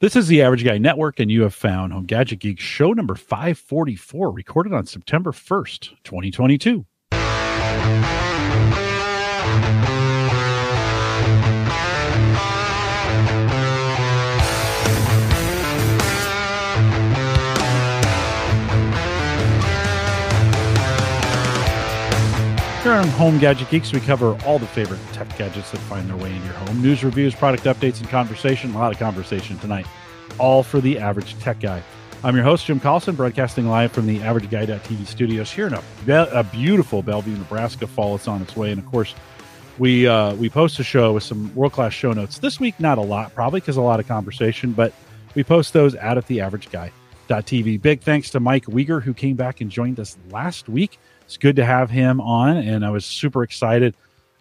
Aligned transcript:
This 0.00 0.14
is 0.14 0.28
the 0.28 0.42
Average 0.42 0.64
Guy 0.64 0.78
Network, 0.78 1.18
and 1.18 1.28
you 1.28 1.42
have 1.42 1.54
found 1.54 1.92
Home 1.92 2.04
Gadget 2.04 2.38
Geek 2.38 2.60
show 2.60 2.92
number 2.92 3.16
544, 3.16 4.30
recorded 4.30 4.72
on 4.72 4.86
September 4.86 5.32
1st, 5.32 5.96
2022. 6.04 6.86
On 22.98 23.08
Home 23.10 23.38
Gadget 23.38 23.70
Geeks, 23.70 23.92
we 23.92 24.00
cover 24.00 24.36
all 24.44 24.58
the 24.58 24.66
favorite 24.66 24.98
tech 25.12 25.28
gadgets 25.38 25.70
that 25.70 25.78
find 25.78 26.08
their 26.08 26.16
way 26.16 26.32
into 26.34 26.44
your 26.44 26.54
home. 26.54 26.82
News, 26.82 27.04
reviews, 27.04 27.32
product 27.32 27.62
updates, 27.64 28.00
and 28.00 28.08
conversation. 28.08 28.74
A 28.74 28.78
lot 28.78 28.92
of 28.92 28.98
conversation 28.98 29.56
tonight, 29.58 29.86
all 30.38 30.64
for 30.64 30.80
the 30.80 30.98
average 30.98 31.38
tech 31.38 31.60
guy. 31.60 31.80
I'm 32.24 32.34
your 32.34 32.44
host, 32.44 32.66
Jim 32.66 32.80
Carlson, 32.80 33.14
broadcasting 33.14 33.68
live 33.68 33.92
from 33.92 34.06
the 34.06 34.20
Average 34.22 34.50
Guy.tv 34.50 35.06
studios 35.06 35.52
here 35.52 35.68
in 35.68 35.74
a, 35.74 35.82
a 36.32 36.42
beautiful 36.42 37.02
Bellevue, 37.02 37.36
Nebraska. 37.36 37.86
Fall 37.86 38.16
is 38.16 38.26
on 38.26 38.42
its 38.42 38.56
way, 38.56 38.72
and 38.72 38.80
of 38.80 38.86
course, 38.86 39.14
we 39.78 40.08
uh, 40.08 40.34
we 40.34 40.50
post 40.50 40.80
a 40.80 40.84
show 40.84 41.12
with 41.12 41.22
some 41.22 41.54
world 41.54 41.72
class 41.72 41.92
show 41.92 42.12
notes 42.12 42.38
this 42.38 42.58
week. 42.58 42.80
Not 42.80 42.98
a 42.98 43.02
lot, 43.02 43.32
probably 43.32 43.60
because 43.60 43.76
a 43.76 43.82
lot 43.82 44.00
of 44.00 44.08
conversation, 44.08 44.72
but 44.72 44.92
we 45.36 45.44
post 45.44 45.72
those 45.72 45.94
out 45.94 46.18
at 46.18 46.26
the 46.26 46.40
Average 46.40 46.70
Guy.tv. 46.70 47.80
Big 47.80 48.00
thanks 48.00 48.30
to 48.30 48.40
Mike 48.40 48.64
Weger 48.64 49.00
who 49.00 49.14
came 49.14 49.36
back 49.36 49.60
and 49.60 49.70
joined 49.70 50.00
us 50.00 50.16
last 50.30 50.68
week. 50.68 50.98
It's 51.28 51.36
good 51.36 51.56
to 51.56 51.64
have 51.66 51.90
him 51.90 52.22
on, 52.22 52.56
and 52.56 52.86
I 52.86 52.90
was 52.90 53.04
super 53.04 53.42
excited 53.42 53.94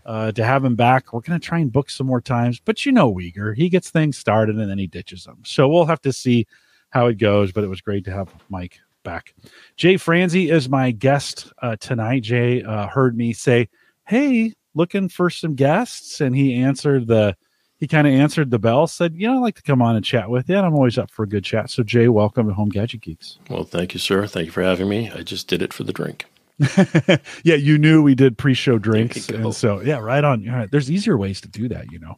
uh, 0.06 0.32
to 0.32 0.46
have 0.46 0.64
him 0.64 0.78
back. 0.78 1.12
We're 1.12 1.20
going 1.20 1.38
to 1.38 1.46
try 1.46 1.60
and 1.60 1.70
book 1.70 1.90
some 1.90 2.08
more 2.08 2.22
times, 2.22 2.62
but 2.64 2.86
you 2.86 2.94
know, 2.94 3.14
Weger, 3.14 3.54
he 3.54 3.68
gets 3.68 3.90
things 3.90 4.18
started 4.18 4.56
and 4.56 4.70
then 4.70 4.78
he 4.78 4.88
ditches 4.88 5.26
them. 5.26 5.40
So 5.44 5.68
we'll 5.68 5.86
have 5.86 6.02
to 6.04 6.14
see 6.14 6.48
how 6.92 7.08
it 7.08 7.18
goes. 7.18 7.52
But 7.52 7.66
it 7.66 7.68
was 7.68 7.82
great 7.82 8.06
to 8.06 8.14
have 8.14 8.34
Mike 8.48 8.80
back. 9.04 9.34
Jay 9.76 9.98
Franzi 9.98 10.50
is 10.50 10.70
my 10.70 10.92
guest 10.92 11.52
uh, 11.62 11.76
tonight. 11.76 12.24
Jay 12.24 12.64
uh, 12.64 12.88
heard 12.88 13.18
me 13.18 13.34
say, 13.34 13.68
"Hey, 14.06 14.54
looking 14.74 15.10
for 15.10 15.30
some 15.30 15.56
guests," 15.56 16.22
and 16.22 16.34
he 16.34 16.54
answered 16.56 17.08
the. 17.08 17.36
He 17.80 17.86
kind 17.86 18.08
of 18.08 18.14
answered 18.14 18.50
the 18.50 18.60
bell, 18.60 18.88
said, 18.88 19.14
"You 19.14 19.28
know, 19.28 19.36
I'd 19.36 19.42
like 19.42 19.56
to 19.56 19.62
come 19.62 19.82
on 19.82 19.98
and 19.98 20.06
chat 20.06 20.30
with 20.30 20.48
you, 20.48 20.56
and 20.56 20.66
I'm 20.66 20.74
always 20.74 20.98
up 20.98 21.12
for 21.12 21.24
a 21.24 21.28
good 21.28 21.44
chat." 21.44 21.70
So, 21.70 21.84
Jay, 21.84 22.08
welcome 22.08 22.48
to 22.48 22.54
Home 22.54 22.70
Gadget 22.70 23.02
Geeks. 23.02 23.40
Well, 23.50 23.66
thank 23.66 23.94
you, 23.94 24.00
sir. 24.00 24.26
Thank 24.26 24.46
you 24.46 24.52
for 24.54 24.64
having 24.64 24.88
me. 24.88 25.12
I 25.12 25.24
just 25.24 25.50
did 25.50 25.62
it 25.62 25.74
for 25.74 25.84
the 25.84 25.92
drink. 25.92 26.28
yeah, 27.44 27.56
you 27.56 27.78
knew 27.78 28.02
we 28.02 28.16
did 28.16 28.38
pre-show 28.38 28.80
drinks, 28.80 29.30
and 29.30 29.54
so 29.54 29.82
yeah, 29.82 30.00
right 30.00 30.24
on. 30.24 30.48
All 30.50 30.56
right, 30.56 30.72
there's 30.72 30.90
easier 30.90 31.18
ways 31.18 31.42
to 31.42 31.48
do 31.48 31.68
that, 31.70 31.92
you 31.92 32.00
know. 32.00 32.16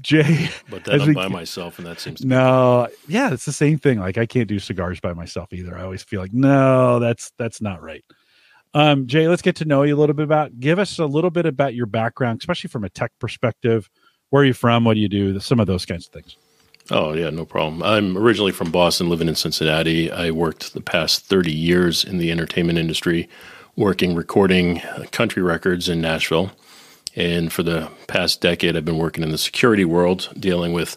Jay, 0.00 0.48
but 0.70 0.84
that 0.84 1.02
I'm 1.02 1.12
by 1.12 1.28
myself, 1.28 1.78
and 1.78 1.86
that 1.86 2.00
seems 2.00 2.24
no, 2.24 2.88
yeah, 3.08 3.32
it's 3.32 3.44
the 3.44 3.52
same 3.52 3.78
thing. 3.78 3.98
Like 4.00 4.16
I 4.16 4.24
can't 4.24 4.48
do 4.48 4.58
cigars 4.58 4.98
by 4.98 5.12
myself 5.12 5.52
either. 5.52 5.76
I 5.76 5.82
always 5.82 6.02
feel 6.02 6.20
like 6.20 6.32
no, 6.32 6.98
that's 6.98 7.32
that's 7.38 7.60
not 7.60 7.82
right. 7.82 8.04
Um, 8.74 9.06
Jay, 9.06 9.28
let's 9.28 9.42
get 9.42 9.56
to 9.56 9.66
know 9.66 9.82
you 9.82 9.94
a 9.94 9.98
little 10.00 10.14
bit 10.14 10.24
about. 10.24 10.58
Give 10.58 10.78
us 10.78 10.98
a 10.98 11.04
little 11.04 11.30
bit 11.30 11.44
about 11.44 11.74
your 11.74 11.86
background, 11.86 12.40
especially 12.40 12.68
from 12.68 12.84
a 12.84 12.88
tech 12.88 13.12
perspective. 13.18 13.90
Where 14.30 14.42
are 14.42 14.46
you 14.46 14.54
from? 14.54 14.84
What 14.84 14.94
do 14.94 15.00
you 15.00 15.10
do? 15.10 15.38
Some 15.40 15.60
of 15.60 15.66
those 15.66 15.84
kinds 15.84 16.06
of 16.06 16.12
things. 16.12 16.36
Oh, 16.90 17.12
yeah, 17.12 17.30
no 17.30 17.44
problem. 17.44 17.82
I'm 17.82 18.18
originally 18.18 18.52
from 18.52 18.70
Boston, 18.70 19.08
living 19.08 19.28
in 19.28 19.36
Cincinnati. 19.36 20.10
I 20.10 20.30
worked 20.30 20.74
the 20.74 20.80
past 20.80 21.24
30 21.26 21.52
years 21.52 22.04
in 22.04 22.18
the 22.18 22.32
entertainment 22.32 22.78
industry, 22.78 23.28
working, 23.76 24.14
recording 24.14 24.80
country 25.12 25.42
records 25.42 25.88
in 25.88 26.00
Nashville. 26.00 26.50
And 27.14 27.52
for 27.52 27.62
the 27.62 27.88
past 28.08 28.40
decade, 28.40 28.76
I've 28.76 28.84
been 28.84 28.98
working 28.98 29.22
in 29.22 29.30
the 29.30 29.38
security 29.38 29.84
world, 29.84 30.30
dealing 30.38 30.72
with 30.72 30.96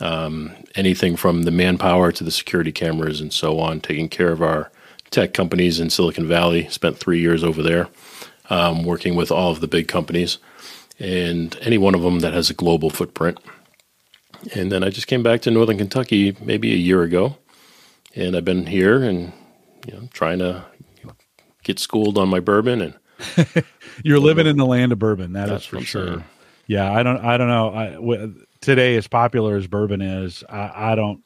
um, 0.00 0.52
anything 0.74 1.16
from 1.16 1.42
the 1.42 1.50
manpower 1.50 2.10
to 2.10 2.24
the 2.24 2.30
security 2.32 2.72
cameras 2.72 3.20
and 3.20 3.32
so 3.32 3.60
on, 3.60 3.80
taking 3.80 4.08
care 4.08 4.32
of 4.32 4.42
our 4.42 4.72
tech 5.10 5.32
companies 5.32 5.78
in 5.78 5.90
Silicon 5.90 6.26
Valley. 6.26 6.68
Spent 6.68 6.98
three 6.98 7.20
years 7.20 7.44
over 7.44 7.62
there, 7.62 7.88
um, 8.50 8.82
working 8.84 9.14
with 9.14 9.30
all 9.30 9.52
of 9.52 9.60
the 9.60 9.68
big 9.68 9.86
companies 9.86 10.38
and 10.98 11.56
any 11.60 11.78
one 11.78 11.94
of 11.94 12.02
them 12.02 12.20
that 12.20 12.32
has 12.32 12.50
a 12.50 12.54
global 12.54 12.90
footprint. 12.90 13.38
And 14.52 14.70
then 14.70 14.84
I 14.84 14.90
just 14.90 15.06
came 15.06 15.22
back 15.22 15.42
to 15.42 15.50
Northern 15.50 15.78
Kentucky 15.78 16.36
maybe 16.40 16.72
a 16.72 16.76
year 16.76 17.02
ago, 17.02 17.36
and 18.14 18.36
I've 18.36 18.44
been 18.44 18.66
here 18.66 19.02
and 19.02 19.32
you 19.86 19.94
know 19.94 20.08
trying 20.12 20.38
to 20.40 20.64
get 21.62 21.78
schooled 21.78 22.18
on 22.18 22.28
my 22.28 22.40
bourbon 22.40 22.80
and. 22.80 22.94
You're 24.02 24.18
living 24.18 24.46
in 24.46 24.56
the 24.56 24.66
land 24.66 24.90
of 24.90 24.98
bourbon. 24.98 25.34
That 25.34 25.48
is 25.50 25.64
for 25.64 25.80
sure. 25.80 26.06
Saying. 26.06 26.24
Yeah, 26.66 26.92
I 26.92 27.02
don't. 27.02 27.24
I 27.24 27.36
don't 27.36 27.48
know. 27.48 27.72
I, 27.72 27.90
w- 27.92 28.44
today, 28.60 28.96
as 28.96 29.06
popular 29.06 29.56
as 29.56 29.68
bourbon 29.68 30.02
is, 30.02 30.42
I, 30.48 30.92
I 30.92 30.94
don't 30.96 31.22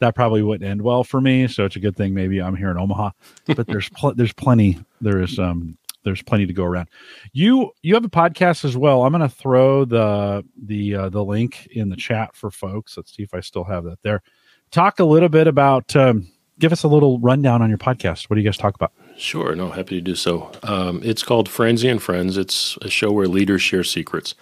that 0.00 0.14
probably 0.14 0.42
wouldn't 0.42 0.68
end 0.68 0.82
well 0.82 1.04
for 1.04 1.20
me. 1.20 1.48
So 1.48 1.64
it's 1.64 1.76
a 1.76 1.80
good 1.80 1.96
thing 1.96 2.14
maybe 2.14 2.40
I'm 2.40 2.56
here 2.56 2.70
in 2.70 2.78
Omaha. 2.78 3.10
But 3.46 3.66
there's 3.66 3.88
pl- 3.90 4.14
there's 4.14 4.32
plenty 4.32 4.78
there 5.00 5.20
is 5.20 5.38
um 5.38 5.76
there's 6.08 6.22
plenty 6.22 6.46
to 6.46 6.52
go 6.52 6.64
around. 6.64 6.88
You 7.32 7.70
you 7.82 7.94
have 7.94 8.04
a 8.04 8.10
podcast 8.10 8.64
as 8.64 8.76
well. 8.76 9.04
I'm 9.04 9.12
going 9.12 9.20
to 9.20 9.28
throw 9.28 9.84
the 9.84 10.44
the 10.56 10.94
uh, 10.94 11.08
the 11.10 11.22
link 11.22 11.66
in 11.70 11.90
the 11.90 11.96
chat 11.96 12.34
for 12.34 12.50
folks. 12.50 12.96
Let's 12.96 13.14
see 13.14 13.22
if 13.22 13.34
I 13.34 13.40
still 13.40 13.64
have 13.64 13.84
that 13.84 14.02
there. 14.02 14.22
Talk 14.70 14.98
a 15.00 15.04
little 15.04 15.28
bit 15.28 15.46
about. 15.46 15.94
Um, 15.94 16.28
give 16.58 16.72
us 16.72 16.82
a 16.82 16.88
little 16.88 17.18
rundown 17.20 17.62
on 17.62 17.68
your 17.68 17.78
podcast. 17.78 18.28
What 18.28 18.34
do 18.34 18.42
you 18.42 18.48
guys 18.48 18.56
talk 18.56 18.74
about? 18.74 18.92
Sure, 19.16 19.54
no, 19.54 19.70
happy 19.70 19.96
to 19.96 20.00
do 20.00 20.14
so. 20.14 20.50
Um, 20.62 21.00
it's 21.04 21.22
called 21.22 21.48
Franzi 21.48 21.88
and 21.88 22.02
Friends. 22.02 22.36
It's 22.36 22.76
a 22.82 22.88
show 22.88 23.12
where 23.12 23.26
leaders 23.26 23.62
share 23.62 23.84
secrets. 23.84 24.34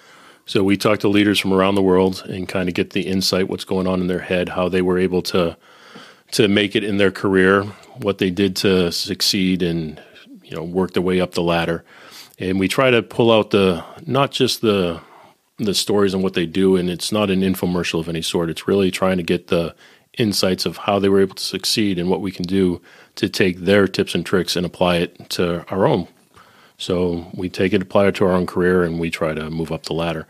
So 0.45 0.63
we 0.63 0.77
talk 0.77 1.01
to 1.01 1.09
leaders 1.09 1.41
from 1.41 1.53
around 1.53 1.75
the 1.75 1.83
world 1.83 2.23
and 2.29 2.49
kind 2.49 2.69
of 2.69 2.75
get 2.75 2.91
the 2.91 3.07
insight, 3.07 3.49
what's 3.49 3.65
going 3.65 3.87
on 3.87 4.01
in 4.01 4.07
their 4.07 4.21
head, 4.21 4.51
how 4.51 4.69
they 4.69 4.83
were 4.83 4.99
able 4.99 5.23
to 5.23 5.57
to 6.33 6.49
make 6.49 6.75
it 6.75 6.83
in 6.83 6.97
their 6.97 7.13
career, 7.13 7.63
what 7.99 8.19
they 8.19 8.31
did 8.31 8.57
to 8.57 8.91
succeed, 8.91 9.63
and 9.63 10.03
you 10.47 10.57
know 10.57 10.63
work 10.63 10.93
their 10.93 11.03
way 11.03 11.21
up 11.21 11.33
the 11.33 11.43
ladder. 11.43 11.85
And 12.39 12.61
we 12.61 12.69
try 12.69 12.91
to 12.91 13.03
pull 13.03 13.33
out 13.33 13.51
the 13.51 13.85
not 14.07 14.31
just 14.31 14.61
the 14.61 15.01
the 15.59 15.75
stories 15.75 16.15
and 16.15 16.23
what 16.23 16.35
they 16.35 16.47
do, 16.47 16.77
and 16.77 16.91
it's 16.91 17.11
not 17.11 17.31
an 17.31 17.41
infomercial 17.41 18.01
of 18.01 18.09
any 18.09 18.23
sort. 18.23 18.51
It's 18.51 18.69
really 18.69 18.91
trying 18.91 19.17
to 19.17 19.23
get 19.23 19.49
the 19.49 19.75
insights 20.19 20.67
of 20.67 20.79
how 20.79 20.99
they 20.99 21.09
were 21.09 21.21
able 21.21 21.35
to 21.35 21.43
succeed 21.43 21.99
and 21.99 22.09
what 22.09 22.21
we 22.21 22.31
can 22.31 22.45
do 22.45 22.81
to 23.17 23.29
take 23.29 23.61
their 23.61 23.87
tips 23.87 24.15
and 24.15 24.25
tricks 24.25 24.57
and 24.57 24.65
apply 24.65 24.97
it 24.97 25.31
to 25.31 25.65
our 25.71 25.87
own. 25.87 26.09
So 26.79 27.31
we 27.35 27.49
take 27.49 27.73
it, 27.73 27.83
apply 27.83 28.09
it 28.09 28.15
to 28.17 28.27
our 28.27 28.33
own 28.33 28.47
career, 28.47 28.85
and 28.85 29.01
we 29.01 29.11
try 29.11 29.35
to 29.35 29.51
move 29.51 29.73
up 29.73 29.85
the 29.85 29.95
ladder. 29.95 30.27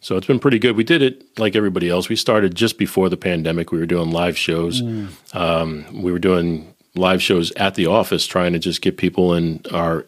So 0.00 0.16
it's 0.16 0.26
been 0.26 0.38
pretty 0.38 0.58
good. 0.58 0.76
We 0.76 0.84
did 0.84 1.00
it 1.02 1.38
like 1.38 1.56
everybody 1.56 1.88
else. 1.88 2.08
We 2.08 2.16
started 2.16 2.54
just 2.54 2.76
before 2.78 3.08
the 3.08 3.16
pandemic. 3.16 3.72
We 3.72 3.78
were 3.78 3.86
doing 3.86 4.10
live 4.10 4.36
shows. 4.36 4.82
Mm. 4.82 5.08
Um, 5.34 6.02
we 6.02 6.12
were 6.12 6.18
doing 6.18 6.73
live 6.94 7.22
shows 7.22 7.52
at 7.52 7.74
the 7.74 7.86
office, 7.86 8.26
trying 8.26 8.52
to 8.52 8.58
just 8.58 8.82
get 8.82 8.96
people 8.96 9.34
in 9.34 9.60
our 9.72 10.06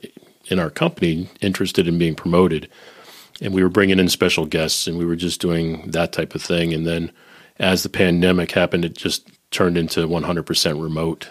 in 0.49 0.59
our 0.59 0.71
company 0.71 1.29
interested 1.41 1.89
in 1.89 1.99
being 1.99 2.15
promoted. 2.15 2.69
And 3.41 3.53
we 3.53 3.63
were 3.63 3.69
bringing 3.69 3.99
in 3.99 4.09
special 4.09 4.47
guests, 4.47 4.87
and 4.87 4.97
we 4.97 5.05
were 5.05 5.17
just 5.17 5.41
doing 5.41 5.91
that 5.91 6.13
type 6.13 6.35
of 6.35 6.43
thing. 6.43 6.73
And 6.73 6.87
then 6.87 7.13
as 7.59 7.83
the 7.83 7.89
pandemic 7.89 8.53
happened, 8.53 8.85
it 8.85 8.97
just 8.97 9.29
turned 9.51 9.77
into 9.77 10.07
100% 10.07 10.83
remote, 10.83 11.31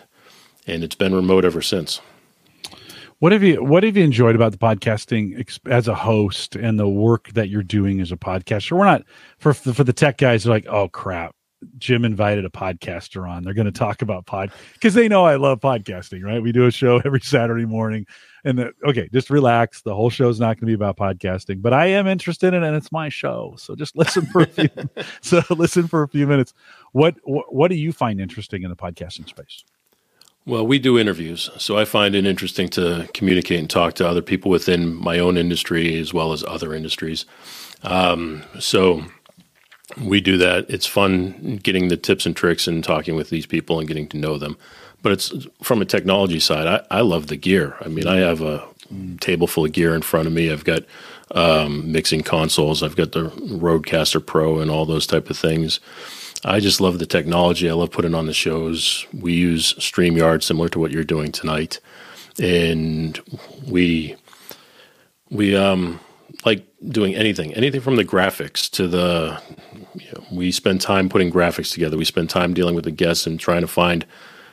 and 0.67 0.83
it's 0.83 0.95
been 0.95 1.15
remote 1.15 1.45
ever 1.45 1.61
since. 1.61 2.01
What 3.19 3.31
have 3.31 3.43
you 3.43 3.63
What 3.63 3.83
have 3.83 3.95
you 3.95 4.03
enjoyed 4.03 4.35
about 4.35 4.51
the 4.51 4.57
podcasting 4.57 5.47
as 5.67 5.87
a 5.87 5.95
host 5.95 6.55
and 6.55 6.77
the 6.77 6.89
work 6.89 7.29
that 7.29 7.49
you're 7.49 7.63
doing 7.63 8.01
as 8.01 8.11
a 8.11 8.17
podcaster? 8.17 8.77
We're 8.77 8.85
not 8.85 9.03
for 9.37 9.53
for 9.53 9.83
the 9.83 9.93
tech 9.93 10.17
guys. 10.17 10.45
Are 10.45 10.49
like, 10.49 10.67
oh 10.67 10.89
crap, 10.89 11.34
Jim 11.77 12.05
invited 12.05 12.45
a 12.45 12.49
podcaster 12.49 13.29
on. 13.29 13.43
They're 13.43 13.53
going 13.53 13.65
to 13.65 13.71
talk 13.71 14.01
about 14.01 14.25
pod 14.25 14.51
because 14.73 14.93
they 14.93 15.07
know 15.07 15.25
I 15.25 15.35
love 15.35 15.59
podcasting. 15.59 16.23
Right? 16.23 16.41
We 16.41 16.51
do 16.51 16.65
a 16.65 16.71
show 16.71 16.99
every 17.05 17.21
Saturday 17.21 17.65
morning 17.65 18.05
and 18.45 18.59
the, 18.59 18.71
okay, 18.87 19.09
just 19.11 19.31
relax. 19.31 19.81
The 19.81 19.95
whole 19.95 20.11
show 20.11 20.29
is 20.29 20.39
not 20.39 20.57
going 20.57 20.61
to 20.61 20.65
be 20.67 20.73
about 20.73 20.97
podcasting, 20.97 21.63
but 21.63 21.73
I 21.73 21.87
am 21.87 22.05
interested 22.05 22.53
in 22.53 22.63
it, 22.63 22.67
and 22.67 22.75
it's 22.75 22.91
my 22.91 23.09
show. 23.09 23.55
So 23.57 23.75
just 23.75 23.95
listen 23.97 24.27
for 24.27 24.43
a 24.43 24.47
few. 24.47 24.69
so 25.21 25.41
listen 25.49 25.87
for 25.87 26.03
a 26.03 26.07
few 26.07 26.27
minutes. 26.27 26.53
What, 26.93 27.15
what 27.23 27.53
what 27.53 27.69
do 27.69 27.75
you 27.75 27.91
find 27.91 28.21
interesting 28.21 28.63
in 28.63 28.69
the 28.69 28.75
podcasting 28.75 29.27
space? 29.27 29.65
Well, 30.45 30.65
we 30.65 30.77
do 30.77 30.99
interviews, 30.99 31.49
so 31.57 31.75
I 31.75 31.85
find 31.85 32.13
it 32.13 32.27
interesting 32.27 32.69
to 32.69 33.09
communicate 33.15 33.59
and 33.59 33.67
talk 33.67 33.95
to 33.95 34.07
other 34.07 34.21
people 34.21 34.51
within 34.51 34.93
my 34.93 35.17
own 35.17 35.37
industry 35.37 35.99
as 35.99 36.13
well 36.13 36.33
as 36.33 36.43
other 36.43 36.75
industries. 36.75 37.25
Um, 37.81 38.43
so 38.59 39.05
we 40.01 40.21
do 40.21 40.37
that. 40.37 40.65
It's 40.69 40.85
fun 40.85 41.59
getting 41.63 41.89
the 41.89 41.97
tips 41.97 42.25
and 42.25 42.35
tricks 42.35 42.67
and 42.67 42.83
talking 42.83 43.15
with 43.15 43.29
these 43.29 43.45
people 43.45 43.79
and 43.79 43.87
getting 43.87 44.07
to 44.09 44.17
know 44.17 44.37
them 44.37 44.57
but 45.05 45.11
it's 45.11 45.31
from 45.61 45.83
a 45.83 45.85
technology 45.85 46.39
side. 46.39 46.65
I, 46.65 46.97
I 46.97 47.01
love 47.01 47.27
the 47.27 47.35
gear. 47.35 47.75
I 47.79 47.89
mean, 47.89 48.07
I 48.07 48.15
have 48.15 48.41
a 48.41 48.67
table 49.19 49.45
full 49.45 49.63
of 49.63 49.71
gear 49.71 49.93
in 49.93 50.01
front 50.01 50.25
of 50.25 50.33
me. 50.33 50.51
I've 50.51 50.63
got 50.63 50.81
um, 51.29 51.91
mixing 51.91 52.23
consoles. 52.23 52.81
I've 52.81 52.95
got 52.95 53.11
the 53.11 53.29
Rodecaster 53.29 54.25
Pro 54.25 54.59
and 54.59 54.71
all 54.71 54.83
those 54.83 55.05
type 55.05 55.29
of 55.29 55.37
things. 55.37 55.79
I 56.43 56.59
just 56.59 56.81
love 56.81 56.97
the 56.97 57.05
technology. 57.05 57.69
I 57.69 57.73
love 57.73 57.91
putting 57.91 58.15
on 58.15 58.25
the 58.25 58.33
shows. 58.33 59.05
We 59.13 59.33
use 59.33 59.75
StreamYard, 59.75 60.41
similar 60.41 60.69
to 60.69 60.79
what 60.79 60.89
you're 60.89 61.03
doing 61.03 61.31
tonight, 61.31 61.79
and 62.39 63.19
we 63.67 64.15
we 65.29 65.55
um, 65.55 65.99
like 66.45 66.65
doing 66.87 67.15
anything, 67.15 67.53
anything 67.53 67.81
from 67.81 67.95
the 67.95 68.05
graphics 68.05 68.69
to 68.71 68.87
the. 68.87 69.41
You 69.95 70.11
know, 70.13 70.25
we 70.31 70.51
spend 70.51 70.81
time 70.81 71.09
putting 71.09 71.31
graphics 71.31 71.73
together. 71.73 71.97
We 71.97 72.05
spend 72.05 72.29
time 72.29 72.53
dealing 72.53 72.75
with 72.75 72.83
the 72.83 72.91
guests 72.91 73.25
and 73.25 73.39
trying 73.39 73.61
to 73.61 73.67
find. 73.67 74.05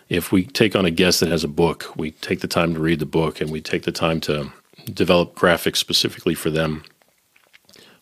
If 0.09 0.31
we 0.31 0.45
take 0.45 0.77
on 0.77 0.85
a 0.85 0.91
guest 0.91 1.21
that 1.21 1.31
has 1.31 1.43
a 1.43 1.49
book, 1.49 1.91
we 1.97 2.11
take 2.11 2.41
the 2.41 2.49
time 2.49 2.75
to 2.75 2.81
read 2.81 2.99
the 2.99 3.07
book 3.07 3.41
and 3.41 3.51
we 3.51 3.61
take 3.61 3.85
the 3.85 3.93
time 3.93 4.21
to 4.23 4.53
develop 4.93 5.35
graphics 5.35 5.77
specifically 5.77 6.35
for 6.35 6.51
them. 6.51 6.85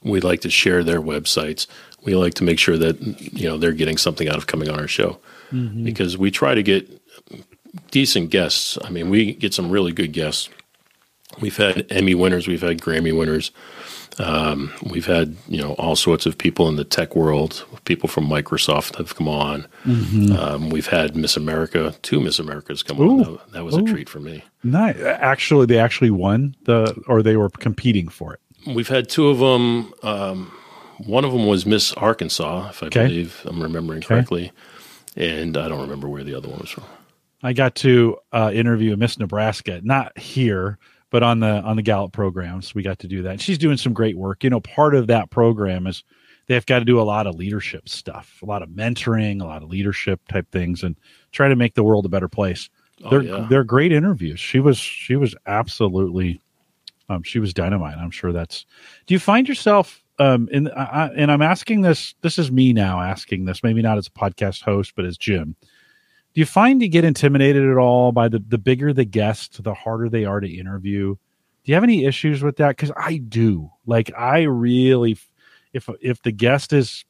We 0.03 0.21
like 0.21 0.41
to 0.41 0.51
share 0.51 0.83
their 0.83 1.01
websites. 1.01 1.67
We 2.03 2.17
like 2.17 2.35
to 2.35 2.45
make 2.45 2.59
sure 2.59 2.79
that 2.79 3.01
you 3.33 3.49
know 3.49 3.59
they're 3.59 3.73
getting 3.73 3.97
something 3.97 4.29
out 4.29 4.37
of 4.37 4.47
coming 4.47 4.69
on 4.69 4.81
our 4.81 4.89
show 4.89 5.19
mm-hmm. 5.53 5.85
because 5.85 6.17
we 6.17 6.31
try 6.31 6.55
to 6.55 6.63
get 6.63 6.89
decent 7.91 8.31
guests. 8.31 8.79
I 8.83 8.91
mean, 8.91 9.11
we 9.11 9.35
get 9.35 9.55
some 9.55 9.71
really 9.71 9.93
good 9.93 10.13
guests. 10.13 10.49
We've 11.41 11.56
had 11.56 11.87
Emmy 11.91 12.15
winners, 12.15 12.49
we've 12.49 12.62
had 12.62 12.81
Grammy 12.81 13.17
winners, 13.17 13.53
um, 14.19 14.73
we've 14.82 15.06
had 15.06 15.37
you 15.49 15.61
know 15.61 15.73
all 15.75 15.97
sorts 15.97 16.27
of 16.27 16.37
people 16.37 16.69
in 16.69 16.77
the 16.77 16.85
tech 16.85 17.15
world. 17.17 17.65
People 17.85 18.09
from 18.09 18.29
Microsoft 18.29 18.97
have 18.97 19.15
come 19.15 19.29
on. 19.29 19.67
Mm-hmm. 19.85 20.37
Um, 20.37 20.71
we've 20.71 20.88
had 20.88 21.17
Miss 21.17 21.37
America, 21.37 21.94
two 22.03 22.21
Miss 22.21 22.38
Americas 22.38 22.82
come 22.82 23.00
Ooh. 23.00 23.11
on. 23.11 23.19
That, 23.19 23.53
that 23.53 23.65
was 23.65 23.77
Ooh. 23.77 23.85
a 23.85 23.85
treat 23.85 24.09
for 24.09 24.21
me. 24.21 24.44
Nice. 24.62 25.00
Actually, 25.00 25.67
they 25.67 25.79
actually 25.79 26.11
won 26.11 26.55
the, 26.65 26.94
or 27.06 27.23
they 27.23 27.37
were 27.37 27.49
competing 27.49 28.09
for 28.09 28.35
it. 28.35 28.41
We've 28.67 28.88
had 28.88 29.09
two 29.09 29.29
of 29.29 29.38
them. 29.38 29.94
Um, 30.03 30.53
one 30.99 31.25
of 31.25 31.33
them 31.33 31.47
was 31.47 31.65
Miss 31.65 31.93
Arkansas, 31.94 32.69
if 32.69 32.83
I 32.83 32.87
okay. 32.87 33.06
believe 33.06 33.41
I'm 33.47 33.62
remembering 33.62 34.00
okay. 34.00 34.09
correctly, 34.09 34.53
and 35.17 35.56
I 35.56 35.69
don't 35.69 35.81
remember 35.81 36.09
where 36.09 36.25
the 36.25 36.35
other 36.35 36.49
one 36.49 36.59
was 36.59 36.71
from. 36.71 36.85
I 37.43 37.55
got 37.55 37.75
to 37.76 38.19
uh, 38.33 38.50
interview 38.53 38.94
Miss 38.97 39.19
Nebraska, 39.19 39.81
not 39.83 40.17
here, 40.19 40.79
but 41.11 41.23
on 41.23 41.41
the 41.41 41.61
on 41.62 41.77
the 41.77 41.83
Gallup 41.83 42.12
programs. 42.12 42.75
We 42.75 42.83
got 42.83 42.99
to 43.01 43.09
do 43.09 43.23
that. 43.23 43.41
She's 43.41 43.59
doing 43.59 43.77
some 43.77 43.93
great 43.93 44.17
work. 44.17 44.45
You 44.45 44.51
know, 44.51 44.61
part 44.61 44.95
of 44.95 45.09
that 45.09 45.31
program 45.31 45.87
is 45.87 46.05
they've 46.47 46.65
got 46.65 46.79
to 46.79 46.85
do 46.85 47.01
a 47.01 47.03
lot 47.03 47.27
of 47.27 47.35
leadership 47.35 47.89
stuff, 47.89 48.41
a 48.43 48.47
lot 48.47 48.62
of 48.62 48.71
mentoring, 48.71 49.41
a 49.43 49.45
lot 49.45 49.62
of 49.62 49.69
leadership 49.69 50.21
type 50.29 50.51
things, 50.51 50.83
and 50.83 50.97
try 51.33 51.49
to 51.49 51.57
make 51.57 51.75
the 51.75 51.85
world 51.85 52.07
a 52.07 52.09
better 52.11 52.29
place. 52.29 52.71
Oh, 53.05 53.11
they're 53.11 53.23
yeah. 53.23 53.47
they're 53.51 53.65
great 53.65 53.93
interviews. 53.93 54.41
She 54.41 54.61
was 54.61 54.79
she 54.79 55.17
was 55.17 55.35
absolutely 55.47 56.41
um, 57.09 57.23
she 57.23 57.39
was 57.39 57.53
dynamite. 57.53 57.99
I'm 57.99 58.11
sure 58.11 58.33
that's. 58.33 58.65
Do 59.07 59.15
you 59.15 59.21
find 59.21 59.49
yourself 59.49 60.03
um, 60.21 60.51
and 60.53 60.69
I, 60.77 61.11
and 61.17 61.33
I'm 61.33 61.41
asking 61.41 61.81
this. 61.81 62.15
This 62.21 62.39
is 62.39 62.53
me 62.53 62.75
now 62.75 63.01
asking 63.01 63.47
this. 63.47 63.62
Maybe 63.62 63.81
not 63.81 63.97
as 63.97 64.07
a 64.07 64.11
podcast 64.11 64.62
host, 64.62 64.93
but 64.95 65.07
as 65.07 65.17
Jim 65.17 65.57
do 66.35 66.41
you 66.41 66.47
find 66.47 66.81
you 66.81 66.88
get 66.88 67.05
intimidated 67.05 67.69
at 67.69 67.77
all 67.77 68.12
by 68.12 68.29
the 68.29 68.38
the 68.38 68.59
bigger 68.59 68.93
the 68.93 69.05
guest, 69.05 69.62
the 69.62 69.75
harder 69.75 70.09
they 70.09 70.25
are 70.25 70.41
to 70.41 70.49
interview? 70.49 71.15
Do 71.15 71.19
you 71.65 71.75
have 71.75 71.85
any 71.85 72.05
issues 72.05 72.43
with 72.43 72.56
that? 72.56 72.77
Because 72.77 72.93
I 72.97 73.19
do. 73.19 73.71
Like 73.87 74.12
I 74.17 74.43
really, 74.43 75.19
if 75.73 75.88
if 76.00 76.23
the 76.23 76.32
guest 76.32 76.73
is 76.73 77.05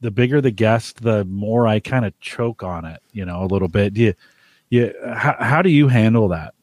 the 0.00 0.10
bigger 0.10 0.40
the 0.40 0.50
guest, 0.50 1.02
the 1.02 1.24
more 1.24 1.66
I 1.66 1.80
kind 1.80 2.04
of 2.04 2.18
choke 2.20 2.62
on 2.62 2.84
it. 2.84 3.02
You 3.12 3.24
know, 3.24 3.42
a 3.42 3.46
little 3.46 3.68
bit. 3.68 3.94
Do 3.94 4.02
you, 4.02 4.14
you 4.70 4.94
how, 5.12 5.36
how 5.38 5.62
do 5.62 5.70
you 5.70 5.88
handle 5.88 6.28
that? 6.28 6.54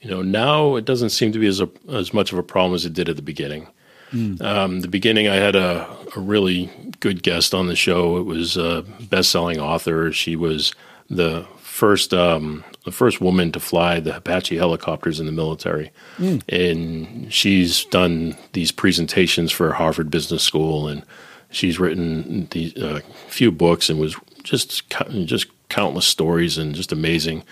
You 0.00 0.10
know, 0.10 0.22
now 0.22 0.76
it 0.76 0.86
doesn't 0.86 1.10
seem 1.10 1.32
to 1.32 1.38
be 1.38 1.46
as 1.46 1.60
a, 1.60 1.68
as 1.90 2.14
much 2.14 2.32
of 2.32 2.38
a 2.38 2.42
problem 2.42 2.74
as 2.74 2.86
it 2.86 2.94
did 2.94 3.10
at 3.10 3.16
the 3.16 3.22
beginning. 3.22 3.66
Mm. 4.12 4.40
Um, 4.42 4.80
the 4.80 4.88
beginning, 4.88 5.28
I 5.28 5.36
had 5.36 5.54
a, 5.54 5.86
a 6.16 6.20
really 6.20 6.70
good 7.00 7.22
guest 7.22 7.52
on 7.52 7.66
the 7.66 7.76
show. 7.76 8.16
It 8.16 8.24
was 8.24 8.56
a 8.56 8.82
best-selling 9.10 9.60
author. 9.60 10.10
She 10.10 10.36
was 10.36 10.74
the 11.10 11.44
first 11.58 12.14
um, 12.14 12.64
the 12.84 12.92
first 12.92 13.20
woman 13.20 13.52
to 13.52 13.60
fly 13.60 14.00
the 14.00 14.16
Apache 14.16 14.56
helicopters 14.56 15.18
in 15.18 15.26
the 15.26 15.32
military, 15.32 15.90
mm. 16.16 16.42
and 16.48 17.32
she's 17.32 17.84
done 17.86 18.36
these 18.52 18.72
presentations 18.72 19.50
for 19.50 19.72
Harvard 19.72 20.10
Business 20.10 20.42
School, 20.42 20.86
and 20.88 21.02
she's 21.50 21.80
written 21.80 22.46
the 22.52 22.72
uh, 22.80 23.00
few 23.28 23.50
books 23.50 23.90
and 23.90 23.98
was 23.98 24.16
just 24.42 24.88
just 25.24 25.46
countless 25.68 26.06
stories 26.06 26.56
and 26.56 26.74
just 26.74 26.92
amazing. 26.92 27.42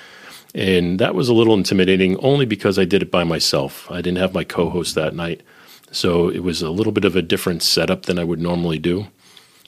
And 0.55 0.99
that 0.99 1.15
was 1.15 1.29
a 1.29 1.35
little 1.35 1.55
intimidating, 1.55 2.17
only 2.19 2.47
because 2.47 2.79
I 2.79 2.87
did 2.87 3.03
it 3.03 3.11
by 3.11 3.23
myself. 3.23 3.91
I 3.91 3.97
didn't 3.97 4.19
have 4.19 4.33
my 4.33 4.45
co-host 4.45 4.95
that 4.95 5.15
night, 5.15 5.43
so 5.91 6.29
it 6.29 6.43
was 6.43 6.63
a 6.63 6.71
little 6.71 6.93
bit 6.93 7.05
of 7.05 7.17
a 7.17 7.23
different 7.23 7.63
setup 7.63 8.05
than 8.05 8.19
I 8.19 8.25
would 8.25 8.41
normally 8.41 8.79
do 8.79 9.09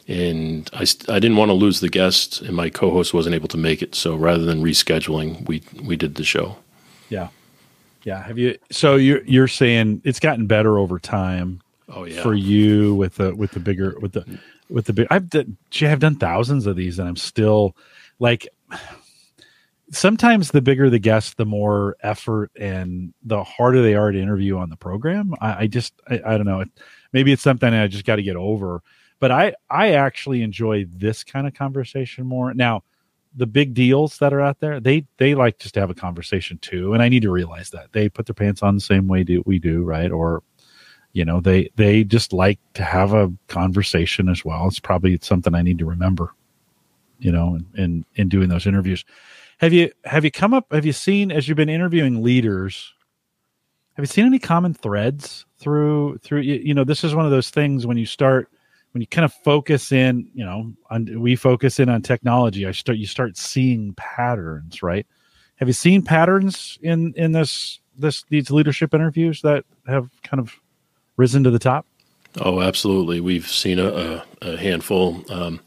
and 0.08 0.68
I, 0.72 0.86
I 1.08 1.18
didn't 1.18 1.36
want 1.36 1.50
to 1.50 1.54
lose 1.54 1.80
the 1.80 1.88
guest, 1.88 2.40
and 2.40 2.54
my 2.54 2.70
co-host 2.70 3.14
wasn't 3.14 3.34
able 3.34 3.48
to 3.48 3.56
make 3.56 3.82
it. 3.82 3.94
So 3.94 4.16
rather 4.16 4.44
than 4.44 4.62
rescheduling, 4.62 5.46
we 5.46 5.62
we 5.82 5.96
did 5.96 6.16
the 6.16 6.24
show. 6.24 6.56
Yeah, 7.08 7.28
yeah. 8.04 8.22
Have 8.22 8.38
you? 8.38 8.58
So 8.70 8.96
you're 8.96 9.22
you're 9.24 9.48
saying 9.48 10.02
it's 10.04 10.20
gotten 10.20 10.46
better 10.46 10.78
over 10.78 10.98
time. 10.98 11.60
Oh 11.88 12.04
yeah. 12.04 12.22
For 12.22 12.34
you 12.34 12.94
with 12.94 13.16
the 13.16 13.34
with 13.34 13.52
the 13.52 13.60
bigger 13.60 13.96
with 14.00 14.12
the 14.12 14.40
with 14.68 14.86
the 14.86 14.92
big, 14.92 15.06
I've 15.10 15.28
done, 15.28 15.56
I've 15.82 16.00
done 16.00 16.16
thousands 16.16 16.66
of 16.66 16.76
these, 16.76 16.98
and 16.98 17.08
I'm 17.08 17.16
still 17.16 17.76
like. 18.18 18.48
Sometimes 19.92 20.52
the 20.52 20.62
bigger 20.62 20.88
the 20.88 21.00
guest, 21.00 21.36
the 21.36 21.44
more 21.44 21.96
effort 22.00 22.52
and 22.54 23.12
the 23.24 23.42
harder 23.42 23.82
they 23.82 23.96
are 23.96 24.12
to 24.12 24.20
interview 24.20 24.56
on 24.56 24.70
the 24.70 24.76
program. 24.76 25.34
I, 25.40 25.62
I 25.62 25.66
just, 25.66 25.94
I, 26.08 26.20
I 26.24 26.36
don't 26.36 26.46
know. 26.46 26.64
Maybe 27.12 27.32
it's 27.32 27.42
something 27.42 27.74
I 27.74 27.88
just 27.88 28.04
got 28.04 28.14
to 28.14 28.22
get 28.22 28.36
over 28.36 28.84
but 29.20 29.30
I 29.30 29.54
I 29.68 29.92
actually 29.92 30.42
enjoy 30.42 30.86
this 30.86 31.22
kind 31.22 31.46
of 31.46 31.54
conversation 31.54 32.26
more. 32.26 32.52
Now, 32.54 32.82
the 33.36 33.46
big 33.46 33.74
deals 33.74 34.18
that 34.18 34.32
are 34.32 34.40
out 34.40 34.58
there, 34.60 34.80
they 34.80 35.06
they 35.18 35.34
like 35.34 35.58
just 35.58 35.74
to 35.74 35.80
have 35.80 35.90
a 35.90 35.94
conversation 35.94 36.58
too, 36.58 36.94
and 36.94 37.02
I 37.02 37.08
need 37.08 37.22
to 37.22 37.30
realize 37.30 37.70
that 37.70 37.92
they 37.92 38.08
put 38.08 38.26
their 38.26 38.34
pants 38.34 38.62
on 38.62 38.74
the 38.74 38.80
same 38.80 39.06
way 39.06 39.22
do 39.22 39.42
we 39.46 39.58
do, 39.58 39.84
right? 39.84 40.10
Or 40.10 40.42
you 41.12 41.24
know, 41.24 41.40
they 41.40 41.70
they 41.76 42.04
just 42.04 42.32
like 42.32 42.58
to 42.74 42.82
have 42.82 43.12
a 43.12 43.32
conversation 43.48 44.28
as 44.28 44.44
well. 44.44 44.66
It's 44.66 44.80
probably 44.80 45.18
something 45.22 45.54
I 45.54 45.62
need 45.62 45.78
to 45.78 45.84
remember, 45.86 46.34
you 47.18 47.30
know, 47.30 47.56
in 47.56 47.66
in, 47.76 48.04
in 48.16 48.28
doing 48.28 48.48
those 48.48 48.66
interviews. 48.66 49.04
Have 49.58 49.72
you 49.72 49.92
have 50.04 50.24
you 50.24 50.30
come 50.30 50.54
up? 50.54 50.72
Have 50.72 50.86
you 50.86 50.92
seen 50.92 51.30
as 51.30 51.46
you've 51.46 51.56
been 51.56 51.68
interviewing 51.68 52.22
leaders? 52.22 52.94
Have 53.94 54.04
you 54.04 54.06
seen 54.06 54.24
any 54.24 54.38
common 54.38 54.72
threads 54.72 55.44
through 55.58 56.18
through 56.18 56.40
you, 56.40 56.54
you 56.54 56.74
know? 56.74 56.84
This 56.84 57.04
is 57.04 57.14
one 57.14 57.26
of 57.26 57.30
those 57.30 57.50
things 57.50 57.86
when 57.86 57.98
you 57.98 58.06
start 58.06 58.48
when 58.92 59.00
you 59.00 59.06
kind 59.06 59.24
of 59.24 59.32
focus 59.32 59.92
in, 59.92 60.28
you 60.34 60.44
know, 60.44 60.72
on, 60.90 61.20
we 61.20 61.36
focus 61.36 61.78
in 61.78 61.88
on 61.88 62.02
technology. 62.02 62.66
I 62.66 62.72
start 62.72 62.98
you 62.98 63.06
start 63.06 63.36
seeing 63.36 63.94
patterns, 63.94 64.82
right? 64.82 65.06
Have 65.56 65.68
you 65.68 65.74
seen 65.74 66.02
patterns 66.02 66.78
in 66.82 67.12
in 67.14 67.32
this 67.32 67.80
this 67.96 68.24
these 68.30 68.50
leadership 68.50 68.94
interviews 68.94 69.42
that 69.42 69.64
have 69.86 70.08
kind 70.22 70.40
of 70.40 70.54
risen 71.16 71.44
to 71.44 71.50
the 71.50 71.58
top? 71.58 71.86
Oh, 72.40 72.60
absolutely. 72.60 73.20
We've 73.20 73.48
seen 73.48 73.80
a, 73.80 74.24
a, 74.40 74.56
handful. 74.56 75.24
Um, 75.30 75.58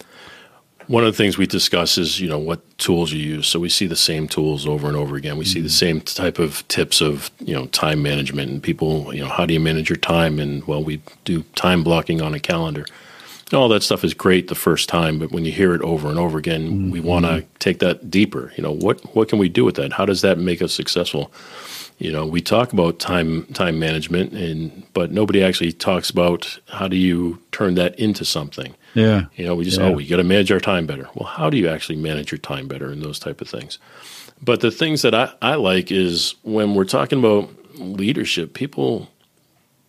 one 0.88 1.04
of 1.04 1.12
the 1.12 1.18
things 1.18 1.38
we 1.38 1.46
discuss 1.46 1.98
is 1.98 2.22
you 2.22 2.28
know 2.28 2.40
what 2.40 2.78
tools 2.78 3.12
you 3.12 3.20
use. 3.20 3.48
So 3.48 3.60
we 3.60 3.70
see 3.70 3.86
the 3.86 3.96
same 3.96 4.28
tools 4.28 4.68
over 4.68 4.88
and 4.88 4.98
over 4.98 5.16
again. 5.16 5.38
We 5.38 5.46
mm-hmm. 5.46 5.54
see 5.54 5.62
the 5.62 5.68
mm-hmm. 5.68 6.00
same 6.00 6.02
type 6.02 6.40
of 6.40 6.68
tips 6.68 7.00
of 7.00 7.32
you 7.40 7.54
know 7.54 7.68
time 7.68 8.02
management 8.02 8.52
and 8.52 8.62
people. 8.62 9.14
You 9.14 9.22
know 9.22 9.30
how 9.30 9.46
do 9.46 9.54
you 9.54 9.62
manage 9.62 9.90
your 9.90 9.98
time? 9.98 10.40
And 10.40 10.66
well, 10.66 10.84
we 10.84 11.02
do 11.24 11.44
time 11.56 11.84
blocking 11.84 12.22
on 12.22 12.34
a 12.34 12.40
calendar 12.40 12.86
all 13.56 13.70
that 13.70 13.84
stuff 13.84 14.04
is 14.04 14.14
great 14.14 14.48
the 14.48 14.56
first 14.56 14.90
time, 14.90 15.20
but 15.20 15.32
when 15.32 15.46
you 15.46 15.52
hear 15.52 15.74
it 15.74 15.82
over 15.82 16.10
and 16.10 16.20
over 16.20 16.38
again, 16.38 16.68
mm-hmm. 16.68 16.92
we 16.92 17.00
want 17.00 17.26
to 17.26 17.46
take 17.60 17.80
that 17.80 18.10
deeper. 18.10 18.54
You 18.56 18.64
know, 18.64 18.72
what 18.72 19.02
what 19.16 19.30
can 19.30 19.40
we 19.40 19.50
do 19.50 19.66
with 19.66 19.76
that? 19.76 19.94
How 19.94 20.06
does 20.06 20.22
that 20.22 20.38
make 20.38 20.62
us 20.62 20.74
successful? 20.74 21.32
You 22.00 22.12
know, 22.12 22.26
we 22.26 22.42
talk 22.42 22.74
about 22.74 23.00
time 23.00 23.46
time 23.54 23.80
management, 23.80 24.34
and 24.34 24.84
but 24.94 25.12
nobody 25.12 25.44
actually 25.44 25.72
talks 25.72 26.10
about 26.10 26.60
how 26.70 26.88
do 26.88 26.98
you 26.98 27.40
turn 27.52 27.76
that 27.76 27.98
into 28.00 28.26
something. 28.26 28.76
Yeah. 28.94 29.26
You 29.36 29.46
know, 29.46 29.56
we 29.56 29.64
just 29.64 29.80
yeah. 29.80 29.88
oh, 29.88 29.92
we 29.92 30.08
got 30.08 30.18
to 30.18 30.24
manage 30.24 30.52
our 30.52 30.60
time 30.60 30.86
better. 30.86 31.08
Well, 31.16 31.28
how 31.28 31.50
do 31.50 31.58
you 31.58 31.68
actually 31.68 31.98
manage 31.98 32.32
your 32.32 32.40
time 32.40 32.68
better, 32.68 32.90
and 32.90 33.02
those 33.02 33.20
type 33.20 33.42
of 33.42 33.48
things. 33.48 33.80
But 34.42 34.60
the 34.60 34.72
things 34.72 35.04
that 35.04 35.16
I, 35.16 35.34
I 35.42 35.56
like 35.56 35.92
is 35.92 36.36
when 36.44 36.76
we're 36.76 36.84
talking 36.84 37.20
about 37.20 37.50
leadership, 37.76 38.54
people 38.54 39.10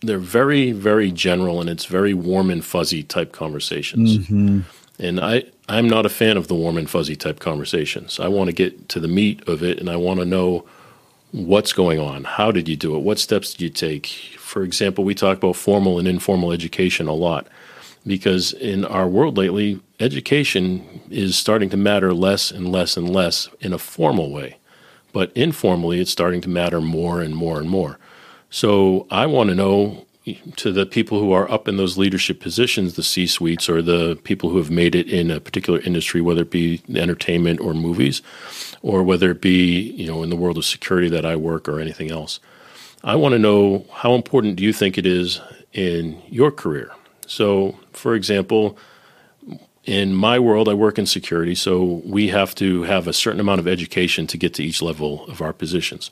they're 0.07 0.19
very 0.19 0.73
very 0.73 1.11
general 1.11 1.61
and 1.61 1.71
it's 1.71 1.87
very 1.87 2.15
warm 2.15 2.51
and 2.51 2.65
fuzzy 2.65 3.03
type 3.03 3.33
conversations. 3.33 4.19
Mm-hmm. 4.19 4.61
and 4.99 5.21
i 5.21 5.45
i'm 5.69 5.89
not 5.89 6.07
a 6.07 6.11
fan 6.11 6.37
of 6.37 6.49
the 6.49 6.55
warm 6.55 6.77
and 6.77 6.89
fuzzy 6.91 7.17
type 7.17 7.41
conversations. 7.41 8.21
I 8.21 8.29
want 8.29 8.49
to 8.49 8.53
get 8.53 8.89
to 8.91 9.01
the 9.01 9.09
meat 9.09 9.47
of 9.49 9.63
it 9.63 9.79
and 9.79 9.89
i 9.89 9.97
want 9.97 10.21
to 10.21 10.27
know 10.27 10.65
what's 11.33 11.73
going 11.73 11.99
on. 11.99 12.23
How 12.23 12.53
did 12.53 12.69
you 12.69 12.77
do 12.77 12.95
it? 12.95 13.01
What 13.01 13.19
steps 13.19 13.51
did 13.53 13.61
you 13.61 13.71
take? 13.71 14.07
For 14.39 14.63
example 14.63 15.05
we 15.05 15.15
talk 15.15 15.39
about 15.39 15.57
formal 15.57 15.99
and 15.99 16.07
informal 16.07 16.53
education 16.53 17.09
a 17.09 17.15
lot 17.15 17.49
because 18.07 18.53
in 18.53 18.85
our 18.85 19.09
world 19.09 19.37
lately 19.37 19.81
education 19.99 21.01
is 21.11 21.37
starting 21.37 21.71
to 21.71 21.77
matter 21.77 22.13
less 22.13 22.51
and 22.51 22.71
less 22.71 22.97
and 22.97 23.09
less 23.11 23.49
in 23.61 23.73
a 23.73 23.79
formal 23.79 24.31
way. 24.31 24.59
But 25.13 25.33
informally 25.35 26.01
it's 26.01 26.11
starting 26.11 26.41
to 26.43 26.49
matter 26.49 26.81
more 26.81 27.21
and 27.21 27.35
more 27.35 27.59
and 27.59 27.71
more 27.71 27.99
so 28.51 29.07
I 29.11 29.27
want 29.27 29.51
to 29.51 29.55
know 29.55 30.07
to 30.57 30.73
the 30.73 30.87
people 30.87 31.21
who 31.21 31.33
are 31.33 31.51
up 31.51 31.69
in 31.69 31.77
those 31.77 31.99
leadership 31.99 32.41
positions, 32.41 32.95
the 32.95 33.03
C 33.03 33.27
suites 33.27 33.69
or 33.69 33.83
the 33.83 34.19
people 34.25 34.49
who 34.51 34.57
have 34.57 34.71
made 34.71 34.95
it 34.95 35.09
in 35.09 35.31
a 35.31 35.39
particular 35.39 35.81
industry, 35.81 36.21
whether 36.21 36.43
it 36.43 36.51
be 36.51 36.83
entertainment 36.95 37.61
or 37.61 37.75
movies, 37.75 38.23
or 38.81 39.03
whether 39.03 39.31
it 39.33 39.43
be 39.43 39.93
you 39.93 40.07
know 40.07 40.23
in 40.23 40.31
the 40.31 40.37
world 40.37 40.57
of 40.57 40.65
security 40.65 41.09
that 41.11 41.27
I 41.27 41.37
work 41.37 41.69
or 41.69 41.79
anything 41.79 42.11
else. 42.11 42.41
I 43.03 43.17
want 43.17 43.35
to 43.35 43.39
know 43.39 43.85
how 43.93 44.15
important 44.15 44.57
do 44.57 44.65
you 44.65 44.73
think 44.73 44.97
it 44.97 45.05
is 45.05 45.41
in 45.75 46.23
your 46.29 46.51
career. 46.51 46.91
So, 47.27 47.79
for 47.93 48.15
example, 48.15 48.79
in 49.85 50.15
my 50.15 50.39
world, 50.39 50.69
I 50.69 50.75
work 50.75 50.99
in 50.99 51.05
security, 51.05 51.55
so 51.55 52.03
we 52.07 52.29
have 52.29 52.55
to 52.55 52.85
have 52.85 53.07
a 53.07 53.13
certain 53.13 53.41
amount 53.41 53.61
of 53.61 53.69
education 53.69 54.27
to 54.29 54.39
get 54.39 54.55
to 54.55 54.65
each 54.65 54.81
level 54.81 55.27
of 55.27 55.43
our 55.43 55.53
positions. 55.53 56.11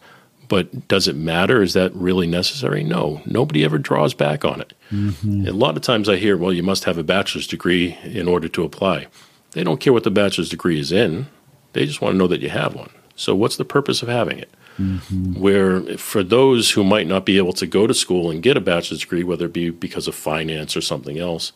But 0.52 0.86
does 0.86 1.08
it 1.08 1.16
matter? 1.16 1.62
Is 1.62 1.72
that 1.72 1.94
really 1.94 2.26
necessary? 2.26 2.84
No, 2.84 3.22
nobody 3.24 3.64
ever 3.64 3.78
draws 3.78 4.12
back 4.12 4.44
on 4.44 4.60
it. 4.60 4.74
Mm-hmm. 4.90 5.48
A 5.48 5.52
lot 5.52 5.78
of 5.78 5.82
times 5.82 6.10
I 6.10 6.16
hear, 6.16 6.36
well, 6.36 6.52
you 6.52 6.62
must 6.62 6.84
have 6.84 6.98
a 6.98 7.02
bachelor's 7.02 7.46
degree 7.46 7.96
in 8.04 8.28
order 8.28 8.48
to 8.48 8.62
apply. 8.62 9.06
They 9.52 9.64
don't 9.64 9.80
care 9.80 9.94
what 9.94 10.04
the 10.04 10.10
bachelor's 10.10 10.50
degree 10.50 10.78
is 10.78 10.92
in, 10.92 11.28
they 11.72 11.86
just 11.86 12.02
want 12.02 12.12
to 12.12 12.18
know 12.18 12.26
that 12.26 12.42
you 12.42 12.50
have 12.50 12.74
one. 12.74 12.90
So, 13.16 13.34
what's 13.34 13.56
the 13.56 13.64
purpose 13.64 14.02
of 14.02 14.10
having 14.10 14.40
it? 14.40 14.50
Mm-hmm. 14.78 15.40
Where 15.40 15.96
for 15.96 16.22
those 16.22 16.72
who 16.72 16.84
might 16.84 17.06
not 17.06 17.24
be 17.24 17.38
able 17.38 17.54
to 17.54 17.66
go 17.66 17.86
to 17.86 17.94
school 17.94 18.30
and 18.30 18.42
get 18.42 18.58
a 18.58 18.60
bachelor's 18.60 19.00
degree, 19.00 19.24
whether 19.24 19.46
it 19.46 19.54
be 19.54 19.70
because 19.70 20.06
of 20.06 20.14
finance 20.14 20.76
or 20.76 20.82
something 20.82 21.18
else, 21.18 21.52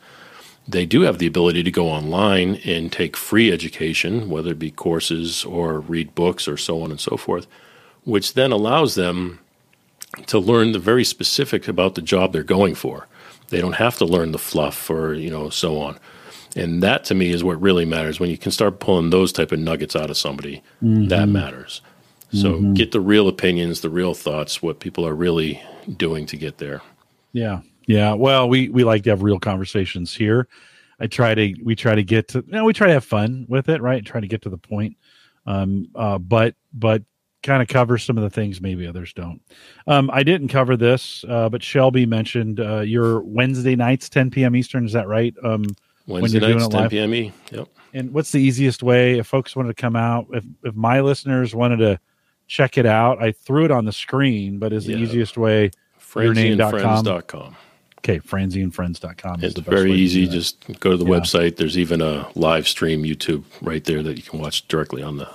they 0.67 0.87
do 0.87 1.03
have 1.03 1.19
the 1.19 1.27
ability 1.27 1.63
to 1.65 1.71
go 1.71 1.91
online 1.91 2.63
and 2.65 2.91
take 2.91 3.15
free 3.15 3.53
education, 3.53 4.31
whether 4.31 4.53
it 4.53 4.59
be 4.59 4.71
courses 4.71 5.45
or 5.45 5.81
read 5.81 6.15
books 6.15 6.49
or 6.49 6.57
so 6.57 6.81
on 6.81 6.91
and 6.91 6.99
so 6.99 7.19
forth, 7.19 7.47
which 8.07 8.33
then 8.33 8.53
allows 8.53 8.95
them 8.95 9.41
to 10.27 10.39
learn 10.39 10.73
the 10.73 10.79
very 10.79 11.05
specific 11.05 11.69
about 11.69 11.95
the 11.95 12.03
job 12.03 12.33
they're 12.33 12.43
going 12.43 12.75
for. 12.75 13.07
They 13.49 13.61
don't 13.61 13.75
have 13.75 13.99
to 13.99 14.07
learn 14.07 14.33
the 14.33 14.39
fluff 14.39 14.89
or 14.89 15.13
you 15.13 15.31
know 15.31 15.51
so 15.51 15.79
on. 15.79 15.99
And 16.57 16.83
that 16.83 17.05
to 17.07 17.15
me 17.15 17.31
is 17.31 17.45
what 17.45 17.61
really 17.61 17.85
matters. 17.85 18.19
When 18.19 18.31
you 18.31 18.39
can 18.39 18.51
start 18.51 18.81
pulling 18.81 19.11
those 19.11 19.31
type 19.31 19.53
of 19.53 19.59
nuggets 19.59 19.95
out 19.95 20.09
of 20.09 20.17
somebody, 20.17 20.63
mm-hmm. 20.83 21.09
that 21.09 21.29
matters. 21.29 21.83
So 22.33 22.55
mm-hmm. 22.55 22.75
get 22.75 22.93
the 22.93 23.01
real 23.01 23.29
opinions, 23.29 23.83
the 23.83 23.91
real 23.91 24.15
thoughts, 24.15 24.63
what 24.63 24.81
people 24.81 25.07
are 25.07 25.15
really 25.15 25.63
doing 25.97 26.27
to 26.27 26.37
get 26.37 26.59
there. 26.59 26.81
Yeah. 27.33 27.61
Yeah. 27.87 28.15
Well, 28.15 28.49
we 28.49 28.69
we 28.69 28.85
like 28.85 29.05
to 29.05 29.11
have 29.11 29.23
real 29.23 29.39
conversations 29.39 30.15
here. 30.15 30.49
I 30.99 31.07
try 31.07 31.35
to 31.35 31.55
we 31.63 31.77
try 31.77 31.95
to 31.95 32.03
get 32.03 32.29
to 32.29 32.39
you 32.47 32.53
know, 32.53 32.65
we 32.65 32.73
try 32.73 32.87
to 32.89 32.95
have 32.95 33.05
fun 33.05 33.47
with 33.49 33.69
it, 33.69 33.83
right? 33.83 34.05
Try 34.05 34.21
to 34.21 34.27
get 34.27 34.43
to 34.43 34.49
the 34.49 34.59
point. 34.59 34.97
Um 35.47 35.89
uh 35.95 36.19
but 36.19 36.55
but 36.73 37.03
kind 37.47 37.63
of 37.63 37.69
cover 37.69 37.97
some 37.99 38.19
of 38.19 38.25
the 38.25 38.31
things 38.31 38.61
maybe 38.61 38.87
others 38.87 39.13
don't. 39.13 39.41
Um 39.87 40.11
I 40.13 40.23
didn't 40.23 40.49
cover 40.49 40.77
this, 40.77 41.25
uh 41.29 41.49
but 41.49 41.63
Shelby 41.63 42.07
mentioned 42.07 42.61
uh 42.61 42.81
your 42.81 43.21
Wednesday 43.21 43.77
nights 43.77 44.09
10 44.09 44.31
p.m. 44.31 44.57
Eastern, 44.57 44.85
is 44.85 44.93
that 44.93 45.09
right? 45.09 45.35
Um 45.43 45.65
Wednesday 46.07 46.41
nights 46.41 46.69
10 46.69 46.89
p.m. 46.91 47.13
Yep. 47.53 47.69
And 47.95 48.13
what's 48.13 48.33
the 48.33 48.41
easiest 48.41 48.83
way 48.83 49.19
if 49.19 49.27
folks 49.27 49.57
wanted 49.57 49.77
to 49.77 49.81
come 49.81 49.97
out 49.97 50.27
if 50.33 50.45
if 50.65 50.75
my 50.75 51.01
listeners 51.01 51.55
wanted 51.55 51.79
to 51.79 52.01
check 52.47 52.79
it 52.79 52.87
out. 52.87 53.23
I 53.23 53.33
threw 53.33 53.65
it 53.65 53.71
on 53.71 53.85
the 53.85 53.93
screen, 53.93 54.59
but 54.59 54.73
is 54.73 54.87
the 54.87 54.95
easiest 54.95 55.37
way 55.37 55.71
franzieandfriends.com. 56.01 57.57
Okay, 57.99 58.21
franzieandfriends.com. 58.21 59.43
It's 59.43 59.59
very 59.59 59.93
easy. 59.93 60.29
Just 60.29 60.65
go 60.81 60.93
to 60.93 60.97
the 60.97 61.05
yeah. 61.05 61.19
website. 61.19 61.57
There's 61.57 61.77
even 61.77 62.01
a 62.01 62.29
live 62.35 62.69
stream 62.69 63.03
YouTube 63.03 63.45
right 63.61 63.83
there 63.85 64.03
that 64.03 64.17
you 64.17 64.23
can 64.23 64.39
watch 64.39 64.69
directly 64.69 65.03
on 65.03 65.17
the 65.17 65.29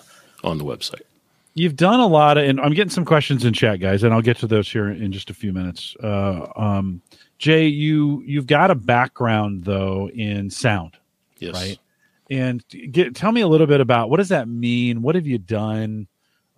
on 0.43 0.57
the 0.57 0.63
website. 0.63 1.01
You've 1.53 1.75
done 1.75 1.99
a 1.99 2.07
lot 2.07 2.37
of, 2.37 2.45
and 2.47 2.61
I'm 2.61 2.73
getting 2.73 2.91
some 2.91 3.03
questions 3.03 3.43
in 3.43 3.53
chat, 3.53 3.79
guys, 3.79 4.03
and 4.03 4.13
I'll 4.13 4.21
get 4.21 4.37
to 4.37 4.47
those 4.47 4.71
here 4.71 4.89
in 4.89 5.11
just 5.11 5.29
a 5.29 5.33
few 5.33 5.51
minutes. 5.51 5.95
Uh, 6.01 6.47
um, 6.55 7.01
Jay, 7.39 7.67
you 7.67 8.23
you've 8.25 8.47
got 8.47 8.71
a 8.71 8.75
background 8.75 9.63
though 9.63 10.09
in 10.09 10.49
sound, 10.49 10.97
yes. 11.39 11.53
right? 11.53 11.79
And 12.29 12.63
get, 12.91 13.15
tell 13.15 13.33
me 13.33 13.41
a 13.41 13.47
little 13.47 13.67
bit 13.67 13.81
about 13.81 14.09
what 14.09 14.17
does 14.17 14.29
that 14.29 14.47
mean? 14.47 15.01
What 15.01 15.15
have 15.15 15.27
you 15.27 15.37
done? 15.37 16.07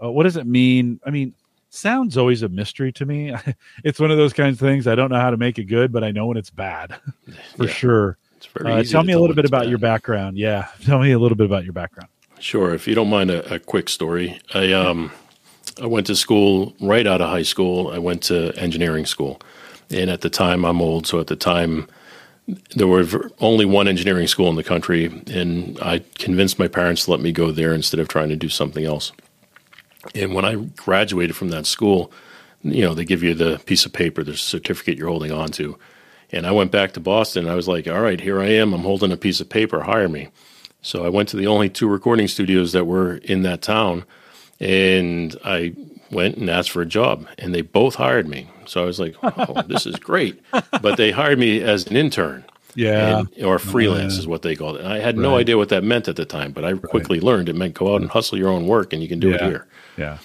Uh, 0.03 0.12
what 0.12 0.23
does 0.23 0.38
it 0.38 0.45
mean? 0.45 1.00
I 1.05 1.09
mean, 1.09 1.33
sound's 1.69 2.17
always 2.17 2.43
a 2.43 2.50
mystery 2.50 2.91
to 2.93 3.05
me. 3.05 3.33
it's 3.83 4.00
one 4.00 4.12
of 4.12 4.17
those 4.17 4.33
kinds 4.33 4.62
of 4.62 4.67
things 4.67 4.85
I 4.85 4.95
don't 4.95 5.09
know 5.09 5.19
how 5.19 5.31
to 5.31 5.38
make 5.38 5.57
it 5.57 5.65
good, 5.65 5.91
but 5.91 6.03
I 6.03 6.12
know 6.12 6.27
when 6.27 6.38
it's 6.38 6.51
bad 6.51 6.95
for 7.57 7.65
yeah, 7.65 7.73
sure. 7.73 8.17
Uh, 8.63 8.83
tell 8.83 9.03
me 9.03 9.13
a 9.13 9.19
little 9.19 9.35
bit 9.35 9.45
about 9.45 9.63
bad. 9.63 9.69
your 9.69 9.79
background. 9.79 10.38
Yeah, 10.38 10.67
tell 10.83 11.00
me 11.00 11.12
a 11.12 11.19
little 11.19 11.38
bit 11.38 11.45
about 11.45 11.63
your 11.63 11.73
background. 11.73 12.09
Sure, 12.43 12.73
if 12.73 12.89
you 12.89 12.93
don't 12.93 13.09
mind 13.09 13.31
a, 13.31 13.53
a 13.53 13.57
quick 13.57 13.88
story. 13.88 14.38
I 14.53 14.73
um, 14.73 15.13
I 15.81 15.85
went 15.85 16.07
to 16.07 16.15
school 16.15 16.75
right 16.81 17.07
out 17.07 17.21
of 17.21 17.29
high 17.29 17.43
school. 17.43 17.89
I 17.89 18.00
went 18.00 18.21
to 18.23 18.51
engineering 18.57 19.05
school, 19.05 19.39
and 19.89 20.09
at 20.09 20.19
the 20.19 20.29
time, 20.29 20.65
I'm 20.65 20.81
old, 20.81 21.07
so 21.07 21.21
at 21.21 21.27
the 21.27 21.38
time 21.38 21.88
there 22.75 22.88
were 22.88 23.31
only 23.39 23.63
one 23.63 23.88
engineering 23.88 24.27
school 24.27 24.50
in 24.50 24.57
the 24.57 24.63
country, 24.63 25.05
and 25.31 25.79
I 25.81 26.03
convinced 26.15 26.59
my 26.59 26.67
parents 26.67 27.05
to 27.05 27.12
let 27.12 27.21
me 27.21 27.31
go 27.31 27.50
there 27.50 27.73
instead 27.73 28.01
of 28.01 28.09
trying 28.09 28.27
to 28.27 28.35
do 28.35 28.50
something 28.50 28.83
else. 28.83 29.13
And 30.13 30.33
when 30.33 30.43
I 30.43 30.55
graduated 30.55 31.38
from 31.38 31.47
that 31.51 31.65
school, 31.65 32.12
you 32.62 32.81
know, 32.81 32.93
they 32.93 33.05
give 33.05 33.23
you 33.23 33.33
the 33.33 33.59
piece 33.59 33.85
of 33.85 33.93
paper, 33.93 34.21
the 34.21 34.35
certificate 34.35 34.97
you're 34.97 35.07
holding 35.07 35.31
on 35.31 35.51
to. 35.51 35.79
And 36.33 36.45
I 36.45 36.51
went 36.51 36.71
back 36.71 36.91
to 36.93 37.00
Boston. 37.00 37.47
I 37.47 37.55
was 37.55 37.69
like, 37.69 37.88
all 37.88 38.01
right, 38.01 38.19
here 38.19 38.41
I 38.41 38.50
am. 38.50 38.73
I'm 38.73 38.81
holding 38.81 39.13
a 39.13 39.17
piece 39.17 39.39
of 39.39 39.47
paper. 39.47 39.83
Hire 39.83 40.09
me. 40.09 40.27
So 40.84 41.06
I 41.06 41.10
went 41.10 41.30
to 41.30 41.38
the 41.38 41.48
only 41.48 41.70
two 41.70 41.88
recording 41.88 42.28
studios 42.28 42.74
that 42.74 42.86
were 42.86 43.16
in 43.16 43.42
that 43.44 43.62
town. 43.62 44.04
And 44.60 45.36
I 45.44 45.74
went 46.12 46.38
and 46.38 46.50
asked 46.50 46.72
for 46.72 46.82
a 46.82 46.86
job. 46.86 47.28
And 47.40 47.56
they 47.56 47.62
both 47.62 47.96
hired 47.96 48.28
me. 48.28 48.50
So 48.66 48.84
I 48.84 48.86
was 48.86 49.00
like, 49.00 49.16
oh, 49.24 49.62
this 49.68 49.88
is 49.88 49.96
great. 49.96 50.42
But 50.52 50.98
they 50.98 51.12
hired 51.12 51.40
me 51.40 51.62
as 51.62 51.88
an 51.88 51.96
intern. 51.96 52.44
Yeah. 52.75 53.20
And, 53.20 53.44
or 53.44 53.60
freelance 53.60 54.13
yeah. 54.13 54.20
is 54.20 54.28
what 54.28 54.42
they 54.42 54.56
called 54.56 54.75
it. 54.75 54.82
And 54.82 54.94
I 54.94 55.00
had 55.00 55.18
right. 55.18 55.24
no 55.24 55.38
idea 55.38 55.58
what 55.58 55.70
that 55.70 55.84
meant 55.84 56.08
at 56.08 56.18
the 56.18 56.25
time, 56.25 56.52
but 56.52 56.66
I 56.66 56.74
quickly 56.74 57.20
learned 57.20 57.50
it 57.50 57.56
meant 57.56 57.75
go 57.75 57.96
out 57.96 58.02
and 58.02 58.10
hustle 58.10 58.38
your 58.38 58.50
own 58.50 58.68
work 58.68 58.94
and 58.94 59.02
you 59.02 59.08
can 59.08 59.20
do 59.20 59.30
yeah. 59.30 59.36
it 59.36 59.42
here. 59.42 59.68
Yeah. 59.98 60.18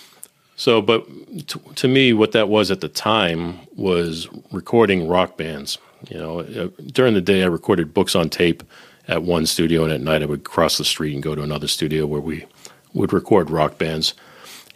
So, 0.56 0.82
but 0.82 1.06
to, 1.46 1.60
to, 1.76 1.86
me, 1.86 2.12
what 2.12 2.32
that 2.32 2.48
was 2.48 2.72
at 2.72 2.80
the 2.80 2.88
time 2.88 3.60
was 3.76 4.28
recording 4.50 5.06
rock 5.06 5.36
bands. 5.36 5.78
You 6.08 6.18
know, 6.18 6.40
uh, 6.40 6.68
during 6.86 7.14
the 7.14 7.20
day, 7.20 7.44
I 7.44 7.46
recorded 7.46 7.94
books 7.94 8.16
on 8.16 8.28
tape 8.28 8.64
at 9.08 9.22
one 9.22 9.46
studio, 9.46 9.84
and 9.84 9.92
at 9.92 10.00
night, 10.00 10.22
I 10.22 10.26
would 10.26 10.44
cross 10.44 10.78
the 10.78 10.84
street 10.84 11.14
and 11.14 11.22
go 11.22 11.34
to 11.34 11.42
another 11.42 11.66
studio 11.66 12.06
where 12.06 12.20
we 12.20 12.46
would 12.92 13.12
record 13.12 13.50
rock 13.50 13.78
bands. 13.78 14.14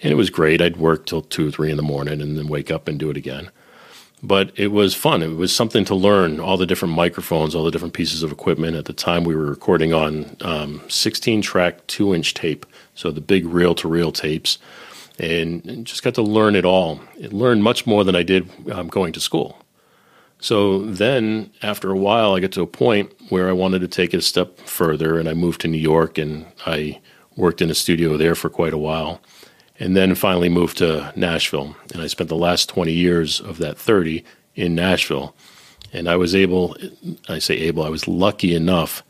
And 0.03 0.11
it 0.11 0.17
was 0.17 0.31
great. 0.31 0.61
I'd 0.61 0.79
work 0.79 1.07
till 1.07 1.23
two, 1.23 1.49
or 1.49 1.51
three 1.51 1.71
in 1.71 1.77
the 1.77 1.83
morning, 1.83 2.21
and 2.21 2.37
then 2.37 2.49
wake 2.49 2.71
up 2.71 2.89
and 2.89 2.99
do 2.99 3.11
it 3.11 3.17
again 3.17 3.51
but 4.23 4.53
it 4.55 4.69
was 4.69 4.95
fun. 4.95 5.23
It 5.23 5.37
was 5.37 5.55
something 5.55 5.85
to 5.87 5.95
learn 5.95 6.39
all 6.39 6.57
the 6.57 6.67
different 6.67 6.95
microphones, 6.95 7.55
all 7.55 7.65
the 7.65 7.71
different 7.71 7.95
pieces 7.95 8.23
of 8.23 8.31
equipment. 8.31 8.77
At 8.77 8.85
the 8.85 8.93
time, 8.93 9.25
we 9.25 9.35
were 9.35 9.47
recording 9.47 9.93
on 9.93 10.37
um, 10.43 10.81
16 10.89 11.43
track, 11.43 11.85
two 11.89 12.15
inch 12.15 12.35
tape, 12.35 12.65
so 12.95 13.11
the 13.11 13.21
big 13.21 13.47
reel 13.47 13.75
to 13.77 13.89
reel 13.89 14.13
tapes, 14.13 14.59
and, 15.19 15.85
just 15.85 16.03
got 16.03 16.15
to 16.15 16.23
learn 16.23 16.55
it 16.55 16.65
all. 16.65 17.01
It 17.19 17.33
learned 17.33 17.65
much 17.65 17.87
more 17.87 18.05
than 18.05 18.15
I 18.15 18.23
did 18.23 18.49
um, 18.71 18.89
going 18.89 19.13
to 19.15 19.21
school. 19.21 19.59
So 20.43 20.85
then, 20.85 21.51
after 21.63 21.91
a 21.91 21.97
while, 21.97 22.35
I 22.35 22.41
got 22.41 22.53
to 22.53 22.63
a 22.63 22.67
point 22.67 23.13
where 23.31 23.49
I 23.49 23.53
wanted 23.53 23.79
to 23.81 23.89
take 23.89 24.13
it 24.13 24.19
a 24.19 24.23
step 24.23 24.59
further, 24.59 25.19
and 25.19 25.29
I 25.29 25.35
moved 25.35 25.63
to 25.63 25.69
New 25.69 25.79
York 25.79 26.19
and 26.19 26.45
I 26.67 27.01
worked 27.37 27.63
in 27.63 27.71
a 27.71 27.75
studio 27.75 28.19
there 28.19 28.35
for 28.35 28.51
quite 28.51 28.75
a 28.75 28.79
while 28.79 29.21
and 29.83 29.97
then 29.97 30.15
finally 30.15 30.49
moved 30.49 30.79
to 30.79 31.13
Nashville. 31.17 31.75
And 31.93 32.03
I 32.03 32.07
spent 32.07 32.29
the 32.29 32.37
last 32.37 32.69
20 32.69 32.93
years 32.93 33.41
of 33.41 33.59
that 33.59 33.77
30 33.77 34.25
in 34.55 34.75
Nashville. 34.75 35.35
And 35.93 36.09
I 36.09 36.17
was 36.17 36.35
able, 36.35 36.77
I 37.29 37.39
say 37.39 37.57
able, 37.57 37.83
I 37.83 37.89
was 37.89 38.07
lucky 38.07 38.55
enough 38.55 39.03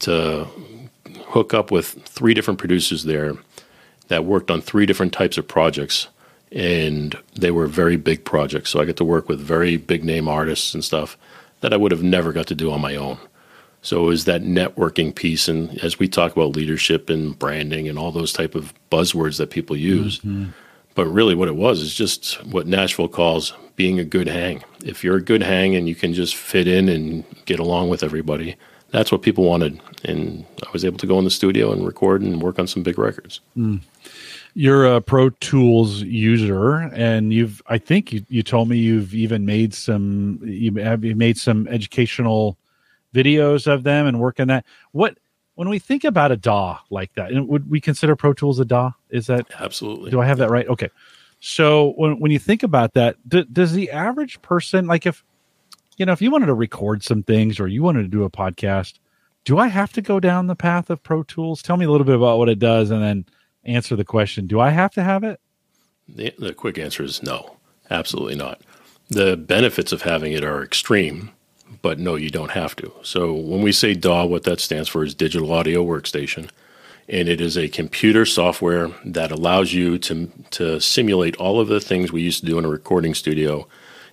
to 0.00 0.46
hook 1.26 1.52
up 1.52 1.70
with 1.70 2.02
three 2.04 2.34
different 2.34 2.58
producers 2.58 3.04
there 3.04 3.34
that 4.08 4.24
worked 4.24 4.50
on 4.50 4.60
three 4.60 4.86
different 4.86 5.12
types 5.12 5.36
of 5.36 5.46
projects. 5.46 6.08
And 6.52 7.18
they 7.34 7.50
were 7.50 7.66
very 7.66 7.96
big 7.96 8.24
projects. 8.24 8.70
So 8.70 8.80
I 8.80 8.84
got 8.84 8.96
to 8.96 9.04
work 9.04 9.28
with 9.28 9.40
very 9.40 9.76
big 9.76 10.04
name 10.04 10.28
artists 10.28 10.74
and 10.74 10.84
stuff 10.84 11.18
that 11.60 11.72
I 11.72 11.76
would 11.76 11.92
have 11.92 12.02
never 12.02 12.32
got 12.32 12.46
to 12.48 12.54
do 12.54 12.70
on 12.70 12.80
my 12.80 12.94
own. 12.94 13.18
So 13.82 14.04
it 14.04 14.06
was 14.06 14.24
that 14.24 14.42
networking 14.42 15.14
piece, 15.14 15.46
and 15.46 15.78
as 15.82 15.96
we 15.96 16.08
talk 16.08 16.32
about 16.32 16.56
leadership 16.56 17.08
and 17.08 17.38
branding 17.38 17.88
and 17.88 17.98
all 17.98 18.10
those 18.10 18.32
type 18.32 18.56
of 18.56 18.74
buzzwords 18.90 19.38
that 19.38 19.50
people 19.50 19.76
use, 19.76 20.18
mm-hmm. 20.18 20.46
but 20.96 21.06
really 21.06 21.36
what 21.36 21.46
it 21.46 21.54
was 21.54 21.80
is 21.80 21.94
just 21.94 22.44
what 22.46 22.66
Nashville 22.66 23.06
calls 23.06 23.52
being 23.76 24.00
a 24.00 24.04
good 24.04 24.26
hang. 24.26 24.64
If 24.84 25.04
you're 25.04 25.18
a 25.18 25.22
good 25.22 25.42
hang 25.42 25.76
and 25.76 25.88
you 25.88 25.94
can 25.94 26.14
just 26.14 26.34
fit 26.34 26.66
in 26.66 26.88
and 26.88 27.24
get 27.44 27.60
along 27.60 27.88
with 27.88 28.02
everybody, 28.02 28.56
that's 28.90 29.12
what 29.12 29.22
people 29.22 29.44
wanted. 29.44 29.80
And 30.04 30.44
I 30.66 30.70
was 30.72 30.84
able 30.84 30.98
to 30.98 31.06
go 31.06 31.18
in 31.18 31.24
the 31.24 31.30
studio 31.30 31.70
and 31.70 31.86
record 31.86 32.22
and 32.22 32.42
work 32.42 32.58
on 32.58 32.66
some 32.66 32.82
big 32.82 32.98
records. 32.98 33.40
Mm. 33.56 33.82
You're 34.58 34.86
a 34.86 35.02
Pro 35.02 35.28
Tools 35.28 36.00
user, 36.00 36.76
and 36.94 37.30
you've 37.30 37.60
I 37.66 37.76
think 37.76 38.10
you, 38.10 38.24
you 38.30 38.42
told 38.42 38.70
me 38.70 38.78
you've 38.78 39.14
even 39.14 39.44
made 39.44 39.74
some 39.74 40.40
you 40.42 40.74
have 40.76 41.04
you 41.04 41.14
made 41.14 41.36
some 41.36 41.68
educational 41.68 42.56
videos 43.14 43.66
of 43.66 43.82
them 43.82 44.06
and 44.06 44.18
work 44.18 44.40
on 44.40 44.48
that. 44.48 44.64
What 44.92 45.18
when 45.56 45.68
we 45.68 45.78
think 45.78 46.04
about 46.04 46.32
a 46.32 46.38
DAW 46.38 46.78
like 46.88 47.12
that, 47.16 47.32
and 47.32 47.46
would 47.48 47.68
we 47.68 47.82
consider 47.82 48.16
Pro 48.16 48.32
Tools 48.32 48.58
a 48.58 48.64
DAW? 48.64 48.92
Is 49.10 49.26
that 49.26 49.46
absolutely? 49.60 50.10
Do 50.10 50.22
I 50.22 50.26
have 50.26 50.38
that 50.38 50.48
right? 50.48 50.66
Okay. 50.68 50.88
So 51.38 51.92
when 51.98 52.18
when 52.18 52.30
you 52.30 52.38
think 52.38 52.62
about 52.62 52.94
that, 52.94 53.16
do, 53.28 53.44
does 53.44 53.74
the 53.74 53.90
average 53.90 54.40
person 54.40 54.86
like 54.86 55.04
if 55.04 55.22
you 55.98 56.06
know 56.06 56.12
if 56.12 56.22
you 56.22 56.30
wanted 56.30 56.46
to 56.46 56.54
record 56.54 57.02
some 57.02 57.22
things 57.22 57.60
or 57.60 57.68
you 57.68 57.82
wanted 57.82 58.04
to 58.04 58.08
do 58.08 58.24
a 58.24 58.30
podcast, 58.30 58.94
do 59.44 59.58
I 59.58 59.66
have 59.66 59.92
to 59.92 60.00
go 60.00 60.18
down 60.18 60.46
the 60.46 60.56
path 60.56 60.88
of 60.88 61.02
Pro 61.02 61.24
Tools? 61.24 61.60
Tell 61.60 61.76
me 61.76 61.84
a 61.84 61.90
little 61.90 62.06
bit 62.06 62.16
about 62.16 62.38
what 62.38 62.48
it 62.48 62.58
does, 62.58 62.90
and 62.90 63.02
then 63.02 63.26
answer 63.66 63.96
the 63.96 64.04
question: 64.04 64.46
Do 64.46 64.60
I 64.60 64.70
have 64.70 64.92
to 64.92 65.02
have 65.02 65.24
it? 65.24 65.40
The, 66.08 66.32
the 66.38 66.54
quick 66.54 66.78
answer 66.78 67.02
is 67.02 67.22
no, 67.22 67.56
absolutely 67.90 68.36
not. 68.36 68.60
The 69.08 69.36
benefits 69.36 69.92
of 69.92 70.02
having 70.02 70.32
it 70.32 70.44
are 70.44 70.62
extreme 70.62 71.30
but 71.82 71.98
no, 71.98 72.16
you 72.16 72.30
don't 72.30 72.50
have 72.50 72.74
to. 72.76 72.92
So 73.02 73.32
when 73.32 73.62
we 73.62 73.72
say 73.72 73.94
DAW, 73.94 74.26
what 74.26 74.44
that 74.44 74.60
stands 74.60 74.88
for 74.88 75.04
is 75.04 75.14
Digital 75.14 75.52
Audio 75.52 75.84
Workstation. 75.84 76.50
And 77.08 77.28
it 77.28 77.40
is 77.40 77.56
a 77.56 77.68
computer 77.68 78.24
software 78.24 78.90
that 79.04 79.30
allows 79.30 79.72
you 79.72 79.96
to, 79.98 80.30
to 80.50 80.80
simulate 80.80 81.36
all 81.36 81.60
of 81.60 81.68
the 81.68 81.80
things 81.80 82.10
we 82.10 82.22
used 82.22 82.40
to 82.40 82.46
do 82.46 82.58
in 82.58 82.64
a 82.64 82.68
recording 82.68 83.14
studio. 83.14 83.68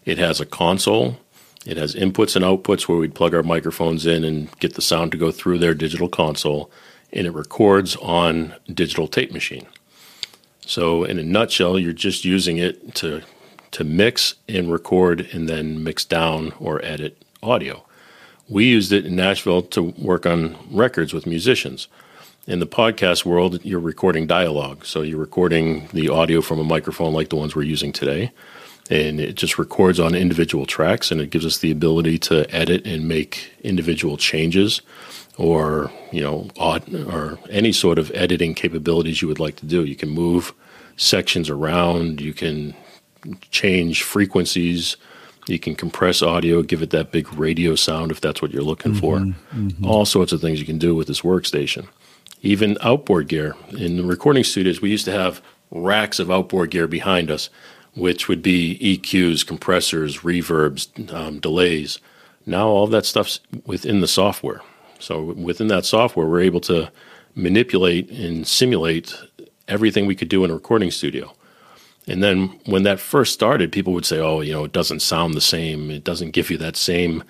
It 0.05 0.19
has 0.19 0.39
a 0.39 0.45
console, 0.45 1.17
it 1.65 1.77
has 1.77 1.95
inputs 1.95 2.35
and 2.35 2.45
outputs 2.45 2.87
where 2.87 2.97
we'd 2.97 3.15
plug 3.15 3.33
our 3.33 3.41
microphones 3.41 4.05
in 4.05 4.23
and 4.23 4.51
get 4.59 4.75
the 4.75 4.81
sound 4.81 5.11
to 5.13 5.17
go 5.17 5.31
through 5.31 5.57
their 5.57 5.73
digital 5.73 6.09
console, 6.09 6.69
and 7.13 7.27
it 7.27 7.31
records 7.31 7.95
on 7.97 8.55
digital 8.73 9.07
tape 9.07 9.31
machine. 9.31 9.65
So, 10.65 11.03
in 11.03 11.19
a 11.19 11.23
nutshell, 11.23 11.77
you're 11.77 11.93
just 11.93 12.25
using 12.25 12.57
it 12.57 12.95
to 12.95 13.21
to 13.71 13.83
mix 13.83 14.35
and 14.47 14.71
record 14.71 15.27
and 15.33 15.49
then 15.49 15.83
mix 15.83 16.05
down 16.05 16.53
or 16.59 16.83
edit 16.85 17.23
audio. 17.41 17.83
We 18.47 18.65
used 18.65 18.91
it 18.91 19.05
in 19.05 19.15
Nashville 19.15 19.63
to 19.63 19.81
work 19.97 20.25
on 20.25 20.55
records 20.69 21.11
with 21.11 21.25
musicians. 21.25 21.87
In 22.45 22.59
the 22.59 22.67
podcast 22.67 23.25
world, 23.25 23.63
you're 23.65 23.79
recording 23.79 24.27
dialogue. 24.27 24.85
So 24.85 25.01
you're 25.01 25.17
recording 25.17 25.87
the 25.91 26.09
audio 26.09 26.41
from 26.41 26.59
a 26.59 26.63
microphone 26.63 27.13
like 27.13 27.29
the 27.29 27.35
ones 27.35 27.55
we're 27.55 27.63
using 27.63 27.91
today. 27.91 28.31
And 28.91 29.19
it 29.19 29.35
just 29.35 29.57
records 29.57 29.99
on 29.99 30.13
individual 30.13 30.67
tracks 30.67 31.09
and 31.09 31.19
it 31.19 31.31
gives 31.31 31.45
us 31.45 31.57
the 31.57 31.71
ability 31.71 32.19
to 32.19 32.53
edit 32.53 32.85
and 32.85 33.07
make 33.07 33.53
individual 33.63 34.17
changes 34.17 34.81
or, 35.37 35.91
you 36.11 36.21
know, 36.21 36.47
or 36.57 37.39
any 37.49 37.71
sort 37.71 37.99
of 37.99 38.11
editing 38.13 38.53
capabilities 38.53 39.21
you 39.21 39.27
would 39.27 39.39
like 39.39 39.55
to 39.57 39.65
do. 39.65 39.83
You 39.83 39.95
can 39.95 40.09
move 40.09 40.53
sections 40.95 41.49
around, 41.49 42.21
you 42.21 42.33
can 42.33 42.75
change 43.51 44.03
frequencies. 44.03 44.97
You 45.47 45.59
can 45.59 45.75
compress 45.75 46.21
audio, 46.21 46.61
give 46.61 46.81
it 46.81 46.91
that 46.91 47.11
big 47.11 47.31
radio 47.33 47.75
sound 47.75 48.11
if 48.11 48.21
that's 48.21 48.41
what 48.41 48.51
you're 48.51 48.63
looking 48.63 48.93
for. 48.93 49.17
Mm-hmm, 49.17 49.67
mm-hmm. 49.67 49.85
All 49.85 50.05
sorts 50.05 50.31
of 50.31 50.39
things 50.39 50.59
you 50.59 50.65
can 50.65 50.77
do 50.77 50.95
with 50.95 51.07
this 51.07 51.21
workstation. 51.21 51.87
Even 52.41 52.77
outboard 52.81 53.27
gear. 53.27 53.55
In 53.77 53.97
the 53.97 54.03
recording 54.03 54.43
studios, 54.43 54.81
we 54.81 54.89
used 54.89 55.05
to 55.05 55.11
have 55.11 55.41
racks 55.69 56.19
of 56.19 56.31
outboard 56.31 56.71
gear 56.71 56.87
behind 56.87 57.29
us, 57.29 57.49
which 57.93 58.27
would 58.27 58.41
be 58.41 58.79
EQs, 58.79 59.45
compressors, 59.45 60.19
reverbs, 60.19 61.13
um, 61.13 61.39
delays. 61.39 61.99
Now 62.45 62.67
all 62.67 62.87
that 62.87 63.05
stuff's 63.05 63.39
within 63.65 63.99
the 64.01 64.07
software. 64.07 64.61
So 65.03 65.21
within 65.21 65.67
that 65.67 65.85
software, 65.85 66.25
we're 66.25 66.41
able 66.41 66.61
to 66.61 66.89
manipulate 67.35 68.09
and 68.09 68.47
simulate 68.47 69.15
everything 69.67 70.05
we 70.05 70.15
could 70.15 70.29
do 70.29 70.43
in 70.43 70.51
a 70.51 70.53
recording 70.53 70.91
studio. 70.91 71.33
And 72.07 72.21
then 72.21 72.59
when 72.65 72.83
that 72.83 72.99
first 72.99 73.33
started, 73.33 73.71
people 73.71 73.93
would 73.93 74.05
say, 74.05 74.19
"Oh, 74.19 74.41
you 74.41 74.53
know, 74.53 74.63
it 74.65 74.71
doesn't 74.71 75.01
sound 75.01 75.33
the 75.33 75.41
same. 75.41 75.91
It 75.91 76.03
doesn't 76.03 76.31
give 76.31 76.49
you 76.49 76.57
that 76.57 76.75
same, 76.75 77.23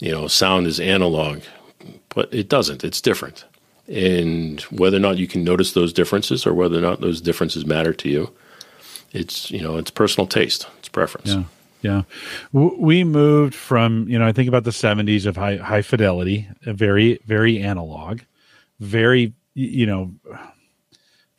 you 0.00 0.10
know, 0.10 0.28
sound 0.28 0.66
is 0.66 0.80
analog." 0.80 1.42
But 2.08 2.32
it 2.32 2.48
doesn't. 2.48 2.82
It's 2.82 3.00
different. 3.00 3.44
And 3.88 4.60
whether 4.62 4.96
or 4.96 5.00
not 5.00 5.18
you 5.18 5.28
can 5.28 5.44
notice 5.44 5.72
those 5.72 5.92
differences 5.92 6.46
or 6.46 6.54
whether 6.54 6.78
or 6.78 6.80
not 6.80 7.00
those 7.00 7.20
differences 7.20 7.64
matter 7.66 7.92
to 7.92 8.08
you, 8.08 8.32
it's, 9.12 9.50
you 9.50 9.60
know, 9.60 9.76
it's 9.76 9.90
personal 9.90 10.26
taste. 10.26 10.66
It's 10.78 10.88
preference. 10.88 11.30
Yeah. 11.30 11.44
Yeah. 11.82 12.02
We 12.52 13.04
moved 13.04 13.54
from, 13.54 14.08
you 14.08 14.18
know, 14.18 14.26
I 14.26 14.32
think 14.32 14.48
about 14.48 14.64
the 14.64 14.70
70s 14.70 15.26
of 15.26 15.36
high 15.36 15.56
high 15.56 15.82
fidelity, 15.82 16.48
very 16.62 17.20
very 17.26 17.60
analog, 17.60 18.20
very 18.80 19.32
you 19.54 19.86
know, 19.86 20.14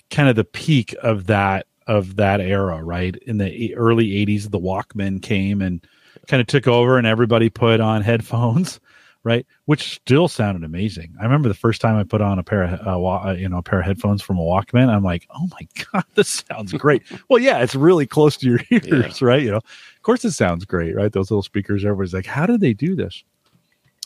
kind 0.09 0.29
of 0.29 0.35
the 0.35 0.43
peak 0.43 0.95
of 1.03 1.27
that 1.27 1.67
of 1.87 2.17
that 2.17 2.41
era, 2.41 2.83
right? 2.83 3.15
In 3.27 3.37
the 3.37 3.75
early 3.75 4.09
80s, 4.25 4.51
the 4.51 4.59
Walkman 4.59 5.21
came 5.21 5.61
and 5.61 5.85
kind 6.27 6.41
of 6.41 6.47
took 6.47 6.67
over, 6.67 6.97
and 6.97 7.07
everybody 7.07 7.49
put 7.49 7.79
on 7.79 8.01
headphones, 8.03 8.79
right? 9.23 9.45
Which 9.65 9.95
still 9.95 10.27
sounded 10.27 10.63
amazing. 10.63 11.15
I 11.19 11.23
remember 11.23 11.47
the 11.47 11.55
first 11.55 11.79
time 11.79 11.95
I 11.95 12.03
put 12.03 12.21
on 12.21 12.39
a 12.39 12.43
pair 12.43 12.63
of 12.63 12.87
uh, 12.87 13.05
uh 13.05 13.33
you 13.33 13.47
know 13.47 13.57
a 13.57 13.63
pair 13.63 13.79
of 13.79 13.85
headphones 13.85 14.21
from 14.21 14.37
a 14.37 14.41
Walkman. 14.41 14.89
I'm 14.89 15.03
like, 15.03 15.27
oh 15.29 15.47
my 15.51 15.67
god, 15.93 16.05
this 16.15 16.43
sounds 16.49 16.73
great. 16.73 17.03
well, 17.29 17.39
yeah, 17.39 17.59
it's 17.59 17.75
really 17.75 18.05
close 18.07 18.37
to 18.37 18.47
your 18.47 18.59
ears, 18.71 18.87
yeah. 18.87 19.11
right? 19.27 19.41
You 19.41 19.51
know, 19.51 19.61
course 20.07 20.25
it 20.25 20.31
sounds 20.31 20.65
great, 20.65 20.95
right? 20.95 21.11
Those 21.11 21.29
little 21.29 21.43
speakers. 21.43 21.85
Everybody's 21.85 22.13
like, 22.13 22.25
how 22.25 22.45
did 22.45 22.61
they 22.61 22.73
do 22.73 22.95
this? 22.95 23.23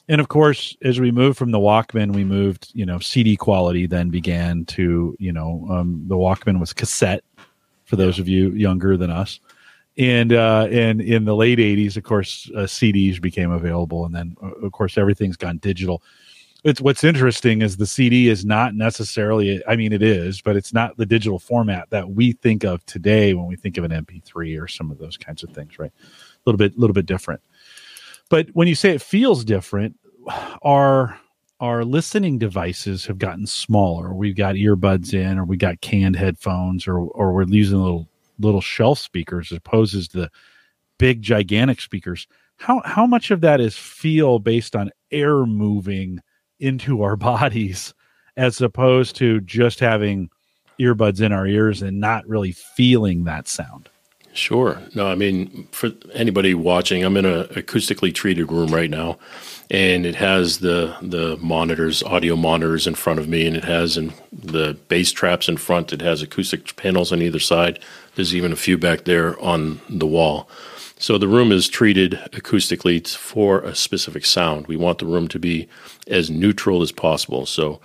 and 0.10 0.20
of 0.20 0.30
course 0.30 0.76
as 0.82 1.00
we 1.00 1.12
moved 1.12 1.38
from 1.38 1.52
the 1.52 1.60
walkman 1.60 2.16
we 2.16 2.24
moved 2.24 2.72
you 2.74 2.84
know 2.84 2.98
cd 2.98 3.38
quality 3.38 3.86
then 3.86 4.10
began 4.10 4.66
to 4.66 5.16
you 5.20 5.32
know 5.32 5.68
um, 5.70 6.04
the 6.08 6.16
walkman 6.16 6.60
was 6.60 6.74
cassette 6.74 7.24
for 7.92 7.98
those 7.98 8.20
of 8.20 8.28
you 8.30 8.52
younger 8.52 8.96
than 8.96 9.12
us. 9.12 9.42
And 9.98 10.32
uh, 10.32 10.70
and 10.72 11.02
in 11.02 11.26
the 11.26 11.36
late 11.36 11.60
'80s, 11.60 11.98
of 11.98 12.04
course, 12.04 12.50
uh, 12.56 12.62
CDs 12.62 13.22
became 13.22 13.52
available, 13.52 14.06
and 14.06 14.16
then 14.16 14.38
uh, 14.42 14.66
of 14.66 14.72
course 14.72 14.98
everything's 14.98 15.36
gone 15.36 15.58
digital. 15.58 16.02
It's 16.63 16.80
what's 16.80 17.04
interesting 17.04 17.63
is 17.63 17.78
the 17.78 17.88
CD 17.88 18.30
is 18.30 18.45
not 18.45 18.76
necessarily. 18.76 19.63
I 19.67 19.76
mean, 19.76 19.91
it 19.91 20.04
is, 20.04 20.41
but 20.41 20.56
it's 20.56 20.74
not 20.74 20.95
the 20.97 21.08
digital 21.08 21.39
format 21.39 21.89
that 21.89 22.12
we 22.12 22.34
think 22.34 22.63
of 22.63 22.86
today 22.86 23.34
when 23.34 23.47
we 23.47 23.56
think 23.56 23.78
of 23.78 23.84
an 23.84 23.91
MP3 23.91 24.62
or 24.62 24.67
some 24.67 24.91
of 24.91 25.00
those 25.00 25.17
kinds 25.17 25.43
of 25.43 25.50
things, 25.52 25.80
right? 25.80 25.91
A 25.91 26.39
little 26.45 26.58
bit, 26.58 26.78
little 26.78 26.93
bit 26.93 27.08
different. 27.08 27.41
But 28.30 28.50
when 28.54 28.67
you 28.67 28.76
say 28.76 28.91
it 28.91 29.02
feels 29.02 29.43
different, 29.43 29.97
our 30.62 31.17
our 31.60 31.84
listening 31.86 32.39
devices 32.39 33.06
have 33.06 33.19
gotten 33.19 33.45
smaller. 33.45 34.13
We've 34.13 34.36
got 34.36 34.56
earbuds 34.56 35.13
in, 35.13 35.38
or 35.38 35.45
we 35.45 35.58
got 35.58 35.82
canned 35.82 36.15
headphones, 36.15 36.88
or 36.88 37.00
or 37.00 37.34
we're 37.34 37.43
using 37.47 37.80
little 37.80 38.08
little 38.39 38.62
shelf 38.62 39.00
speakers 39.00 39.52
as 39.52 39.58
opposed 39.58 40.12
to 40.12 40.17
the 40.17 40.32
big 41.00 41.24
gigantic 41.24 41.82
speakers. 41.82 42.28
How 42.58 42.82
how 42.86 43.08
much 43.08 43.32
of 43.32 43.41
that 43.41 43.60
is 43.60 43.76
feel 43.76 44.38
based 44.38 44.76
on 44.76 44.91
air 45.12 45.45
moving 45.47 46.19
into 46.62 47.04
our 47.04 47.15
bodies, 47.17 47.93
as 48.38 48.62
opposed 48.62 49.15
to 49.17 49.41
just 49.41 49.80
having 49.80 50.30
earbuds 50.80 51.21
in 51.21 51.32
our 51.32 51.45
ears 51.45 51.82
and 51.82 52.00
not 52.00 52.28
really 52.28 52.52
feeling 52.52 53.26
that 53.26 53.47
sound? 53.47 53.89
Sure. 54.34 54.82
No, 54.95 55.08
I 55.08 55.15
mean, 55.15 55.67
for 55.71 55.91
anybody 56.13 56.54
watching, 56.54 57.04
I'm 57.04 57.17
in 57.17 57.26
an 57.26 57.47
acoustically 57.47 58.13
treated 58.13 58.50
room 58.50 58.74
right 58.74 58.89
now, 58.89 59.19
and 59.69 60.06
it 60.06 60.15
has 60.15 60.60
the 60.60 60.95
the 61.02 61.38
monitors, 61.41 62.02
audio 62.04 62.38
monitors 62.38 62.88
in 62.88 62.95
front 62.95 63.19
of 63.19 63.28
me, 63.28 63.45
and 63.45 63.58
it 63.58 63.65
has 63.65 63.97
in 63.97 64.13
the 64.32 64.78
bass 64.88 65.12
traps 65.12 65.50
in 65.50 65.58
front. 65.58 65.91
It 65.91 66.02
has 66.02 66.21
acoustic 66.21 66.78
panels 66.78 67.12
on 67.12 67.21
either 67.21 67.39
side. 67.39 67.80
There's 68.15 68.34
even 68.34 68.54
a 68.54 68.58
few 68.58 68.78
back 68.78 69.04
there 69.04 69.38
on 69.41 69.82
the 69.89 70.08
wall. 70.08 70.50
So 71.02 71.18
the 71.18 71.28
room 71.28 71.52
is 71.52 71.68
treated 71.68 72.12
acoustically 72.32 73.08
for 73.18 73.62
a 73.62 73.74
specific 73.74 74.24
sound. 74.24 74.68
We 74.68 74.78
want 74.78 75.00
the 75.00 75.08
room 75.08 75.28
to 75.30 75.40
be 75.40 75.68
as 76.06 76.30
neutral 76.30 76.84
as 76.84 76.92
possible. 76.92 77.48
So 77.48 77.82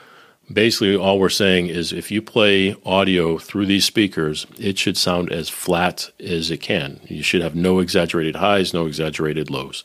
basically 0.52 0.94
all 0.94 1.18
we're 1.18 1.30
saying 1.30 1.68
is 1.68 1.94
if 1.94 2.10
you 2.10 2.20
play 2.20 2.76
audio 2.84 3.38
through 3.38 3.64
these 3.64 3.86
speakers, 3.86 4.46
it 4.58 4.78
should 4.78 4.98
sound 4.98 5.32
as 5.32 5.48
flat 5.48 6.10
as 6.20 6.50
it 6.50 6.58
can. 6.58 7.00
You 7.04 7.22
should 7.22 7.40
have 7.40 7.54
no 7.54 7.78
exaggerated 7.78 8.36
highs, 8.36 8.74
no 8.74 8.84
exaggerated 8.84 9.48
lows. 9.48 9.84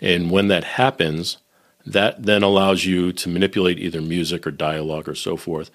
And 0.00 0.32
when 0.32 0.48
that 0.48 0.64
happens, 0.64 1.36
that 1.86 2.24
then 2.24 2.42
allows 2.42 2.84
you 2.84 3.12
to 3.12 3.28
manipulate 3.28 3.78
either 3.78 4.02
music 4.02 4.48
or 4.48 4.50
dialogue 4.50 5.08
or 5.08 5.14
so 5.14 5.36
forth 5.36 5.70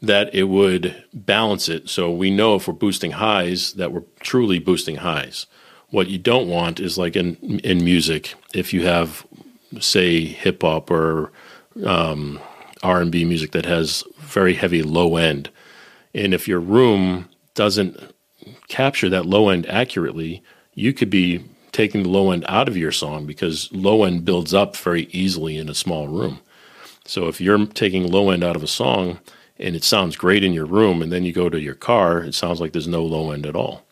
that 0.00 0.32
it 0.32 0.44
would 0.44 1.02
balance 1.12 1.68
it 1.68 1.88
so 1.88 2.12
we 2.12 2.30
know 2.30 2.54
if 2.54 2.68
we're 2.68 2.74
boosting 2.74 3.10
highs 3.10 3.72
that 3.72 3.90
we're 3.90 4.04
truly 4.20 4.60
boosting 4.60 4.98
highs 4.98 5.46
what 5.90 6.08
you 6.08 6.18
don't 6.18 6.48
want 6.48 6.80
is 6.80 6.98
like 6.98 7.16
in 7.16 7.36
in 7.64 7.84
music 7.84 8.34
if 8.54 8.72
you 8.72 8.86
have 8.86 9.26
say 9.80 10.24
hip 10.24 10.62
hop 10.62 10.90
or 10.90 11.32
um, 11.84 12.40
R&B 12.82 13.24
music 13.24 13.52
that 13.52 13.66
has 13.66 14.04
very 14.18 14.54
heavy 14.54 14.82
low 14.82 15.16
end. 15.16 15.50
And 16.14 16.32
if 16.32 16.48
your 16.48 16.60
room 16.60 17.28
doesn't 17.54 18.14
capture 18.68 19.08
that 19.10 19.26
low 19.26 19.48
end 19.48 19.66
accurately, 19.66 20.42
you 20.74 20.92
could 20.92 21.10
be 21.10 21.44
taking 21.72 22.02
the 22.02 22.08
low 22.08 22.30
end 22.30 22.44
out 22.48 22.68
of 22.68 22.76
your 22.76 22.92
song 22.92 23.26
because 23.26 23.70
low 23.72 24.04
end 24.04 24.24
builds 24.24 24.54
up 24.54 24.76
very 24.76 25.04
easily 25.12 25.56
in 25.56 25.68
a 25.68 25.74
small 25.74 26.08
room. 26.08 26.40
So 27.04 27.28
if 27.28 27.40
you're 27.40 27.66
taking 27.66 28.10
low 28.10 28.30
end 28.30 28.44
out 28.44 28.56
of 28.56 28.62
a 28.62 28.68
song 28.68 29.18
and 29.58 29.76
it 29.76 29.84
sounds 29.84 30.16
great 30.16 30.44
in 30.44 30.52
your 30.52 30.66
room 30.66 31.02
and 31.02 31.12
then 31.12 31.24
you 31.24 31.32
go 31.32 31.48
to 31.48 31.60
your 31.60 31.74
car, 31.74 32.20
it 32.20 32.34
sounds 32.34 32.60
like 32.60 32.72
there's 32.72 32.88
no 32.88 33.04
low 33.04 33.30
end 33.30 33.46
at 33.46 33.56
all. 33.56 33.84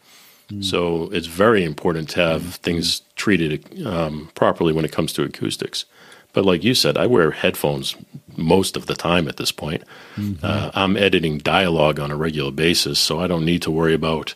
Mm. 0.51 0.65
So 0.65 1.05
it's 1.11 1.27
very 1.27 1.65
important 1.65 2.09
to 2.11 2.21
have 2.21 2.43
mm. 2.43 2.55
things 2.57 3.03
treated 3.17 3.87
um, 3.87 4.31
properly 4.35 4.73
when 4.73 4.85
it 4.85 4.93
comes 4.93 5.13
to 5.15 5.23
acoustics. 5.23 5.85
But 6.33 6.45
like 6.45 6.63
you 6.63 6.75
said, 6.75 6.99
I 6.99 7.07
wear 7.07 7.31
headphones 7.31 7.97
most 8.37 8.77
of 8.77 8.87
the 8.87 8.95
time 8.95 9.27
at 9.27 9.39
this 9.39 9.53
point. 9.53 9.83
Mm-hmm. 10.17 10.45
Uh, 10.45 10.71
I'm 10.75 10.97
editing 10.97 11.39
dialogue 11.39 11.99
on 11.99 12.11
a 12.11 12.17
regular 12.17 12.51
basis, 12.53 12.99
so 12.99 13.21
I 13.21 13.27
don't 13.27 13.47
need 13.47 13.63
to 13.63 13.71
worry 13.71 13.95
about 13.95 14.35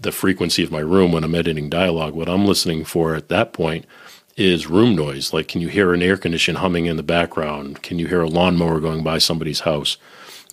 the 0.00 0.12
frequency 0.12 0.64
of 0.64 0.72
my 0.72 0.80
room 0.80 1.12
when 1.12 1.24
I'm 1.24 1.34
editing 1.34 1.68
dialogue. 1.68 2.14
What 2.14 2.28
I'm 2.28 2.46
listening 2.46 2.84
for 2.84 3.14
at 3.14 3.28
that 3.28 3.52
point 3.52 3.84
is 4.36 4.66
room 4.66 4.96
noise. 4.96 5.32
Like, 5.32 5.48
can 5.48 5.60
you 5.60 5.68
hear 5.68 5.92
an 5.92 6.02
air 6.02 6.16
conditioner 6.16 6.58
humming 6.58 6.86
in 6.86 6.96
the 6.96 7.02
background? 7.02 7.82
Can 7.82 7.98
you 7.98 8.08
hear 8.08 8.22
a 8.22 8.28
lawnmower 8.28 8.80
going 8.80 9.02
by 9.02 9.18
somebody's 9.18 9.60
house? 9.60 9.98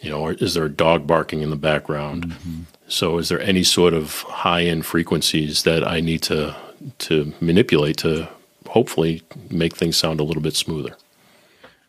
You 0.02 0.10
know, 0.10 0.22
or 0.22 0.34
is 0.34 0.54
there 0.54 0.66
a 0.66 0.70
dog 0.70 1.08
barking 1.08 1.42
in 1.42 1.50
the 1.50 1.56
background? 1.56 2.28
Mm-hmm. 2.28 2.62
So, 2.90 3.18
is 3.18 3.30
there 3.30 3.40
any 3.42 3.64
sort 3.64 3.94
of 3.94 4.24
high 4.24 4.64
end 4.64 4.86
frequencies 4.86 5.64
that 5.64 5.88
I 5.88 6.00
need 6.02 6.22
to 6.24 6.56
to 7.00 7.34
manipulate 7.42 7.98
to 7.98 8.28
hopefully 8.68 9.22
make 9.50 9.76
things 9.76 9.98
sound 9.98 10.20
a 10.20 10.24
little 10.24 10.42
bit 10.42 10.56
smoother. 10.56 10.96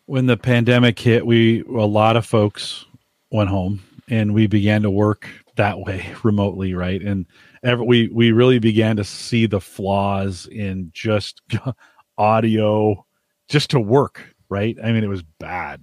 When 0.07 0.27
the 0.27 0.37
pandemic 0.37 0.99
hit, 0.99 1.27
we 1.27 1.63
a 1.63 1.87
lot 1.87 2.17
of 2.17 2.27
folks 2.27 2.85
went 3.31 3.51
home 3.51 3.83
and 4.09 4.35
we 4.35 4.47
began 4.47 4.83
to 4.83 4.91
work 4.91 5.29
that 5.57 5.79
way 5.79 6.15
remotely, 6.23 6.75
right? 6.75 7.01
And 7.01 7.27
every, 7.63 7.87
we 7.87 8.09
we 8.09 8.33
really 8.33 8.59
began 8.59 8.97
to 8.97 9.05
see 9.05 9.47
the 9.47 9.61
flaws 9.61 10.47
in 10.47 10.91
just 10.93 11.43
audio 12.19 13.07
just 13.49 13.71
to 13.71 13.81
work, 13.81 14.35
right? 14.49 14.77
I 14.83 14.93
mean, 14.93 15.05
it 15.05 15.09
was 15.09 15.23
bad. 15.23 15.83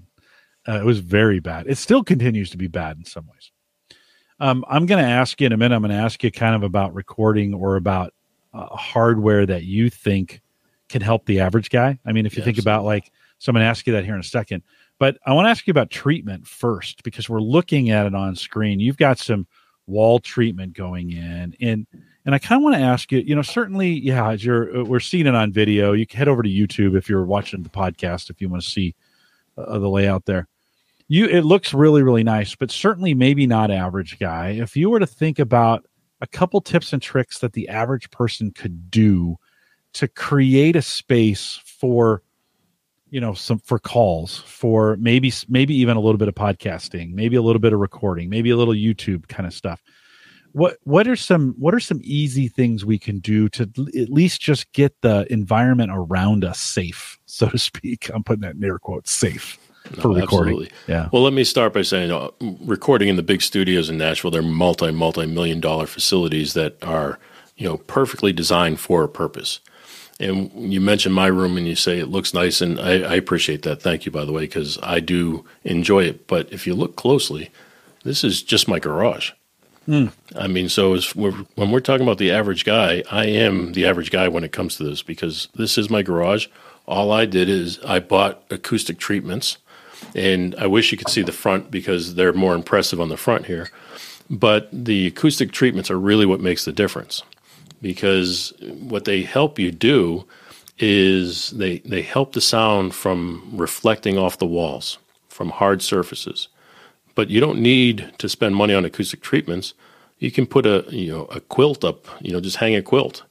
Uh, 0.67 0.79
it 0.81 0.85
was 0.85 0.99
very 0.99 1.39
bad. 1.39 1.67
It 1.67 1.77
still 1.77 2.03
continues 2.03 2.49
to 2.49 2.57
be 2.57 2.67
bad 2.67 2.97
in 2.97 3.05
some 3.05 3.25
ways. 3.27 3.51
Um, 4.39 4.63
I'm 4.67 4.85
going 4.85 5.03
to 5.03 5.09
ask 5.09 5.39
you 5.41 5.47
in 5.47 5.53
a 5.53 5.57
minute. 5.57 5.75
I'm 5.75 5.81
going 5.81 5.91
to 5.91 5.97
ask 5.97 6.23
you 6.23 6.31
kind 6.31 6.55
of 6.55 6.63
about 6.63 6.93
recording 6.93 7.53
or 7.53 7.75
about 7.75 8.13
uh, 8.53 8.67
hardware 8.67 9.45
that 9.45 9.63
you 9.63 9.89
think 9.89 10.41
can 10.89 11.01
help 11.01 11.25
the 11.25 11.39
average 11.39 11.69
guy. 11.69 11.99
I 12.05 12.11
mean, 12.11 12.25
if 12.25 12.37
you 12.37 12.43
think 12.43 12.59
about 12.59 12.85
like, 12.85 13.11
so 13.39 13.49
I'm 13.49 13.55
going 13.55 13.63
to 13.63 13.69
ask 13.69 13.85
you 13.87 13.93
that 13.93 14.05
here 14.05 14.13
in 14.13 14.19
a 14.19 14.23
second. 14.23 14.63
But 14.99 15.17
I 15.25 15.33
want 15.33 15.45
to 15.45 15.49
ask 15.49 15.67
you 15.67 15.71
about 15.71 15.89
treatment 15.89 16.47
first 16.47 17.03
because 17.03 17.29
we're 17.29 17.41
looking 17.41 17.89
at 17.89 18.05
it 18.05 18.15
on 18.15 18.35
screen. 18.35 18.79
You've 18.79 18.97
got 18.97 19.19
some 19.19 19.45
wall 19.85 20.19
treatment 20.19 20.73
going 20.73 21.11
in, 21.11 21.55
and 21.61 21.85
and 22.25 22.33
I 22.33 22.39
kind 22.39 22.59
of 22.59 22.63
want 22.63 22.75
to 22.75 22.81
ask 22.81 23.11
you. 23.11 23.19
You 23.19 23.35
know, 23.35 23.43
certainly, 23.43 23.89
yeah, 23.89 24.31
as 24.31 24.43
you're 24.43 24.79
uh, 24.79 24.83
we're 24.83 24.99
seeing 24.99 25.27
it 25.27 25.35
on 25.35 25.51
video. 25.51 25.93
You 25.93 26.07
can 26.07 26.17
head 26.17 26.27
over 26.27 26.41
to 26.41 26.49
YouTube 26.49 26.97
if 26.97 27.07
you're 27.09 27.25
watching 27.25 27.61
the 27.61 27.69
podcast 27.69 28.31
if 28.31 28.41
you 28.41 28.49
want 28.49 28.63
to 28.63 28.69
see 28.69 28.95
uh, 29.57 29.77
the 29.77 29.89
layout 29.89 30.25
there 30.25 30.47
you 31.07 31.25
it 31.25 31.41
looks 31.41 31.73
really 31.73 32.03
really 32.03 32.23
nice 32.23 32.55
but 32.55 32.71
certainly 32.71 33.13
maybe 33.13 33.47
not 33.47 33.71
average 33.71 34.19
guy. 34.19 34.49
If 34.49 34.75
you 34.75 34.89
were 34.89 34.99
to 34.99 35.07
think 35.07 35.39
about 35.39 35.85
a 36.21 36.27
couple 36.27 36.61
tips 36.61 36.93
and 36.93 37.01
tricks 37.01 37.39
that 37.39 37.53
the 37.53 37.69
average 37.69 38.09
person 38.11 38.51
could 38.51 38.89
do 38.89 39.37
to 39.93 40.07
create 40.07 40.75
a 40.75 40.81
space 40.81 41.59
for 41.63 42.21
you 43.09 43.21
know 43.21 43.33
some 43.33 43.59
for 43.59 43.79
calls 43.79 44.39
for 44.39 44.97
maybe 44.97 45.31
maybe 45.47 45.73
even 45.75 45.95
a 45.95 45.99
little 45.99 46.17
bit 46.17 46.27
of 46.27 46.35
podcasting 46.35 47.13
maybe 47.13 47.35
a 47.35 47.41
little 47.41 47.61
bit 47.61 47.73
of 47.73 47.79
recording 47.79 48.29
maybe 48.29 48.49
a 48.49 48.57
little 48.57 48.73
youtube 48.73 49.27
kind 49.29 49.47
of 49.47 49.53
stuff 49.53 49.81
what 50.51 50.77
what 50.83 51.07
are 51.07 51.15
some 51.15 51.53
what 51.57 51.73
are 51.73 51.79
some 51.79 51.99
easy 52.03 52.47
things 52.47 52.83
we 52.83 52.97
can 52.97 53.19
do 53.19 53.47
to 53.49 53.63
at 53.95 54.09
least 54.09 54.41
just 54.41 54.71
get 54.73 54.93
the 55.01 55.31
environment 55.31 55.91
around 55.93 56.43
us 56.43 56.59
safe 56.59 57.19
so 57.25 57.47
to 57.47 57.57
speak? 57.57 58.09
I'm 58.13 58.23
putting 58.23 58.41
that 58.41 58.55
in 58.55 58.63
air 58.63 58.79
quotes 58.79 59.11
safe 59.11 59.59
for 59.95 60.09
no, 60.09 60.15
recording. 60.15 60.53
Absolutely. 60.53 60.71
Yeah. 60.87 61.09
Well, 61.11 61.23
let 61.23 61.33
me 61.33 61.43
start 61.43 61.73
by 61.73 61.81
saying 61.81 62.11
uh, 62.11 62.29
recording 62.61 63.09
in 63.09 63.15
the 63.15 63.23
big 63.23 63.41
studios 63.41 63.89
in 63.89 63.97
Nashville, 63.97 64.31
they're 64.31 64.41
multi 64.41 64.91
multi 64.91 65.25
million 65.25 65.59
dollar 65.59 65.85
facilities 65.85 66.53
that 66.53 66.81
are 66.83 67.19
you 67.55 67.67
know 67.67 67.77
perfectly 67.77 68.33
designed 68.33 68.79
for 68.79 69.03
a 69.03 69.09
purpose. 69.09 69.59
And 70.19 70.73
you 70.73 70.81
mentioned 70.81 71.13
my 71.13 71.27
room 71.27 71.57
and 71.57 71.67
you 71.67 71.75
say 71.75 71.99
it 71.99 72.07
looks 72.07 72.33
nice, 72.33 72.59
and 72.59 72.79
I, 72.79 73.01
I 73.01 73.15
appreciate 73.15 73.61
that. 73.63 73.81
Thank 73.81 74.05
you, 74.05 74.11
by 74.11 74.25
the 74.25 74.31
way, 74.31 74.41
because 74.43 74.79
I 74.81 74.99
do 74.99 75.45
enjoy 75.63 76.05
it. 76.05 76.27
But 76.27 76.51
if 76.51 76.65
you 76.65 76.73
look 76.73 76.95
closely, 76.95 77.51
this 78.03 78.23
is 78.23 78.41
just 78.41 78.67
my 78.67 78.79
garage. 78.79 79.31
Mm. 79.87 80.11
I 80.35 80.47
mean, 80.47 80.69
so 80.69 80.99
we're, 81.15 81.31
when 81.55 81.71
we're 81.71 81.79
talking 81.79 82.05
about 82.05 82.17
the 82.17 82.31
average 82.31 82.65
guy, 82.65 83.03
I 83.09 83.25
am 83.25 83.73
the 83.73 83.85
average 83.85 84.11
guy 84.11 84.27
when 84.27 84.43
it 84.43 84.51
comes 84.51 84.75
to 84.77 84.83
this 84.83 85.01
because 85.01 85.47
this 85.55 85.77
is 85.77 85.89
my 85.89 86.01
garage. 86.01 86.47
All 86.87 87.11
I 87.11 87.25
did 87.25 87.47
is 87.47 87.79
I 87.85 87.99
bought 87.99 88.43
acoustic 88.49 88.97
treatments 88.97 89.57
and 90.15 90.55
I 90.55 90.67
wish 90.67 90.91
you 90.91 90.97
could 90.97 91.09
see 91.09 91.21
the 91.21 91.31
front 91.31 91.71
because 91.71 92.15
they're 92.15 92.33
more 92.33 92.55
impressive 92.55 92.99
on 92.99 93.09
the 93.09 93.17
front 93.17 93.45
here. 93.45 93.69
But 94.29 94.69
the 94.71 95.07
acoustic 95.07 95.51
treatments 95.51 95.89
are 95.89 95.99
really 95.99 96.25
what 96.25 96.41
makes 96.41 96.65
the 96.65 96.71
difference 96.71 97.23
because 97.81 98.53
what 98.59 99.05
they 99.05 99.21
help 99.21 99.59
you 99.59 99.71
do 99.71 100.25
is 100.79 101.51
they, 101.51 101.79
they 101.79 102.01
help 102.01 102.33
the 102.33 102.41
sound 102.41 102.93
from 102.93 103.49
reflecting 103.53 104.17
off 104.17 104.37
the 104.37 104.45
walls 104.45 104.97
from 105.29 105.49
hard 105.49 105.81
surfaces. 105.81 106.47
But 107.15 107.29
you 107.29 107.39
don't 107.39 107.59
need 107.59 108.11
to 108.17 108.29
spend 108.29 108.55
money 108.55 108.73
on 108.73 108.85
acoustic 108.85 109.21
treatments. 109.21 109.73
You 110.19 110.31
can 110.31 110.45
put 110.45 110.65
a 110.65 110.85
you 110.89 111.11
know 111.11 111.25
a 111.25 111.39
quilt 111.39 111.83
up, 111.83 112.05
you 112.21 112.31
know, 112.31 112.41
just 112.41 112.57
hang 112.57 112.75
a 112.75 112.81
quilt 112.81 113.23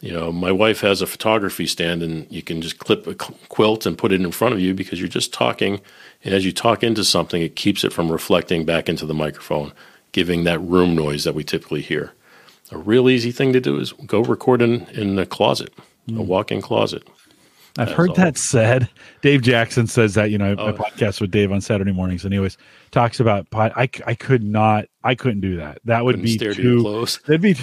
you 0.00 0.12
know, 0.12 0.32
my 0.32 0.50
wife 0.50 0.80
has 0.80 1.02
a 1.02 1.06
photography 1.06 1.66
stand, 1.66 2.02
and 2.02 2.26
you 2.30 2.42
can 2.42 2.62
just 2.62 2.78
clip 2.78 3.06
a 3.06 3.14
quilt 3.14 3.84
and 3.84 3.98
put 3.98 4.12
it 4.12 4.20
in 4.20 4.32
front 4.32 4.54
of 4.54 4.60
you 4.60 4.72
because 4.72 4.98
you're 4.98 5.08
just 5.08 5.32
talking. 5.32 5.80
And 6.24 6.32
as 6.34 6.44
you 6.44 6.52
talk 6.52 6.82
into 6.82 7.04
something, 7.04 7.42
it 7.42 7.54
keeps 7.54 7.84
it 7.84 7.92
from 7.92 8.10
reflecting 8.10 8.64
back 8.64 8.88
into 8.88 9.04
the 9.04 9.14
microphone, 9.14 9.72
giving 10.12 10.44
that 10.44 10.58
room 10.58 10.96
noise 10.96 11.24
that 11.24 11.34
we 11.34 11.44
typically 11.44 11.82
hear. 11.82 12.12
A 12.72 12.78
real 12.78 13.10
easy 13.10 13.30
thing 13.30 13.52
to 13.52 13.60
do 13.60 13.78
is 13.78 13.92
go 14.06 14.22
record 14.22 14.62
in, 14.62 14.86
in 14.90 15.18
a 15.18 15.26
closet, 15.26 15.74
mm. 16.08 16.18
a 16.18 16.22
walk 16.22 16.50
in 16.50 16.62
closet. 16.62 17.06
I've 17.78 17.92
heard 17.92 18.14
that 18.16 18.36
said. 18.36 18.88
Dave 19.22 19.42
Jackson 19.42 19.86
says 19.86 20.14
that, 20.14 20.30
you 20.30 20.38
know, 20.38 20.54
oh. 20.58 20.68
I 20.68 20.72
podcast 20.72 21.20
with 21.20 21.30
Dave 21.30 21.52
on 21.52 21.60
Saturday 21.60 21.92
mornings. 21.92 22.24
and 22.24 22.34
Anyways, 22.34 22.58
talks 22.90 23.20
about 23.20 23.46
I, 23.52 23.88
I 24.06 24.14
could 24.14 24.42
not, 24.42 24.86
I 25.04 25.14
couldn't 25.14 25.40
do 25.40 25.56
that. 25.56 25.78
That 25.84 26.04
would 26.04 26.20
be 26.22 26.36
too, 26.36 26.54
too 26.54 26.80
close. 26.82 27.18
That'd 27.26 27.40
be, 27.40 27.56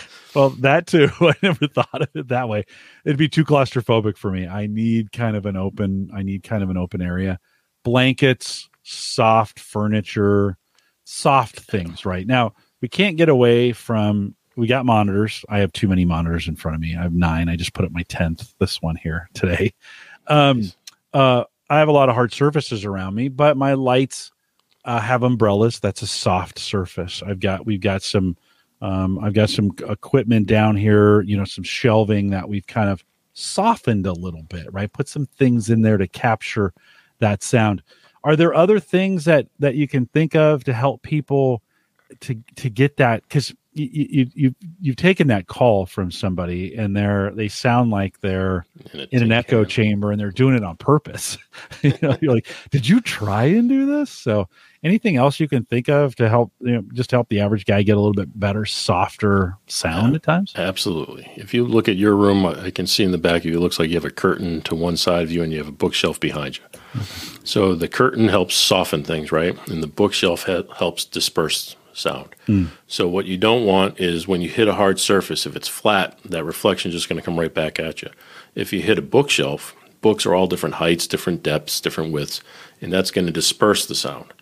well, 0.34 0.50
that 0.50 0.86
too. 0.86 1.08
I 1.20 1.34
never 1.42 1.66
thought 1.68 2.02
of 2.02 2.08
it 2.14 2.28
that 2.28 2.48
way. 2.48 2.64
It'd 3.04 3.18
be 3.18 3.28
too 3.28 3.44
claustrophobic 3.44 4.16
for 4.16 4.30
me. 4.30 4.46
I 4.46 4.66
need 4.66 5.12
kind 5.12 5.36
of 5.36 5.46
an 5.46 5.56
open, 5.56 6.10
I 6.14 6.22
need 6.22 6.42
kind 6.42 6.62
of 6.62 6.70
an 6.70 6.76
open 6.76 7.00
area. 7.00 7.38
Blankets, 7.82 8.68
soft 8.82 9.58
furniture, 9.58 10.58
soft 11.04 11.60
things 11.60 12.04
right 12.04 12.26
now. 12.26 12.52
We 12.82 12.88
can't 12.88 13.16
get 13.16 13.28
away 13.28 13.72
from 13.72 14.35
we 14.56 14.66
got 14.66 14.86
monitors. 14.86 15.44
I 15.48 15.58
have 15.58 15.72
too 15.72 15.86
many 15.86 16.04
monitors 16.04 16.48
in 16.48 16.56
front 16.56 16.74
of 16.74 16.80
me. 16.80 16.96
I 16.96 17.02
have 17.02 17.14
nine. 17.14 17.48
I 17.48 17.56
just 17.56 17.74
put 17.74 17.84
up 17.84 17.92
my 17.92 18.02
tenth. 18.04 18.54
This 18.58 18.80
one 18.80 18.96
here 18.96 19.28
today. 19.34 19.74
Um, 20.26 20.72
uh, 21.12 21.44
I 21.68 21.78
have 21.78 21.88
a 21.88 21.92
lot 21.92 22.08
of 22.08 22.14
hard 22.14 22.32
surfaces 22.32 22.84
around 22.84 23.14
me, 23.14 23.28
but 23.28 23.56
my 23.56 23.74
lights 23.74 24.32
uh, 24.84 25.00
have 25.00 25.22
umbrellas. 25.22 25.80
That's 25.80 26.02
a 26.02 26.06
soft 26.06 26.58
surface. 26.58 27.22
I've 27.24 27.40
got 27.40 27.66
we've 27.66 27.80
got 27.80 28.02
some 28.02 28.36
um, 28.80 29.18
I've 29.18 29.34
got 29.34 29.50
some 29.50 29.72
equipment 29.88 30.46
down 30.46 30.76
here. 30.76 31.22
You 31.22 31.36
know, 31.36 31.44
some 31.44 31.64
shelving 31.64 32.30
that 32.30 32.48
we've 32.48 32.66
kind 32.66 32.88
of 32.88 33.04
softened 33.34 34.06
a 34.06 34.12
little 34.12 34.42
bit. 34.44 34.72
Right, 34.72 34.92
put 34.92 35.08
some 35.08 35.26
things 35.26 35.70
in 35.70 35.82
there 35.82 35.98
to 35.98 36.08
capture 36.08 36.72
that 37.18 37.42
sound. 37.42 37.82
Are 38.24 38.36
there 38.36 38.54
other 38.54 38.80
things 38.80 39.24
that 39.26 39.48
that 39.58 39.74
you 39.74 39.88
can 39.88 40.06
think 40.06 40.34
of 40.34 40.64
to 40.64 40.72
help 40.72 41.02
people 41.02 41.62
to 42.20 42.34
to 42.56 42.70
get 42.70 42.96
that? 42.96 43.22
Because 43.22 43.54
you, 43.76 44.06
you 44.10 44.26
you've 44.34 44.54
you've 44.80 44.96
taken 44.96 45.28
that 45.28 45.46
call 45.46 45.86
from 45.86 46.10
somebody 46.10 46.74
and 46.74 46.96
they're 46.96 47.30
they 47.32 47.48
sound 47.48 47.90
like 47.90 48.20
they're 48.20 48.64
in, 48.92 49.06
in 49.12 49.22
an 49.22 49.32
echo 49.32 49.64
chamber 49.64 50.10
and 50.10 50.20
they're 50.20 50.30
doing 50.30 50.56
it 50.56 50.64
on 50.64 50.76
purpose. 50.76 51.38
You 51.82 51.94
know 52.02 52.16
you're 52.20 52.34
like 52.34 52.46
did 52.70 52.88
you 52.88 53.00
try 53.00 53.44
and 53.44 53.68
do 53.68 53.86
this? 53.86 54.10
So 54.10 54.48
anything 54.82 55.16
else 55.16 55.40
you 55.40 55.48
can 55.48 55.64
think 55.64 55.88
of 55.88 56.14
to 56.16 56.28
help 56.28 56.52
you 56.60 56.72
know 56.72 56.84
just 56.92 57.10
help 57.10 57.28
the 57.28 57.40
average 57.40 57.64
guy 57.64 57.82
get 57.82 57.96
a 57.96 58.00
little 58.00 58.12
bit 58.12 58.38
better 58.38 58.64
softer 58.64 59.56
sound 59.66 60.12
yeah, 60.12 60.16
at 60.16 60.22
times? 60.22 60.52
absolutely. 60.56 61.30
If 61.36 61.54
you 61.54 61.64
look 61.64 61.88
at 61.88 61.96
your 61.96 62.14
room 62.14 62.46
i 62.46 62.70
can 62.70 62.86
see 62.86 63.04
in 63.04 63.10
the 63.10 63.18
back 63.18 63.42
of 63.42 63.46
you 63.46 63.56
it 63.56 63.60
looks 63.60 63.78
like 63.78 63.88
you 63.88 63.94
have 63.94 64.04
a 64.04 64.10
curtain 64.10 64.60
to 64.62 64.74
one 64.74 64.96
side 64.96 65.22
of 65.22 65.32
you 65.32 65.42
and 65.42 65.52
you 65.52 65.58
have 65.58 65.68
a 65.68 65.72
bookshelf 65.72 66.20
behind 66.20 66.58
you. 66.58 66.64
So 67.44 67.76
the 67.76 67.86
curtain 67.86 68.26
helps 68.26 68.56
soften 68.56 69.04
things 69.04 69.30
right? 69.30 69.56
And 69.68 69.80
the 69.80 69.86
bookshelf 69.86 70.44
ha- 70.46 70.64
helps 70.76 71.04
disperse 71.04 71.76
sound. 71.96 72.34
Mm. 72.46 72.68
So 72.86 73.08
what 73.08 73.26
you 73.26 73.36
don't 73.36 73.64
want 73.64 73.98
is 73.98 74.28
when 74.28 74.40
you 74.40 74.48
hit 74.48 74.68
a 74.68 74.74
hard 74.74 75.00
surface, 75.00 75.46
if 75.46 75.56
it's 75.56 75.68
flat, 75.68 76.18
that 76.24 76.44
reflection 76.44 76.90
is 76.90 76.94
just 76.94 77.08
going 77.08 77.20
to 77.20 77.24
come 77.24 77.38
right 77.38 77.52
back 77.52 77.80
at 77.80 78.02
you. 78.02 78.10
If 78.54 78.72
you 78.72 78.80
hit 78.80 78.98
a 78.98 79.02
bookshelf, 79.02 79.74
books 80.00 80.26
are 80.26 80.34
all 80.34 80.46
different 80.46 80.76
heights, 80.76 81.06
different 81.06 81.42
depths, 81.42 81.80
different 81.80 82.12
widths, 82.12 82.40
and 82.80 82.92
that's 82.92 83.10
going 83.10 83.26
to 83.26 83.32
disperse 83.32 83.86
the 83.86 83.94
sound. 83.94 84.32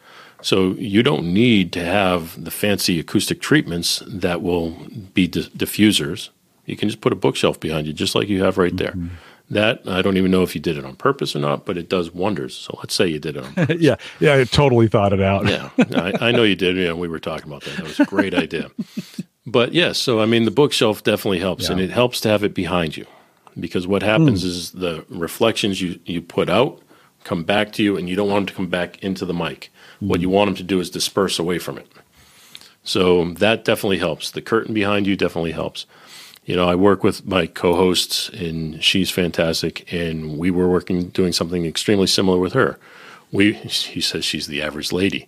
So 0.42 0.72
you 0.72 1.02
don't 1.02 1.32
need 1.32 1.72
to 1.72 1.84
have 1.84 2.44
the 2.44 2.50
fancy 2.50 3.00
acoustic 3.00 3.40
treatments 3.40 4.02
that 4.06 4.42
will 4.42 4.70
be 5.14 5.26
di- 5.26 5.48
diffusers. 5.56 6.28
You 6.66 6.76
can 6.76 6.88
just 6.88 7.00
put 7.00 7.12
a 7.12 7.16
bookshelf 7.16 7.58
behind 7.60 7.86
you, 7.86 7.92
just 7.92 8.14
like 8.14 8.28
you 8.28 8.42
have 8.42 8.58
right 8.58 8.76
there. 8.76 8.92
Mm-hmm. 8.92 9.14
That 9.50 9.82
I 9.86 10.00
don't 10.00 10.16
even 10.16 10.30
know 10.30 10.42
if 10.42 10.54
you 10.54 10.60
did 10.60 10.78
it 10.78 10.86
on 10.86 10.96
purpose 10.96 11.36
or 11.36 11.38
not, 11.38 11.66
but 11.66 11.76
it 11.76 11.88
does 11.88 12.12
wonders. 12.12 12.56
So 12.56 12.76
let's 12.78 12.94
say 12.94 13.06
you 13.06 13.18
did 13.18 13.36
it 13.36 13.44
on 13.44 13.76
yeah, 13.78 13.96
yeah, 14.18 14.36
I 14.36 14.44
totally 14.44 14.88
thought 14.88 15.12
it 15.12 15.20
out. 15.20 15.46
yeah, 15.46 15.68
I, 15.78 16.28
I, 16.28 16.32
know 16.32 16.44
you 16.44 16.56
did. 16.56 16.76
Yeah, 16.76 16.94
we 16.94 17.08
were 17.08 17.20
talking 17.20 17.46
about 17.46 17.62
that. 17.64 17.76
That 17.76 17.84
was 17.84 18.00
a 18.00 18.06
great 18.06 18.34
idea. 18.34 18.70
But 19.46 19.74
yes, 19.74 19.98
so 19.98 20.20
I 20.20 20.26
mean, 20.26 20.46
the 20.46 20.50
bookshelf 20.50 21.02
definitely 21.02 21.40
helps, 21.40 21.64
yeah. 21.64 21.72
and 21.72 21.80
it 21.80 21.90
helps 21.90 22.20
to 22.20 22.30
have 22.30 22.42
it 22.42 22.54
behind 22.54 22.96
you, 22.96 23.06
because 23.60 23.86
what 23.86 24.02
happens 24.02 24.42
mm. 24.42 24.46
is 24.46 24.70
the 24.70 25.04
reflections 25.10 25.82
you 25.82 26.00
you 26.06 26.22
put 26.22 26.48
out 26.48 26.80
come 27.24 27.44
back 27.44 27.72
to 27.72 27.82
you, 27.82 27.96
and 27.96 28.08
you 28.08 28.16
don't 28.16 28.30
want 28.30 28.46
them 28.46 28.46
to 28.46 28.54
come 28.54 28.68
back 28.68 29.02
into 29.02 29.26
the 29.26 29.34
mic. 29.34 29.70
Mm. 30.00 30.08
What 30.08 30.20
you 30.20 30.30
want 30.30 30.48
them 30.48 30.56
to 30.56 30.62
do 30.62 30.80
is 30.80 30.88
disperse 30.88 31.38
away 31.38 31.58
from 31.58 31.78
it. 31.78 31.88
So 32.82 33.32
that 33.34 33.64
definitely 33.64 33.98
helps. 33.98 34.30
The 34.30 34.42
curtain 34.42 34.74
behind 34.74 35.06
you 35.06 35.16
definitely 35.16 35.52
helps 35.52 35.86
you 36.44 36.54
know, 36.56 36.68
I 36.68 36.74
work 36.74 37.02
with 37.02 37.26
my 37.26 37.46
co-hosts, 37.46 38.28
and 38.30 38.82
she's 38.82 39.10
fantastic. 39.10 39.90
And 39.92 40.38
we 40.38 40.50
were 40.50 40.68
working 40.68 41.08
doing 41.08 41.32
something 41.32 41.64
extremely 41.64 42.06
similar 42.06 42.38
with 42.38 42.52
her. 42.52 42.78
We, 43.32 43.54
she 43.68 44.00
says 44.00 44.24
she's 44.24 44.46
the 44.46 44.62
average 44.62 44.92
lady. 44.92 45.26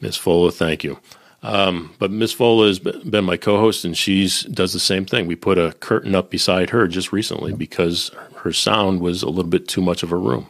Miss 0.00 0.18
Fola, 0.18 0.52
thank 0.52 0.84
you. 0.84 0.98
Um, 1.42 1.94
but 1.98 2.10
Miss 2.10 2.34
Vola 2.34 2.66
has 2.66 2.78
been 2.78 3.24
my 3.24 3.36
co-host, 3.36 3.84
and 3.84 3.96
she's 3.96 4.42
does 4.42 4.72
the 4.74 4.80
same 4.80 5.06
thing. 5.06 5.26
We 5.26 5.36
put 5.36 5.56
a 5.56 5.72
curtain 5.80 6.14
up 6.14 6.30
beside 6.30 6.70
her 6.70 6.86
just 6.86 7.12
recently 7.12 7.54
because 7.54 8.10
her 8.36 8.52
sound 8.52 9.00
was 9.00 9.22
a 9.22 9.28
little 9.28 9.50
bit 9.50 9.66
too 9.66 9.80
much 9.80 10.02
of 10.02 10.12
a 10.12 10.16
room. 10.16 10.48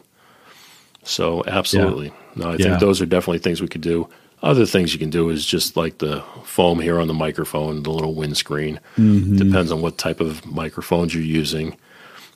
So 1.03 1.43
absolutely, 1.47 2.07
yeah. 2.07 2.13
no, 2.43 2.49
I 2.49 2.51
yeah. 2.53 2.57
think 2.57 2.79
those 2.81 3.01
are 3.01 3.05
definitely 3.05 3.39
things 3.39 3.61
we 3.61 3.69
could 3.69 3.81
do. 3.81 4.09
Other 4.43 4.65
things 4.65 4.91
you 4.91 4.99
can 4.99 5.11
do 5.11 5.29
is 5.29 5.45
just 5.45 5.77
like 5.77 5.99
the 5.99 6.23
foam 6.43 6.79
here 6.79 6.99
on 6.99 7.07
the 7.07 7.13
microphone, 7.13 7.83
the 7.83 7.91
little 7.91 8.15
windscreen. 8.15 8.79
Mm-hmm. 8.97 9.37
Depends 9.37 9.71
on 9.71 9.81
what 9.81 9.99
type 9.99 10.19
of 10.19 10.45
microphones 10.45 11.13
you're 11.13 11.23
using. 11.23 11.77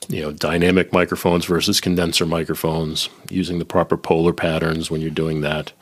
You 0.08 0.22
know, 0.22 0.32
dynamic 0.32 0.92
microphones 0.92 1.46
versus 1.46 1.80
condenser 1.80 2.24
microphones, 2.24 3.08
using 3.28 3.58
the 3.58 3.64
proper 3.64 3.96
polar 3.96 4.32
patterns 4.32 4.88
when 4.88 5.00
you're 5.00 5.10
doing 5.10 5.40
that. 5.40 5.72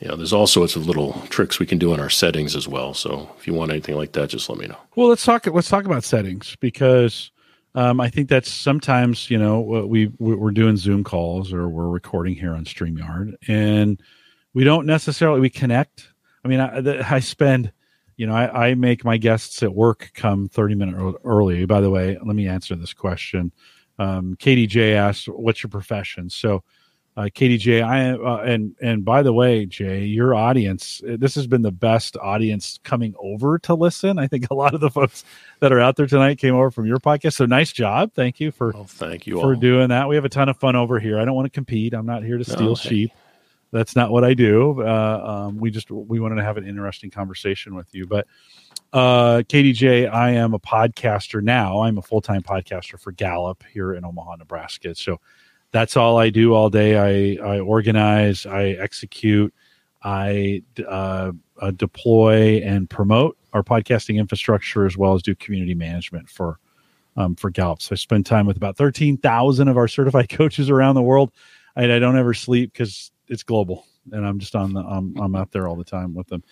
You 0.00 0.08
know, 0.08 0.16
there's 0.16 0.32
all 0.32 0.48
sorts 0.48 0.74
of 0.74 0.88
little 0.88 1.12
tricks 1.28 1.60
we 1.60 1.66
can 1.66 1.78
do 1.78 1.94
in 1.94 2.00
our 2.00 2.10
settings 2.10 2.56
as 2.56 2.66
well. 2.66 2.92
So 2.94 3.30
if 3.38 3.46
you 3.46 3.54
want 3.54 3.70
anything 3.70 3.96
like 3.96 4.12
that, 4.12 4.30
just 4.30 4.48
let 4.48 4.58
me 4.58 4.66
know. 4.66 4.76
Well, 4.96 5.08
let's 5.08 5.24
talk. 5.24 5.46
Let's 5.46 5.68
talk 5.68 5.84
about 5.84 6.02
settings 6.02 6.56
because 6.56 7.30
um, 7.76 8.00
I 8.00 8.10
think 8.10 8.28
that's 8.28 8.50
sometimes 8.50 9.30
you 9.30 9.38
know 9.38 9.60
we 9.60 10.06
we're 10.18 10.50
doing 10.50 10.76
Zoom 10.76 11.04
calls 11.04 11.52
or 11.52 11.68
we're 11.68 11.88
recording 11.88 12.34
here 12.34 12.54
on 12.54 12.64
Streamyard, 12.64 13.34
and 13.46 14.02
we 14.54 14.64
don't 14.64 14.86
necessarily 14.86 15.40
we 15.40 15.50
connect. 15.50 16.08
I 16.44 16.48
mean, 16.48 16.60
I, 16.60 17.16
I 17.16 17.20
spend, 17.20 17.72
you 18.16 18.26
know, 18.26 18.34
I, 18.34 18.68
I, 18.68 18.74
make 18.74 19.04
my 19.04 19.16
guests 19.16 19.62
at 19.62 19.74
work 19.74 20.12
come 20.14 20.48
30 20.48 20.74
minutes 20.76 21.18
early. 21.24 21.66
By 21.66 21.80
the 21.80 21.90
way, 21.90 22.16
let 22.24 22.36
me 22.36 22.46
answer 22.46 22.76
this 22.76 22.94
question. 22.94 23.52
Um, 23.98 24.36
J 24.38 24.94
asked, 24.94 25.28
"What's 25.28 25.62
your 25.62 25.70
profession?" 25.70 26.28
So, 26.28 26.64
uh, 27.16 27.28
KDJ, 27.32 27.80
I 27.80 28.10
uh, 28.10 28.42
and 28.42 28.74
and 28.82 29.04
by 29.04 29.22
the 29.22 29.32
way, 29.32 29.66
Jay, 29.66 30.04
your 30.04 30.34
audience, 30.34 31.00
this 31.04 31.36
has 31.36 31.46
been 31.46 31.62
the 31.62 31.70
best 31.70 32.16
audience 32.16 32.80
coming 32.82 33.14
over 33.20 33.56
to 33.60 33.74
listen. 33.74 34.18
I 34.18 34.26
think 34.26 34.50
a 34.50 34.54
lot 34.54 34.74
of 34.74 34.80
the 34.80 34.90
folks 34.90 35.22
that 35.60 35.72
are 35.72 35.78
out 35.78 35.94
there 35.94 36.08
tonight 36.08 36.38
came 36.38 36.56
over 36.56 36.72
from 36.72 36.86
your 36.86 36.98
podcast. 36.98 37.34
So 37.34 37.46
nice 37.46 37.70
job, 37.70 38.12
thank 38.14 38.40
you 38.40 38.50
for 38.50 38.76
oh, 38.76 38.82
thank 38.82 39.28
you 39.28 39.40
for 39.40 39.54
all. 39.54 39.60
doing 39.60 39.90
that. 39.90 40.08
We 40.08 40.16
have 40.16 40.24
a 40.24 40.28
ton 40.28 40.48
of 40.48 40.56
fun 40.56 40.74
over 40.74 40.98
here. 40.98 41.20
I 41.20 41.24
don't 41.24 41.36
want 41.36 41.46
to 41.46 41.50
compete. 41.50 41.94
I'm 41.94 42.06
not 42.06 42.24
here 42.24 42.36
to 42.36 42.44
steal 42.44 42.70
no, 42.70 42.74
sheep. 42.74 43.10
Hey 43.10 43.23
that's 43.74 43.96
not 43.96 44.10
what 44.10 44.24
I 44.24 44.34
do. 44.34 44.80
Uh, 44.82 45.46
um, 45.48 45.58
we 45.58 45.70
just 45.70 45.90
we 45.90 46.20
wanted 46.20 46.36
to 46.36 46.44
have 46.44 46.56
an 46.56 46.66
interesting 46.66 47.10
conversation 47.10 47.74
with 47.74 47.92
you. 47.92 48.06
But 48.06 48.26
uh, 48.92 49.42
KDJ, 49.48 50.12
I 50.12 50.30
am 50.30 50.54
a 50.54 50.60
podcaster 50.60 51.42
now. 51.42 51.80
I'm 51.80 51.98
a 51.98 52.02
full 52.02 52.20
time 52.20 52.42
podcaster 52.42 52.98
for 52.98 53.10
Gallup 53.10 53.64
here 53.72 53.94
in 53.94 54.04
Omaha, 54.04 54.36
Nebraska. 54.36 54.94
So 54.94 55.20
that's 55.72 55.96
all 55.96 56.18
I 56.18 56.30
do 56.30 56.54
all 56.54 56.70
day. 56.70 57.36
I, 57.40 57.44
I 57.44 57.58
organize, 57.58 58.46
I 58.46 58.68
execute, 58.80 59.52
I 60.04 60.62
uh, 60.86 61.32
deploy 61.74 62.62
and 62.64 62.88
promote 62.88 63.36
our 63.54 63.64
podcasting 63.64 64.16
infrastructure 64.16 64.86
as 64.86 64.96
well 64.96 65.14
as 65.14 65.22
do 65.22 65.34
community 65.34 65.74
management 65.74 66.28
for 66.28 66.60
um, 67.16 67.34
for 67.34 67.50
Gallup. 67.50 67.82
So 67.82 67.90
I 67.92 67.96
spend 67.96 68.24
time 68.24 68.46
with 68.46 68.56
about 68.56 68.76
thirteen 68.76 69.16
thousand 69.16 69.66
of 69.66 69.76
our 69.76 69.88
certified 69.88 70.28
coaches 70.30 70.70
around 70.70 70.94
the 70.94 71.02
world. 71.02 71.32
I, 71.74 71.92
I 71.92 71.98
don't 71.98 72.16
ever 72.16 72.34
sleep 72.34 72.72
because 72.72 73.10
it's 73.28 73.42
global, 73.42 73.86
and 74.12 74.26
I'm 74.26 74.38
just 74.38 74.54
on 74.54 74.72
the 74.72 74.80
I'm 74.80 75.14
I'm 75.20 75.34
out 75.34 75.52
there 75.52 75.68
all 75.68 75.76
the 75.76 75.84
time 75.84 76.14
with 76.14 76.26
them. 76.28 76.42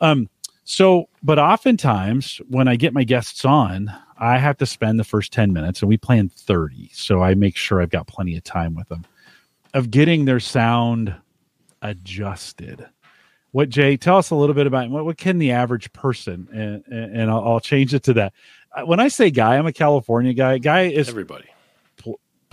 Um, 0.00 0.28
so, 0.64 1.08
but 1.22 1.38
oftentimes 1.38 2.40
when 2.48 2.68
I 2.68 2.76
get 2.76 2.92
my 2.92 3.04
guests 3.04 3.44
on, 3.44 3.90
I 4.18 4.38
have 4.38 4.58
to 4.58 4.66
spend 4.66 4.98
the 4.98 5.04
first 5.04 5.32
ten 5.32 5.52
minutes, 5.52 5.80
and 5.80 5.88
we 5.88 5.96
plan 5.96 6.28
thirty, 6.28 6.90
so 6.92 7.22
I 7.22 7.34
make 7.34 7.56
sure 7.56 7.80
I've 7.80 7.90
got 7.90 8.06
plenty 8.06 8.36
of 8.36 8.44
time 8.44 8.74
with 8.74 8.88
them 8.88 9.04
of 9.74 9.90
getting 9.90 10.24
their 10.24 10.40
sound 10.40 11.14
adjusted. 11.82 12.86
What 13.52 13.70
Jay? 13.70 13.96
Tell 13.96 14.18
us 14.18 14.30
a 14.30 14.34
little 14.34 14.54
bit 14.54 14.66
about 14.66 14.90
what, 14.90 15.04
what 15.04 15.16
can 15.16 15.38
the 15.38 15.52
average 15.52 15.92
person, 15.92 16.48
and, 16.52 16.84
and 16.92 17.30
I'll, 17.30 17.46
I'll 17.46 17.60
change 17.60 17.94
it 17.94 18.02
to 18.04 18.12
that. 18.14 18.32
Uh, 18.74 18.82
when 18.82 19.00
I 19.00 19.08
say 19.08 19.30
guy, 19.30 19.56
I'm 19.56 19.66
a 19.66 19.72
California 19.72 20.34
guy. 20.34 20.58
Guy 20.58 20.82
is 20.82 21.08
everybody 21.08 21.46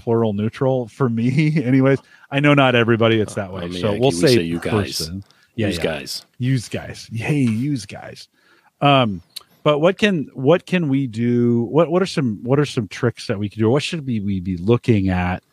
plural 0.06 0.34
neutral 0.34 0.88
for 0.88 1.10
me 1.10 1.62
anyways. 1.64 2.00
I 2.32 2.40
know 2.40 2.54
not 2.54 2.76
everybody 2.76 3.20
it's 3.20 3.34
that 3.34 3.52
way 3.52 3.72
so 3.72 3.98
we'll 3.98 4.12
say, 4.12 4.36
say, 4.36 4.42
you 4.44 4.60
person. 4.60 5.20
guys 5.20 5.32
yeah, 5.56 5.68
use 5.68 5.78
yeah. 5.78 5.84
guys. 5.84 6.26
Use 6.38 6.70
guys. 6.70 7.10
Hey 7.12 7.40
use 7.40 7.86
guys. 7.86 8.30
Um 8.82 9.22
but 9.64 9.80
what 9.80 9.98
can 9.98 10.30
what 10.34 10.68
can 10.68 10.90
we 10.90 11.08
do? 11.08 11.64
What 11.64 11.90
what 11.90 12.02
are 12.04 12.06
some 12.06 12.44
what 12.44 12.60
are 12.60 12.66
some 12.66 12.88
tricks 12.88 13.26
that 13.28 13.40
we 13.40 13.50
can 13.50 13.60
do? 13.60 13.70
What 13.70 13.82
should 13.82 14.06
we, 14.06 14.20
we 14.20 14.40
be 14.40 14.58
looking 14.58 15.10
at 15.10 15.44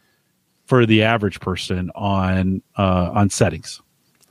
for 0.67 0.85
the 0.85 1.03
average 1.03 1.41
person 1.41 1.91
on 1.95 2.63
uh 2.77 3.11
on 3.15 3.31
settings? 3.31 3.81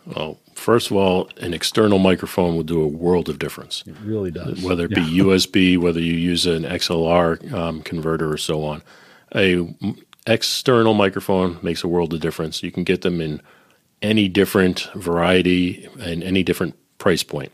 Well 0.05 0.37
first 0.53 0.91
of 0.91 0.97
all 0.97 1.29
an 1.37 1.53
external 1.53 1.97
microphone 1.97 2.55
will 2.55 2.63
do 2.63 2.81
a 2.81 2.87
world 2.87 3.27
of 3.27 3.39
difference. 3.39 3.83
It 3.87 3.95
really 4.03 4.29
does. 4.29 4.61
Whether 4.61 4.85
it 4.85 4.93
be 4.93 5.01
yeah. 5.01 5.23
usb 5.25 5.77
whether 5.79 5.99
you 5.99 6.13
use 6.13 6.45
an 6.45 6.63
xlr 6.63 7.51
um, 7.53 7.81
converter 7.81 8.31
or 8.31 8.37
so 8.37 8.63
on. 8.63 8.83
A 9.33 9.73
external 10.27 10.93
microphone 10.93 11.59
makes 11.61 11.83
a 11.83 11.87
world 11.87 12.13
of 12.13 12.19
difference. 12.19 12.63
You 12.63 12.71
can 12.71 12.83
get 12.83 13.01
them 13.01 13.21
in 13.21 13.41
any 14.01 14.27
different 14.27 14.89
variety 14.95 15.87
and 15.99 16.23
any 16.23 16.43
different 16.43 16.75
price 16.97 17.23
point. 17.23 17.51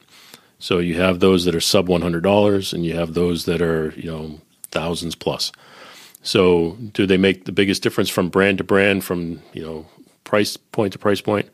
So 0.60 0.80
you 0.80 0.96
have 0.96 1.20
those 1.20 1.46
that 1.46 1.56
are 1.56 1.62
sub 1.62 1.88
one 1.88 2.02
hundred 2.02 2.24
dollars, 2.24 2.74
and 2.74 2.86
you 2.86 2.96
have 2.96 3.14
those 3.14 3.46
that 3.46 3.62
are 3.62 3.92
you 3.92 4.10
know 4.12 4.40
thousands 4.72 5.16
plus. 5.16 5.52
So 6.24 6.78
do 6.94 7.06
they 7.06 7.18
make 7.18 7.46
the 7.46 7.52
biggest 7.52 7.84
difference 7.84 8.10
from 8.10 8.30
brand 8.30 8.58
to 8.58 8.64
brand, 8.64 9.04
from 9.04 9.42
you 9.54 9.62
know 9.62 9.86
price 10.24 10.58
point 10.58 10.94
to 10.94 11.00
price 11.00 11.22
point? 11.22 11.50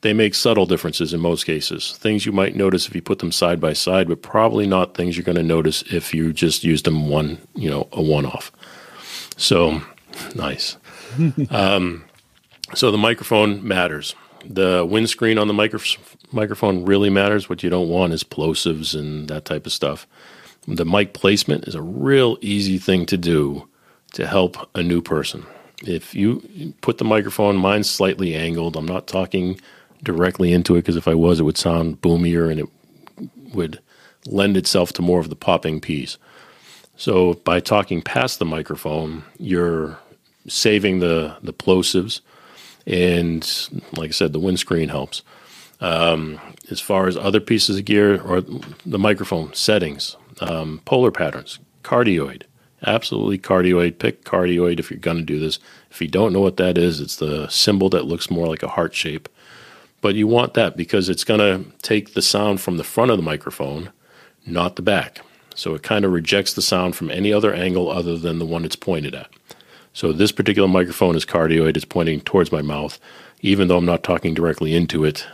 They 0.00 0.12
make 0.12 0.34
subtle 0.36 0.66
differences 0.66 1.12
in 1.12 1.20
most 1.20 1.44
cases. 1.44 1.96
Things 1.98 2.24
you 2.24 2.30
might 2.30 2.54
notice 2.54 2.86
if 2.86 2.94
you 2.94 3.02
put 3.02 3.18
them 3.18 3.32
side 3.32 3.60
by 3.60 3.72
side, 3.72 4.08
but 4.08 4.22
probably 4.22 4.64
not 4.64 4.94
things 4.94 5.16
you're 5.16 5.24
going 5.24 5.36
to 5.36 5.42
notice 5.42 5.82
if 5.90 6.14
you 6.14 6.32
just 6.32 6.62
used 6.62 6.84
them 6.84 7.08
one, 7.08 7.38
you 7.56 7.68
know, 7.68 7.88
a 7.92 8.00
one 8.00 8.24
off. 8.24 8.52
So 9.36 9.82
Nice. 10.34 10.76
um, 11.50 12.04
so 12.74 12.90
the 12.90 12.98
microphone 12.98 13.66
matters. 13.66 14.14
The 14.44 14.86
windscreen 14.88 15.38
on 15.38 15.48
the 15.48 15.54
micro- 15.54 15.80
microphone 16.32 16.84
really 16.84 17.10
matters. 17.10 17.48
What 17.48 17.62
you 17.62 17.70
don't 17.70 17.88
want 17.88 18.12
is 18.12 18.24
plosives 18.24 18.98
and 18.98 19.28
that 19.28 19.44
type 19.44 19.66
of 19.66 19.72
stuff. 19.72 20.06
The 20.66 20.84
mic 20.84 21.14
placement 21.14 21.66
is 21.66 21.74
a 21.74 21.82
real 21.82 22.36
easy 22.40 22.78
thing 22.78 23.06
to 23.06 23.16
do 23.16 23.68
to 24.12 24.26
help 24.26 24.68
a 24.74 24.82
new 24.82 25.00
person. 25.00 25.46
If 25.82 26.14
you 26.14 26.74
put 26.80 26.98
the 26.98 27.04
microphone, 27.04 27.56
mine's 27.56 27.88
slightly 27.88 28.34
angled. 28.34 28.76
I'm 28.76 28.86
not 28.86 29.06
talking 29.06 29.60
directly 30.02 30.52
into 30.52 30.74
it 30.74 30.80
because 30.80 30.96
if 30.96 31.08
I 31.08 31.14
was, 31.14 31.40
it 31.40 31.44
would 31.44 31.58
sound 31.58 32.00
boomier 32.00 32.50
and 32.50 32.60
it 32.60 32.68
would 33.54 33.80
lend 34.26 34.56
itself 34.56 34.92
to 34.94 35.02
more 35.02 35.20
of 35.20 35.30
the 35.30 35.36
popping 35.36 35.80
piece. 35.80 36.18
So 36.96 37.34
by 37.34 37.60
talking 37.60 38.02
past 38.02 38.38
the 38.38 38.44
microphone, 38.44 39.22
you're 39.38 39.98
saving 40.48 41.00
the 41.00 41.36
the 41.42 41.52
plosives, 41.52 42.20
and 42.86 43.48
like 43.92 44.10
I 44.10 44.12
said, 44.12 44.32
the 44.32 44.40
windscreen 44.40 44.88
helps. 44.88 45.22
Um, 45.80 46.40
as 46.70 46.80
far 46.80 47.06
as 47.06 47.16
other 47.16 47.40
pieces 47.40 47.78
of 47.78 47.84
gear 47.84 48.20
or 48.20 48.40
the 48.84 48.98
microphone 48.98 49.54
settings, 49.54 50.16
um, 50.40 50.80
polar 50.84 51.12
patterns, 51.12 51.60
cardioid, 51.84 52.42
absolutely 52.84 53.38
cardioid. 53.38 53.98
Pick 53.98 54.24
cardioid 54.24 54.80
if 54.80 54.90
you're 54.90 54.98
going 54.98 55.18
to 55.18 55.22
do 55.22 55.38
this. 55.38 55.58
If 55.90 56.00
you 56.00 56.08
don't 56.08 56.32
know 56.32 56.40
what 56.40 56.56
that 56.56 56.76
is, 56.76 57.00
it's 57.00 57.16
the 57.16 57.48
symbol 57.48 57.88
that 57.90 58.06
looks 58.06 58.30
more 58.30 58.48
like 58.48 58.62
a 58.62 58.68
heart 58.68 58.94
shape. 58.94 59.28
But 60.00 60.14
you 60.14 60.26
want 60.26 60.54
that 60.54 60.76
because 60.76 61.08
it's 61.08 61.24
going 61.24 61.40
to 61.40 61.70
take 61.80 62.14
the 62.14 62.22
sound 62.22 62.60
from 62.60 62.76
the 62.76 62.84
front 62.84 63.10
of 63.10 63.16
the 63.16 63.22
microphone, 63.22 63.90
not 64.46 64.76
the 64.76 64.82
back. 64.82 65.20
So 65.54 65.74
it 65.74 65.82
kind 65.82 66.04
of 66.04 66.12
rejects 66.12 66.54
the 66.54 66.62
sound 66.62 66.94
from 66.94 67.10
any 67.10 67.32
other 67.32 67.52
angle 67.52 67.90
other 67.90 68.16
than 68.16 68.38
the 68.38 68.46
one 68.46 68.64
it's 68.64 68.76
pointed 68.76 69.14
at. 69.14 69.28
So 69.98 70.12
this 70.12 70.30
particular 70.30 70.68
microphone 70.68 71.16
is 71.16 71.26
cardioid. 71.26 71.74
It's 71.74 71.84
pointing 71.84 72.20
towards 72.20 72.52
my 72.52 72.62
mouth. 72.62 73.00
Even 73.40 73.66
though 73.66 73.78
I'm 73.78 73.84
not 73.84 74.04
talking 74.04 74.32
directly 74.32 74.72
into 74.76 75.04
it, 75.04 75.26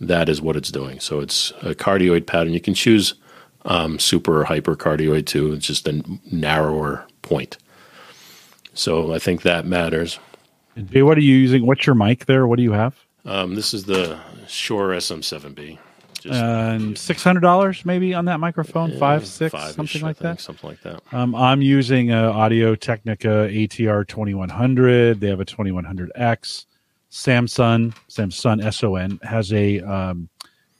that 0.00 0.28
is 0.28 0.42
what 0.42 0.56
it's 0.56 0.72
doing. 0.72 0.98
So 0.98 1.20
it's 1.20 1.52
a 1.62 1.76
cardioid 1.76 2.26
pattern. 2.26 2.52
You 2.52 2.60
can 2.60 2.74
choose 2.74 3.14
um, 3.64 4.00
super 4.00 4.40
or 4.40 4.44
hyper 4.46 4.74
cardioid 4.74 5.26
too. 5.26 5.52
It's 5.52 5.64
just 5.64 5.86
a 5.86 6.02
narrower 6.28 7.06
point. 7.22 7.56
So 8.74 9.14
I 9.14 9.20
think 9.20 9.42
that 9.42 9.64
matters. 9.64 10.18
Jay, 10.76 11.02
what 11.02 11.16
are 11.16 11.20
you 11.22 11.36
using? 11.36 11.64
What's 11.64 11.86
your 11.86 11.94
mic 11.94 12.24
there? 12.24 12.48
What 12.48 12.56
do 12.56 12.64
you 12.64 12.72
have? 12.72 12.98
Um, 13.24 13.54
this 13.54 13.72
is 13.72 13.84
the 13.84 14.18
Shure 14.48 14.88
SM7B. 14.88 15.78
Just, 16.20 16.34
and 16.34 16.98
six 16.98 17.24
hundred 17.24 17.40
dollars 17.40 17.84
maybe 17.84 18.12
on 18.12 18.26
that 18.26 18.40
microphone, 18.40 18.90
yeah, 18.90 18.98
five, 18.98 19.26
six, 19.26 19.54
something 19.74 20.02
like 20.02 20.18
that. 20.18 20.40
Something 20.40 20.70
like 20.70 20.82
that. 20.82 21.00
Um, 21.12 21.34
I'm 21.34 21.62
using 21.62 22.12
a 22.12 22.30
Audio 22.30 22.74
Technica 22.74 23.48
ATR 23.50 24.06
2100. 24.06 25.20
They 25.20 25.28
have 25.28 25.40
a 25.40 25.44
2100X. 25.44 26.66
Samsung, 27.10 27.94
Samsung 28.08 28.72
SON 28.72 29.18
has 29.22 29.52
a 29.52 29.80
um, 29.80 30.28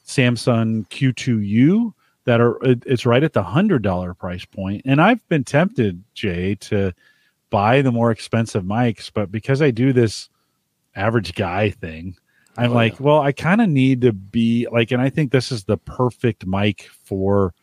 Samson 0.05 0.85
Q2U 0.91 1.93
that 2.25 2.41
are 2.41 2.59
it's 2.63 3.07
right 3.07 3.23
at 3.23 3.33
the 3.33 3.43
hundred 3.43 3.83
dollar 3.83 4.15
price 4.15 4.45
point, 4.45 4.83
and 4.85 5.01
I've 5.01 5.27
been 5.29 5.45
tempted, 5.45 6.05
Jay, 6.15 6.55
to 6.57 6.93
buy 7.49 7.83
the 7.83 7.91
more 7.91 8.11
expensive 8.11 8.63
mics, 8.63 9.11
but 9.13 9.33
because 9.33 9.61
I 9.63 9.71
do 9.71 9.93
this 9.93 10.29
average 10.95 11.35
guy 11.35 11.71
thing, 11.71 12.17
I'm 12.57 12.73
Oh, 12.73 12.75
like, 12.75 12.93
yeah. 12.95 13.07
well, 13.07 13.21
I 13.21 13.33
kind 13.33 13.61
of 13.61 13.69
need 13.69 14.01
to 14.03 14.13
be 14.13 14.67
like, 14.73 14.91
and 14.91 15.01
I 15.01 15.09
think 15.11 15.31
this 15.33 15.51
is 15.53 15.65
the 15.65 15.77
perfect 15.79 16.47
mic 16.47 16.89
for 17.05 17.55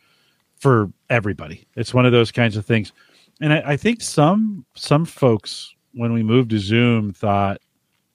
for 0.56 0.90
everybody. 1.08 1.66
It's 1.76 1.94
one 1.94 2.04
of 2.06 2.12
those 2.12 2.32
kinds 2.32 2.56
of 2.56 2.66
things, 2.66 2.92
and 3.40 3.52
I, 3.52 3.62
I 3.72 3.76
think 3.76 4.00
some 4.02 4.64
some 4.74 5.04
folks 5.04 5.74
when 5.92 6.12
we 6.12 6.22
moved 6.22 6.50
to 6.50 6.58
Zoom 6.58 7.12
thought, 7.12 7.60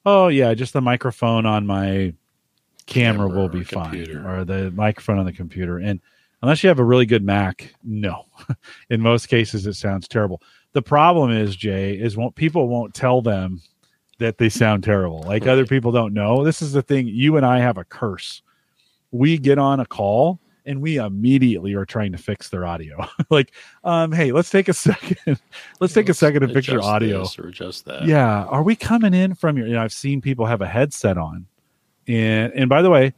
oh 0.05 0.27
yeah, 0.27 0.53
just 0.53 0.73
the 0.73 0.81
microphone 0.81 1.45
on 1.45 1.65
my 1.65 2.13
camera, 2.85 3.27
Camera 3.27 3.29
will 3.29 3.45
or 3.45 3.49
be 3.49 3.63
fine, 3.63 3.91
computer. 3.91 4.29
or 4.29 4.43
the 4.45 4.71
microphone 4.71 5.19
on 5.19 5.25
the 5.25 5.31
computer, 5.31 5.77
and 5.77 6.01
unless 6.41 6.63
you 6.63 6.67
have 6.67 6.79
a 6.79 6.83
really 6.83 7.05
good 7.05 7.23
Mac, 7.23 7.73
no. 7.83 8.25
In 8.89 8.99
most 8.99 9.27
cases, 9.27 9.65
it 9.67 9.75
sounds 9.75 10.07
terrible. 10.07 10.41
The 10.73 10.81
problem 10.81 11.31
is, 11.31 11.55
Jay, 11.55 11.93
is 11.93 12.17
won't 12.17 12.35
people 12.35 12.67
won't 12.67 12.93
tell 12.93 13.21
them 13.21 13.61
that 14.19 14.37
they 14.37 14.49
sound 14.49 14.83
terrible. 14.83 15.23
Like 15.23 15.47
other 15.47 15.65
people 15.65 15.91
don't 15.91 16.13
know. 16.13 16.43
This 16.43 16.61
is 16.61 16.73
the 16.73 16.81
thing. 16.81 17.07
You 17.07 17.37
and 17.37 17.45
I 17.45 17.59
have 17.59 17.77
a 17.77 17.83
curse. 17.83 18.41
We 19.11 19.37
get 19.37 19.57
on 19.57 19.79
a 19.79 19.85
call 19.85 20.39
and 20.65 20.81
we 20.81 20.97
immediately 20.97 21.73
are 21.73 21.85
trying 21.85 22.11
to 22.13 22.17
fix 22.17 22.49
their 22.49 22.65
audio. 22.65 23.05
like, 23.29 23.51
um, 23.83 24.11
hey, 24.11 24.31
let's 24.31 24.49
take 24.49 24.69
a 24.69 24.73
second. 24.73 25.39
let's 25.79 25.93
take 25.93 26.09
a 26.09 26.13
second 26.13 26.41
to 26.41 26.53
fix 26.53 26.67
your 26.67 26.83
audio. 26.83 27.25
or 27.37 27.47
adjust 27.47 27.85
that. 27.85 28.05
Yeah. 28.05 28.43
Are 28.45 28.63
we 28.63 28.75
coming 28.75 29.13
in 29.13 29.35
from 29.35 29.57
your? 29.57 29.67
You 29.67 29.73
know, 29.73 29.83
I've 29.83 29.93
seen 29.93 30.21
people 30.21 30.45
have 30.45 30.61
a 30.61 30.67
headset 30.67 31.17
on, 31.17 31.47
and 32.07 32.53
and 32.53 32.69
by 32.69 32.81
the 32.81 32.89
way, 32.89 33.13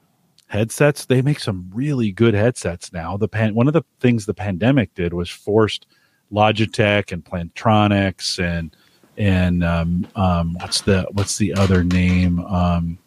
headsets 0.47 1.05
they 1.05 1.21
make 1.21 1.39
some 1.39 1.69
really 1.73 2.11
good 2.11 2.33
headsets 2.33 2.91
now. 2.91 3.17
The 3.17 3.27
pan, 3.27 3.55
one 3.55 3.67
of 3.67 3.73
the 3.73 3.83
things 3.99 4.25
the 4.25 4.33
pandemic 4.33 4.93
did 4.95 5.13
was 5.13 5.29
forced 5.29 5.85
Logitech 6.31 7.11
and 7.11 7.23
Plantronics 7.23 8.39
and 8.39 8.75
and 9.17 9.63
um, 9.63 10.07
um, 10.15 10.55
what's 10.59 10.81
the 10.81 11.07
what's 11.11 11.37
the 11.37 11.53
other 11.53 11.83
name? 11.83 12.39
Um, 12.41 12.97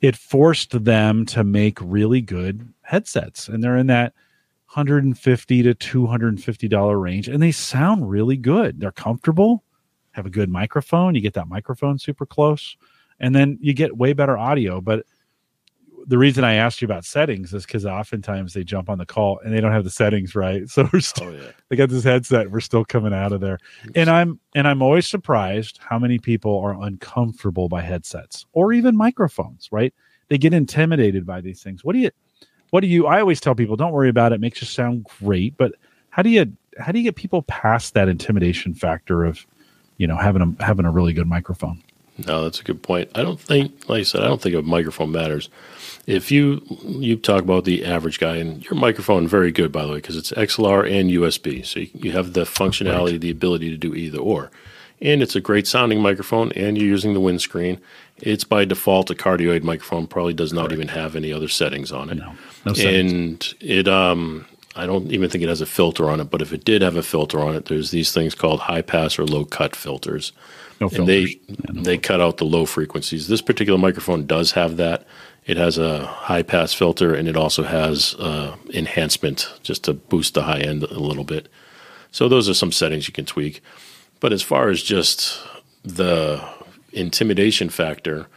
it 0.00 0.16
forced 0.16 0.84
them 0.84 1.24
to 1.26 1.44
make 1.44 1.78
really 1.80 2.20
good 2.20 2.72
headsets, 2.82 3.48
and 3.48 3.62
they're 3.62 3.78
in 3.78 3.86
that 3.88 4.12
150 4.72 5.62
to 5.62 5.74
250 5.74 6.68
dollar 6.68 6.98
range, 6.98 7.28
and 7.28 7.42
they 7.42 7.52
sound 7.52 8.10
really 8.10 8.36
good. 8.36 8.80
They're 8.80 8.92
comfortable 8.92 9.64
have 10.14 10.26
a 10.26 10.30
good 10.30 10.48
microphone. 10.48 11.14
You 11.14 11.20
get 11.20 11.34
that 11.34 11.48
microphone 11.48 11.98
super 11.98 12.24
close, 12.24 12.76
and 13.18 13.34
then 13.34 13.58
you 13.60 13.74
get 13.74 13.96
way 13.96 14.12
better 14.12 14.38
audio. 14.38 14.80
But 14.80 15.04
the 16.06 16.18
reason 16.18 16.44
I 16.44 16.54
asked 16.54 16.82
you 16.82 16.86
about 16.86 17.04
settings 17.04 17.54
is 17.54 17.64
because 17.64 17.86
oftentimes 17.86 18.52
they 18.52 18.64
jump 18.64 18.90
on 18.90 18.98
the 18.98 19.06
call 19.06 19.38
and 19.40 19.54
they 19.54 19.60
don't 19.60 19.72
have 19.72 19.84
the 19.84 19.90
settings 19.90 20.34
right. 20.34 20.68
So 20.74 20.82
we're 20.84 20.96
oh, 20.96 21.00
still 21.00 21.28
Oh 21.28 21.30
yeah. 21.30 21.50
they 21.68 21.76
got 21.76 21.88
this 21.88 22.04
headset. 22.04 22.50
We're 22.50 22.60
still 22.60 22.84
coming 22.84 23.14
out 23.14 23.32
of 23.32 23.40
there, 23.40 23.58
and 23.94 24.10
I'm 24.10 24.40
and 24.54 24.66
I'm 24.66 24.82
always 24.82 25.06
surprised 25.06 25.78
how 25.78 25.98
many 25.98 26.18
people 26.18 26.58
are 26.60 26.80
uncomfortable 26.82 27.68
by 27.68 27.82
headsets 27.82 28.46
or 28.52 28.72
even 28.72 28.96
microphones. 28.96 29.68
Right? 29.70 29.94
They 30.28 30.38
get 30.38 30.52
intimidated 30.52 31.26
by 31.26 31.40
these 31.40 31.62
things. 31.62 31.84
What 31.84 31.92
do 31.92 32.00
you? 32.00 32.10
What 32.70 32.80
do 32.80 32.88
you? 32.88 33.06
I 33.06 33.20
always 33.20 33.40
tell 33.40 33.54
people, 33.54 33.76
don't 33.76 33.92
worry 33.92 34.08
about 34.08 34.32
it. 34.32 34.36
it 34.36 34.40
makes 34.40 34.60
you 34.60 34.66
sound 34.66 35.06
great, 35.20 35.56
but 35.56 35.72
how 36.10 36.22
do 36.22 36.30
you? 36.30 36.52
How 36.78 36.90
do 36.90 36.98
you 36.98 37.04
get 37.04 37.14
people 37.14 37.42
past 37.42 37.94
that 37.94 38.08
intimidation 38.08 38.74
factor 38.74 39.24
of, 39.24 39.46
you 39.98 40.08
know, 40.08 40.16
having 40.16 40.42
a 40.42 40.64
having 40.64 40.84
a 40.84 40.90
really 40.90 41.12
good 41.12 41.28
microphone? 41.28 41.80
No, 42.16 42.44
that's 42.44 42.60
a 42.60 42.64
good 42.64 42.82
point. 42.82 43.10
I 43.14 43.22
don't 43.22 43.40
think, 43.40 43.88
like 43.88 44.00
I 44.00 44.04
said, 44.04 44.22
I 44.22 44.26
don't 44.28 44.40
think 44.40 44.54
a 44.54 44.62
microphone 44.62 45.10
matters. 45.10 45.48
If 46.06 46.30
you 46.30 46.62
you 46.84 47.16
talk 47.16 47.42
about 47.42 47.64
the 47.64 47.84
average 47.84 48.20
guy, 48.20 48.36
and 48.36 48.64
your 48.64 48.74
microphone 48.74 49.26
very 49.26 49.50
good 49.50 49.72
by 49.72 49.82
the 49.84 49.88
way, 49.88 49.96
because 49.96 50.16
it's 50.16 50.30
XLR 50.32 50.88
and 50.90 51.10
USB, 51.10 51.64
so 51.64 51.80
you, 51.80 51.88
you 51.94 52.12
have 52.12 52.34
the 52.34 52.42
functionality, 52.42 53.18
the 53.20 53.30
ability 53.30 53.70
to 53.70 53.76
do 53.76 53.94
either 53.94 54.18
or, 54.18 54.50
and 55.00 55.22
it's 55.22 55.34
a 55.34 55.40
great 55.40 55.66
sounding 55.66 56.00
microphone, 56.00 56.52
and 56.52 56.78
you're 56.78 56.86
using 56.86 57.14
the 57.14 57.20
windscreen. 57.20 57.80
It's 58.18 58.44
by 58.44 58.64
default 58.64 59.10
a 59.10 59.14
cardioid 59.14 59.64
microphone. 59.64 60.06
Probably 60.06 60.34
does 60.34 60.52
not 60.52 60.72
even 60.72 60.88
have 60.88 61.16
any 61.16 61.32
other 61.32 61.48
settings 61.48 61.90
on 61.90 62.10
it. 62.10 62.18
No, 62.18 62.32
no 62.64 62.72
settings. 62.74 63.12
and 63.12 63.54
it 63.60 63.88
um 63.88 64.46
I 64.76 64.86
don't 64.86 65.10
even 65.12 65.30
think 65.30 65.42
it 65.42 65.48
has 65.48 65.60
a 65.60 65.66
filter 65.66 66.10
on 66.10 66.20
it, 66.20 66.30
but 66.30 66.42
if 66.42 66.52
it 66.52 66.64
did 66.64 66.82
have 66.82 66.96
a 66.96 67.02
filter 67.02 67.40
on 67.40 67.54
it, 67.54 67.66
there's 67.66 67.90
these 67.92 68.12
things 68.12 68.34
called 68.34 68.60
high 68.60 68.82
pass 68.82 69.18
or 69.18 69.24
low 69.24 69.44
cut 69.44 69.74
filters. 69.76 70.32
No 70.90 70.96
And 70.98 71.08
they 71.08 71.38
they 71.72 71.98
cut 71.98 72.20
out 72.20 72.38
the 72.38 72.44
low 72.44 72.66
frequencies. 72.66 73.28
This 73.28 73.42
particular 73.42 73.78
microphone 73.78 74.26
does 74.26 74.52
have 74.52 74.76
that. 74.76 75.06
It 75.46 75.56
has 75.56 75.78
a 75.78 76.06
high 76.06 76.42
pass 76.42 76.72
filter 76.72 77.14
and 77.14 77.28
it 77.28 77.36
also 77.36 77.64
has 77.64 78.14
uh, 78.14 78.56
enhancement 78.72 79.52
just 79.62 79.84
to 79.84 79.94
boost 79.94 80.34
the 80.34 80.42
high 80.42 80.60
end 80.60 80.82
a 80.84 80.98
little 80.98 81.24
bit. 81.24 81.48
So 82.10 82.28
those 82.28 82.48
are 82.48 82.54
some 82.54 82.72
settings 82.72 83.06
you 83.06 83.12
can 83.12 83.26
tweak. 83.26 83.60
But 84.20 84.32
as 84.32 84.42
far 84.42 84.70
as 84.70 84.82
just 84.82 85.38
the 85.82 86.42
intimidation 86.92 87.68
factor, 87.68 88.28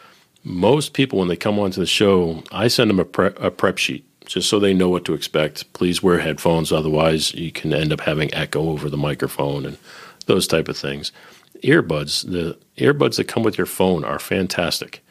most 0.43 0.93
people 0.93 1.19
when 1.19 1.27
they 1.27 1.35
come 1.35 1.59
onto 1.59 1.79
the 1.79 1.85
show, 1.85 2.43
I 2.51 2.67
send 2.67 2.89
them 2.89 2.99
a, 2.99 3.05
pre- 3.05 3.35
a 3.37 3.51
prep 3.51 3.77
sheet 3.77 4.03
just 4.25 4.49
so 4.49 4.59
they 4.59 4.73
know 4.73 4.89
what 4.89 5.05
to 5.05 5.13
expect. 5.13 5.71
Please 5.73 6.03
wear 6.03 6.19
headphones, 6.19 6.71
otherwise 6.71 7.33
you 7.33 7.51
can 7.51 7.73
end 7.73 7.93
up 7.93 8.01
having 8.01 8.33
echo 8.33 8.69
over 8.69 8.89
the 8.89 8.97
microphone 8.97 9.65
and 9.65 9.77
those 10.25 10.47
type 10.47 10.67
of 10.67 10.77
things. 10.77 11.11
Earbuds, 11.63 12.29
the 12.29 12.57
earbuds 12.77 13.17
that 13.17 13.27
come 13.27 13.43
with 13.43 13.57
your 13.57 13.67
phone 13.67 14.03
are 14.03 14.19
fantastic. 14.19 15.03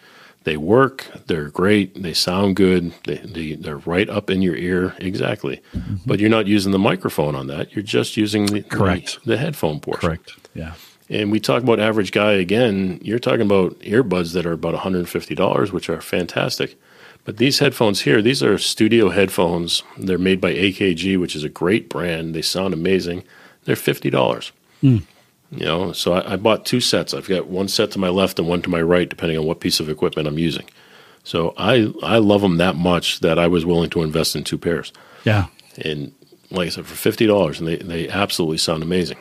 They 0.45 0.57
work, 0.57 1.07
they're 1.27 1.49
great, 1.49 2.01
they 2.01 2.13
sound 2.15 2.55
good, 2.55 2.95
they, 3.05 3.17
they, 3.17 3.55
they're 3.55 3.79
right 3.79 4.09
up 4.09 4.31
in 4.31 4.43
your 4.43 4.55
ear, 4.55 4.95
exactly. 4.99 5.61
Mm-hmm. 5.75 5.97
But 6.07 6.21
you're 6.21 6.31
not 6.31 6.47
using 6.47 6.71
the 6.71 6.79
microphone 6.79 7.35
on 7.35 7.49
that, 7.49 7.75
you're 7.75 7.83
just 7.83 8.17
using 8.17 8.47
the, 8.47 8.63
Correct. 8.63 9.19
the, 9.25 9.33
the 9.33 9.39
headphone 9.39 9.81
portion. 9.81 10.09
Correct. 10.09 10.33
Yeah. 10.55 10.75
And 11.09 11.33
we 11.33 11.41
talk 11.41 11.63
about 11.65 11.81
average 11.81 12.13
guy 12.13 12.33
again. 12.33 13.01
You're 13.03 13.19
talking 13.19 13.43
about 13.43 13.79
earbuds 13.81 14.35
that 14.35 14.47
are 14.47 14.53
about 14.53 14.75
$150, 14.75 15.73
which 15.73 15.89
are 15.89 16.01
fantastic. 16.01 16.79
But 17.27 17.39
these 17.39 17.59
headphones 17.59 18.03
here, 18.03 18.23
these 18.23 18.41
are 18.43 18.57
studio 18.57 19.11
headphones. 19.11 19.83
They're 19.99 20.17
made 20.17 20.41
by 20.41 20.55
AKG, 20.55 21.21
which 21.21 21.35
is 21.35 21.43
a 21.43 21.49
great 21.49 21.89
brand. 21.89 22.35
They 22.35 22.43
sound 22.43 22.73
amazing. 22.73 23.25
They're 23.65 23.75
fifty 23.75 24.11
dollars. 24.11 24.53
Hmm. 24.81 24.99
You 25.51 25.65
know, 25.65 25.93
so 25.93 26.15
I, 26.15 26.33
I 26.33 26.37
bought 26.37 26.67
two 26.67 26.81
sets. 26.81 27.15
I've 27.15 27.29
got 27.29 27.47
one 27.47 27.69
set 27.69 27.93
to 27.93 27.99
my 27.99 28.09
left 28.09 28.39
and 28.39 28.49
one 28.49 28.63
to 28.63 28.71
my 28.71 28.83
right, 28.83 29.09
depending 29.09 29.39
on 29.39 29.47
what 29.47 29.61
piece 29.61 29.79
of 29.79 29.89
equipment 29.89 30.27
I'm 30.27 30.39
using. 30.39 30.69
So 31.23 31.55
I 31.57 31.93
I 32.03 32.19
love 32.19 32.41
them 32.41 32.57
that 32.59 32.77
much 32.77 33.21
that 33.21 33.39
I 33.39 33.47
was 33.47 33.65
willing 33.65 33.91
to 33.91 34.03
invest 34.03 34.37
in 34.37 34.45
two 34.45 34.59
pairs. 34.59 34.93
Yeah. 35.25 35.47
And 35.85 36.13
like 36.51 36.67
I 36.67 36.71
said, 36.71 36.87
for 36.87 36.95
fifty 36.95 37.27
dollars, 37.27 37.59
and 37.59 37.69
they 37.69 37.77
they 37.77 38.09
absolutely 38.09 38.59
sound 38.59 38.83
amazing. 38.83 39.19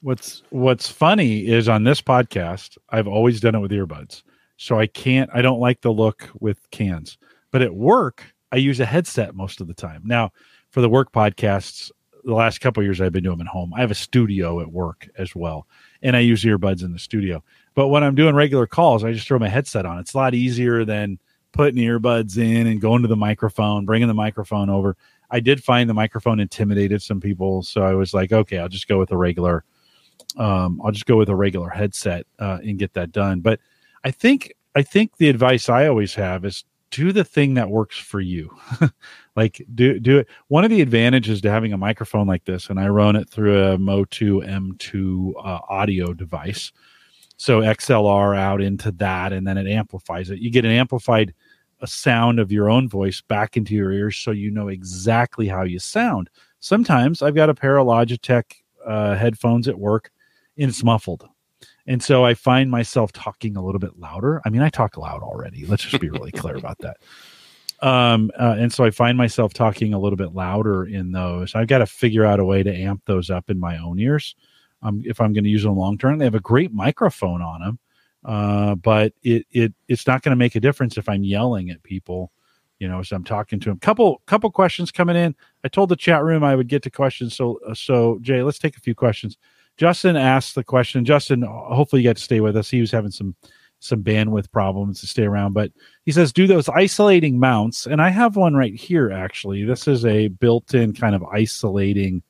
What's 0.00 0.42
What's 0.50 0.90
funny 0.90 1.46
is 1.46 1.68
on 1.68 1.84
this 1.84 2.02
podcast, 2.02 2.76
I've 2.90 3.08
always 3.08 3.40
done 3.40 3.54
it 3.54 3.60
with 3.60 3.70
earbuds, 3.70 4.22
so 4.56 4.78
I 4.78 4.86
can't. 4.86 5.30
I 5.32 5.42
don't 5.42 5.60
like 5.60 5.80
the 5.80 5.92
look 5.92 6.28
with 6.40 6.70
cans, 6.70 7.16
but 7.50 7.62
at 7.62 7.74
work, 7.74 8.34
I 8.52 8.56
use 8.56 8.80
a 8.80 8.86
headset 8.86 9.34
most 9.34 9.60
of 9.60 9.66
the 9.66 9.74
time. 9.74 10.02
Now, 10.04 10.30
for 10.70 10.80
the 10.82 10.90
work 10.90 11.12
podcasts, 11.12 11.90
the 12.24 12.34
last 12.34 12.60
couple 12.60 12.82
years 12.82 13.00
I've 13.00 13.12
been 13.12 13.24
doing 13.24 13.38
them 13.38 13.46
at 13.46 13.50
home. 13.50 13.72
I 13.74 13.80
have 13.80 13.90
a 13.90 13.96
studio 13.96 14.60
at 14.60 14.72
work 14.72 15.08
as 15.18 15.34
well, 15.34 15.66
and 16.02 16.16
I 16.16 16.20
use 16.20 16.42
earbuds 16.44 16.82
in 16.82 16.92
the 16.92 16.98
studio. 16.98 17.42
But 17.74 17.88
when 17.88 18.02
I'm 18.02 18.14
doing 18.14 18.34
regular 18.34 18.66
calls, 18.66 19.04
I 19.04 19.12
just 19.12 19.26
throw 19.26 19.38
my 19.38 19.48
headset 19.48 19.86
on. 19.86 19.98
It's 19.98 20.14
a 20.14 20.16
lot 20.16 20.34
easier 20.34 20.84
than 20.84 21.18
putting 21.52 21.82
earbuds 21.82 22.36
in 22.36 22.66
and 22.66 22.80
going 22.80 23.02
to 23.02 23.08
the 23.08 23.16
microphone, 23.16 23.84
bringing 23.84 24.08
the 24.08 24.14
microphone 24.14 24.70
over. 24.70 24.96
I 25.30 25.40
did 25.40 25.62
find 25.62 25.88
the 25.88 25.94
microphone 25.94 26.40
intimidated 26.40 27.02
some 27.02 27.20
people, 27.20 27.62
so 27.62 27.82
I 27.82 27.94
was 27.94 28.14
like, 28.14 28.32
okay, 28.32 28.58
I'll 28.58 28.68
just 28.68 28.88
go 28.88 28.98
with 28.98 29.10
a 29.10 29.16
regular. 29.16 29.64
Um, 30.36 30.80
I'll 30.84 30.92
just 30.92 31.06
go 31.06 31.16
with 31.16 31.28
a 31.28 31.34
regular 31.34 31.68
headset 31.68 32.26
uh, 32.38 32.58
and 32.62 32.78
get 32.78 32.92
that 32.94 33.12
done. 33.12 33.40
But 33.40 33.60
I 34.04 34.10
think 34.10 34.52
I 34.74 34.82
think 34.82 35.16
the 35.16 35.28
advice 35.28 35.68
I 35.68 35.86
always 35.86 36.14
have 36.14 36.44
is 36.44 36.64
do 36.94 37.10
the 37.10 37.24
thing 37.24 37.54
that 37.54 37.70
works 37.70 37.98
for 37.98 38.20
you. 38.20 38.56
like 39.36 39.64
do 39.74 39.98
do 39.98 40.18
it. 40.18 40.28
One 40.46 40.64
of 40.64 40.70
the 40.70 40.80
advantages 40.80 41.40
to 41.40 41.50
having 41.50 41.72
a 41.72 41.76
microphone 41.76 42.28
like 42.28 42.44
this, 42.44 42.70
and 42.70 42.78
I 42.78 42.86
run 42.86 43.16
it 43.16 43.28
through 43.28 43.60
a 43.60 43.76
MOTU 43.76 44.46
M2 44.46 45.32
uh, 45.36 45.60
audio 45.68 46.14
device. 46.14 46.70
So 47.36 47.60
XLR 47.60 48.38
out 48.38 48.62
into 48.62 48.92
that, 48.92 49.32
and 49.32 49.46
then 49.46 49.58
it 49.58 49.66
amplifies 49.66 50.30
it. 50.30 50.38
You 50.38 50.50
get 50.50 50.64
an 50.64 50.70
amplified 50.70 51.34
a 51.80 51.86
sound 51.86 52.38
of 52.38 52.52
your 52.52 52.70
own 52.70 52.88
voice 52.88 53.20
back 53.20 53.56
into 53.56 53.74
your 53.74 53.90
ears, 53.90 54.16
so 54.16 54.30
you 54.30 54.52
know 54.52 54.68
exactly 54.68 55.48
how 55.48 55.64
you 55.64 55.80
sound. 55.80 56.30
Sometimes 56.60 57.22
I've 57.22 57.34
got 57.34 57.50
a 57.50 57.54
pair 57.54 57.76
of 57.76 57.88
Logitech 57.88 58.44
uh, 58.86 59.16
headphones 59.16 59.66
at 59.66 59.78
work, 59.78 60.12
and 60.56 60.68
it's 60.70 60.84
muffled. 60.84 61.28
And 61.86 62.02
so 62.02 62.24
I 62.24 62.34
find 62.34 62.70
myself 62.70 63.12
talking 63.12 63.56
a 63.56 63.62
little 63.62 63.78
bit 63.78 63.98
louder. 63.98 64.40
I 64.44 64.50
mean, 64.50 64.62
I 64.62 64.70
talk 64.70 64.96
loud 64.96 65.22
already. 65.22 65.66
Let's 65.66 65.82
just 65.82 66.00
be 66.00 66.08
really 66.10 66.32
clear 66.32 66.56
about 66.56 66.78
that. 66.78 66.96
Um, 67.80 68.30
uh, 68.38 68.56
and 68.58 68.72
so 68.72 68.84
I 68.84 68.90
find 68.90 69.18
myself 69.18 69.52
talking 69.52 69.92
a 69.92 69.98
little 69.98 70.16
bit 70.16 70.32
louder 70.32 70.84
in 70.84 71.12
those. 71.12 71.54
I've 71.54 71.66
got 71.66 71.78
to 71.78 71.86
figure 71.86 72.24
out 72.24 72.40
a 72.40 72.44
way 72.44 72.62
to 72.62 72.74
amp 72.74 73.02
those 73.04 73.28
up 73.28 73.50
in 73.50 73.60
my 73.60 73.76
own 73.76 73.98
ears. 73.98 74.34
Um, 74.82 75.02
if 75.04 75.20
I'm 75.20 75.32
going 75.32 75.44
to 75.44 75.50
use 75.50 75.62
them 75.62 75.76
long 75.76 75.98
term, 75.98 76.18
they 76.18 76.24
have 76.24 76.34
a 76.34 76.40
great 76.40 76.72
microphone 76.72 77.42
on 77.42 77.60
them, 77.60 77.78
uh, 78.24 78.74
but 78.74 79.12
it 79.22 79.46
it 79.50 79.72
it's 79.88 80.06
not 80.06 80.22
going 80.22 80.30
to 80.30 80.36
make 80.36 80.54
a 80.54 80.60
difference 80.60 80.96
if 80.96 81.08
I'm 81.08 81.24
yelling 81.24 81.70
at 81.70 81.82
people. 81.82 82.30
You 82.80 82.88
know, 82.88 82.98
as 82.98 83.12
I'm 83.12 83.24
talking 83.24 83.60
to 83.60 83.70
them. 83.70 83.78
Couple 83.78 84.20
couple 84.26 84.50
questions 84.50 84.90
coming 84.90 85.16
in. 85.16 85.34
I 85.62 85.68
told 85.68 85.88
the 85.88 85.96
chat 85.96 86.22
room 86.22 86.44
I 86.44 86.54
would 86.54 86.68
get 86.68 86.82
to 86.82 86.90
questions. 86.90 87.34
So 87.34 87.60
uh, 87.66 87.74
so 87.74 88.18
Jay, 88.20 88.42
let's 88.42 88.58
take 88.58 88.76
a 88.76 88.80
few 88.80 88.94
questions. 88.94 89.38
Justin 89.76 90.16
asked 90.16 90.54
the 90.54 90.64
question. 90.64 91.04
Justin, 91.04 91.42
hopefully 91.42 92.02
you 92.02 92.08
got 92.08 92.16
to 92.16 92.22
stay 92.22 92.40
with 92.40 92.56
us. 92.56 92.70
He 92.70 92.80
was 92.80 92.90
having 92.90 93.10
some 93.10 93.34
some 93.80 94.02
bandwidth 94.02 94.50
problems 94.50 95.00
to 95.00 95.06
stay 95.06 95.24
around. 95.24 95.52
But 95.52 95.70
he 96.06 96.12
says 96.12 96.32
do 96.32 96.46
those 96.46 96.68
isolating 96.70 97.38
mounts, 97.38 97.86
and 97.86 98.00
I 98.00 98.08
have 98.08 98.36
one 98.36 98.54
right 98.54 98.74
here. 98.74 99.10
Actually, 99.10 99.64
this 99.64 99.86
is 99.86 100.06
a 100.06 100.28
built-in 100.28 100.94
kind 100.94 101.14
of 101.14 101.22
isolating. 101.24 102.22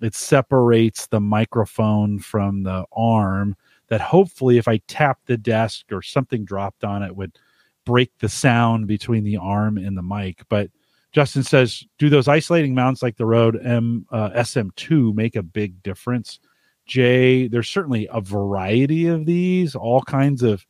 It 0.00 0.14
separates 0.14 1.06
the 1.06 1.20
microphone 1.20 2.18
from 2.18 2.62
the 2.62 2.84
arm. 2.92 3.56
That 3.88 4.00
hopefully, 4.00 4.56
if 4.56 4.66
I 4.66 4.78
tap 4.88 5.18
the 5.26 5.36
desk 5.36 5.92
or 5.92 6.00
something 6.00 6.44
dropped 6.46 6.84
on 6.84 7.02
it, 7.02 7.14
would 7.14 7.38
break 7.84 8.10
the 8.18 8.30
sound 8.30 8.86
between 8.86 9.24
the 9.24 9.36
arm 9.36 9.76
and 9.76 9.96
the 9.96 10.02
mic. 10.02 10.42
But 10.48 10.70
Justin 11.12 11.42
says, 11.42 11.84
do 11.98 12.08
those 12.08 12.26
isolating 12.26 12.74
mounts 12.74 13.02
like 13.02 13.16
the 13.16 13.26
Rode 13.26 13.60
M 13.64 14.06
uh, 14.10 14.30
SM2 14.30 15.14
make 15.14 15.36
a 15.36 15.42
big 15.42 15.82
difference? 15.82 16.40
Jay, 16.86 17.48
there's 17.48 17.68
certainly 17.68 18.08
a 18.12 18.20
variety 18.20 19.06
of 19.06 19.26
these, 19.26 19.74
all 19.74 20.02
kinds 20.02 20.42
of 20.42 20.64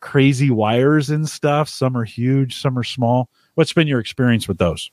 crazy 0.00 0.50
wires 0.50 1.10
and 1.10 1.28
stuff. 1.28 1.68
Some 1.68 1.96
are 1.96 2.04
huge, 2.04 2.60
some 2.60 2.78
are 2.78 2.84
small. 2.84 3.28
What's 3.54 3.72
been 3.72 3.88
your 3.88 4.00
experience 4.00 4.46
with 4.46 4.58
those? 4.58 4.90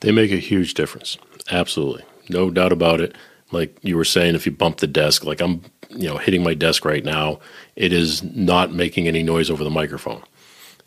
They 0.00 0.12
make 0.12 0.32
a 0.32 0.36
huge 0.36 0.74
difference. 0.74 1.18
Absolutely. 1.50 2.04
No 2.28 2.50
doubt 2.50 2.72
about 2.72 3.00
it. 3.00 3.14
Like 3.52 3.78
you 3.82 3.96
were 3.96 4.04
saying, 4.04 4.34
if 4.34 4.46
you 4.46 4.52
bump 4.52 4.78
the 4.78 4.86
desk, 4.86 5.24
like 5.24 5.40
I'm, 5.40 5.62
you 5.90 6.08
know, 6.08 6.16
hitting 6.16 6.42
my 6.42 6.54
desk 6.54 6.84
right 6.84 7.04
now, 7.04 7.38
it 7.76 7.92
is 7.92 8.22
not 8.22 8.72
making 8.72 9.06
any 9.06 9.22
noise 9.22 9.50
over 9.50 9.62
the 9.62 9.70
microphone. 9.70 10.22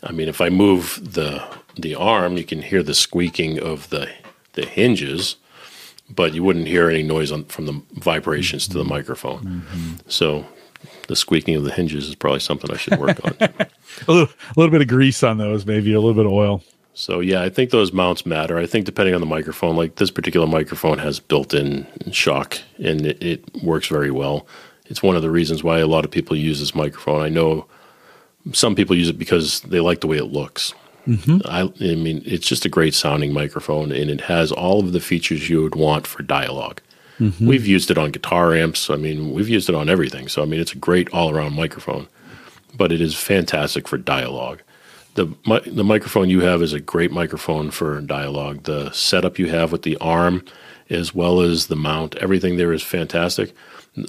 I 0.02 0.12
mean, 0.12 0.28
if 0.28 0.40
I 0.40 0.48
move 0.48 1.00
the 1.14 1.42
the 1.76 1.94
arm, 1.94 2.36
you 2.36 2.44
can 2.44 2.62
hear 2.62 2.82
the 2.82 2.94
squeaking 2.94 3.58
of 3.58 3.88
the 3.90 4.10
the 4.52 4.66
hinges, 4.66 5.36
but 6.14 6.34
you 6.34 6.42
wouldn't 6.42 6.66
hear 6.66 6.90
any 6.90 7.02
noise 7.02 7.32
on, 7.32 7.44
from 7.44 7.66
the 7.66 7.82
vibrations 7.92 8.66
to 8.68 8.78
the 8.78 8.84
microphone. 8.84 9.40
Mm-hmm. 9.40 9.92
So 10.08 10.44
the 11.08 11.16
squeaking 11.16 11.56
of 11.56 11.64
the 11.64 11.72
hinges 11.72 12.08
is 12.08 12.14
probably 12.14 12.40
something 12.40 12.70
I 12.70 12.76
should 12.76 12.98
work 12.98 13.18
on. 13.24 13.34
a, 13.40 14.12
little, 14.12 14.28
a 14.28 14.54
little 14.56 14.70
bit 14.70 14.80
of 14.80 14.88
grease 14.88 15.22
on 15.22 15.38
those, 15.38 15.66
maybe 15.66 15.92
a 15.92 16.00
little 16.00 16.14
bit 16.14 16.26
of 16.26 16.32
oil. 16.32 16.62
So 16.94 17.20
yeah, 17.20 17.42
I 17.42 17.48
think 17.48 17.70
those 17.70 17.92
mounts 17.92 18.26
matter. 18.26 18.58
I 18.58 18.66
think 18.66 18.84
depending 18.84 19.14
on 19.14 19.20
the 19.20 19.26
microphone, 19.26 19.76
like 19.76 19.96
this 19.96 20.10
particular 20.10 20.46
microphone 20.46 20.98
has 20.98 21.20
built-in 21.20 21.86
shock, 22.12 22.58
and 22.78 23.06
it, 23.06 23.22
it 23.22 23.62
works 23.62 23.88
very 23.88 24.10
well. 24.10 24.46
It's 24.86 25.02
one 25.02 25.16
of 25.16 25.22
the 25.22 25.30
reasons 25.30 25.62
why 25.62 25.78
a 25.78 25.86
lot 25.86 26.04
of 26.04 26.10
people 26.10 26.36
use 26.36 26.58
this 26.58 26.74
microphone. 26.74 27.22
I 27.22 27.28
know 27.28 27.66
some 28.52 28.74
people 28.74 28.96
use 28.96 29.08
it 29.08 29.18
because 29.18 29.60
they 29.60 29.80
like 29.80 30.00
the 30.00 30.08
way 30.08 30.16
it 30.16 30.26
looks. 30.26 30.74
Mm-hmm. 31.10 31.38
I, 31.44 31.62
I, 31.62 31.94
mean, 31.96 32.22
it's 32.24 32.46
just 32.46 32.64
a 32.64 32.68
great 32.68 32.94
sounding 32.94 33.32
microphone, 33.32 33.90
and 33.90 34.08
it 34.10 34.22
has 34.22 34.52
all 34.52 34.78
of 34.78 34.92
the 34.92 35.00
features 35.00 35.50
you 35.50 35.60
would 35.62 35.74
want 35.74 36.06
for 36.06 36.22
dialogue. 36.22 36.80
Mm-hmm. 37.18 37.46
We've 37.48 37.66
used 37.66 37.90
it 37.90 37.98
on 37.98 38.12
guitar 38.12 38.54
amps. 38.54 38.88
I 38.88 38.96
mean, 38.96 39.32
we've 39.32 39.48
used 39.48 39.68
it 39.68 39.74
on 39.74 39.88
everything. 39.90 40.28
So, 40.28 40.40
I 40.40 40.44
mean, 40.44 40.60
it's 40.60 40.72
a 40.72 40.78
great 40.78 41.12
all 41.12 41.30
around 41.30 41.54
microphone, 41.54 42.06
but 42.76 42.92
it 42.92 43.00
is 43.00 43.16
fantastic 43.16 43.88
for 43.88 43.98
dialogue. 43.98 44.62
The, 45.14 45.26
the 45.66 45.84
microphone 45.84 46.30
you 46.30 46.42
have 46.42 46.62
is 46.62 46.72
a 46.72 46.80
great 46.80 47.10
microphone 47.10 47.72
for 47.72 48.00
dialogue. 48.00 48.62
The 48.62 48.92
setup 48.92 49.38
you 49.38 49.50
have 49.50 49.72
with 49.72 49.82
the 49.82 49.96
arm, 49.96 50.44
as 50.88 51.12
well 51.12 51.40
as 51.40 51.66
the 51.66 51.76
mount, 51.76 52.14
everything 52.16 52.56
there 52.56 52.72
is 52.72 52.84
fantastic. 52.84 53.52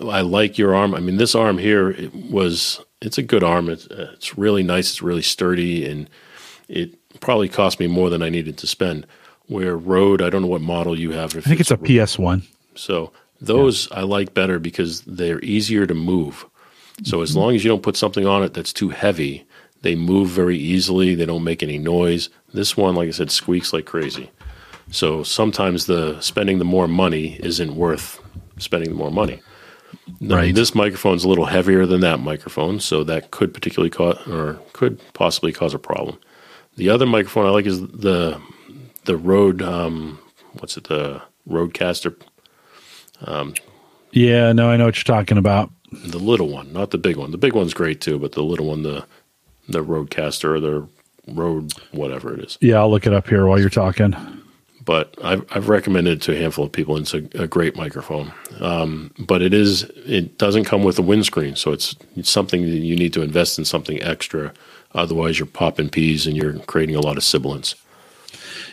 I 0.08 0.22
like 0.22 0.60
your 0.60 0.76
arm. 0.76 0.94
I 0.94 1.00
mean, 1.00 1.18
this 1.18 1.34
arm 1.34 1.58
here 1.58 1.90
it 1.90 2.14
was 2.14 2.80
it's 3.02 3.18
a 3.18 3.24
good 3.24 3.44
arm. 3.44 3.68
It's, 3.68 3.88
it's 3.88 4.38
really 4.38 4.62
nice. 4.62 4.92
It's 4.92 5.02
really 5.02 5.24
sturdy, 5.24 5.90
and 5.90 6.08
it 6.72 6.98
probably 7.20 7.50
cost 7.50 7.80
me 7.80 7.88
more 7.88 8.10
than 8.10 8.24
I 8.24 8.30
needed 8.30 8.58
to 8.60 8.68
spend. 8.68 9.06
Where 9.48 9.76
Rode, 9.76 10.22
I 10.22 10.30
don't 10.30 10.42
know 10.42 10.48
what 10.48 10.62
model 10.62 10.98
you 10.98 11.12
have. 11.12 11.36
I 11.36 11.42
think 11.42 11.60
it's, 11.60 11.72
it's 11.72 12.02
a 12.02 12.06
PS 12.06 12.18
one. 12.18 12.44
So 12.76 13.12
those 13.42 13.90
yeah. 13.92 14.00
I 14.00 14.02
like 14.04 14.34
better 14.34 14.60
because 14.60 15.02
they're 15.02 15.42
easier 15.42 15.86
to 15.86 15.94
move. 15.94 16.46
So 17.04 17.18
mm-hmm. 17.18 17.24
as 17.24 17.36
long 17.36 17.56
as 17.56 17.64
you 17.64 17.70
don't 17.70 17.84
put 17.84 17.98
something 17.98 18.26
on 18.26 18.44
it 18.44 18.54
that's 18.54 18.72
too 18.72 18.90
heavy, 18.90 19.46
they 19.82 19.96
move 19.96 20.30
very 20.30 20.58
easily. 20.58 21.16
They 21.16 21.26
don't 21.26 21.44
make 21.44 21.62
any 21.62 21.78
noise. 21.78 22.30
This 22.54 22.78
one, 22.78 22.96
like 22.96 23.10
I 23.10 23.12
said, 23.12 23.32
squeaks 23.32 23.74
like 23.74 23.86
crazy. 23.86 24.32
So 24.92 25.24
sometimes 25.24 25.86
the 25.86 26.20
spending 26.22 26.60
the 26.60 26.66
more 26.66 26.88
money 26.88 27.38
isn't 27.42 27.76
worth 27.76 28.22
spending 28.58 28.90
the 28.90 28.96
more 28.96 29.12
money. 29.12 29.42
Right. 30.22 30.54
This 30.54 30.76
microphone's 30.76 31.24
a 31.24 31.30
little 31.30 31.46
heavier 31.46 31.86
than 31.86 32.02
that 32.02 32.20
microphone, 32.20 32.80
so 32.80 33.04
that 33.04 33.32
could 33.32 33.54
particularly 33.54 33.90
cause 33.90 34.26
or 34.28 34.60
could 34.74 35.02
possibly 35.14 35.52
cause 35.52 35.74
a 35.74 35.80
problem. 35.80 36.18
The 36.76 36.90
other 36.90 37.06
microphone 37.06 37.46
I 37.46 37.50
like 37.50 37.66
is 37.66 37.82
the 37.82 38.42
the 39.06 39.18
Rode 39.18 39.62
um, 39.62 40.20
what's 40.54 40.78
it 40.78 40.86
the 40.86 41.22
Rodecaster. 41.48 42.16
Um, 43.26 43.54
yeah, 44.12 44.52
no, 44.52 44.70
I 44.70 44.78
know 44.78 44.86
what 44.86 44.98
you're 44.98 45.16
talking 45.16 45.38
about. 45.38 45.72
The 45.92 46.20
little 46.20 46.50
one, 46.50 46.72
not 46.72 46.92
the 46.92 46.98
big 46.98 47.18
one. 47.18 47.32
The 47.32 47.38
big 47.38 47.54
one's 47.54 47.74
great 47.74 48.02
too, 48.02 48.18
but 48.20 48.34
the 48.34 48.44
little 48.44 48.68
one, 48.68 48.84
the 48.84 49.06
the 49.68 49.84
Rodecaster 49.84 50.56
or 50.56 50.60
the 50.60 50.88
Rode 51.28 51.74
whatever 51.92 52.34
it 52.34 52.40
is. 52.42 52.58
Yeah, 52.62 52.80
I'll 52.80 52.90
look 52.90 53.06
it 53.06 53.14
up 53.14 53.28
here 53.28 53.46
while 53.46 53.60
you're 53.60 53.70
talking 53.70 54.42
but 54.84 55.16
I've, 55.24 55.46
I've 55.52 55.70
recommended 55.70 56.14
it 56.18 56.22
to 56.24 56.34
a 56.34 56.38
handful 56.38 56.66
of 56.66 56.72
people. 56.72 56.96
And 56.96 57.04
it's 57.04 57.14
a, 57.14 57.44
a 57.44 57.48
great 57.48 57.76
microphone, 57.76 58.34
um, 58.60 59.12
but 59.20 59.42
it 59.42 59.54
is 59.54 59.84
it 60.06 60.38
doesn't 60.38 60.66
come 60.66 60.84
with 60.84 60.98
a 61.00 61.02
windscreen, 61.02 61.56
so 61.56 61.72
it's, 61.72 61.96
it's 62.16 62.30
something 62.30 62.64
that 62.64 62.78
you 62.78 62.96
need 62.96 63.14
to 63.14 63.22
invest 63.22 63.60
in 63.60 63.66
something 63.66 64.02
extra. 64.02 64.54
Otherwise, 64.94 65.40
you're 65.40 65.46
popping 65.46 65.90
peas 65.90 66.28
and 66.28 66.36
you're 66.36 66.60
creating 66.60 66.96
a 66.96 67.02
lot 67.02 67.18
of 67.18 67.24
sibilance. 67.24 67.76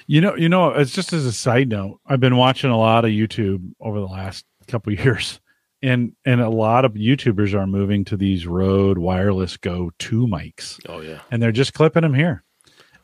You 0.07 0.21
know, 0.21 0.35
you 0.37 0.49
know, 0.49 0.71
it's 0.71 0.93
just 0.93 1.13
as 1.13 1.27
a 1.27 1.33
side 1.33 1.69
note, 1.69 2.01
I've 2.07 2.21
been 2.21 2.37
watching 2.37 2.71
a 2.71 2.79
lot 2.79 3.05
of 3.05 3.11
YouTube 3.11 3.73
over 3.81 4.01
the 4.01 4.07
last 4.07 4.45
couple 4.67 4.93
years, 4.95 5.41
and 5.83 6.13
and 6.25 6.41
a 6.41 6.49
lot 6.49 6.85
of 6.85 6.93
YouTubers 6.93 7.55
are 7.55 7.67
moving 7.67 8.05
to 8.07 8.17
these 8.17 8.47
Rode 8.47 8.99
Wireless 8.99 9.57
Go 9.57 9.91
two 9.99 10.27
mics. 10.27 10.81
Oh 10.89 11.01
yeah, 11.01 11.21
and 11.31 11.43
they're 11.43 11.53
just 11.53 11.75
clipping 11.75 12.03
them 12.03 12.15
here, 12.15 12.43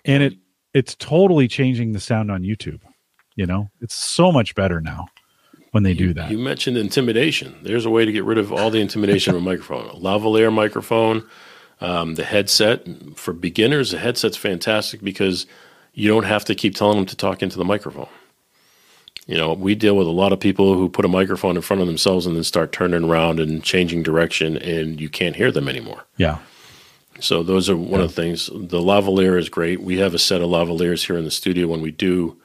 and 0.05 0.23
it 0.23 0.35
it's 0.73 0.95
totally 0.97 1.47
changing 1.47 1.93
the 1.93 2.01
sound 2.01 2.31
on 2.31 2.43
YouTube. 2.43 2.81
You 3.37 3.47
know, 3.47 3.71
it's 3.81 3.95
so 3.95 4.33
much 4.33 4.55
better 4.55 4.81
now 4.81 5.07
when 5.73 5.83
they 5.83 5.93
do 5.93 6.15
that. 6.15 6.31
You 6.31 6.39
mentioned 6.39 6.77
intimidation. 6.77 7.57
There's 7.63 7.85
a 7.85 7.91
way 7.91 8.05
to 8.05 8.13
get 8.13 8.25
rid 8.25 8.39
of 8.39 8.53
all 8.53 8.71
the 8.71 8.81
intimidation 8.81 9.35
of 9.35 9.43
a 9.43 9.45
microphone. 9.45 9.89
A 9.89 9.95
lavalier 9.95 10.53
microphone, 10.53 11.29
um, 11.81 12.15
the 12.15 12.25
headset 12.25 12.87
for 13.17 13.33
beginners. 13.33 13.91
The 13.91 13.99
headset's 13.99 14.37
fantastic 14.37 15.03
because 15.03 15.47
you 15.93 16.09
don't 16.09 16.25
have 16.25 16.45
to 16.47 16.55
keep 16.55 16.75
telling 16.75 16.97
them 16.97 17.07
to 17.07 17.17
talk 17.17 17.43
into 17.43 17.59
the 17.59 17.65
microphone. 17.65 18.09
You 19.27 19.37
know, 19.37 19.55
we 19.55 19.75
deal 19.75 19.97
with 19.97 20.07
a 20.07 20.11
lot 20.11 20.33
of 20.33 20.41
people 20.41 20.75
who 20.75 20.89
put 20.89 21.05
a 21.05 21.09
microphone 21.09 21.57
in 21.57 21.63
front 21.63 21.81
of 21.81 21.87
themselves 21.87 22.27
and 22.27 22.37
then 22.37 22.45
start 22.45 22.73
turning 22.73 23.05
around 23.05 23.41
and 23.41 23.63
changing 23.63 24.03
direction, 24.03 24.59
and 24.59 25.01
you 25.01 25.09
can't 25.09 25.37
hear 25.37 25.51
them 25.51 25.69
anymore. 25.69 26.05
Yeah. 26.19 26.39
So 27.21 27.43
those 27.43 27.71
are 27.71 27.77
one 27.77 28.01
yeah. 28.01 28.05
of 28.07 28.15
the 28.15 28.23
things. 28.23 28.47
The 28.47 28.81
lavalier 28.81 29.39
is 29.39 29.49
great. 29.49 29.81
We 29.81 29.99
have 29.99 30.15
a 30.15 30.19
set 30.19 30.43
of 30.43 30.51
lavaliers 30.51 31.07
here 31.07 31.17
in 31.17 31.25
the 31.25 31.31
studio 31.31 31.69
when 31.69 31.81
we 31.81 31.91
do 31.91 32.37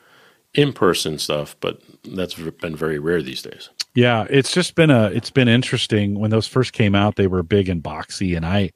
in 0.53 0.71
person 0.73 1.19
stuff, 1.19 1.55
but 1.59 1.81
that's 2.03 2.35
been 2.35 2.75
very 2.75 2.99
rare 2.99 3.21
these 3.21 3.41
days. 3.41 3.69
Yeah, 3.93 4.25
it's 4.29 4.53
just 4.53 4.75
been 4.75 4.89
a 4.89 5.05
it's 5.05 5.31
been 5.31 5.47
interesting. 5.47 6.19
When 6.19 6.31
those 6.31 6.47
first 6.47 6.73
came 6.73 6.95
out, 6.95 7.15
they 7.15 7.27
were 7.27 7.43
big 7.43 7.67
and 7.67 7.83
boxy, 7.83 8.37
and 8.37 8.45
I 8.45 8.71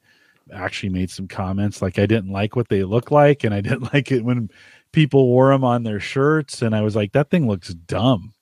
actually 0.54 0.90
made 0.90 1.10
some 1.10 1.28
comments 1.28 1.82
like 1.82 1.98
I 1.98 2.06
didn't 2.06 2.32
like 2.32 2.56
what 2.56 2.68
they 2.68 2.84
look 2.84 3.10
like, 3.10 3.44
and 3.44 3.54
I 3.54 3.60
didn't 3.60 3.92
like 3.94 4.10
it 4.10 4.24
when 4.24 4.50
people 4.92 5.26
wore 5.26 5.50
them 5.50 5.64
on 5.64 5.82
their 5.82 6.00
shirts, 6.00 6.62
and 6.62 6.74
I 6.74 6.82
was 6.82 6.96
like, 6.96 7.12
that 7.12 7.30
thing 7.30 7.46
looks 7.46 7.74
dumb, 7.74 8.32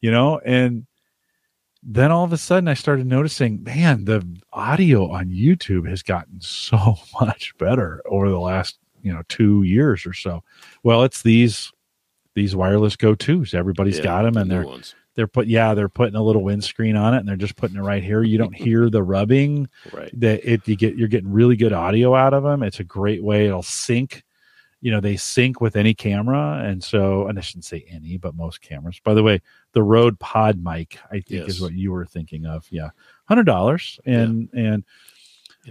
you 0.00 0.10
know. 0.10 0.40
And 0.44 0.86
then 1.82 2.10
all 2.10 2.24
of 2.24 2.32
a 2.32 2.38
sudden, 2.38 2.68
I 2.68 2.74
started 2.74 3.06
noticing, 3.06 3.62
man, 3.62 4.04
the 4.04 4.26
audio 4.52 5.10
on 5.10 5.30
YouTube 5.30 5.88
has 5.88 6.02
gotten 6.02 6.40
so 6.40 6.96
much 7.20 7.56
better 7.58 8.02
over 8.06 8.28
the 8.28 8.40
last 8.40 8.78
you 9.02 9.12
know 9.12 9.22
two 9.28 9.62
years 9.62 10.06
or 10.06 10.12
so. 10.12 10.42
Well, 10.82 11.04
it's 11.04 11.22
these 11.22 11.72
these 12.34 12.54
wireless 12.54 12.96
go 12.96 13.14
tos. 13.14 13.54
Everybody's 13.54 13.98
yeah, 13.98 14.04
got 14.04 14.22
them, 14.22 14.36
and 14.36 14.50
the 14.50 14.56
they're 14.56 14.66
ones. 14.66 14.94
They're 15.14 15.26
put 15.26 15.46
yeah 15.46 15.74
they're 15.74 15.88
putting 15.88 16.14
a 16.14 16.22
little 16.22 16.42
windscreen 16.42 16.96
on 16.96 17.14
it, 17.14 17.18
and 17.18 17.28
they're 17.28 17.36
just 17.36 17.56
putting 17.56 17.76
it 17.76 17.82
right 17.82 18.02
here. 18.02 18.22
You 18.22 18.38
don't 18.38 18.54
hear 18.54 18.90
the 18.90 19.02
rubbing. 19.02 19.68
Right. 19.92 20.10
That 20.20 20.48
it 20.48 20.68
you 20.68 20.76
get 20.76 20.96
you're 20.96 21.08
getting 21.08 21.32
really 21.32 21.56
good 21.56 21.72
audio 21.72 22.14
out 22.14 22.34
of 22.34 22.42
them. 22.42 22.62
It's 22.62 22.80
a 22.80 22.84
great 22.84 23.22
way. 23.22 23.46
It'll 23.46 23.62
sync. 23.62 24.22
You 24.80 24.90
know 24.90 25.00
they 25.00 25.16
sync 25.16 25.60
with 25.60 25.76
any 25.76 25.94
camera, 25.94 26.62
and 26.64 26.82
so 26.82 27.26
and 27.26 27.38
I 27.38 27.42
shouldn't 27.42 27.64
say 27.64 27.84
any, 27.88 28.18
but 28.18 28.34
most 28.34 28.60
cameras. 28.60 29.00
By 29.02 29.14
the 29.14 29.22
way, 29.22 29.42
the 29.72 29.82
Rode 29.82 30.18
PodMic 30.18 30.98
I 31.06 31.20
think 31.20 31.30
yes. 31.30 31.48
is 31.48 31.60
what 31.60 31.72
you 31.72 31.92
were 31.92 32.06
thinking 32.06 32.46
of. 32.46 32.66
Yeah, 32.70 32.90
hundred 33.24 33.44
dollars, 33.44 33.98
and 34.06 34.48
yeah. 34.52 34.60
and 34.60 34.84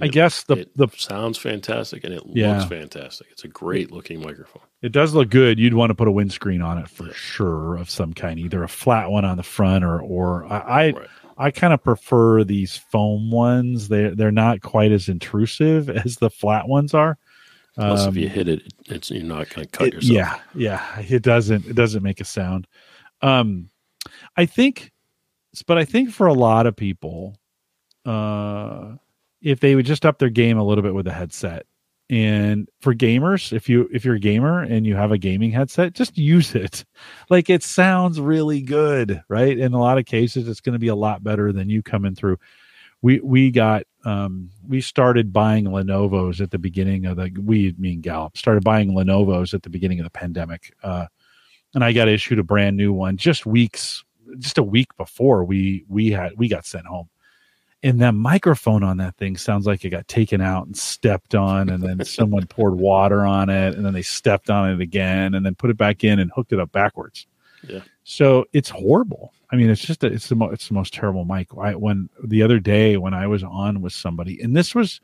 I 0.01 0.05
it, 0.05 0.11
guess 0.11 0.43
the 0.43 0.67
the 0.75 0.87
sounds 0.95 1.37
fantastic 1.37 2.03
and 2.03 2.13
it 2.13 2.23
yeah. 2.27 2.57
looks 2.57 2.69
fantastic. 2.69 3.27
It's 3.31 3.43
a 3.43 3.47
great 3.47 3.91
looking 3.91 4.21
microphone. 4.21 4.63
It 4.81 4.91
does 4.91 5.13
look 5.13 5.29
good. 5.29 5.59
You'd 5.59 5.73
want 5.73 5.89
to 5.89 5.95
put 5.95 6.07
a 6.07 6.11
windscreen 6.11 6.61
on 6.61 6.77
it 6.77 6.89
for 6.89 7.11
sure 7.11 7.75
of 7.75 7.89
some 7.89 8.13
kind, 8.13 8.39
either 8.39 8.63
a 8.63 8.69
flat 8.69 9.11
one 9.11 9.25
on 9.25 9.37
the 9.37 9.43
front 9.43 9.83
or 9.83 10.01
or 10.01 10.45
I 10.45 10.57
I, 10.57 10.89
right. 10.91 11.07
I 11.37 11.51
kind 11.51 11.73
of 11.73 11.83
prefer 11.83 12.43
these 12.43 12.77
foam 12.77 13.29
ones. 13.29 13.89
They 13.89 14.09
they're 14.09 14.31
not 14.31 14.61
quite 14.61 14.91
as 14.91 15.09
intrusive 15.09 15.89
as 16.05 16.17
the 16.17 16.29
flat 16.29 16.67
ones 16.67 16.93
are. 16.93 17.17
Plus, 17.75 18.01
um, 18.01 18.09
if 18.09 18.15
you 18.15 18.27
um, 18.27 18.33
hit 18.33 18.47
it, 18.47 18.73
it's 18.87 19.11
you're 19.11 19.23
not 19.23 19.49
going 19.49 19.67
to 19.67 19.71
cut 19.71 19.87
it, 19.87 19.93
yourself. 19.95 20.13
Yeah, 20.13 20.39
yeah. 20.55 20.99
It 20.99 21.23
doesn't 21.23 21.65
it 21.65 21.75
doesn't 21.75 22.03
make 22.03 22.21
a 22.21 22.25
sound. 22.25 22.67
Um, 23.21 23.69
I 24.37 24.45
think, 24.45 24.91
but 25.67 25.77
I 25.77 25.85
think 25.85 26.11
for 26.11 26.27
a 26.27 26.33
lot 26.33 26.67
of 26.67 26.75
people, 26.75 27.37
uh 28.05 28.95
if 29.41 29.59
they 29.59 29.75
would 29.75 29.85
just 29.85 30.05
up 30.05 30.19
their 30.19 30.29
game 30.29 30.57
a 30.57 30.63
little 30.63 30.81
bit 30.81 30.93
with 30.93 31.07
a 31.07 31.13
headset, 31.13 31.65
and 32.09 32.67
for 32.81 32.95
gamers 32.95 33.53
if 33.53 33.69
you 33.69 33.87
if 33.93 34.03
you're 34.03 34.15
a 34.15 34.19
gamer 34.19 34.61
and 34.61 34.85
you 34.85 34.95
have 34.95 35.11
a 35.11 35.17
gaming 35.17 35.51
headset 35.51 35.93
just 35.93 36.17
use 36.17 36.55
it. 36.55 36.85
Like 37.29 37.49
it 37.49 37.63
sounds 37.63 38.19
really 38.19 38.61
good 38.61 39.21
right? 39.29 39.57
In 39.57 39.73
a 39.73 39.79
lot 39.79 39.97
of 39.97 40.05
cases 40.05 40.47
it's 40.47 40.61
going 40.61 40.73
to 40.73 40.79
be 40.79 40.87
a 40.87 40.95
lot 40.95 41.23
better 41.23 41.51
than 41.51 41.69
you 41.69 41.83
coming 41.83 42.15
through. 42.15 42.37
We 43.01 43.19
we 43.19 43.51
got 43.51 43.83
um 44.05 44.49
we 44.67 44.81
started 44.81 45.33
buying 45.33 45.65
lenovo's 45.65 46.41
at 46.41 46.51
the 46.51 46.59
beginning 46.59 47.05
of 47.05 47.17
the 47.17 47.31
we 47.41 47.75
mean 47.77 48.01
gallup 48.01 48.37
started 48.37 48.63
buying 48.63 48.91
lenovo's 48.91 49.53
at 49.53 49.63
the 49.63 49.69
beginning 49.69 49.99
of 49.99 50.05
the 50.05 50.09
pandemic 50.09 50.73
uh 50.83 51.05
and 51.75 51.83
i 51.83 51.91
got 51.91 52.07
issued 52.07 52.39
a 52.39 52.43
brand 52.43 52.77
new 52.77 52.93
one 52.93 53.17
just 53.17 53.45
weeks 53.45 54.03
just 54.37 54.57
a 54.57 54.63
week 54.63 54.87
before 54.97 55.43
we 55.43 55.83
we 55.89 56.11
had 56.11 56.31
we 56.37 56.47
got 56.47 56.65
sent 56.65 56.85
home 56.85 57.09
and 57.81 58.01
that 58.01 58.13
microphone 58.13 58.83
on 58.83 58.97
that 58.97 59.15
thing 59.15 59.37
sounds 59.37 59.65
like 59.65 59.85
it 59.85 59.89
got 59.89 60.07
taken 60.07 60.41
out 60.41 60.65
and 60.65 60.77
stepped 60.77 61.33
on 61.35 61.69
and 61.69 61.81
then 61.81 62.03
someone 62.05 62.45
poured 62.45 62.75
water 62.75 63.25
on 63.25 63.49
it 63.49 63.75
and 63.75 63.85
then 63.85 63.93
they 63.93 64.01
stepped 64.01 64.49
on 64.49 64.69
it 64.69 64.81
again 64.81 65.33
and 65.33 65.45
then 65.45 65.55
put 65.55 65.69
it 65.69 65.77
back 65.77 66.03
in 66.03 66.19
and 66.19 66.31
hooked 66.35 66.53
it 66.53 66.59
up 66.59 66.71
backwards. 66.71 67.27
Yeah. 67.67 67.81
so 68.03 68.45
it's 68.53 68.69
horrible. 68.69 69.33
I 69.51 69.55
mean 69.55 69.69
it's 69.69 69.81
just 69.81 70.03
a, 70.03 70.07
it's 70.07 70.29
the 70.29 70.35
mo- 70.35 70.49
it's 70.49 70.67
the 70.69 70.73
most 70.73 70.93
terrible 70.93 71.25
mic. 71.25 71.49
I, 71.57 71.75
when 71.75 72.09
the 72.23 72.41
other 72.41 72.59
day 72.59 72.97
when 72.97 73.13
i 73.13 73.27
was 73.27 73.43
on 73.43 73.81
with 73.81 73.93
somebody 73.93 74.39
and 74.41 74.55
this 74.55 74.73
was 74.73 75.01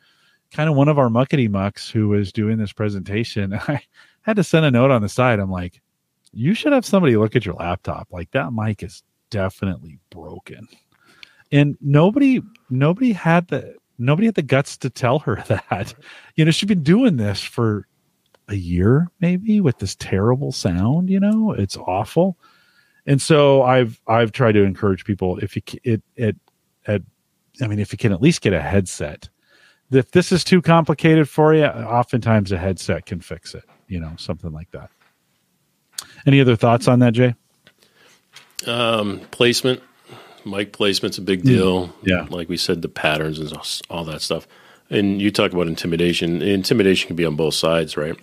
kind 0.51 0.69
of 0.69 0.76
one 0.76 0.88
of 0.88 0.97
our 0.97 1.09
muckety 1.09 1.49
mucks 1.49 1.89
who 1.89 2.07
was 2.07 2.32
doing 2.32 2.57
this 2.57 2.71
presentation 2.71 3.53
i 3.67 3.82
had 4.21 4.38
to 4.38 4.43
send 4.43 4.65
a 4.65 4.71
note 4.71 4.91
on 4.91 5.01
the 5.01 5.09
side. 5.09 5.39
I'm 5.39 5.51
like 5.51 5.82
you 6.32 6.53
should 6.53 6.73
have 6.73 6.86
somebody 6.86 7.15
look 7.15 7.36
at 7.36 7.45
your 7.45 7.55
laptop. 7.55 8.09
Like 8.11 8.30
that 8.32 8.51
mic 8.51 8.84
is 8.84 9.03
definitely 9.30 9.99
broken 10.09 10.67
and 11.51 11.77
nobody 11.81 12.41
nobody 12.69 13.11
had 13.11 13.47
the 13.47 13.75
nobody 13.97 14.27
had 14.27 14.35
the 14.35 14.41
guts 14.41 14.77
to 14.77 14.89
tell 14.89 15.19
her 15.19 15.43
that. 15.47 15.93
You 16.35 16.45
know 16.45 16.51
she's 16.51 16.67
been 16.67 16.83
doing 16.83 17.17
this 17.17 17.41
for 17.41 17.87
a 18.47 18.55
year 18.55 19.09
maybe 19.19 19.59
with 19.59 19.79
this 19.79 19.95
terrible 19.95 20.51
sound 20.51 21.09
you 21.09 21.19
know? 21.19 21.51
It's 21.51 21.77
awful. 21.77 22.37
And 23.07 23.21
so 23.21 23.63
i've 23.63 23.99
i've 24.07 24.31
tried 24.31 24.53
to 24.53 24.63
encourage 24.63 25.05
people 25.05 25.37
if 25.39 25.55
you 25.55 25.61
it 25.83 26.01
it 26.15 26.35
at 26.87 27.01
i 27.61 27.67
mean 27.67 27.79
if 27.79 27.91
you 27.91 27.97
can 27.97 28.11
at 28.11 28.21
least 28.21 28.41
get 28.41 28.53
a 28.53 28.61
headset. 28.61 29.29
If 29.91 30.11
this 30.11 30.31
is 30.31 30.43
too 30.43 30.63
complicated 30.63 31.29
for 31.29 31.53
you 31.53 31.65
oftentimes 31.65 32.51
a 32.51 32.57
headset 32.57 33.05
can 33.05 33.19
fix 33.21 33.53
it 33.53 33.65
you 33.87 33.99
know 33.99 34.13
something 34.17 34.51
like 34.51 34.71
that. 34.71 34.89
Any 36.25 36.41
other 36.41 36.55
thoughts 36.55 36.87
on 36.87 36.99
that 36.99 37.13
jay? 37.13 37.35
Um, 38.65 39.21
placement, 39.31 39.81
mic 40.45 40.73
placement's 40.73 41.17
a 41.17 41.21
big 41.21 41.41
mm. 41.41 41.45
deal. 41.45 41.95
yeah. 42.03 42.27
like 42.29 42.49
we 42.49 42.57
said, 42.57 42.81
the 42.81 42.89
patterns 42.89 43.39
and 43.39 43.51
all- 43.53 43.65
all 43.89 44.05
that 44.05 44.21
stuff. 44.21 44.47
And 44.89 45.21
you 45.21 45.31
talk 45.31 45.51
about 45.51 45.67
intimidation. 45.67 46.41
Intimidation 46.41 47.07
can 47.07 47.15
be 47.15 47.25
on 47.25 47.35
both 47.35 47.55
sides, 47.55 47.97
right? 47.97 48.15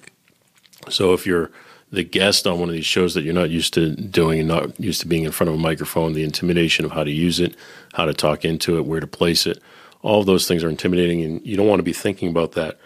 So 0.88 1.12
if 1.12 1.26
you're 1.26 1.50
the 1.90 2.02
guest 2.02 2.46
on 2.46 2.58
one 2.58 2.68
of 2.68 2.74
these 2.74 2.86
shows 2.86 3.14
that 3.14 3.22
you're 3.22 3.34
not 3.34 3.50
used 3.50 3.74
to 3.74 3.94
doing 3.94 4.40
and 4.40 4.48
not 4.48 4.80
used 4.80 5.00
to 5.02 5.06
being 5.06 5.24
in 5.24 5.32
front 5.32 5.48
of 5.48 5.54
a 5.54 5.58
microphone, 5.58 6.14
the 6.14 6.24
intimidation 6.24 6.84
of 6.84 6.92
how 6.92 7.04
to 7.04 7.10
use 7.10 7.38
it, 7.38 7.54
how 7.92 8.06
to 8.06 8.14
talk 8.14 8.44
into 8.44 8.78
it, 8.78 8.86
where 8.86 9.00
to 9.00 9.06
place 9.06 9.46
it, 9.46 9.60
all 10.00 10.20
of 10.20 10.26
those 10.26 10.48
things 10.48 10.64
are 10.64 10.70
intimidating, 10.70 11.22
and 11.22 11.46
you 11.46 11.56
don't 11.56 11.68
want 11.68 11.78
to 11.78 11.84
be 11.84 11.92
thinking 11.92 12.28
about 12.28 12.52
that 12.52 12.78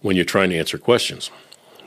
when 0.00 0.16
you're 0.16 0.24
trying 0.24 0.50
to 0.50 0.58
answer 0.58 0.78
questions. 0.78 1.30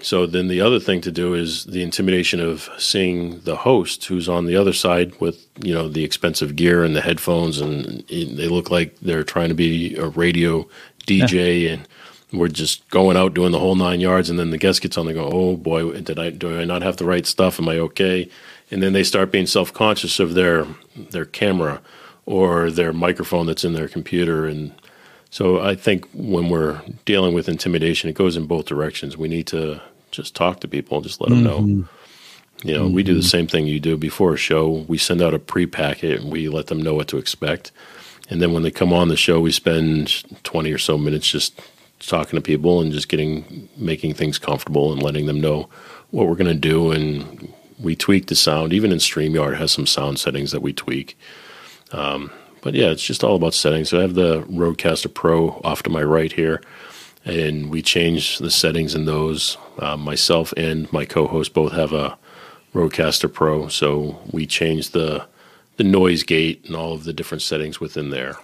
So 0.01 0.25
then 0.25 0.47
the 0.47 0.61
other 0.61 0.79
thing 0.79 1.01
to 1.01 1.11
do 1.11 1.33
is 1.33 1.65
the 1.65 1.83
intimidation 1.83 2.39
of 2.39 2.69
seeing 2.77 3.39
the 3.41 3.57
host 3.57 4.05
who's 4.05 4.29
on 4.29 4.45
the 4.45 4.55
other 4.55 4.73
side 4.73 5.19
with 5.19 5.45
you 5.61 5.73
know 5.73 5.87
the 5.89 6.03
expensive 6.03 6.55
gear 6.55 6.83
and 6.83 6.95
the 6.95 7.01
headphones 7.01 7.59
and 7.59 8.05
they 8.07 8.47
look 8.47 8.71
like 8.71 8.97
they're 9.01 9.23
trying 9.23 9.49
to 9.49 9.55
be 9.55 9.95
a 9.95 10.07
radio 10.07 10.67
DJ 11.05 11.71
and 11.73 11.87
we're 12.31 12.47
just 12.47 12.87
going 12.89 13.17
out 13.17 13.33
doing 13.33 13.51
the 13.51 13.59
whole 13.59 13.75
nine 13.75 13.99
yards 13.99 14.29
and 14.29 14.39
then 14.39 14.51
the 14.51 14.57
guest 14.57 14.81
gets 14.81 14.97
on 14.97 15.05
they 15.05 15.13
go 15.13 15.29
oh 15.31 15.57
boy 15.57 15.99
did 16.01 16.19
I 16.19 16.29
do 16.29 16.59
I 16.59 16.65
not 16.65 16.81
have 16.81 16.97
the 16.97 17.05
right 17.05 17.25
stuff? 17.25 17.59
Am 17.59 17.67
I 17.67 17.77
okay? 17.79 18.29
And 18.71 18.83
then 18.83 18.93
they 18.93 19.03
start 19.03 19.31
being 19.31 19.47
self 19.47 19.73
conscious 19.73 20.19
of 20.19 20.33
their 20.33 20.65
their 20.95 21.25
camera 21.25 21.81
or 22.29 22.69
their 22.69 22.93
microphone 22.93 23.47
that's 23.47 23.63
in 23.63 23.73
their 23.73 23.87
computer. 23.87 24.45
And 24.45 24.71
so 25.31 25.59
I 25.59 25.73
think 25.73 26.07
when 26.13 26.49
we're 26.49 26.79
dealing 27.03 27.33
with 27.33 27.49
intimidation, 27.49 28.07
it 28.07 28.13
goes 28.13 28.37
in 28.37 28.45
both 28.45 28.65
directions. 28.65 29.17
We 29.17 29.27
need 29.27 29.47
to 29.47 29.81
just 30.11 30.35
talk 30.35 30.59
to 30.61 30.67
people, 30.67 31.01
just 31.01 31.21
let 31.21 31.29
them 31.29 31.43
know. 31.43 31.59
Mm-hmm. 31.59 32.67
You 32.67 32.73
know, 32.73 32.87
we 32.87 33.03
do 33.03 33.13
the 33.13 33.21
mm-hmm. 33.21 33.27
same 33.27 33.47
thing 33.47 33.67
you 33.67 33.79
do 33.79 33.95
before 33.95 34.33
a 34.33 34.37
show. 34.37 34.85
We 34.87 34.97
send 34.97 35.21
out 35.21 35.33
a 35.33 35.39
pre-packet 35.39 36.19
and 36.19 36.31
we 36.31 36.49
let 36.49 36.67
them 36.67 36.81
know 36.81 36.93
what 36.93 37.07
to 37.09 37.17
expect. 37.17 37.71
And 38.29 38.41
then 38.41 38.51
when 38.53 38.63
they 38.63 38.71
come 38.71 38.91
on 38.91 39.07
the 39.07 39.15
show, 39.15 39.39
we 39.39 39.51
spend 39.51 40.23
20 40.43 40.71
or 40.71 40.77
so 40.77 40.97
minutes 40.97 41.31
just 41.31 41.59
talking 41.99 42.37
to 42.37 42.41
people 42.41 42.81
and 42.81 42.91
just 42.91 43.09
getting 43.09 43.69
making 43.77 44.13
things 44.13 44.37
comfortable 44.37 44.91
and 44.91 45.01
letting 45.01 45.25
them 45.25 45.41
know 45.41 45.69
what 46.11 46.27
we're 46.27 46.35
going 46.35 46.47
to 46.47 46.53
do 46.53 46.91
and 46.91 47.53
we 47.79 47.95
tweak 47.95 48.27
the 48.27 48.35
sound. 48.35 48.73
Even 48.73 48.91
in 48.91 48.97
StreamYard 48.97 49.57
has 49.57 49.71
some 49.71 49.85
sound 49.85 50.19
settings 50.19 50.51
that 50.51 50.61
we 50.61 50.73
tweak. 50.73 51.17
Um, 51.91 52.31
but 52.61 52.73
yeah, 52.73 52.87
it's 52.87 53.03
just 53.03 53.23
all 53.23 53.35
about 53.35 53.53
settings. 53.53 53.89
So 53.89 53.99
I 53.99 54.01
have 54.01 54.15
the 54.15 54.41
Rodecaster 54.43 55.13
Pro 55.13 55.61
off 55.63 55.83
to 55.83 55.89
my 55.89 56.03
right 56.03 56.31
here, 56.31 56.61
and 57.29 57.69
we 57.69 57.81
change 57.81 58.39
the 58.39 58.51
settings 58.51 58.95
in 58.95 59.05
those. 59.05 59.57
Uh, 59.77 59.95
myself 59.97 60.53
and 60.57 60.91
my 60.91 61.05
co-host 61.05 61.53
both 61.53 61.71
have 61.73 61.93
a 61.93 62.17
Rodecaster 62.73 63.31
Pro, 63.33 63.67
so 63.67 64.19
we 64.31 64.45
change 64.45 64.89
the 64.91 65.25
the 65.77 65.83
noise 65.83 66.23
gate 66.23 66.65
and 66.65 66.75
all 66.75 66.93
of 66.93 67.05
the 67.05 67.13
different 67.13 67.41
settings 67.41 67.79
within 67.79 68.09
there. 68.09 68.35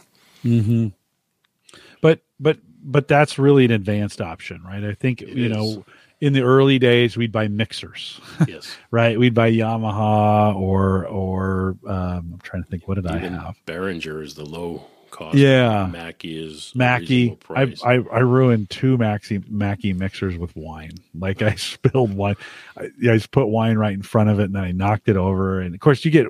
but 2.01 2.21
but 2.39 2.59
but 2.83 3.07
that's 3.07 3.39
really 3.39 3.65
an 3.65 3.71
advanced 3.71 4.21
option 4.21 4.61
right 4.63 4.83
i 4.83 4.93
think 4.93 5.21
you 5.21 5.45
is. 5.45 5.51
know 5.51 5.86
in 6.21 6.33
the 6.33 6.41
early 6.43 6.77
days 6.77 7.17
we'd 7.17 7.31
buy 7.31 7.47
mixers 7.47 8.21
Yes, 8.47 8.75
right 8.91 9.17
we'd 9.17 9.33
buy 9.33 9.51
yamaha 9.51 10.55
or 10.55 11.07
or 11.07 11.75
um, 11.88 12.31
i'm 12.33 12.39
trying 12.43 12.63
to 12.63 12.69
think 12.69 12.88
what 12.88 12.95
did 12.95 13.07
i 13.07 13.17
have 13.17 13.55
Behringer 13.65 14.23
is 14.23 14.36
the 14.36 14.45
low 14.45 14.86
cost. 15.16 15.38
Yeah. 15.38 15.88
Mackie 15.91 16.43
is 16.43 16.72
Mackie, 16.76 17.38
I. 17.49 17.74
I 17.84 17.93
I 18.11 18.20
ruined 18.20 18.70
two 18.70 18.97
Maxi 18.97 19.47
Mackie 19.49 19.93
mixers 19.93 20.38
with 20.38 20.55
wine. 20.55 20.91
Like 21.18 21.41
I 21.41 21.55
spilled 21.55 22.16
wine, 22.16 22.36
I, 22.78 22.86
I 22.86 22.89
just 22.99 23.32
put 23.32 23.47
wine 23.47 23.78
right 23.78 23.93
in 23.93 24.01
front 24.01 24.30
of 24.30 24.39
it, 24.39 24.45
and 24.45 24.55
then 24.55 24.63
I 24.63 24.72
knocked 24.72 25.09
it 25.09 25.18
over. 25.18 25.61
And 25.61 25.74
of 25.74 25.80
course, 25.80 26.05
you 26.05 26.11
get 26.11 26.28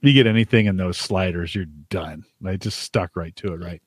you 0.00 0.12
get 0.12 0.26
anything 0.26 0.66
in 0.66 0.76
those 0.76 0.96
sliders, 0.96 1.54
you're 1.54 1.66
done. 1.90 2.24
I 2.46 2.56
just 2.56 2.78
stuck 2.80 3.16
right 3.16 3.34
to 3.36 3.52
it. 3.54 3.56
Right. 3.56 3.82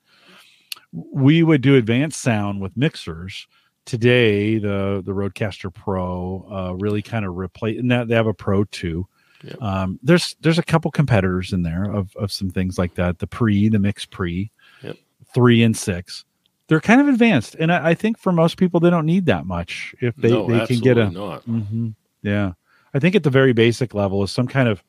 We 0.91 1.41
would 1.41 1.62
do 1.62 1.76
advanced 1.76 2.22
sound 2.22 2.62
with 2.62 2.76
mixers. 2.76 3.47
Today, 3.86 4.60
the 4.60 5.02
the 5.04 5.14
Rodecaster 5.14 5.74
Pro 5.74 6.45
uh, 6.52 6.74
really 6.76 7.02
kind 7.02 7.26
of 7.26 7.38
replace, 7.38 7.80
and 7.80 7.89
that 7.91 8.08
they 8.08 8.16
have 8.16 8.28
a 8.28 8.34
Pro 8.34 8.66
too. 8.66 9.08
Yep. 9.44 9.62
Um, 9.62 10.00
there's 10.04 10.36
there's 10.42 10.60
a 10.60 10.64
couple 10.64 10.92
competitors 10.92 11.54
in 11.54 11.64
there 11.64 11.84
of 11.86 12.16
of 12.16 12.32
some 12.32 12.50
things 12.50 12.78
like 12.78 12.96
that. 12.96 13.20
The 13.20 13.28
pre, 13.28 13.70
the 13.70 13.80
mix 13.80 14.06
pre, 14.06 14.52
Yep. 14.84 14.98
three 15.34 15.64
and 15.64 15.76
six. 15.76 16.26
They're 16.68 16.80
kind 16.80 17.02
of 17.02 17.08
advanced, 17.10 17.56
and 17.60 17.72
I, 17.72 17.89
I 17.89 17.94
think 17.94 18.18
for 18.18 18.32
most 18.32 18.58
people 18.58 18.80
they 18.80 18.89
don't 18.89 19.06
need 19.06 19.26
that 19.26 19.46
much 19.46 19.94
if 20.00 20.16
they 20.16 20.30
no, 20.30 20.48
they 20.48 20.66
can 20.66 20.80
get 20.80 20.98
a 20.98 21.10
not. 21.10 21.44
hmm 21.44 21.89
Yeah, 22.22 22.54
I 22.94 23.00
think 23.00 23.16
at 23.16 23.24
the 23.24 23.30
very 23.30 23.52
basic 23.52 23.94
level 23.94 24.24
is 24.24 24.32
some 24.32 24.48
kind 24.48 24.70
of 24.70 24.82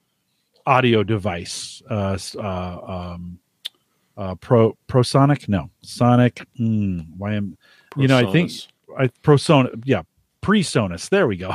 audio 0.67 1.03
device. 1.03 1.83
Uh, 1.91 2.17
uh, 2.37 3.13
um, 3.15 3.39
uh, 4.17 4.35
pro 4.37 4.77
ProSonic, 4.89 5.49
no 5.49 5.71
Sonic. 5.83 6.47
Mm, 6.61 7.07
why 7.17 7.35
am 7.35 7.57
you 7.97 8.09
know? 8.09 8.19
I 8.19 8.31
think. 8.31 8.53
I 8.99 9.09
ProSonus. 9.09 9.83
Yeah, 9.85 10.03
PreSonus. 10.43 11.09
There 11.09 11.27
we 11.27 11.37
go. 11.37 11.55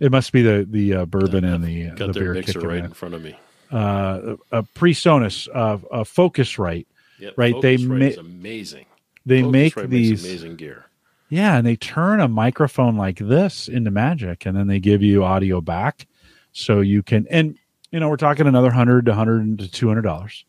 It 0.00 0.12
must 0.12 0.32
be 0.32 0.42
the 0.42 0.66
the 0.68 0.94
uh, 0.94 1.06
bourbon 1.06 1.44
and 1.44 1.62
the 1.64 1.90
got 1.90 2.08
the 2.08 2.12
their 2.12 2.22
beer 2.24 2.34
mixer 2.34 2.60
right 2.60 2.78
in. 2.78 2.86
in 2.86 2.92
front 2.92 3.14
of 3.14 3.22
me. 3.22 3.38
Uh, 3.70 4.36
a 4.50 4.62
PreSonus, 4.62 5.48
uh, 5.54 5.78
a 5.90 6.04
Focusrite. 6.04 6.86
Yep, 7.18 7.34
Right, 7.36 7.54
they 7.62 7.76
Focusrite 7.76 8.16
ma- 8.16 8.20
amazing. 8.20 8.86
They 9.24 9.42
make 9.42 9.74
these 9.74 10.24
amazing 10.24 10.56
gear. 10.56 10.86
Yeah, 11.28 11.56
and 11.56 11.66
they 11.66 11.76
turn 11.76 12.20
a 12.20 12.28
microphone 12.28 12.96
like 12.96 13.18
this 13.18 13.68
into 13.68 13.90
magic, 13.90 14.44
and 14.44 14.54
then 14.56 14.66
they 14.66 14.80
give 14.80 15.02
you 15.02 15.24
audio 15.24 15.62
back, 15.62 16.06
so 16.52 16.80
you 16.80 17.02
can. 17.02 17.26
And 17.30 17.56
you 17.90 18.00
know, 18.00 18.08
we're 18.10 18.16
talking 18.16 18.46
another 18.46 18.70
hundred 18.70 19.06
to 19.06 19.14
hundred 19.14 19.58
to 19.60 19.70
two 19.70 19.88
hundred 19.88 20.02
dollars, 20.02 20.44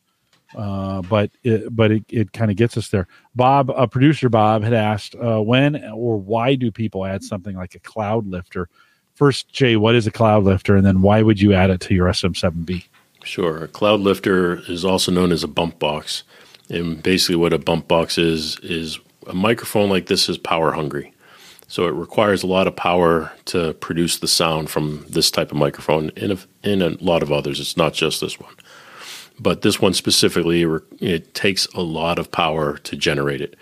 uh, 0.57 1.01
but 1.03 1.31
it, 1.43 1.73
but 1.73 1.91
it, 1.91 2.03
it 2.09 2.33
kind 2.33 2.51
of 2.51 2.57
gets 2.57 2.75
us 2.75 2.89
there. 2.89 3.07
Bob, 3.35 3.69
uh, 3.69 3.87
producer 3.87 4.27
Bob, 4.27 4.63
had 4.63 4.73
asked 4.73 5.15
uh, 5.15 5.39
when 5.39 5.81
or 5.93 6.17
why 6.17 6.55
do 6.55 6.71
people 6.71 7.05
add 7.05 7.23
something 7.23 7.55
like 7.55 7.75
a 7.75 7.79
cloud 7.79 8.27
lifter? 8.27 8.67
First, 9.15 9.47
Jay, 9.53 9.75
what 9.75 9.95
is 9.95 10.07
a 10.07 10.11
cloud 10.11 10.43
lifter, 10.43 10.75
and 10.75 10.85
then 10.85 11.01
why 11.01 11.21
would 11.21 11.39
you 11.39 11.53
add 11.53 11.69
it 11.69 11.79
to 11.81 11.93
your 11.93 12.07
SM7B? 12.07 12.85
Sure. 13.23 13.63
A 13.63 13.67
cloud 13.67 13.99
lifter 13.99 14.61
is 14.69 14.83
also 14.83 15.11
known 15.11 15.31
as 15.31 15.43
a 15.43 15.47
bump 15.47 15.79
box. 15.79 16.23
And 16.69 17.01
basically, 17.03 17.35
what 17.35 17.53
a 17.53 17.59
bump 17.59 17.87
box 17.87 18.17
is, 18.17 18.57
is 18.59 18.99
a 19.27 19.33
microphone 19.33 19.89
like 19.89 20.07
this 20.07 20.27
is 20.27 20.37
power 20.37 20.71
hungry. 20.71 21.13
So 21.67 21.87
it 21.87 21.91
requires 21.93 22.43
a 22.43 22.47
lot 22.47 22.67
of 22.67 22.75
power 22.75 23.31
to 23.45 23.73
produce 23.75 24.17
the 24.19 24.27
sound 24.27 24.69
from 24.69 25.05
this 25.09 25.31
type 25.31 25.51
of 25.51 25.57
microphone 25.57 26.11
and 26.17 26.33
a, 26.33 26.37
and 26.63 26.81
a 26.81 27.03
lot 27.03 27.23
of 27.23 27.31
others. 27.31 27.59
It's 27.59 27.77
not 27.77 27.93
just 27.93 28.19
this 28.19 28.39
one. 28.39 28.53
But 29.39 29.61
this 29.61 29.81
one 29.81 29.93
specifically, 29.93 30.63
it 30.99 31.33
takes 31.33 31.65
a 31.67 31.81
lot 31.81 32.19
of 32.19 32.31
power 32.31 32.77
to 32.79 32.95
generate 32.95 33.41
it. 33.41 33.55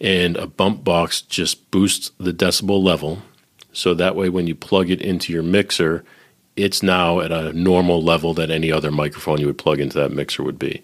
and 0.00 0.36
a 0.36 0.46
bump 0.48 0.82
box 0.82 1.22
just 1.22 1.70
boosts 1.70 2.10
the 2.18 2.32
decibel 2.32 2.82
level. 2.82 3.22
So 3.72 3.94
that 3.94 4.16
way, 4.16 4.28
when 4.28 4.46
you 4.46 4.54
plug 4.54 4.90
it 4.90 5.00
into 5.00 5.32
your 5.32 5.42
mixer, 5.42 6.04
it's 6.56 6.82
now 6.82 7.20
at 7.20 7.32
a 7.32 7.52
normal 7.52 8.02
level 8.02 8.34
that 8.34 8.50
any 8.50 8.70
other 8.70 8.90
microphone 8.90 9.40
you 9.40 9.46
would 9.46 9.58
plug 9.58 9.80
into 9.80 9.98
that 9.98 10.12
mixer 10.12 10.42
would 10.42 10.58
be. 10.58 10.82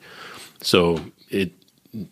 So 0.62 1.00
it 1.28 1.52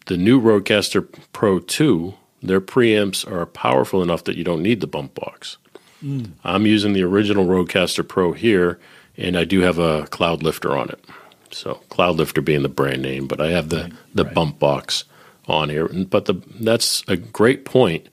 the 0.07 0.17
new 0.17 0.41
Rodecaster 0.41 1.07
Pro 1.33 1.59
2, 1.59 2.15
their 2.43 2.61
preamps 2.61 3.31
are 3.31 3.47
powerful 3.47 4.03
enough 4.03 4.25
that 4.25 4.37
you 4.37 4.45
don't 4.45 4.63
need 4.63 4.81
the 4.81 4.87
bump 4.87 5.15
box. 5.15 5.59
Mm. 6.03 6.33
I'm 6.45 6.67
using 6.67 6.93
the 6.93 7.03
original 7.03 7.47
Rodecaster 7.47 8.07
Pro 8.07 8.33
here, 8.33 8.79
and 9.17 9.37
I 9.37 9.45
do 9.45 9.61
have 9.61 9.79
a 9.79 10.07
Cloud 10.07 10.43
Lifter 10.43 10.77
on 10.77 10.91
it. 10.91 11.05
So 11.51 11.75
Cloud 11.89 12.17
Lifter 12.17 12.41
being 12.41 12.63
the 12.63 12.69
brand 12.69 13.03
name, 13.03 13.27
but 13.27 13.41
I 13.41 13.51
have 13.51 13.69
the 13.69 13.83
right, 13.83 13.93
the 14.15 14.25
right. 14.25 14.35
bump 14.35 14.59
box 14.59 15.05
on 15.47 15.69
here. 15.69 15.89
But 15.89 16.27
the 16.27 16.35
that's 16.61 17.03
a 17.09 17.17
great 17.17 17.65
point 17.65 18.09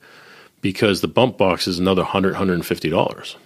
because 0.64 1.02
the 1.02 1.08
bump 1.08 1.36
box 1.36 1.68
is 1.68 1.78
another 1.78 2.00
100 2.00 2.32
150 2.32 2.88
dollars. 2.88 3.36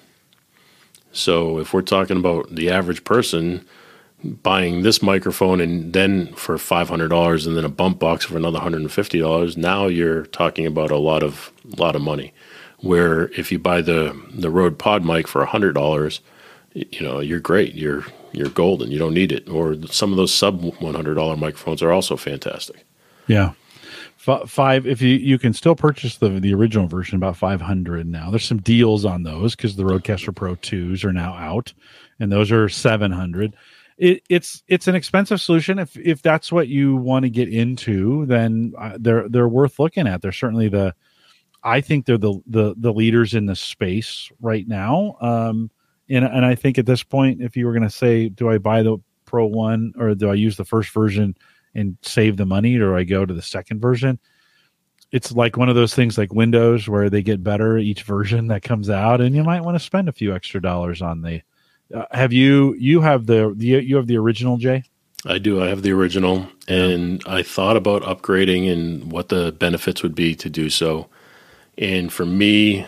So 1.11 1.59
if 1.59 1.75
we're 1.75 1.83
talking 1.83 2.17
about 2.17 2.55
the 2.55 2.71
average 2.71 3.03
person 3.03 3.67
buying 4.23 4.83
this 4.83 5.03
microphone 5.03 5.61
and 5.61 5.93
then 5.93 6.33
for 6.35 6.57
five 6.59 6.89
hundred 6.89 7.09
dollars 7.09 7.45
and 7.45 7.57
then 7.57 7.65
a 7.65 7.69
bump 7.69 7.99
box 7.99 8.25
for 8.25 8.37
another 8.37 8.61
hundred 8.61 8.83
and 8.83 8.93
fifty 8.93 9.19
dollars, 9.19 9.57
now 9.57 9.89
you're 9.89 10.27
talking 10.27 10.65
about 10.65 10.93
a 10.93 10.97
lot 10.97 11.25
of 11.25 11.51
lot 11.65 11.97
of 11.97 12.03
money. 12.03 12.33
Where 12.83 13.31
if 13.31 13.51
you 13.51 13.59
buy 13.59 13.83
the 13.83 14.17
the 14.33 14.49
Rode 14.49 14.79
PodMic 14.79 15.27
for 15.27 15.45
hundred 15.45 15.73
dollars, 15.73 16.21
you 16.73 17.01
know 17.01 17.19
you're 17.19 17.41
great. 17.41 17.75
You're 17.75 18.05
you're 18.31 18.51
golden. 18.51 18.93
You 18.93 18.99
don't 19.01 19.15
need 19.15 19.33
it. 19.33 19.49
Or 19.49 19.75
some 19.89 20.13
of 20.13 20.17
those 20.17 20.33
sub 20.33 20.63
one 20.63 20.95
hundred 20.95 21.15
dollar 21.15 21.37
microphones 21.37 21.83
are 21.83 21.91
also 21.91 22.17
fantastic. 22.17 22.85
Yeah, 23.27 23.55
F- 24.29 24.49
five. 24.49 24.87
If 24.87 25.01
you 25.01 25.17
you 25.17 25.39
can 25.39 25.53
still 25.53 25.75
purchase 25.75 26.19
the 26.19 26.29
the 26.29 26.55
original 26.55 26.87
version 26.87 27.17
about 27.17 27.37
five 27.37 27.61
hundred 27.61 28.07
now. 28.07 28.31
There's 28.31 28.45
some 28.45 28.61
deals 28.61 29.05
on 29.05 29.23
those 29.23 29.57
because 29.57 29.77
the 29.77 29.85
Rodecaster 29.85 30.35
Pro 30.35 30.55
twos 30.57 31.05
are 31.05 31.13
now 31.13 31.35
out, 31.35 31.73
and 32.21 32.31
those 32.31 32.53
are 32.53 32.69
seven 32.69 33.13
hundred 33.13 33.55
it, 33.99 34.23
it's 34.29 34.63
it's 34.69 34.89
an 34.89 34.95
expensive 34.95 35.41
solution. 35.41 35.79
If 35.79 35.97
if 35.97 36.23
that's 36.23 36.53
what 36.53 36.69
you 36.69 36.97
want 36.97 37.25
to 37.25 37.31
get 37.31 37.49
into, 37.49 38.25
then 38.27 38.73
uh, 38.79 38.97
they're 38.99 39.29
they're 39.29 39.49
worth 39.49 39.79
looking 39.79 40.07
at. 40.07 40.23
They're 40.23 40.33
certainly 40.33 40.69
the, 40.69 40.95
I 41.65 41.81
think 41.81 42.07
they're 42.07 42.17
the 42.17 42.41
the 42.47 42.75
the 42.79 42.93
leaders 42.93 43.35
in 43.35 43.47
the 43.47 43.57
space 43.57 44.31
right 44.41 44.67
now. 44.67 45.17
Um, 45.21 45.71
and 46.09 46.25
and 46.25 46.45
I 46.45 46.55
think 46.55 46.79
at 46.79 46.87
this 46.87 47.03
point, 47.03 47.43
if 47.43 47.57
you 47.57 47.67
were 47.67 47.73
going 47.73 47.83
to 47.83 47.91
say, 47.91 48.29
do 48.29 48.49
I 48.49 48.59
buy 48.59 48.83
the 48.83 48.99
Pro 49.25 49.47
One 49.47 49.93
or 49.99 50.15
do 50.15 50.31
I 50.31 50.35
use 50.35 50.57
the 50.57 50.65
first 50.65 50.91
version 50.91 51.37
and 51.75 51.97
save 52.03 52.37
the 52.37 52.47
money, 52.47 52.77
or 52.77 52.97
I 52.97 53.05
go 53.05 53.25
to 53.25 53.35
the 53.35 53.43
second 53.43 53.81
version? 53.81 54.19
It's 55.11 55.33
like 55.33 55.57
one 55.57 55.69
of 55.69 55.75
those 55.75 55.95
things 55.95 56.19
like 56.19 56.35
Windows 56.35 56.89
where 56.89 57.09
they 57.09 57.23
get 57.23 57.43
better 57.43 57.79
each 57.79 58.03
version 58.03 58.49
that 58.49 58.63
comes 58.63 58.91
out, 58.91 59.21
and 59.21 59.35
you 59.35 59.43
might 59.43 59.63
want 59.63 59.77
to 59.77 59.85
spend 59.85 60.09
a 60.09 60.13
few 60.13 60.35
extra 60.35 60.61
dollars 60.61 61.01
on 61.01 61.23
the 61.23 61.43
uh, 61.95 62.05
have 62.11 62.33
you 62.33 62.75
you 62.75 63.01
have 63.01 63.27
the, 63.27 63.53
the 63.57 63.67
you 63.67 63.97
have 63.97 64.07
the 64.07 64.19
original 64.19 64.59
Jay? 64.59 64.85
I 65.27 65.39
do. 65.39 65.63
I 65.63 65.69
have 65.69 65.83
the 65.83 65.93
original, 65.93 66.47
and 66.69 67.23
I 67.27 67.43
thought 67.43 67.77
about 67.77 68.03
upgrading 68.03 68.71
and 68.71 69.11
what 69.11 69.31
the 69.31 69.53
benefits 69.53 70.03
would 70.03 70.15
be 70.15 70.35
to 70.37 70.49
do 70.49 70.71
so. 70.71 71.09
And 71.77 72.13
for 72.13 72.25
me, 72.25 72.87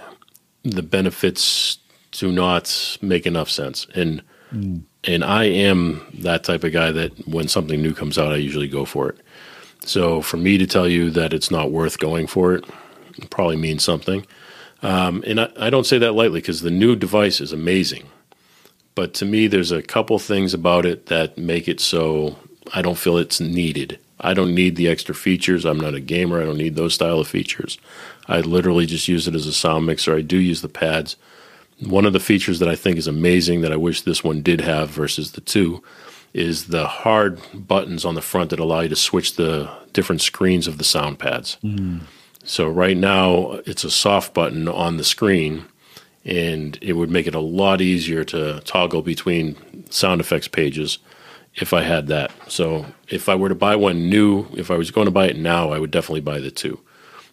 the 0.63 0.83
benefits 0.83 1.79
do 2.13 2.31
not 2.31 2.99
make 3.03 3.27
enough 3.27 3.51
sense. 3.51 3.87
And 3.95 4.23
mm. 4.53 4.83
And 5.05 5.25
I 5.25 5.45
am 5.45 6.07
that 6.15 6.45
type 6.45 6.65
of 6.65 6.73
guy 6.73 6.93
that 6.93 7.27
when 7.27 7.49
something 7.49 7.81
new 7.81 7.95
comes 7.95 8.19
out, 8.19 8.33
I 8.33 8.37
usually 8.37 8.69
go 8.69 8.85
for 8.85 9.09
it. 9.09 9.19
So 9.85 10.21
for 10.21 10.37
me 10.37 10.59
to 10.59 10.67
tell 10.67 10.89
you 10.89 11.11
that 11.11 11.33
it's 11.33 11.51
not 11.51 11.71
worth 11.71 11.99
going 11.99 12.27
for 12.27 12.55
it, 12.55 12.65
probably 13.31 13.57
means 13.57 13.83
something. 13.83 14.27
Um, 14.83 15.25
and 15.27 15.41
I, 15.41 15.51
I 15.59 15.71
don't 15.71 15.87
say 15.87 15.99
that 15.99 16.13
lightly 16.13 16.41
because 16.41 16.61
the 16.61 16.71
new 16.71 16.97
device 16.97 17.41
is 17.41 17.53
amazing. 17.53 18.09
But 18.95 19.15
to 19.15 19.25
me, 19.25 19.47
there's 19.47 19.73
a 19.73 19.83
couple 19.83 20.19
things 20.19 20.53
about 20.53 20.85
it 20.85 21.07
that 21.07 21.39
make 21.39 21.69
it 21.69 21.81
so 21.81 22.37
I 22.75 22.83
don't 22.83 22.99
feel 22.99 23.17
it's 23.17 23.41
needed. 23.41 23.99
I 24.21 24.35
don't 24.35 24.55
need 24.55 24.77
the 24.77 24.89
extra 24.89 25.15
features. 25.15 25.65
I'm 25.65 25.81
not 25.81 25.95
a 25.95 26.01
gamer. 26.01 26.41
I 26.41 26.45
don't 26.45 26.59
need 26.59 26.77
those 26.77 26.95
style 26.95 27.21
of 27.21 27.29
features. 27.29 27.79
I 28.29 28.41
literally 28.41 28.87
just 28.87 29.09
use 29.09 29.27
it 29.27 29.35
as 29.35 29.47
a 29.47 29.53
sound 29.53 29.87
mixer. 29.87 30.15
I 30.15 30.21
do 30.21 30.37
use 30.37 30.61
the 30.61 30.69
pads. 30.69 31.17
One 31.81 32.05
of 32.05 32.13
the 32.13 32.21
features 32.21 32.59
that 32.59 32.69
I 32.69 32.77
think 32.77 32.99
is 32.99 33.07
amazing 33.07 33.63
that 33.63 33.73
I 33.73 33.77
wish 33.77 34.03
this 34.03 34.23
one 34.23 34.43
did 34.43 34.61
have 34.61 34.91
versus 34.91 35.33
the 35.33 35.41
two 35.41 35.83
is 36.33 36.69
the 36.69 36.87
hard 36.87 37.41
buttons 37.55 38.05
on 38.05 38.15
the 38.15 38.23
front 38.23 38.51
that 38.51 38.61
allow 38.61 38.81
you 38.81 38.89
to 38.89 38.97
switch 38.97 39.37
the 39.37 39.69
different 39.93 40.21
screens 40.21 40.67
of 40.67 40.79
the 40.79 40.85
sound 40.85 41.19
pads. 41.19 41.57
Mm. 41.65 42.03
So 42.45 42.69
right 42.69 42.97
now 42.97 43.61
it's 43.67 43.85
a 43.85 43.91
soft 43.91 44.35
button 44.35 44.69
on 44.69 44.97
the 44.97 45.05
screen 45.05 45.67
and 46.25 46.79
it 46.83 46.93
would 46.93 47.11
make 47.11 47.27
it 47.27 47.35
a 47.35 47.41
lot 47.41 47.81
easier 47.81 48.25
to 48.25 48.61
toggle 48.61 49.03
between 49.03 49.57
sound 49.91 50.21
effects 50.21 50.49
pages 50.49 50.99
if 51.55 51.73
I 51.73 51.83
had 51.83 52.07
that. 52.09 52.31
So 52.49 52.87
if 53.09 53.29
I 53.29 53.35
were 53.35 53.49
to 53.49 53.55
buy 53.55 53.75
one 53.77 54.09
new, 54.09 54.47
if 54.57 54.71
I 54.71 54.77
was 54.77 54.91
going 54.91 55.07
to 55.07 55.11
buy 55.11 55.27
it 55.27 55.37
now, 55.37 55.71
I 55.71 55.79
would 55.79 55.91
definitely 55.91 56.21
buy 56.21 56.39
the 56.39 56.51
two. 56.51 56.81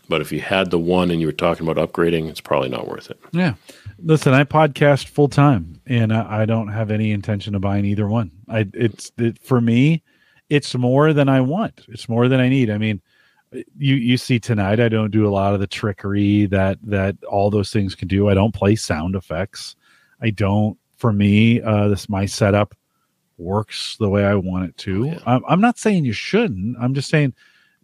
But 0.09 0.21
if 0.21 0.31
you 0.31 0.39
had 0.39 0.71
the 0.71 0.79
one 0.79 1.11
and 1.11 1.19
you 1.19 1.27
were 1.27 1.33
talking 1.33 1.67
about 1.67 1.91
upgrading, 1.91 2.29
it's 2.29 2.41
probably 2.41 2.69
not 2.69 2.87
worth 2.87 3.09
it. 3.09 3.19
Yeah. 3.31 3.55
Listen, 3.99 4.33
I 4.33 4.43
podcast 4.43 5.07
full 5.07 5.27
time 5.27 5.81
and 5.87 6.13
I, 6.13 6.41
I, 6.41 6.45
don't 6.45 6.67
have 6.67 6.91
any 6.91 7.11
intention 7.11 7.55
of 7.55 7.61
buying 7.61 7.85
either 7.85 8.07
one. 8.07 8.31
I 8.47 8.67
it's 8.73 9.11
it, 9.17 9.39
for 9.39 9.59
me, 9.59 10.03
it's 10.49 10.75
more 10.75 11.13
than 11.13 11.29
I 11.29 11.41
want. 11.41 11.85
It's 11.89 12.07
more 12.07 12.27
than 12.27 12.39
I 12.39 12.47
need. 12.47 12.69
I 12.69 12.77
mean, 12.77 13.01
you 13.77 13.95
you 13.95 14.17
see 14.17 14.39
tonight 14.39 14.79
i 14.79 14.89
don't 14.89 15.11
do 15.11 15.27
a 15.27 15.31
lot 15.31 15.53
of 15.53 15.59
the 15.59 15.67
trickery 15.67 16.45
that 16.47 16.77
that 16.83 17.15
all 17.23 17.49
those 17.49 17.71
things 17.71 17.95
can 17.95 18.07
do 18.07 18.29
i 18.29 18.33
don't 18.33 18.53
play 18.53 18.75
sound 18.75 19.15
effects 19.15 19.75
i 20.21 20.29
don't 20.29 20.77
for 20.97 21.13
me 21.13 21.61
uh 21.61 21.87
this 21.87 22.09
my 22.09 22.25
setup 22.25 22.75
works 23.37 23.95
the 23.99 24.09
way 24.09 24.25
i 24.25 24.35
want 24.35 24.65
it 24.65 24.77
to 24.77 25.03
oh, 25.03 25.11
yeah. 25.11 25.19
I'm, 25.25 25.43
I'm 25.47 25.61
not 25.61 25.77
saying 25.77 26.03
you 26.05 26.13
shouldn't 26.13 26.75
i'm 26.81 26.93
just 26.93 27.09
saying 27.09 27.33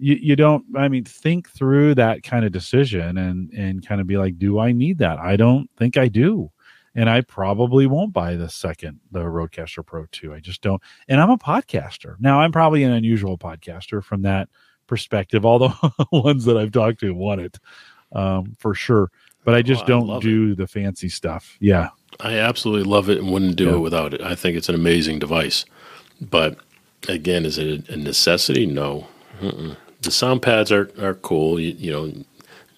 you, 0.03 0.15
you 0.21 0.35
don't 0.35 0.65
i 0.75 0.87
mean 0.87 1.03
think 1.03 1.49
through 1.49 1.95
that 1.95 2.23
kind 2.23 2.45
of 2.45 2.51
decision 2.51 3.17
and 3.17 3.51
and 3.51 3.85
kind 3.85 4.01
of 4.01 4.07
be 4.07 4.17
like 4.17 4.37
do 4.37 4.59
i 4.59 4.71
need 4.71 4.97
that 4.97 5.19
i 5.19 5.35
don't 5.35 5.69
think 5.77 5.97
i 5.97 6.07
do 6.07 6.49
and 6.95 7.09
i 7.09 7.21
probably 7.21 7.87
won't 7.87 8.13
buy 8.13 8.35
the 8.35 8.49
second 8.49 8.99
the 9.11 9.19
rodecaster 9.19 9.85
pro 9.85 10.05
2 10.11 10.33
i 10.33 10.39
just 10.39 10.61
don't 10.61 10.81
and 11.07 11.21
i'm 11.21 11.29
a 11.29 11.37
podcaster 11.37 12.15
now 12.19 12.39
i'm 12.39 12.51
probably 12.51 12.83
an 12.83 12.91
unusual 12.91 13.37
podcaster 13.37 14.03
from 14.03 14.21
that 14.21 14.49
perspective. 14.87 15.45
All 15.45 15.59
the 15.59 15.93
ones 16.11 16.45
that 16.45 16.57
I've 16.57 16.71
talked 16.71 16.99
to 17.01 17.13
want 17.13 17.41
it 17.41 17.59
um, 18.11 18.53
for 18.59 18.73
sure, 18.73 19.11
but 19.43 19.53
I 19.53 19.61
just 19.61 19.83
oh, 19.83 19.87
don't 19.87 20.09
I 20.09 20.19
do 20.19 20.51
it. 20.51 20.57
the 20.57 20.67
fancy 20.67 21.09
stuff. 21.09 21.57
Yeah, 21.59 21.89
I 22.19 22.37
absolutely 22.37 22.89
love 22.89 23.09
it 23.09 23.17
and 23.19 23.31
wouldn't 23.31 23.55
do 23.55 23.69
yeah. 23.69 23.75
it 23.75 23.79
without 23.79 24.13
it. 24.13 24.21
I 24.21 24.35
think 24.35 24.57
it's 24.57 24.69
an 24.69 24.75
amazing 24.75 25.19
device, 25.19 25.65
but 26.21 26.57
again, 27.07 27.45
is 27.45 27.57
it 27.57 27.89
a 27.89 27.97
necessity? 27.97 28.65
No. 28.65 29.07
Mm-mm. 29.41 29.75
The 30.03 30.11
sound 30.11 30.41
pads 30.41 30.71
are 30.71 30.91
are 31.01 31.15
cool. 31.15 31.59
You, 31.59 31.71
you, 31.71 31.91
know, 31.91 32.13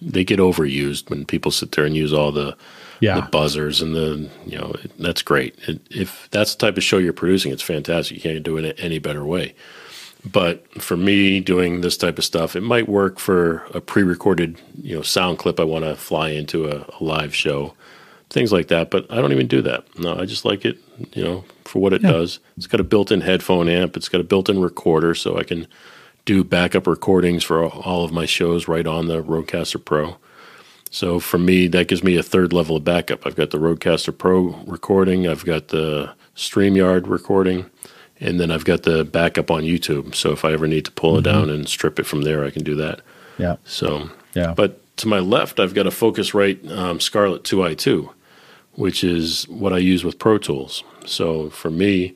they 0.00 0.24
get 0.24 0.38
overused 0.38 1.10
when 1.10 1.24
people 1.24 1.50
sit 1.50 1.72
there 1.72 1.84
and 1.84 1.96
use 1.96 2.12
all 2.12 2.32
the 2.32 2.56
yeah. 3.00 3.20
the 3.20 3.26
buzzers 3.26 3.82
and 3.82 3.94
the 3.94 4.30
you 4.46 4.58
know 4.58 4.74
that's 4.98 5.22
great. 5.22 5.58
It, 5.66 5.80
if 5.90 6.28
that's 6.30 6.54
the 6.54 6.66
type 6.66 6.76
of 6.76 6.84
show 6.84 6.98
you're 6.98 7.12
producing, 7.12 7.52
it's 7.52 7.62
fantastic. 7.62 8.16
You 8.16 8.22
can't 8.22 8.42
do 8.42 8.56
it 8.56 8.76
any 8.78 8.98
better 8.98 9.24
way. 9.24 9.54
But 10.30 10.82
for 10.82 10.96
me, 10.96 11.40
doing 11.40 11.82
this 11.82 11.96
type 11.96 12.18
of 12.18 12.24
stuff, 12.24 12.56
it 12.56 12.62
might 12.62 12.88
work 12.88 13.18
for 13.18 13.64
a 13.72 13.80
pre-recorded, 13.80 14.60
you 14.82 14.96
know, 14.96 15.02
sound 15.02 15.38
clip 15.38 15.60
I 15.60 15.64
want 15.64 15.84
to 15.84 15.94
fly 15.94 16.30
into 16.30 16.66
a, 16.66 16.84
a, 17.00 17.04
live 17.04 17.32
show, 17.32 17.74
things 18.30 18.52
like 18.52 18.66
that. 18.68 18.90
But 18.90 19.06
I 19.10 19.16
don't 19.16 19.32
even 19.32 19.46
do 19.46 19.62
that. 19.62 19.84
No, 19.98 20.18
I 20.18 20.24
just 20.24 20.44
like 20.44 20.64
it, 20.64 20.78
you 21.12 21.22
know, 21.22 21.44
for 21.64 21.78
what 21.78 21.92
it 21.92 22.02
yeah. 22.02 22.10
does. 22.10 22.40
It's 22.56 22.66
got 22.66 22.80
a 22.80 22.84
built-in 22.84 23.20
headphone 23.20 23.68
amp. 23.68 23.96
It's 23.96 24.08
got 24.08 24.20
a 24.20 24.24
built-in 24.24 24.60
recorder, 24.60 25.14
so 25.14 25.38
I 25.38 25.44
can 25.44 25.68
do 26.26 26.44
backup 26.44 26.86
recordings 26.86 27.42
for 27.42 27.64
all 27.64 28.04
of 28.04 28.12
my 28.12 28.26
shows 28.26 28.68
right 28.68 28.86
on 28.86 29.06
the 29.06 29.22
Rodecaster 29.22 29.82
Pro. 29.82 30.18
So 30.90 31.18
for 31.18 31.38
me, 31.38 31.68
that 31.68 31.88
gives 31.88 32.04
me 32.04 32.16
a 32.16 32.22
third 32.22 32.52
level 32.52 32.76
of 32.76 32.84
backup. 32.84 33.26
I've 33.26 33.36
got 33.36 33.50
the 33.50 33.58
Rodecaster 33.58 34.16
Pro 34.16 34.56
recording. 34.66 35.26
I've 35.26 35.44
got 35.44 35.68
the 35.68 36.12
StreamYard 36.36 37.08
recording 37.08 37.70
and 38.20 38.40
then 38.40 38.50
I've 38.50 38.64
got 38.64 38.82
the 38.82 39.04
backup 39.04 39.50
on 39.50 39.62
YouTube. 39.62 40.14
So 40.14 40.32
if 40.32 40.44
I 40.44 40.52
ever 40.52 40.66
need 40.66 40.84
to 40.84 40.90
pull 40.92 41.12
mm-hmm. 41.12 41.26
it 41.26 41.32
down 41.32 41.50
and 41.50 41.68
strip 41.68 41.98
it 41.98 42.06
from 42.06 42.22
there, 42.22 42.44
I 42.44 42.50
can 42.50 42.64
do 42.64 42.74
that. 42.76 43.00
Yeah. 43.38 43.56
So 43.64 44.10
yeah. 44.34 44.52
But 44.54 44.80
to 44.98 45.08
my 45.08 45.18
left, 45.18 45.60
I've 45.60 45.74
got 45.74 45.86
a 45.86 45.90
Focusrite 45.90 46.70
um, 46.70 47.00
Scarlett 47.00 47.44
2i2, 47.44 48.10
which 48.72 49.04
is 49.04 49.46
what 49.48 49.72
I 49.72 49.78
use 49.78 50.04
with 50.04 50.18
Pro 50.18 50.38
Tools. 50.38 50.82
So 51.04 51.50
for 51.50 51.70
me, 51.70 52.14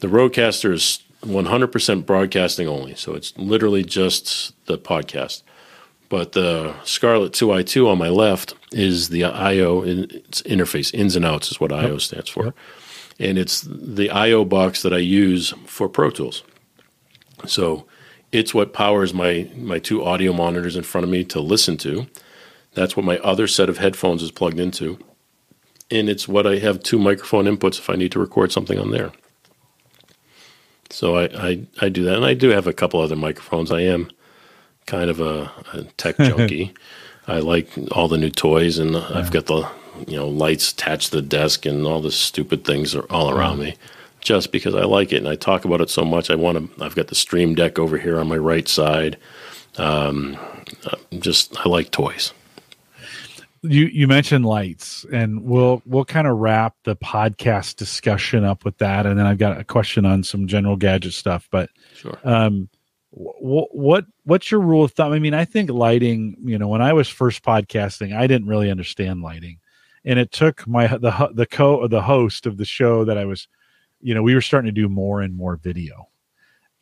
the 0.00 0.08
Rodecaster 0.08 0.72
is 0.72 1.02
100% 1.22 2.06
broadcasting 2.06 2.68
only. 2.68 2.94
So 2.94 3.14
it's 3.14 3.36
literally 3.36 3.84
just 3.84 4.54
the 4.66 4.78
podcast. 4.78 5.42
But 6.08 6.32
the 6.32 6.74
Scarlett 6.84 7.32
2i2 7.32 7.88
on 7.88 7.98
my 7.98 8.08
left 8.08 8.54
is 8.70 9.08
the 9.08 9.24
I/O 9.24 9.82
in, 9.82 10.04
interface. 10.44 10.94
Ins 10.94 11.16
and 11.16 11.24
outs 11.24 11.50
is 11.50 11.60
what 11.60 11.72
yep. 11.72 11.84
I/O 11.84 11.98
stands 11.98 12.28
for. 12.28 12.44
Yep 12.46 12.54
and 13.18 13.38
it's 13.38 13.62
the 13.62 14.10
I/O 14.10 14.44
box 14.44 14.82
that 14.82 14.92
I 14.92 14.98
use 14.98 15.54
for 15.64 15.88
Pro 15.88 16.10
Tools. 16.10 16.42
So 17.46 17.86
It's 18.32 18.52
what 18.52 18.72
powers 18.72 19.14
my 19.14 19.48
my 19.56 19.78
two 19.78 20.04
audio 20.04 20.32
monitors 20.32 20.76
in 20.76 20.82
front 20.82 21.04
of 21.04 21.10
me 21.10 21.24
to 21.24 21.40
listen 21.40 21.76
to. 21.78 22.06
That's 22.74 22.96
what 22.96 23.06
my 23.06 23.18
other 23.18 23.46
set 23.46 23.68
of 23.68 23.78
headphones 23.78 24.22
is 24.22 24.30
plugged 24.30 24.60
into. 24.60 24.98
And 25.90 26.08
it's 26.10 26.28
what 26.28 26.46
I 26.46 26.58
have 26.58 26.82
two 26.82 26.98
microphone 26.98 27.44
inputs 27.44 27.78
if 27.78 27.88
I 27.88 27.94
need 27.94 28.12
to 28.12 28.18
record 28.18 28.52
something 28.52 28.78
on 28.78 28.90
there. 28.90 29.12
So 30.90 31.16
I, 31.16 31.24
I, 31.24 31.66
I 31.82 31.88
do 31.88 32.04
that. 32.04 32.16
And 32.16 32.24
I 32.24 32.34
do 32.34 32.50
have 32.50 32.66
a 32.66 32.72
couple 32.72 33.00
other 33.00 33.16
microphones. 33.16 33.70
I 33.70 33.80
am 33.80 34.10
kind 34.86 35.10
of 35.10 35.20
a, 35.20 35.50
a 35.72 35.84
tech 35.96 36.16
junkie. 36.18 36.72
I 37.28 37.40
like 37.40 37.68
all 37.92 38.08
the 38.08 38.18
new 38.18 38.30
toys, 38.30 38.78
and 38.78 38.92
yeah. 38.92 39.10
I've 39.14 39.32
got 39.32 39.46
the 39.46 39.68
you 40.06 40.16
know 40.16 40.28
lights 40.28 40.72
attached 40.72 41.10
to 41.10 41.16
the 41.16 41.22
desk, 41.22 41.66
and 41.66 41.86
all 41.86 42.00
the 42.00 42.12
stupid 42.12 42.64
things 42.64 42.94
are 42.94 43.10
all 43.10 43.30
around 43.30 43.58
me. 43.58 43.74
Just 44.20 44.52
because 44.52 44.74
I 44.74 44.84
like 44.84 45.12
it, 45.12 45.18
and 45.18 45.28
I 45.28 45.34
talk 45.34 45.64
about 45.64 45.80
it 45.80 45.90
so 45.90 46.04
much, 46.04 46.30
I 46.30 46.34
want 46.34 46.76
to. 46.76 46.84
I've 46.84 46.94
got 46.94 47.08
the 47.08 47.14
Stream 47.14 47.54
Deck 47.54 47.78
over 47.78 47.98
here 47.98 48.18
on 48.18 48.28
my 48.28 48.36
right 48.36 48.68
side. 48.68 49.16
Um, 49.76 50.38
just 51.18 51.56
I 51.64 51.68
like 51.68 51.90
toys. 51.90 52.32
You 53.68 53.86
you 53.86 54.08
mentioned 54.08 54.44
lights, 54.44 55.04
and 55.12 55.42
we'll 55.44 55.82
we'll 55.84 56.04
kind 56.04 56.26
of 56.26 56.38
wrap 56.38 56.74
the 56.84 56.96
podcast 56.96 57.76
discussion 57.76 58.44
up 58.44 58.64
with 58.64 58.78
that, 58.78 59.06
and 59.06 59.18
then 59.18 59.26
I've 59.26 59.38
got 59.38 59.58
a 59.58 59.64
question 59.64 60.04
on 60.04 60.22
some 60.22 60.46
general 60.46 60.76
gadget 60.76 61.12
stuff. 61.12 61.48
But 61.50 61.70
sure. 61.94 62.18
Um, 62.24 62.68
what 63.10 63.68
what 63.74 64.04
what's 64.24 64.50
your 64.50 64.60
rule 64.60 64.84
of 64.84 64.92
thumb? 64.92 65.12
I 65.12 65.18
mean, 65.18 65.34
I 65.34 65.44
think 65.44 65.70
lighting. 65.70 66.36
You 66.44 66.58
know, 66.58 66.68
when 66.68 66.82
I 66.82 66.92
was 66.92 67.08
first 67.08 67.42
podcasting, 67.42 68.16
I 68.16 68.26
didn't 68.26 68.48
really 68.48 68.70
understand 68.70 69.22
lighting, 69.22 69.58
and 70.04 70.18
it 70.18 70.32
took 70.32 70.66
my 70.66 70.86
the 70.86 71.30
the 71.32 71.46
co 71.46 71.86
the 71.88 72.02
host 72.02 72.46
of 72.46 72.56
the 72.56 72.64
show 72.64 73.04
that 73.04 73.18
I 73.18 73.24
was, 73.24 73.48
you 74.00 74.14
know, 74.14 74.22
we 74.22 74.34
were 74.34 74.40
starting 74.40 74.72
to 74.72 74.80
do 74.80 74.88
more 74.88 75.22
and 75.22 75.36
more 75.36 75.56
video, 75.56 76.08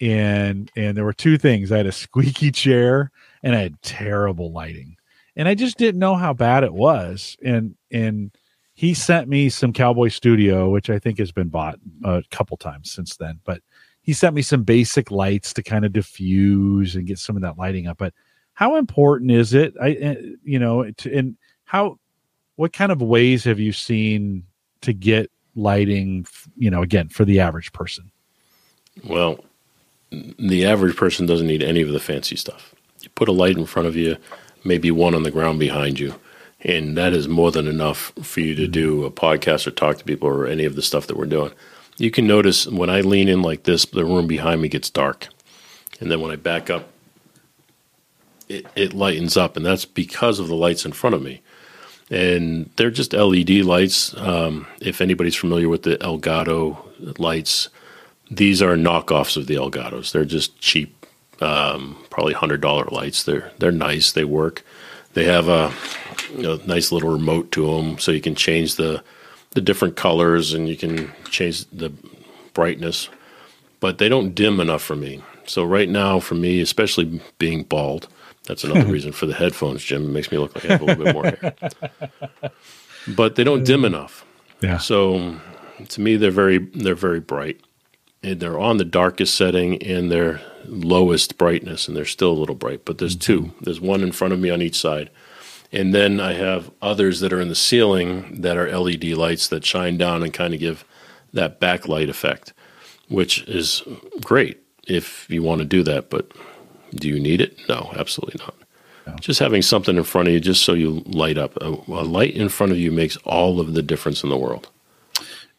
and 0.01 0.71
and 0.77 0.97
there 0.97 1.05
were 1.05 1.13
two 1.13 1.39
things. 1.39 1.71
I 1.73 1.79
had 1.79 1.87
a 1.87 1.93
squeaky 1.93 2.51
chair 2.51 3.11
and 3.45 3.55
I 3.55 3.61
had 3.61 3.81
terrible 3.83 4.51
lighting, 4.51 4.97
and 5.37 5.49
I 5.49 5.55
just 5.55 5.79
didn't 5.79 5.99
know 5.99 6.15
how 6.15 6.33
bad 6.33 6.65
it 6.65 6.73
was, 6.73 7.37
and 7.45 7.75
and 7.91 8.31
he 8.75 8.93
sent 8.93 9.29
me 9.29 9.49
some 9.49 9.73
Cowboy 9.73 10.09
Studio, 10.09 10.69
which 10.69 10.91
I 10.91 10.99
think 10.99 11.19
has 11.19 11.31
been 11.31 11.49
bought 11.49 11.79
a 12.05 12.23
couple 12.31 12.57
times 12.57 12.91
since 12.91 13.17
then, 13.17 13.39
but 13.45 13.61
he 14.03 14.13
sent 14.13 14.35
me 14.35 14.43
some 14.43 14.65
basic 14.65 15.11
lights 15.11 15.55
to 15.55 15.63
kind 15.63 15.85
of 15.85 15.93
diffuse 15.93 16.97
and 16.97 17.07
get 17.07 17.19
some 17.19 17.37
of 17.37 17.43
that 17.43 17.57
lighting 17.57 17.87
up. 17.87 17.99
But 17.99 18.13
how 18.53 18.77
important 18.77 19.31
is 19.31 19.55
it? 19.55 19.75
I, 19.81 19.91
eh, 19.93 20.17
you 20.43 20.59
know, 20.59 20.91
to, 20.91 21.17
and 21.17 21.37
how, 21.65 21.99
what 22.57 22.73
kind 22.73 22.93
of 22.93 23.01
ways 23.01 23.45
have 23.45 23.61
you 23.61 23.73
seen 23.73 24.45
to 24.83 24.93
get 24.93 25.31
lighting, 25.55 26.27
you 26.57 26.71
know, 26.71 26.83
again, 26.83 27.09
for 27.09 27.25
the 27.25 27.41
average 27.41 27.73
person? 27.73 28.11
Well, 29.05 29.43
the 30.11 30.67
average 30.67 30.97
person 30.97 31.27
doesn't 31.27 31.47
need 31.47 31.63
any 31.63 31.81
of 31.81 31.89
the 31.89 32.01
fancy 32.01 32.37
stuff. 32.37 32.75
You 33.01 33.09
put 33.11 33.29
a 33.29 33.33
light 33.33 33.57
in 33.57 33.67
front 33.67 33.89
of 33.89 33.97
you, 33.97 34.17
maybe 34.65 34.91
one 34.91 35.15
on 35.15 35.23
the 35.23 35.31
ground 35.31 35.59
behind 35.59 35.99
you, 35.99 36.15
and 36.61 36.97
that 36.97 37.13
is 37.13 37.29
more 37.29 37.51
than 37.51 37.67
enough 37.67 38.13
for 38.23 38.41
you 38.41 38.55
to 38.55 38.67
do 38.67 39.05
a 39.05 39.11
podcast 39.11 39.67
or 39.67 39.71
talk 39.71 39.99
to 39.99 40.05
people 40.05 40.29
or 40.29 40.47
any 40.47 40.65
of 40.65 40.75
the 40.75 40.83
stuff 40.83 41.07
that 41.07 41.17
we're 41.17 41.27
doing 41.27 41.53
you 41.97 42.11
can 42.11 42.27
notice 42.27 42.67
when 42.67 42.91
I 42.91 43.01
lean 43.01 43.29
in 43.29 43.43
like 43.43 43.65
this, 43.65 43.85
the 43.85 44.05
room 44.05 44.27
behind 44.27 44.63
me 44.63 44.69
gets 44.69 44.91
dark. 44.91 45.29
And 46.01 46.11
then 46.11 46.21
when 46.21 46.31
I 46.31 46.37
back 46.37 46.71
up, 46.71 46.89
it, 48.49 48.67
it 48.75 48.93
lightens 48.93 49.37
up. 49.37 49.57
And 49.57 49.65
that's 49.65 49.85
because 49.85 50.39
of 50.39 50.49
the 50.49 50.57
lights 50.57 50.85
in 50.85 50.93
front 50.93 51.15
of 51.15 51.23
me. 51.23 51.41
And 52.11 52.71
they're 52.77 52.91
just 52.91 53.13
LED 53.13 53.51
lights. 53.65 54.15
Um, 54.17 54.67
if 54.81 55.01
anybody's 55.01 55.37
familiar 55.37 55.69
with 55.69 55.85
the 55.85 55.97
Elgato 55.99 57.19
lights, 57.19 57.69
these 58.31 58.61
are 58.61 58.77
knockoffs 58.77 59.37
of 59.37 59.47
the 59.47 59.55
Elgatos. 59.55 60.13
They're 60.13 60.25
just 60.25 60.59
cheap, 60.61 61.04
um, 61.41 61.97
probably 62.11 62.35
hundred 62.35 62.61
dollar 62.61 62.85
lights. 62.87 63.25
They're 63.25 63.53
they're 63.59 63.73
nice. 63.73 64.13
They 64.13 64.25
work. 64.25 64.65
They 65.15 65.25
have 65.25 65.49
a, 65.49 65.73
nice 66.67 66.91
little 66.91 67.11
remote 67.11 67.53
to 67.53 67.67
them, 67.67 67.99
so 67.99 68.11
you 68.11 68.21
can 68.21 68.35
change 68.35 68.77
the 68.77 69.03
the 69.51 69.61
different 69.61 69.97
colors 69.97 70.53
and 70.53 70.69
you 70.69 70.77
can 70.77 71.13
change 71.31 71.65
the 71.71 71.93
brightness, 72.55 73.09
but 73.81 73.99
they 73.99 74.09
don't 74.09 74.35
dim 74.35 74.61
enough 74.61 74.83
for 74.83 74.97
me. 74.97 75.23
So 75.47 75.65
right 75.65 75.89
now, 75.89 76.19
for 76.19 76.35
me, 76.35 76.61
especially 76.61 77.21
being 77.39 77.63
bald, 77.63 78.09
that's 78.45 78.65
another 78.65 78.87
reason 78.93 79.13
for 79.13 79.27
the 79.27 79.35
headphones, 79.35 79.85
Jim. 79.85 80.05
It 80.05 80.09
makes 80.09 80.33
me 80.33 80.39
look 80.39 80.55
like 80.55 80.65
I 80.65 80.69
have 80.69 80.83
a 80.83 80.85
little 80.85 81.05
bit 81.05 81.15
more 81.15 81.25
hair. 81.25 81.55
But 83.07 83.37
they 83.37 83.45
don't 83.45 83.65
dim 83.65 83.85
enough. 83.85 84.25
Yeah. 84.61 84.79
So 84.79 85.39
to 85.89 86.01
me, 86.01 86.17
they're 86.17 86.31
very 86.31 86.59
they're 86.59 86.95
very 86.95 87.21
bright. 87.21 87.61
They're 88.25 88.59
on 88.59 88.79
the 88.79 88.85
darkest 88.85 89.35
setting 89.35 89.83
and 89.83 90.11
their 90.11 90.41
lowest 90.67 91.37
brightness, 91.37 91.87
and 91.87 91.97
they're 91.97 92.05
still 92.05 92.33
a 92.33 92.41
little 92.41 92.55
bright. 92.55 92.85
But 92.85 92.99
there's 92.99 93.17
mm-hmm. 93.17 93.49
two. 93.49 93.55
There's 93.61 93.81
one 93.81 94.03
in 94.03 94.13
front 94.13 94.33
of 94.33 94.41
me 94.41 94.51
on 94.51 94.63
each 94.63 94.81
side 94.81 95.11
and 95.75 95.93
then 95.93 96.21
I 96.21 96.35
have 96.35 96.71
others 96.81 97.19
that 97.19 97.33
are 97.33 97.41
in 97.41 97.49
the 97.49 97.57
ceiling 97.57 98.43
that 98.43 98.57
are 98.57 98.79
LED 98.79 99.05
lights 99.07 99.49
that 99.49 99.65
shine 99.65 99.99
down 99.99 100.23
and 100.23 100.33
kind 100.33 100.55
of 100.55 100.61
give 100.61 100.85
that 101.33 101.61
backlight 101.61 102.09
effect, 102.09 102.53
which 103.09 103.43
is 103.49 103.83
great 104.23 104.63
if 104.87 105.29
you 105.29 105.43
want 105.43 105.59
to 105.59 105.65
do 105.65 105.83
that. 105.83 106.11
But 106.11 106.31
do 106.95 107.09
you 107.09 107.19
need 107.19 107.41
it? 107.41 107.59
No, 107.69 107.93
absolutely 107.97 108.41
not. 108.45 108.55
No. 109.05 109.17
Just 109.17 109.41
having 109.41 109.63
something 109.63 109.97
in 109.97 110.05
front 110.05 110.29
of 110.29 110.35
you, 110.35 110.39
just 110.39 110.63
so 110.63 110.75
you 110.75 111.03
light 111.07 111.39
up. 111.39 111.57
A, 111.57 111.71
a, 111.89 112.07
light 112.07 112.37
in 112.37 112.49
front 112.49 112.71
of 112.71 112.79
you 112.79 112.93
makes 112.93 113.17
all 113.25 113.59
of 113.59 113.75
the 113.75 113.83
difference 113.83 114.23
in 114.23 114.31
the 114.31 114.39
world. 114.39 114.71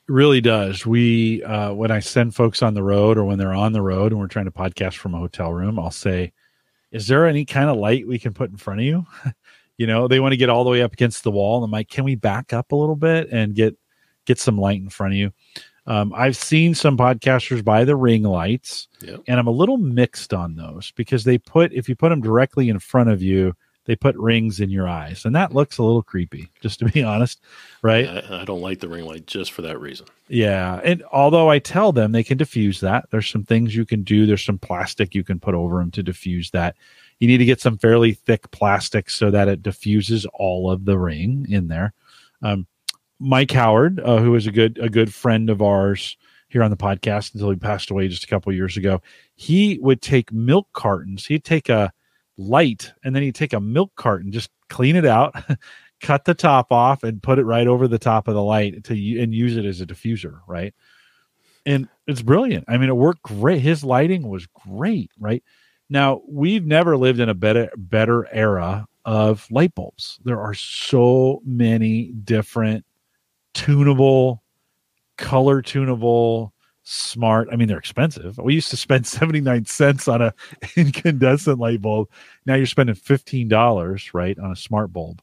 Really 0.07 0.41
does. 0.41 0.85
We, 0.85 1.43
uh, 1.43 1.73
when 1.73 1.89
I 1.89 1.99
send 1.99 2.35
folks 2.35 2.61
on 2.61 2.75
the 2.75 2.83
road 2.83 3.17
or 3.17 3.25
when 3.25 3.39
they're 3.39 3.53
on 3.53 3.73
the 3.73 3.81
road 3.81 4.11
and 4.11 4.21
we're 4.21 4.27
trying 4.27 4.45
to 4.45 4.51
podcast 4.51 4.95
from 4.95 5.15
a 5.15 5.19
hotel 5.19 5.51
room, 5.51 5.79
I'll 5.79 5.89
say, 5.89 6.31
"Is 6.91 7.07
there 7.07 7.25
any 7.25 7.43
kind 7.43 7.69
of 7.69 7.77
light 7.77 8.07
we 8.07 8.19
can 8.19 8.33
put 8.33 8.51
in 8.51 8.57
front 8.57 8.81
of 8.81 8.85
you?" 8.85 9.05
you 9.77 9.87
know 9.87 10.07
they 10.07 10.19
want 10.19 10.31
to 10.31 10.37
get 10.37 10.49
all 10.49 10.63
the 10.63 10.69
way 10.69 10.81
up 10.81 10.93
against 10.93 11.23
the 11.23 11.31
wall 11.31 11.57
and 11.57 11.65
i'm 11.65 11.71
like 11.71 11.89
can 11.89 12.03
we 12.03 12.15
back 12.15 12.53
up 12.53 12.71
a 12.71 12.75
little 12.75 12.95
bit 12.95 13.29
and 13.31 13.55
get 13.55 13.75
get 14.25 14.39
some 14.39 14.57
light 14.57 14.79
in 14.79 14.89
front 14.89 15.13
of 15.13 15.17
you 15.17 15.31
um, 15.87 16.13
i've 16.15 16.37
seen 16.37 16.73
some 16.73 16.97
podcasters 16.97 17.63
buy 17.63 17.83
the 17.83 17.95
ring 17.95 18.23
lights 18.23 18.87
yep. 19.01 19.21
and 19.27 19.39
i'm 19.39 19.47
a 19.47 19.51
little 19.51 19.77
mixed 19.77 20.33
on 20.33 20.55
those 20.55 20.91
because 20.91 21.23
they 21.23 21.37
put 21.37 21.73
if 21.73 21.87
you 21.89 21.95
put 21.95 22.09
them 22.09 22.21
directly 22.21 22.69
in 22.69 22.79
front 22.79 23.09
of 23.09 23.21
you 23.21 23.53
they 23.85 23.95
put 23.95 24.15
rings 24.17 24.59
in 24.59 24.69
your 24.69 24.87
eyes 24.87 25.25
and 25.25 25.35
that 25.35 25.53
looks 25.53 25.77
a 25.77 25.83
little 25.83 26.03
creepy 26.03 26.49
just 26.61 26.79
to 26.79 26.85
be 26.85 27.03
honest 27.03 27.41
right 27.81 28.07
I, 28.07 28.41
I 28.41 28.45
don't 28.45 28.61
like 28.61 28.79
the 28.79 28.89
ring 28.89 29.05
light 29.05 29.27
just 29.27 29.51
for 29.51 29.61
that 29.63 29.79
reason 29.79 30.07
yeah 30.27 30.79
and 30.83 31.03
although 31.11 31.49
i 31.49 31.59
tell 31.59 31.91
them 31.91 32.11
they 32.11 32.23
can 32.23 32.37
diffuse 32.37 32.79
that 32.81 33.05
there's 33.11 33.29
some 33.29 33.43
things 33.43 33.75
you 33.75 33.85
can 33.85 34.03
do 34.03 34.25
there's 34.25 34.43
some 34.43 34.57
plastic 34.57 35.15
you 35.15 35.23
can 35.23 35.39
put 35.39 35.55
over 35.55 35.79
them 35.79 35.91
to 35.91 36.03
diffuse 36.03 36.51
that 36.51 36.75
you 37.19 37.27
need 37.27 37.37
to 37.37 37.45
get 37.45 37.61
some 37.61 37.77
fairly 37.77 38.13
thick 38.13 38.49
plastic 38.51 39.09
so 39.09 39.31
that 39.31 39.47
it 39.47 39.63
diffuses 39.63 40.25
all 40.33 40.69
of 40.69 40.85
the 40.85 40.97
ring 40.97 41.45
in 41.49 41.67
there. 41.67 41.93
Um, 42.41 42.67
Mike 43.19 43.51
Howard, 43.51 43.99
uh, 43.99 44.17
who 44.17 44.35
is 44.35 44.47
a 44.47 44.51
good 44.51 44.77
a 44.81 44.89
good 44.89 45.13
friend 45.13 45.49
of 45.49 45.61
ours 45.61 46.17
here 46.49 46.63
on 46.63 46.71
the 46.71 46.77
podcast 46.77 47.33
until 47.33 47.49
he 47.49 47.55
passed 47.55 47.89
away 47.89 48.07
just 48.07 48.25
a 48.25 48.27
couple 48.27 48.51
years 48.53 48.75
ago, 48.75 49.01
he 49.35 49.79
would 49.81 50.01
take 50.01 50.31
milk 50.33 50.67
cartons. 50.73 51.25
He'd 51.25 51.45
take 51.45 51.69
a 51.69 51.93
light 52.37 52.93
and 53.03 53.15
then 53.15 53.23
he'd 53.23 53.35
take 53.35 53.53
a 53.53 53.59
milk 53.59 53.91
carton, 53.95 54.31
just 54.31 54.49
clean 54.69 54.95
it 54.95 55.05
out, 55.05 55.35
cut 56.01 56.25
the 56.25 56.33
top 56.33 56.71
off, 56.71 57.03
and 57.03 57.23
put 57.23 57.39
it 57.39 57.45
right 57.45 57.67
over 57.67 57.87
the 57.87 57.99
top 57.99 58.27
of 58.27 58.33
the 58.33 58.43
light 58.43 58.83
to 58.85 59.21
and 59.21 59.33
use 59.33 59.57
it 59.57 59.65
as 59.65 59.81
a 59.81 59.85
diffuser, 59.85 60.39
right? 60.47 60.73
And 61.65 61.87
it's 62.07 62.21
brilliant. 62.21 62.65
I 62.67 62.77
mean, 62.77 62.89
it 62.89 62.97
worked 62.97 63.23
great. 63.23 63.61
His 63.61 63.83
lighting 63.83 64.27
was 64.27 64.47
great, 64.47 65.11
right? 65.19 65.43
Now, 65.89 66.21
we've 66.27 66.65
never 66.65 66.97
lived 66.97 67.19
in 67.19 67.29
a 67.29 67.33
better 67.33 67.71
better 67.75 68.27
era 68.33 68.87
of 69.05 69.49
light 69.51 69.73
bulbs. 69.75 70.19
There 70.23 70.41
are 70.41 70.53
so 70.53 71.41
many 71.45 72.11
different 72.11 72.85
tunable, 73.53 74.43
color 75.17 75.61
tunable, 75.61 76.53
smart. 76.85 77.49
I 77.51 77.57
mean, 77.57 77.67
they're 77.67 77.77
expensive. 77.77 78.37
We 78.37 78.53
used 78.53 78.69
to 78.69 78.77
spend 78.77 79.05
79 79.07 79.65
cents 79.65 80.07
on 80.07 80.21
a 80.21 80.33
incandescent 80.75 81.59
light 81.59 81.81
bulb. 81.81 82.09
Now 82.45 82.55
you're 82.55 82.65
spending 82.65 82.95
$15, 82.95 84.13
right, 84.13 84.39
on 84.39 84.51
a 84.51 84.55
smart 84.55 84.93
bulb. 84.93 85.21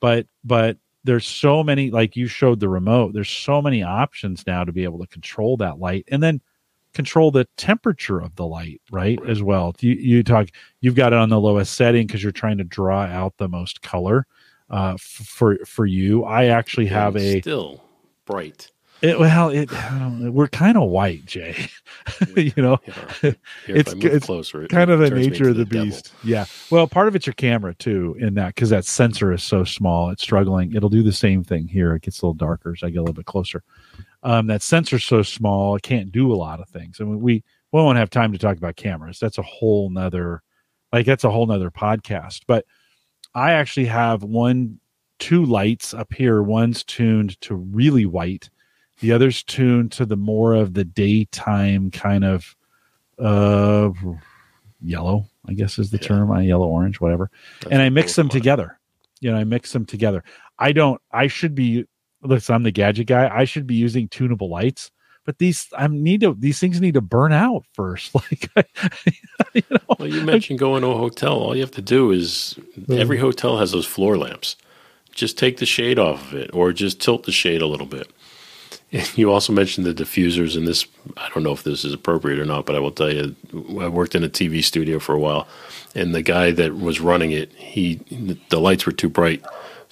But 0.00 0.26
but 0.42 0.76
there's 1.04 1.26
so 1.26 1.62
many 1.62 1.90
like 1.90 2.16
you 2.16 2.26
showed 2.26 2.60
the 2.60 2.68
remote. 2.68 3.12
There's 3.14 3.30
so 3.30 3.62
many 3.62 3.82
options 3.82 4.46
now 4.46 4.64
to 4.64 4.72
be 4.72 4.84
able 4.84 4.98
to 4.98 5.06
control 5.06 5.56
that 5.58 5.78
light. 5.78 6.04
And 6.08 6.22
then 6.22 6.40
control 6.94 7.30
the 7.30 7.46
temperature 7.56 8.20
of 8.20 8.36
the 8.36 8.46
light, 8.46 8.80
right? 8.90 9.18
As 9.26 9.42
well. 9.42 9.74
You, 9.80 9.94
you 9.94 10.22
talk, 10.22 10.48
you've 10.80 10.94
got 10.94 11.12
it 11.12 11.18
on 11.18 11.28
the 11.28 11.40
lowest 11.40 11.74
setting 11.74 12.06
because 12.06 12.22
you're 12.22 12.32
trying 12.32 12.58
to 12.58 12.64
draw 12.64 13.02
out 13.02 13.36
the 13.36 13.48
most 13.48 13.82
color 13.82 14.26
uh, 14.70 14.94
f- 14.94 15.00
for 15.00 15.58
for 15.66 15.84
you. 15.86 16.24
I 16.24 16.46
actually 16.46 16.86
have 16.86 17.16
a 17.16 17.40
still 17.40 17.82
bright. 18.24 18.70
It, 19.04 19.18
well, 19.18 19.50
it 19.50 19.70
we're 20.32 20.48
kind 20.48 20.76
of 20.76 20.88
white, 20.88 21.26
Jay. 21.26 21.68
you 22.36 22.52
know, 22.56 22.80
Here, 23.20 23.36
it's 23.66 23.92
it's 23.92 24.26
closer, 24.26 24.66
kind 24.68 24.90
of 24.90 25.00
the 25.00 25.10
nature 25.10 25.50
of 25.50 25.56
the, 25.56 25.64
the 25.64 25.84
beast. 25.84 26.12
Yeah. 26.24 26.46
Well, 26.70 26.86
part 26.86 27.08
of 27.08 27.14
it's 27.14 27.26
your 27.26 27.34
camera 27.34 27.74
too, 27.74 28.16
in 28.18 28.34
that 28.34 28.54
because 28.54 28.70
that 28.70 28.84
sensor 28.84 29.32
is 29.32 29.42
so 29.42 29.64
small, 29.64 30.10
it's 30.10 30.22
struggling. 30.22 30.74
It'll 30.74 30.88
do 30.88 31.02
the 31.02 31.12
same 31.12 31.44
thing 31.44 31.68
here. 31.68 31.94
It 31.94 32.02
gets 32.02 32.22
a 32.22 32.26
little 32.26 32.34
darker 32.34 32.72
as 32.72 32.82
I 32.82 32.90
get 32.90 32.98
a 32.98 33.02
little 33.02 33.14
bit 33.14 33.26
closer 33.26 33.62
um, 34.24 34.46
that 34.46 34.62
sensor's 34.62 35.04
so 35.04 35.22
small 35.22 35.76
it 35.76 35.82
can't 35.82 36.10
do 36.10 36.32
a 36.32 36.34
lot 36.34 36.60
of 36.60 36.68
things. 36.68 37.00
I 37.00 37.04
mean, 37.04 37.20
we 37.20 37.44
we 37.70 37.80
won't 37.80 37.98
have 37.98 38.10
time 38.10 38.32
to 38.32 38.38
talk 38.38 38.56
about 38.56 38.76
cameras. 38.76 39.18
That's 39.20 39.38
a 39.38 39.42
whole 39.42 39.90
nother, 39.90 40.42
like 40.92 41.06
that's 41.06 41.24
a 41.24 41.30
whole 41.30 41.46
nother 41.46 41.70
podcast. 41.70 42.42
But 42.46 42.64
I 43.34 43.52
actually 43.52 43.86
have 43.86 44.22
one, 44.22 44.80
two 45.18 45.44
lights 45.44 45.92
up 45.92 46.12
here. 46.12 46.42
One's 46.42 46.84
tuned 46.84 47.40
to 47.42 47.54
really 47.54 48.06
white, 48.06 48.48
the 49.04 49.12
other's 49.12 49.42
tuned 49.42 49.92
to 49.92 50.06
the 50.06 50.16
more 50.16 50.54
of 50.54 50.74
the 50.74 50.84
daytime 50.84 51.90
kind 51.90 52.24
of 52.24 52.56
uh 53.18 53.90
yellow, 54.80 55.26
I 55.46 55.52
guess 55.52 55.78
is 55.78 55.90
the 55.90 55.98
yeah. 55.98 56.08
term. 56.08 56.32
I 56.32 56.42
yellow 56.42 56.68
orange, 56.68 57.00
whatever. 57.00 57.30
That's 57.60 57.72
and 57.72 57.82
I 57.82 57.90
mix 57.90 58.16
them 58.16 58.28
together. 58.28 58.78
You 59.20 59.30
know, 59.30 59.38
I 59.38 59.44
mix 59.44 59.72
them 59.72 59.84
together. 59.84 60.24
I 60.58 60.72
don't. 60.72 61.00
I 61.12 61.26
should 61.26 61.54
be. 61.54 61.86
Listen, 62.22 62.54
I'm 62.54 62.62
the 62.62 62.70
gadget 62.70 63.06
guy. 63.06 63.30
I 63.32 63.44
should 63.44 63.66
be 63.66 63.74
using 63.74 64.08
tunable 64.08 64.48
lights 64.48 64.90
but 65.24 65.38
these 65.38 65.68
I 65.76 65.86
need 65.86 66.20
to 66.20 66.34
these 66.38 66.58
things 66.58 66.80
need 66.80 66.94
to 66.94 67.00
burn 67.00 67.32
out 67.32 67.64
first. 67.72 68.14
Like, 68.30 68.48
you 69.54 69.62
know, 69.70 69.96
well, 69.98 70.08
you 70.08 70.22
mentioned 70.22 70.58
going 70.58 70.82
to 70.82 70.88
a 70.88 70.96
hotel. 70.96 71.34
All 71.34 71.54
you 71.54 71.60
have 71.62 71.70
to 71.72 71.82
do 71.82 72.10
is 72.10 72.58
every 72.90 73.18
hotel 73.18 73.58
has 73.58 73.72
those 73.72 73.86
floor 73.86 74.16
lamps. 74.16 74.56
Just 75.12 75.38
take 75.38 75.58
the 75.58 75.66
shade 75.66 75.98
off 75.98 76.32
of 76.32 76.34
it, 76.34 76.50
or 76.52 76.72
just 76.72 77.00
tilt 77.00 77.24
the 77.24 77.32
shade 77.32 77.62
a 77.62 77.66
little 77.66 77.86
bit. 77.86 78.10
You 79.16 79.32
also 79.32 79.52
mentioned 79.52 79.86
the 79.86 79.94
diffusers, 79.94 80.56
and 80.56 80.68
this 80.68 80.86
I 81.16 81.28
don't 81.30 81.42
know 81.42 81.52
if 81.52 81.64
this 81.64 81.84
is 81.84 81.92
appropriate 81.92 82.38
or 82.38 82.44
not, 82.44 82.64
but 82.64 82.76
I 82.76 82.78
will 82.78 82.92
tell 82.92 83.10
you, 83.10 83.34
I 83.80 83.88
worked 83.88 84.14
in 84.14 84.22
a 84.22 84.28
TV 84.28 84.62
studio 84.62 84.98
for 85.00 85.14
a 85.14 85.18
while, 85.18 85.48
and 85.94 86.14
the 86.14 86.22
guy 86.22 86.52
that 86.52 86.76
was 86.78 87.00
running 87.00 87.32
it, 87.32 87.52
he 87.54 87.96
the 88.50 88.60
lights 88.60 88.86
were 88.86 88.92
too 88.92 89.08
bright 89.08 89.44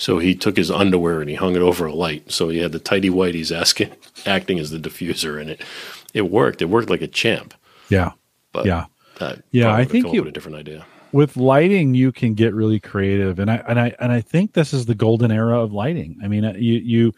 so 0.03 0.18
he 0.18 0.34
took 0.34 0.57
his 0.57 0.68
underwear 0.68 1.20
and 1.20 1.30
he 1.30 1.36
hung 1.36 1.55
it 1.55 1.62
over 1.62 1.86
a 1.86 1.94
light. 1.94 2.32
So 2.32 2.48
he 2.48 2.59
had 2.59 2.72
the 2.72 2.80
tidy 2.80 3.09
whiteies 3.09 3.57
asking, 3.57 3.92
acting 4.26 4.59
as 4.59 4.70
the 4.70 4.78
diffuser, 4.78 5.40
and 5.40 5.50
it 5.50 5.62
it 6.12 6.22
worked. 6.22 6.61
It 6.61 6.64
worked 6.64 6.90
like 6.90 7.03
a 7.03 7.07
champ. 7.07 7.55
Yeah, 7.88 8.11
but 8.53 8.66
yeah, 8.66 8.86
yeah. 9.53 9.72
I 9.72 9.84
think 9.84 10.12
you 10.12 10.26
a 10.26 10.32
different 10.32 10.59
idea 10.59 10.84
with 11.12 11.36
lighting. 11.36 11.94
You 11.94 12.11
can 12.11 12.34
get 12.34 12.53
really 12.53 12.80
creative, 12.80 13.38
and 13.38 13.48
I 13.48 13.62
and 13.68 13.78
I 13.78 13.94
and 14.00 14.11
I 14.11 14.20
think 14.20 14.55
this 14.55 14.72
is 14.72 14.86
the 14.86 14.96
golden 14.96 15.30
era 15.30 15.61
of 15.61 15.72
lighting. 15.72 16.18
I 16.20 16.26
mean, 16.26 16.44
uh, 16.44 16.55
you 16.57 16.74
you 16.74 17.14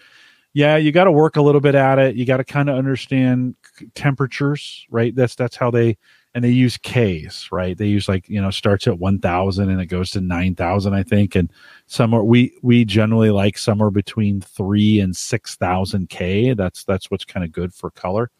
yeah, 0.54 0.76
you 0.76 0.92
got 0.92 1.04
to 1.04 1.12
work 1.12 1.36
a 1.36 1.42
little 1.42 1.60
bit 1.60 1.74
at 1.74 1.98
it. 1.98 2.14
You 2.14 2.24
got 2.24 2.36
to 2.36 2.44
kind 2.44 2.70
of 2.70 2.76
understand 2.76 3.56
temperatures, 3.94 4.86
right? 4.88 5.14
That's 5.14 5.34
that's 5.34 5.56
how 5.56 5.72
they 5.72 5.98
and 6.32 6.44
they 6.44 6.50
use 6.50 6.78
Ks, 6.78 7.50
right? 7.50 7.76
They 7.76 7.86
use 7.86 8.08
like 8.08 8.28
you 8.28 8.40
know 8.40 8.50
starts 8.50 8.86
at 8.86 8.98
one 8.98 9.18
thousand 9.18 9.68
and 9.70 9.80
it 9.80 9.86
goes 9.86 10.10
to 10.10 10.20
nine 10.20 10.54
thousand, 10.54 10.94
I 10.94 11.02
think, 11.02 11.34
and 11.34 11.50
somewhere 11.86 12.22
we 12.22 12.56
we 12.62 12.84
generally 12.84 13.30
like 13.30 13.58
somewhere 13.58 13.90
between 13.90 14.40
three 14.40 15.00
and 15.00 15.14
six 15.16 15.56
thousand 15.56 16.08
K. 16.08 16.54
That's 16.54 16.84
that's 16.84 17.10
what's 17.10 17.24
kind 17.24 17.44
of 17.44 17.50
good 17.50 17.74
for 17.74 17.90
color. 17.90 18.30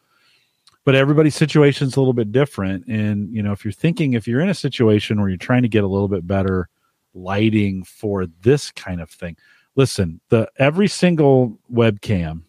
But 0.85 0.95
everybody's 0.95 1.35
situation 1.35 1.89
is 1.89 1.97
a 1.97 2.01
little 2.01 2.13
bit 2.13 2.31
different, 2.31 2.87
and 2.87 3.35
you 3.35 3.43
know 3.43 3.51
if 3.51 3.65
you're 3.65 3.73
thinking 3.73 4.13
if 4.13 4.29
you're 4.29 4.41
in 4.41 4.51
a 4.51 4.55
situation 4.55 5.19
where 5.19 5.29
you're 5.29 5.37
trying 5.39 5.63
to 5.63 5.69
get 5.69 5.83
a 5.83 5.89
little 5.89 6.09
bit 6.09 6.27
better 6.29 6.69
lighting 7.13 7.83
for 7.83 8.27
this 8.43 8.71
kind 8.71 9.01
of 9.01 9.11
thing, 9.11 9.37
listen, 9.77 10.21
the 10.29 10.49
every 10.59 10.89
single 10.89 11.59
webcam 11.73 12.43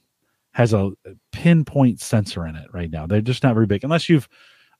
has 0.51 0.73
a 0.73 0.91
pinpoint 1.31 1.99
sensor 1.99 2.47
in 2.47 2.55
it 2.55 2.67
right 2.73 2.89
now. 2.89 3.05
They're 3.05 3.21
just 3.21 3.43
not 3.43 3.55
very 3.55 3.65
big 3.65 3.83
unless 3.83 4.07
you've 4.07 4.29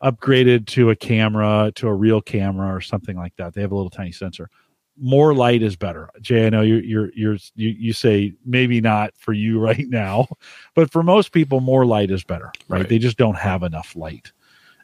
upgraded 0.01 0.67
to 0.67 0.89
a 0.89 0.95
camera 0.95 1.71
to 1.75 1.87
a 1.87 1.93
real 1.93 2.21
camera 2.21 2.73
or 2.73 2.81
something 2.81 3.17
like 3.17 3.35
that. 3.37 3.53
They 3.53 3.61
have 3.61 3.71
a 3.71 3.75
little 3.75 3.89
tiny 3.89 4.11
sensor. 4.11 4.49
More 4.97 5.33
light 5.33 5.61
is 5.61 5.75
better. 5.75 6.09
Jay, 6.21 6.45
I 6.45 6.49
know 6.49 6.61
you're 6.61 6.81
you're 6.81 7.11
you're 7.13 7.37
you, 7.55 7.69
you 7.69 7.93
say 7.93 8.33
maybe 8.45 8.79
not 8.79 9.11
for 9.17 9.33
you 9.33 9.59
right 9.63 9.87
now, 9.89 10.27
but 10.75 10.91
for 10.91 11.03
most 11.03 11.31
people, 11.31 11.59
more 11.59 11.85
light 11.85 12.11
is 12.11 12.23
better. 12.23 12.51
Right? 12.69 12.79
right? 12.79 12.89
They 12.89 12.99
just 12.99 13.17
don't 13.17 13.37
have 13.37 13.63
enough 13.63 13.95
light, 13.95 14.31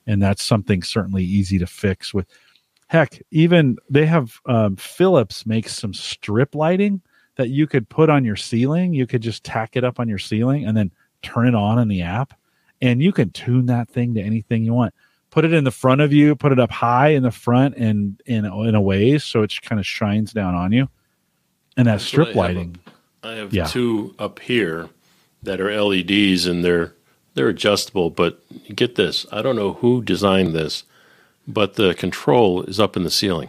and 0.07 0.21
that's 0.21 0.43
something 0.43 0.83
certainly 0.83 1.23
easy 1.23 1.57
to 1.59 1.67
fix 1.67 2.13
with. 2.13 2.27
Heck, 2.87 3.21
even 3.31 3.77
they 3.89 4.05
have 4.05 4.41
um, 4.45 4.75
Philips 4.75 5.45
makes 5.45 5.73
some 5.73 5.93
strip 5.93 6.53
lighting 6.55 7.01
that 7.41 7.49
you 7.49 7.67
could 7.67 7.89
put 7.89 8.09
on 8.09 8.23
your 8.23 8.35
ceiling. 8.35 8.93
You 8.93 9.07
could 9.07 9.21
just 9.21 9.43
tack 9.43 9.75
it 9.75 9.83
up 9.83 9.99
on 9.99 10.07
your 10.07 10.19
ceiling 10.19 10.65
and 10.65 10.75
then 10.75 10.91
turn 11.21 11.47
it 11.47 11.55
on 11.55 11.79
in 11.79 11.87
the 11.87 12.01
app, 12.01 12.33
and 12.81 13.01
you 13.01 13.11
can 13.11 13.29
tune 13.31 13.67
that 13.67 13.89
thing 13.89 14.13
to 14.13 14.21
anything 14.21 14.63
you 14.63 14.73
want 14.73 14.93
put 15.31 15.45
it 15.45 15.53
in 15.53 15.63
the 15.63 15.71
front 15.71 16.01
of 16.01 16.13
you, 16.13 16.35
put 16.35 16.51
it 16.51 16.59
up 16.59 16.69
high 16.69 17.09
in 17.09 17.23
the 17.23 17.31
front 17.31 17.75
and 17.77 18.21
in 18.27 18.45
in 18.45 18.75
a 18.75 18.81
way 18.81 19.17
so 19.17 19.41
it 19.41 19.53
kind 19.61 19.79
of 19.79 19.87
shines 19.87 20.33
down 20.33 20.53
on 20.53 20.71
you. 20.71 20.87
And 21.75 21.87
that 21.87 22.01
strip 22.01 22.29
I 22.29 22.39
lighting. 22.39 22.79
Have 23.23 23.31
a, 23.31 23.33
I 23.33 23.35
have 23.37 23.53
yeah. 23.53 23.65
two 23.65 24.13
up 24.19 24.39
here 24.39 24.89
that 25.41 25.59
are 25.59 25.81
LEDs 25.81 26.45
and 26.45 26.63
they're 26.63 26.93
they're 27.33 27.47
adjustable, 27.47 28.09
but 28.09 28.43
get 28.75 28.95
this, 28.95 29.25
I 29.31 29.41
don't 29.41 29.55
know 29.55 29.73
who 29.73 30.03
designed 30.03 30.53
this, 30.53 30.83
but 31.47 31.75
the 31.75 31.93
control 31.93 32.63
is 32.63 32.77
up 32.77 32.97
in 32.97 33.03
the 33.03 33.09
ceiling. 33.09 33.47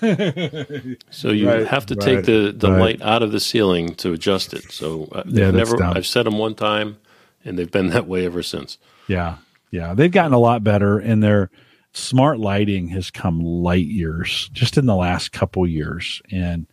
so 1.10 1.28
you 1.28 1.48
right, 1.48 1.66
have 1.66 1.86
to 1.86 1.94
right, 1.94 2.04
take 2.04 2.24
the, 2.24 2.54
the 2.56 2.70
right. 2.70 2.80
light 2.80 3.02
out 3.02 3.22
of 3.22 3.32
the 3.32 3.40
ceiling 3.40 3.94
to 3.96 4.12
adjust 4.12 4.54
it. 4.54 4.70
So 4.72 5.08
uh, 5.12 5.24
yeah, 5.26 5.50
never 5.50 5.76
dumb. 5.76 5.96
I've 5.96 6.06
set 6.06 6.24
them 6.24 6.38
one 6.38 6.54
time 6.54 6.98
and 7.44 7.58
they've 7.58 7.70
been 7.70 7.88
that 7.90 8.06
way 8.06 8.26
ever 8.26 8.42
since. 8.42 8.78
Yeah. 9.06 9.36
Yeah, 9.70 9.94
they've 9.94 10.12
gotten 10.12 10.34
a 10.34 10.38
lot 10.38 10.62
better, 10.62 10.98
and 10.98 11.22
their 11.22 11.50
smart 11.94 12.38
lighting 12.38 12.88
has 12.88 13.10
come 13.10 13.40
light 13.40 13.86
years 13.86 14.50
just 14.52 14.76
in 14.76 14.84
the 14.84 14.94
last 14.94 15.32
couple 15.32 15.66
years. 15.66 16.20
And 16.30 16.66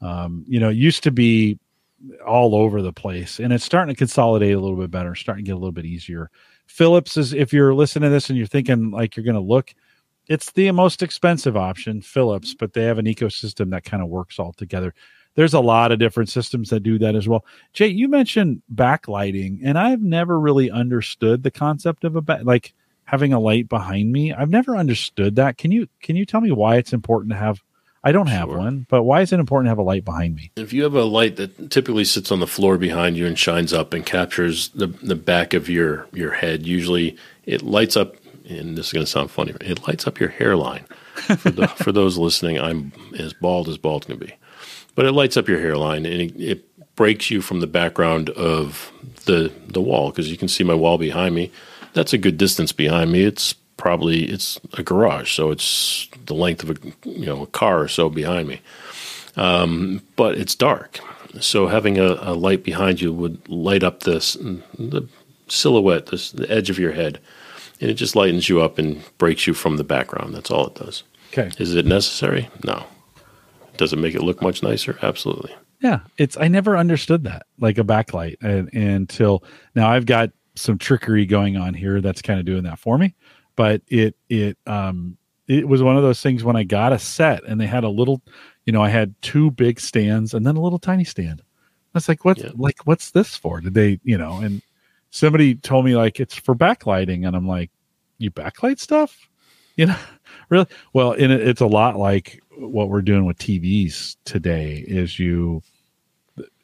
um, 0.00 0.44
you 0.46 0.60
know, 0.60 0.68
it 0.68 0.76
used 0.76 1.02
to 1.02 1.10
be 1.10 1.58
all 2.24 2.54
over 2.54 2.82
the 2.82 2.92
place, 2.92 3.40
and 3.40 3.52
it's 3.52 3.64
starting 3.64 3.92
to 3.92 3.98
consolidate 3.98 4.54
a 4.54 4.60
little 4.60 4.76
bit 4.76 4.92
better, 4.92 5.16
starting 5.16 5.44
to 5.44 5.48
get 5.48 5.54
a 5.54 5.58
little 5.58 5.72
bit 5.72 5.86
easier. 5.86 6.30
Philips 6.66 7.16
is 7.16 7.32
if 7.32 7.52
you're 7.52 7.74
listening 7.74 8.08
to 8.08 8.12
this 8.12 8.30
and 8.30 8.38
you're 8.38 8.46
thinking 8.46 8.92
like 8.92 9.16
you're 9.16 9.24
going 9.24 9.34
to 9.34 9.40
look, 9.40 9.74
it's 10.28 10.52
the 10.52 10.70
most 10.72 11.02
expensive 11.02 11.56
option, 11.56 12.00
Philips, 12.00 12.54
but 12.54 12.72
they 12.72 12.84
have 12.84 12.98
an 12.98 13.06
ecosystem 13.06 13.70
that 13.70 13.84
kind 13.84 14.02
of 14.02 14.08
works 14.08 14.38
all 14.38 14.52
together 14.52 14.94
there's 15.36 15.54
a 15.54 15.60
lot 15.60 15.92
of 15.92 15.98
different 15.98 16.28
systems 16.28 16.70
that 16.70 16.80
do 16.80 16.98
that 16.98 17.14
as 17.14 17.28
well. 17.28 17.44
Jay, 17.72 17.86
you 17.86 18.08
mentioned 18.08 18.62
backlighting, 18.74 19.60
and 19.62 19.78
I've 19.78 20.02
never 20.02 20.40
really 20.40 20.70
understood 20.70 21.42
the 21.42 21.50
concept 21.50 22.04
of 22.04 22.16
a 22.16 22.22
back, 22.22 22.40
like 22.42 22.74
having 23.04 23.32
a 23.32 23.38
light 23.38 23.68
behind 23.68 24.10
me. 24.10 24.32
I've 24.32 24.50
never 24.50 24.76
understood 24.76 25.36
that. 25.36 25.58
Can 25.58 25.70
you 25.70 25.88
can 26.02 26.16
you 26.16 26.26
tell 26.26 26.40
me 26.40 26.50
why 26.50 26.76
it's 26.76 26.92
important 26.92 27.30
to 27.32 27.38
have? 27.38 27.62
I 28.02 28.12
don't 28.12 28.28
have 28.28 28.48
sure. 28.48 28.58
one, 28.58 28.86
but 28.88 29.02
why 29.02 29.22
is 29.22 29.32
it 29.32 29.40
important 29.40 29.66
to 29.66 29.70
have 29.70 29.78
a 29.78 29.82
light 29.82 30.04
behind 30.04 30.36
me? 30.36 30.52
If 30.54 30.72
you 30.72 30.84
have 30.84 30.94
a 30.94 31.02
light 31.02 31.36
that 31.36 31.70
typically 31.70 32.04
sits 32.04 32.30
on 32.30 32.38
the 32.38 32.46
floor 32.46 32.78
behind 32.78 33.16
you 33.16 33.26
and 33.26 33.36
shines 33.36 33.72
up 33.72 33.92
and 33.92 34.06
captures 34.06 34.68
the 34.70 34.86
the 34.86 35.16
back 35.16 35.54
of 35.54 35.68
your 35.68 36.06
your 36.12 36.32
head, 36.32 36.66
usually 36.66 37.16
it 37.44 37.62
lights 37.62 37.96
up. 37.96 38.16
And 38.48 38.78
this 38.78 38.86
is 38.86 38.92
going 38.92 39.04
to 39.04 39.10
sound 39.10 39.30
funny. 39.30 39.54
It 39.60 39.86
lights 39.86 40.06
up 40.06 40.20
your 40.20 40.28
hairline. 40.28 40.84
For, 41.16 41.50
the, 41.50 41.66
for 41.66 41.92
those 41.92 42.18
listening, 42.18 42.58
I'm 42.58 42.92
as 43.18 43.32
bald 43.32 43.68
as 43.68 43.78
bald 43.78 44.06
can 44.06 44.18
be 44.18 44.34
but 44.96 45.04
it 45.04 45.12
lights 45.12 45.36
up 45.36 45.46
your 45.46 45.60
hairline 45.60 46.04
and 46.04 46.20
it, 46.20 46.40
it 46.40 46.96
breaks 46.96 47.30
you 47.30 47.40
from 47.40 47.60
the 47.60 47.66
background 47.68 48.30
of 48.30 48.90
the 49.26 49.52
the 49.68 49.80
wall 49.80 50.10
because 50.10 50.28
you 50.28 50.36
can 50.36 50.48
see 50.48 50.64
my 50.64 50.74
wall 50.74 50.98
behind 50.98 51.36
me. 51.36 51.52
That's 51.92 52.12
a 52.12 52.18
good 52.18 52.36
distance 52.36 52.72
behind 52.72 53.12
me. 53.12 53.22
It's 53.22 53.52
probably 53.76 54.24
it's 54.24 54.58
a 54.72 54.82
garage, 54.82 55.32
so 55.32 55.52
it's 55.52 56.08
the 56.24 56.34
length 56.34 56.64
of 56.64 56.70
a 56.70 57.08
you 57.08 57.26
know 57.26 57.42
a 57.42 57.46
car 57.46 57.80
or 57.80 57.88
so 57.88 58.08
behind 58.08 58.48
me. 58.48 58.60
Um, 59.36 60.02
but 60.16 60.38
it's 60.38 60.54
dark, 60.54 60.98
so 61.40 61.66
having 61.66 61.98
a, 61.98 62.16
a, 62.22 62.32
light 62.32 62.64
behind 62.64 63.02
you 63.02 63.12
would 63.12 63.46
light 63.50 63.82
up 63.82 64.04
this 64.04 64.32
the 64.78 65.06
silhouette, 65.48 66.06
this 66.06 66.30
the 66.30 66.50
edge 66.50 66.70
of 66.70 66.78
your 66.78 66.92
head, 66.92 67.20
and 67.80 67.90
it 67.90 67.94
just 67.94 68.16
lightens 68.16 68.48
you 68.48 68.60
up 68.60 68.78
and 68.78 69.02
breaks 69.18 69.46
you 69.46 69.54
from 69.54 69.76
the 69.76 69.84
background. 69.84 70.34
That's 70.34 70.50
all 70.50 70.66
it 70.66 70.74
does. 70.74 71.02
Okay. 71.32 71.50
Is 71.58 71.74
it 71.74 71.86
necessary? 71.86 72.48
No. 72.64 72.84
Does 73.76 73.92
it 73.92 73.98
make 73.98 74.14
it 74.14 74.22
look 74.22 74.40
much 74.40 74.62
nicer? 74.62 74.98
Absolutely. 75.02 75.54
Yeah, 75.80 76.00
it's 76.16 76.36
I 76.38 76.48
never 76.48 76.76
understood 76.76 77.24
that 77.24 77.46
like 77.58 77.78
a 77.78 77.84
backlight 77.84 78.36
and, 78.40 78.72
until 78.72 79.44
now. 79.74 79.90
I've 79.90 80.06
got 80.06 80.30
some 80.54 80.78
trickery 80.78 81.26
going 81.26 81.56
on 81.56 81.74
here 81.74 82.00
that's 82.00 82.22
kind 82.22 82.40
of 82.40 82.46
doing 82.46 82.62
that 82.62 82.78
for 82.78 82.96
me, 82.96 83.14
but 83.56 83.82
it 83.88 84.16
it 84.30 84.56
um 84.66 85.18
it 85.46 85.68
was 85.68 85.82
one 85.82 85.96
of 85.96 86.02
those 86.02 86.20
things 86.20 86.42
when 86.42 86.56
I 86.56 86.64
got 86.64 86.94
a 86.94 86.98
set 86.98 87.44
and 87.44 87.60
they 87.60 87.66
had 87.66 87.84
a 87.84 87.88
little, 87.88 88.22
you 88.64 88.72
know, 88.72 88.82
I 88.82 88.88
had 88.88 89.14
two 89.22 89.50
big 89.50 89.78
stands 89.78 90.34
and 90.34 90.46
then 90.46 90.56
a 90.56 90.60
little 90.60 90.78
tiny 90.78 91.04
stand. 91.04 91.40
I 91.40 91.98
was 91.98 92.08
like, 92.08 92.24
what's 92.24 92.42
yeah. 92.42 92.50
like 92.56 92.78
what's 92.86 93.10
this 93.10 93.36
for? 93.36 93.60
Did 93.60 93.74
they, 93.74 94.00
you 94.02 94.16
know, 94.16 94.38
and 94.38 94.62
somebody 95.16 95.54
told 95.54 95.84
me 95.84 95.96
like 95.96 96.20
it's 96.20 96.34
for 96.34 96.54
backlighting, 96.54 97.26
and 97.26 97.34
I'm 97.34 97.48
like, 97.48 97.70
you 98.18 98.30
backlight 98.30 98.78
stuff, 98.78 99.28
you 99.76 99.86
know, 99.86 99.96
really? 100.48 100.66
Well, 100.92 101.12
and 101.12 101.32
it, 101.32 101.46
it's 101.46 101.60
a 101.60 101.66
lot 101.66 101.96
like 101.96 102.42
what 102.56 102.88
we're 102.88 103.02
doing 103.02 103.24
with 103.24 103.38
TVs 103.38 104.16
today 104.24 104.84
is 104.86 105.18
you 105.18 105.62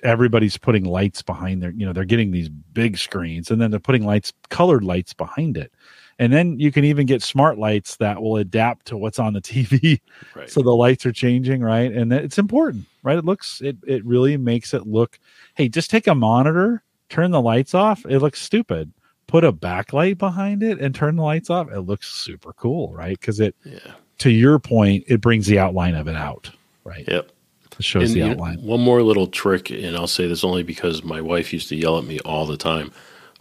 everybody's 0.03 0.59
putting 0.59 0.85
lights 0.85 1.23
behind 1.23 1.63
their 1.63 1.71
you 1.71 1.87
know 1.87 1.93
they're 1.93 2.05
getting 2.05 2.31
these 2.31 2.49
big 2.49 2.99
screens 2.99 3.51
and 3.51 3.61
then 3.61 3.71
they're 3.71 3.81
putting 3.81 4.05
lights 4.05 4.33
colored 4.49 4.85
lights 4.85 5.13
behind 5.13 5.57
it. 5.57 5.73
And 6.19 6.33
then 6.33 6.59
you 6.61 6.71
can 6.71 6.85
even 6.85 7.07
get 7.07 7.23
smart 7.23 7.59
lights 7.59 7.97
that 7.97 8.23
will 8.23 8.37
adapt 8.37 8.87
to 8.87 8.97
what's 8.97 9.19
on 9.19 9.33
the 9.33 9.41
tv 9.43 10.01
right. 10.35 10.49
so 10.49 10.63
the 10.63 10.71
lights 10.71 11.07
are 11.07 11.13
changing 11.13 11.63
right? 11.63 11.91
And 11.93 12.13
it's 12.13 12.39
important 12.39 12.85
right? 13.03 13.19
It 13.19 13.25
looks 13.25 13.61
it, 13.61 13.77
it 13.87 14.05
really 14.05 14.37
makes 14.37 14.75
it 14.75 14.87
look 14.87 15.19
hey 15.55 15.69
just 15.69 15.91
take 15.91 16.07
a 16.07 16.15
monitor 16.15 16.83
turn 17.13 17.31
the 17.31 17.41
lights 17.41 17.75
off 17.75 18.05
it 18.09 18.19
looks 18.21 18.41
stupid 18.43 18.93
put 19.29 19.45
a 19.45 19.53
backlight 19.53 20.19
behind 20.19 20.63
it 20.63 20.79
and 20.81 20.95
turn 20.95 21.17
the 21.17 21.23
lights 21.23 21.49
off, 21.49 21.71
it 21.73 21.81
looks 21.81 22.09
super 22.13 22.53
cool, 22.53 22.93
right? 22.93 23.19
Because 23.19 23.41
it, 23.41 23.55
Yeah. 23.65 23.79
to 24.19 24.31
your 24.31 24.59
point, 24.59 25.05
it 25.07 25.23
brings 25.23 25.47
the 25.47 25.59
outline 25.59 25.95
of 25.95 26.07
it 26.07 26.17
out, 26.17 26.51
right? 26.85 27.05
Yep. 27.09 27.31
It 27.79 27.85
shows 27.85 28.11
And, 28.11 28.15
the 28.15 28.19
you 28.19 28.25
know, 28.27 28.33
outline. 28.33 28.59
one 28.63 28.81
more 28.81 29.03
little 29.03 29.27
trick, 29.29 29.71
and 29.71 29.97
I'll 29.97 30.07
say 30.07 30.27
this 30.27 30.45
only 30.45 30.63
because 30.63 31.03
my 31.03 31.23
wife 31.23 31.51
used 31.51 31.71
to 31.71 31.77
yell 31.77 31.97
at 31.97 32.05
me 32.05 32.19
all 32.27 32.45
the 32.45 32.59
time. 32.59 32.91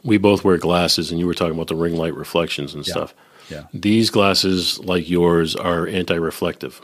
We 0.02 0.18
both 0.18 0.46
wear 0.46 0.58
glasses, 0.58 1.12
and 1.12 1.20
you 1.20 1.28
were 1.28 1.34
talking 1.34 1.56
about 1.56 1.68
the 1.68 1.76
ring 1.76 1.98
light 1.98 2.16
reflections 2.16 2.74
and 2.74 2.88
Yeah. 2.88 2.94
stuff. 2.94 3.14
Yeah. 3.50 3.64
These 3.74 4.12
glasses, 4.12 4.80
like 4.80 5.10
yours, 5.10 5.58
are 5.58 5.88
anti 5.88 6.16
reflective. 6.16 6.80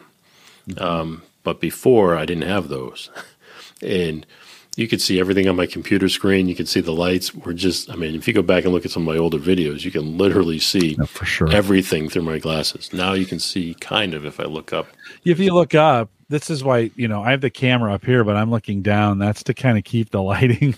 Mm-hmm. 0.67 0.83
Um, 0.83 1.21
but 1.43 1.61
before, 1.61 2.17
I 2.17 2.25
didn't 2.25 2.43
have 2.49 2.67
those. 2.67 3.09
and 3.81 4.25
you 4.77 4.87
could 4.87 5.01
see 5.01 5.19
everything 5.19 5.49
on 5.49 5.55
my 5.57 5.65
computer 5.65 6.07
screen. 6.07 6.47
You 6.47 6.55
could 6.55 6.69
see 6.69 6.79
the 6.81 6.93
lights. 6.93 7.33
Were 7.35 7.53
just, 7.53 7.89
I 7.89 7.95
mean, 7.95 8.15
if 8.15 8.27
you 8.27 8.33
go 8.33 8.41
back 8.41 8.63
and 8.63 8.71
look 8.71 8.85
at 8.85 8.91
some 8.91 9.01
of 9.07 9.13
my 9.13 9.19
older 9.19 9.39
videos, 9.39 9.83
you 9.83 9.91
can 9.91 10.17
literally 10.17 10.59
see 10.59 10.95
No, 10.97 11.05
for 11.05 11.25
sure. 11.25 11.49
everything 11.51 12.07
through 12.09 12.21
my 12.21 12.37
glasses. 12.39 12.93
Now 12.93 13.13
you 13.13 13.25
can 13.25 13.39
see 13.39 13.73
kind 13.81 14.13
of 14.13 14.25
if 14.25 14.39
I 14.39 14.43
look 14.43 14.71
up. 14.73 14.87
if 15.25 15.39
you 15.39 15.53
look 15.53 15.75
up, 15.75 16.09
this 16.29 16.49
is 16.49 16.63
why 16.63 16.91
you 16.95 17.07
know 17.07 17.21
I 17.23 17.31
have 17.31 17.41
the 17.41 17.49
camera 17.49 17.93
up 17.93 18.05
here, 18.05 18.23
but 18.23 18.35
I'm 18.35 18.51
looking 18.51 18.81
down. 18.81 19.17
That's 19.19 19.43
to 19.43 19.53
kind 19.53 19.77
of 19.77 19.83
keep 19.83 20.11
the 20.11 20.21
lighting, 20.31 20.75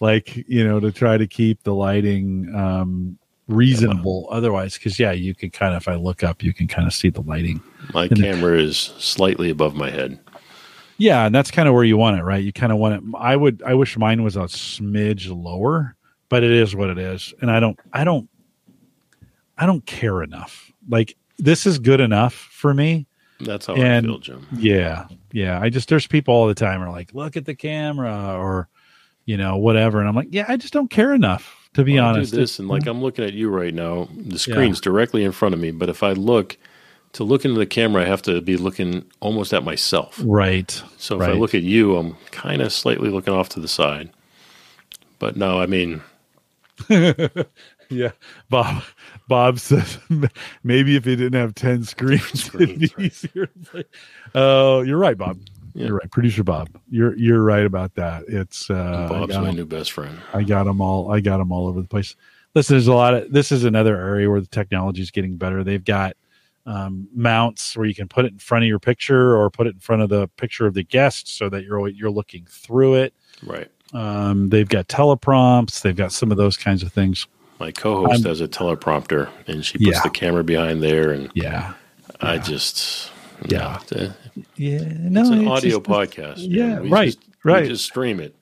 like 0.00 0.36
you 0.48 0.62
know, 0.66 0.78
to 0.80 0.92
try 0.92 1.16
to 1.18 1.26
keep 1.26 1.62
the 1.64 1.74
lighting 1.74 2.54
um, 2.54 3.18
reasonable. 3.48 4.28
Otherwise, 4.30 4.74
because 4.74 4.98
yeah, 4.98 5.12
you 5.12 5.34
can 5.34 5.50
kind 5.50 5.74
of 5.74 5.82
if 5.82 5.88
I 5.88 5.94
look 5.96 6.22
up, 6.22 6.42
you 6.42 6.52
can 6.54 6.68
kind 6.68 6.86
of 6.86 6.92
see 6.94 7.08
the 7.10 7.22
lighting. 7.22 7.60
My 7.94 8.04
And- 8.04 8.16
camera 8.20 8.58
is 8.60 8.76
slightly 8.78 9.50
above 9.50 9.74
my 9.74 9.90
head. 9.90 10.18
Yeah, 11.00 11.24
and 11.26 11.34
that's 11.34 11.50
kind 11.50 11.66
of 11.68 11.74
where 11.74 11.82
you 11.84 11.96
want 11.96 12.18
it, 12.18 12.22
right? 12.24 12.44
You 12.44 12.52
kind 12.52 12.72
of 12.72 12.78
want 12.78 12.94
it. 12.96 13.02
I 13.18 13.34
would. 13.34 13.62
I 13.64 13.74
wish 13.74 13.96
mine 13.96 14.22
was 14.22 14.36
a 14.36 14.40
smidge 14.40 15.28
lower, 15.34 15.96
but 16.28 16.44
it 16.44 16.50
is 16.50 16.76
what 16.76 16.90
it 16.90 16.98
is, 16.98 17.32
and 17.40 17.50
I 17.50 17.58
don't. 17.58 17.78
I 17.92 18.04
don't. 18.04 18.28
I 19.58 19.66
don't 19.66 19.84
care 19.86 20.22
enough. 20.22 20.70
Like 20.88 21.16
this 21.38 21.66
is 21.66 21.78
good 21.78 22.00
enough 22.00 22.34
for 22.34 22.72
me. 22.74 23.06
That's 23.40 23.66
how 23.66 23.74
And- 23.74 24.06
I 24.06 24.08
feel, 24.10 24.18
Jim. 24.18 24.46
Yeah, 24.52 25.06
yeah. 25.32 25.58
I 25.60 25.70
just 25.70 25.88
there's 25.88 26.06
people 26.06 26.34
all 26.34 26.46
the 26.46 26.54
time 26.54 26.82
are 26.82 26.90
like, 26.90 27.14
look 27.14 27.36
at 27.36 27.46
the 27.46 27.54
camera 27.54 28.36
or 28.38 28.68
you 29.24 29.36
know 29.38 29.56
whatever, 29.56 30.00
and 30.00 30.08
I'm 30.08 30.14
like, 30.14 30.28
yeah, 30.30 30.44
I 30.48 30.56
just 30.58 30.72
don't 30.74 30.90
care 30.90 31.14
enough 31.14 31.56
to 31.74 31.84
be 31.84 31.94
Well, 31.94 32.06
honest. 32.06 32.32
this, 32.34 32.58
and 32.58 32.68
like 32.68 32.86
I'm 32.86 33.00
looking 33.00 33.24
at 33.24 33.32
you 33.32 33.48
right 33.48 33.72
now. 33.72 34.08
The 34.14 34.32
Yeah. 34.32 34.36
screen's 34.36 34.80
directly 34.80 35.24
in 35.24 35.32
front 35.32 35.54
of 35.54 35.60
me, 35.60 35.70
but 35.70 35.88
if 35.88 36.02
I 36.02 36.12
look 36.12 36.58
to 37.12 37.24
look 37.24 37.44
into 37.44 37.58
the 37.58 37.66
camera, 37.66 38.02
I 38.02 38.06
have 38.06 38.22
to 38.22 38.40
be 38.40 38.56
looking 38.56 39.04
almost 39.20 39.52
at 39.52 39.64
myself. 39.64 40.20
right, 40.24 40.70
So 40.96 41.20
if 41.20 41.28
I 41.28 41.32
look 41.32 41.54
at 41.54 41.62
you, 41.62 41.96
I'm 41.96 42.16
kind 42.30 42.62
of 42.62 42.72
slightly 42.72 43.10
looking 43.10 43.34
off 43.34 43.48
to 43.50 43.60
the 43.60 43.68
side. 43.68 44.10
But 45.18 45.36
no, 45.36 45.60
I 45.60 45.66
mean, 45.66 46.02
yeah. 46.88 48.12
Bob, 48.48 48.82
Bob 49.28 49.58
says 49.58 49.98
maybe 50.62 50.96
if 50.96 51.04
he 51.04 51.16
didn't 51.16 51.38
have 51.40 51.54
ten 51.56 51.84
screens, 51.84 52.48
it'd 52.54 52.78
be 52.78 52.86
Screens, 52.86 52.94
right. 52.96 53.06
easier. 53.06 53.84
Oh, 54.34 54.82
you're 54.82 54.98
right, 54.98 55.18
Bob. 55.18 55.38
Yeah. 55.74 55.86
You're 55.86 55.96
right, 55.96 56.10
producer 56.10 56.42
Bob. 56.44 56.68
You're 56.88 57.16
you're 57.16 57.42
right 57.42 57.64
about 57.66 57.94
that. 57.96 58.24
It's 58.28 58.70
uh, 58.70 59.06
Bob's 59.08 59.36
my 59.36 59.50
new 59.50 59.66
best 59.66 59.92
friend. 59.92 60.18
I 60.32 60.42
got 60.42 60.64
them 60.64 60.80
all. 60.80 61.12
I 61.12 61.20
got 61.20 61.38
them 61.38 61.52
all 61.52 61.66
over 61.68 61.80
the 61.80 61.88
place. 61.88 62.16
Listen, 62.54 62.74
there's 62.74 62.86
a 62.88 62.94
lot 62.94 63.14
of. 63.14 63.32
This 63.32 63.52
is 63.52 63.64
another 63.64 63.96
area 63.96 64.28
where 64.30 64.40
the 64.40 64.46
technology 64.48 65.02
is 65.02 65.10
getting 65.10 65.36
better. 65.36 65.62
They've 65.62 65.84
got 65.84 66.16
um, 66.66 67.08
mounts 67.14 67.76
where 67.76 67.86
you 67.86 67.94
can 67.94 68.08
put 68.08 68.24
it 68.24 68.32
in 68.32 68.38
front 68.38 68.64
of 68.64 68.68
your 68.68 68.78
picture 68.78 69.36
or 69.36 69.50
put 69.50 69.66
it 69.66 69.74
in 69.74 69.80
front 69.80 70.02
of 70.02 70.08
the 70.08 70.28
picture 70.36 70.66
of 70.66 70.74
the 70.74 70.82
guest, 70.84 71.28
so 71.28 71.48
that 71.48 71.64
you're 71.64 71.88
you're 71.88 72.10
looking 72.10 72.46
through 72.48 72.94
it. 72.96 73.14
Right. 73.44 73.70
Um, 73.92 74.50
they've 74.50 74.68
got 74.68 74.86
teleprompts. 74.88 75.82
They've 75.82 75.96
got 75.96 76.12
some 76.12 76.30
of 76.30 76.36
those 76.36 76.56
kinds 76.56 76.82
of 76.82 76.92
things. 76.92 77.26
My 77.58 77.72
co-host 77.72 78.12
I'm- 78.12 78.22
has 78.24 78.40
a 78.40 78.48
teleprompter, 78.48 79.28
and 79.46 79.64
she 79.64 79.78
puts 79.78 79.90
Yeah. 79.96 80.02
the 80.02 80.10
camera 80.10 80.44
behind 80.44 80.82
there, 80.82 81.10
and 81.10 81.30
Yeah, 81.34 81.72
I 82.20 82.38
just 82.38 83.10
Yeah. 83.48 83.78
no, 83.92 84.12
yeah. 84.56 84.78
No, 84.98 85.20
it's 85.22 85.30
an 85.30 85.40
it's 85.42 85.50
audio 85.50 85.78
just- 85.80 85.82
podcast. 85.90 86.34
yeah, 86.38 86.78
right, 86.84 87.06
just- 87.06 87.18
right. 87.42 87.62
We 87.62 87.68
just 87.68 87.84
stream 87.84 88.20
it, 88.20 88.34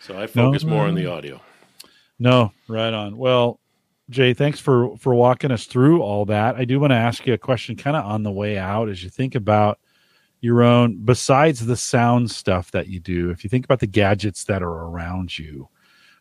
so 0.00 0.18
I 0.18 0.26
focus 0.26 0.64
more 0.64 0.86
on 0.86 0.94
the 0.94 1.06
audio. 1.06 1.40
No, 2.18 2.52
right 2.68 2.92
on. 2.92 3.16
Well, 3.16 3.58
Jay, 4.10 4.32
thanks 4.32 4.58
for 4.58 4.96
for 4.96 5.14
walking 5.14 5.50
us 5.50 5.66
through 5.66 6.00
all 6.00 6.24
that. 6.26 6.56
I 6.56 6.64
do 6.64 6.80
want 6.80 6.92
to 6.92 6.96
ask 6.96 7.26
you 7.26 7.34
a 7.34 7.38
question, 7.38 7.76
kind 7.76 7.96
of 7.96 8.04
on 8.04 8.22
the 8.22 8.30
way 8.30 8.56
out, 8.56 8.88
as 8.88 9.04
you 9.04 9.10
think 9.10 9.34
about 9.34 9.78
your 10.40 10.62
own. 10.62 11.04
Besides 11.04 11.66
the 11.66 11.76
sound 11.76 12.30
stuff 12.30 12.70
that 12.70 12.88
you 12.88 13.00
do, 13.00 13.30
if 13.30 13.44
you 13.44 13.50
think 13.50 13.66
about 13.66 13.80
the 13.80 13.86
gadgets 13.86 14.44
that 14.44 14.62
are 14.62 14.84
around 14.86 15.38
you, 15.38 15.68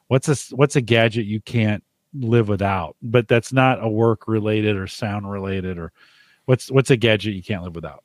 what's 0.07 0.27
a 0.27 0.55
what's 0.55 0.75
a 0.75 0.81
gadget 0.81 1.25
you 1.25 1.39
can't 1.39 1.83
live 2.13 2.49
without? 2.49 2.97
But 3.01 3.29
that's 3.29 3.53
not 3.53 3.81
a 3.81 3.87
work 3.87 4.27
related 4.27 4.75
or 4.75 4.87
sound 4.87 5.31
related, 5.31 5.77
or 5.77 5.93
what's 6.45 6.69
what's 6.69 6.91
a 6.91 6.97
gadget 6.97 7.35
you 7.35 7.43
can't 7.43 7.63
live 7.63 7.75
without? 7.75 8.03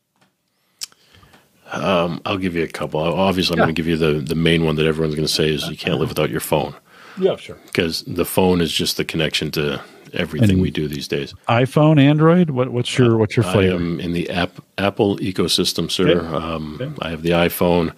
Um, 1.72 2.20
I'll 2.24 2.39
give 2.39 2.55
you 2.55 2.62
a 2.62 2.68
couple. 2.68 3.01
Obviously, 3.01 3.55
I'm 3.55 3.59
Yeah. 3.59 3.64
going 3.64 3.74
to 3.74 3.83
give 3.83 3.89
you 3.89 3.97
the 3.97 4.20
the 4.20 4.37
main 4.37 4.64
one 4.64 4.76
that 4.76 4.87
everyone's 4.87 5.16
going 5.16 5.26
to 5.26 5.33
say 5.33 5.53
is 5.53 5.68
you 5.68 5.76
can't 5.76 5.99
live 5.99 6.11
without 6.11 6.30
your 6.30 6.41
phone 6.41 6.76
Yeah, 7.19 7.37
sure. 7.37 7.57
because 7.67 8.03
the 8.03 8.25
phone 8.25 8.61
is 8.61 8.73
just 8.73 8.97
the 8.97 9.05
connection 9.05 9.51
to 9.53 9.81
everything 10.13 10.51
And- 10.51 10.63
we 10.63 10.71
do 10.71 10.89
these 10.89 11.09
days. 11.09 11.35
iPhone, 11.49 12.01
Android. 12.01 12.51
What 12.51 12.71
what's 12.71 12.97
your 12.99 13.17
what's 13.17 13.37
your 13.37 13.45
flavor? 13.45 13.73
I 13.73 13.77
am 13.77 14.01
in 14.01 14.13
the 14.13 14.29
app, 14.31 14.63
Apple 14.79 15.17
ecosystem, 15.19 15.91
sir. 15.91 16.09
Okay. 16.09 16.27
Um, 16.27 16.79
Okay. 16.81 16.93
I 17.01 17.11
have 17.11 17.23
the 17.23 17.31
iPhone. 17.31 17.93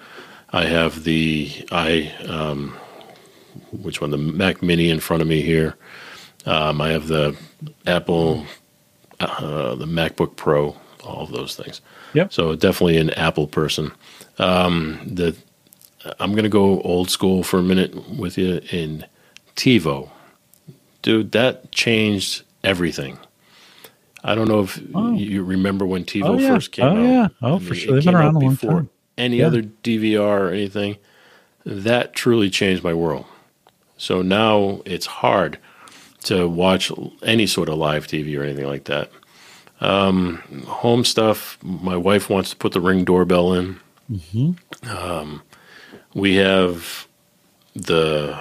I 0.52 0.64
have 0.66 1.04
the 1.04 1.50
i 1.72 2.12
um, 2.28 2.76
which 3.72 4.00
one? 4.00 4.10
The 4.10 4.18
Mac 4.18 4.62
Mini 4.62 4.90
in 4.90 5.00
front 5.00 5.22
of 5.22 5.28
me 5.28 5.42
here. 5.42 5.74
Um, 6.46 6.80
I 6.80 6.90
have 6.90 7.08
the 7.08 7.36
Apple, 7.86 8.46
uh, 9.20 9.74
the 9.74 9.86
MacBook 9.86 10.36
Pro. 10.36 10.76
All 11.02 11.22
of 11.22 11.32
those 11.32 11.54
things. 11.56 11.80
Yep. 12.14 12.32
So 12.32 12.54
definitely 12.54 12.96
an 12.96 13.10
Apple 13.10 13.46
person. 13.46 13.92
Um, 14.38 15.00
the 15.04 15.36
I'm 16.20 16.32
going 16.32 16.44
to 16.44 16.48
go 16.50 16.80
old 16.82 17.10
school 17.10 17.42
for 17.42 17.58
a 17.58 17.62
minute 17.62 17.94
with 18.18 18.36
you 18.38 18.60
in 18.70 19.04
TiVo. 19.56 20.10
Dude, 21.02 21.32
that 21.32 21.70
changed 21.72 22.42
everything. 22.62 23.18
I 24.22 24.34
don't 24.34 24.48
know 24.48 24.60
if 24.60 24.80
Oh. 24.94 25.12
you 25.14 25.44
remember 25.44 25.84
when 25.86 26.04
TiVo 26.04 26.24
Oh, 26.26 26.38
yeah. 26.38 26.48
first 26.54 26.72
came 26.72 26.84
Oh, 26.86 26.88
out. 26.90 26.96
Oh, 26.96 27.02
yeah. 27.02 27.28
Oh, 27.42 27.56
I 27.56 27.58
for 27.58 27.64
mean, 27.72 27.74
sure. 27.80 27.90
it 27.92 27.94
They've 27.96 28.04
been 28.06 28.14
around 28.14 28.36
a 28.36 28.38
long 28.38 28.50
before 28.54 28.70
time. 28.72 28.90
Any 29.18 29.38
Yeah. 29.38 29.46
other 29.46 29.62
DVR 29.62 30.48
or 30.48 30.50
anything, 30.50 30.96
that 31.66 32.14
truly 32.14 32.50
changed 32.50 32.82
my 32.82 32.94
world. 32.94 33.26
So 33.96 34.22
now 34.22 34.80
it's 34.84 35.06
hard 35.06 35.58
to 36.24 36.48
watch 36.48 36.90
any 37.22 37.46
sort 37.46 37.68
of 37.68 37.76
live 37.78 38.06
TV 38.06 38.36
or 38.36 38.42
anything 38.42 38.66
like 38.66 38.84
that. 38.84 39.10
Um, 39.80 40.38
home 40.66 41.04
stuff. 41.04 41.58
My 41.62 41.96
wife 41.96 42.30
wants 42.30 42.50
to 42.50 42.56
put 42.56 42.72
the 42.72 42.80
ring 42.80 43.04
doorbell 43.04 43.52
in. 43.52 43.78
Um, 44.88 45.42
we 46.14 46.36
have 46.36 47.06
the 47.74 48.40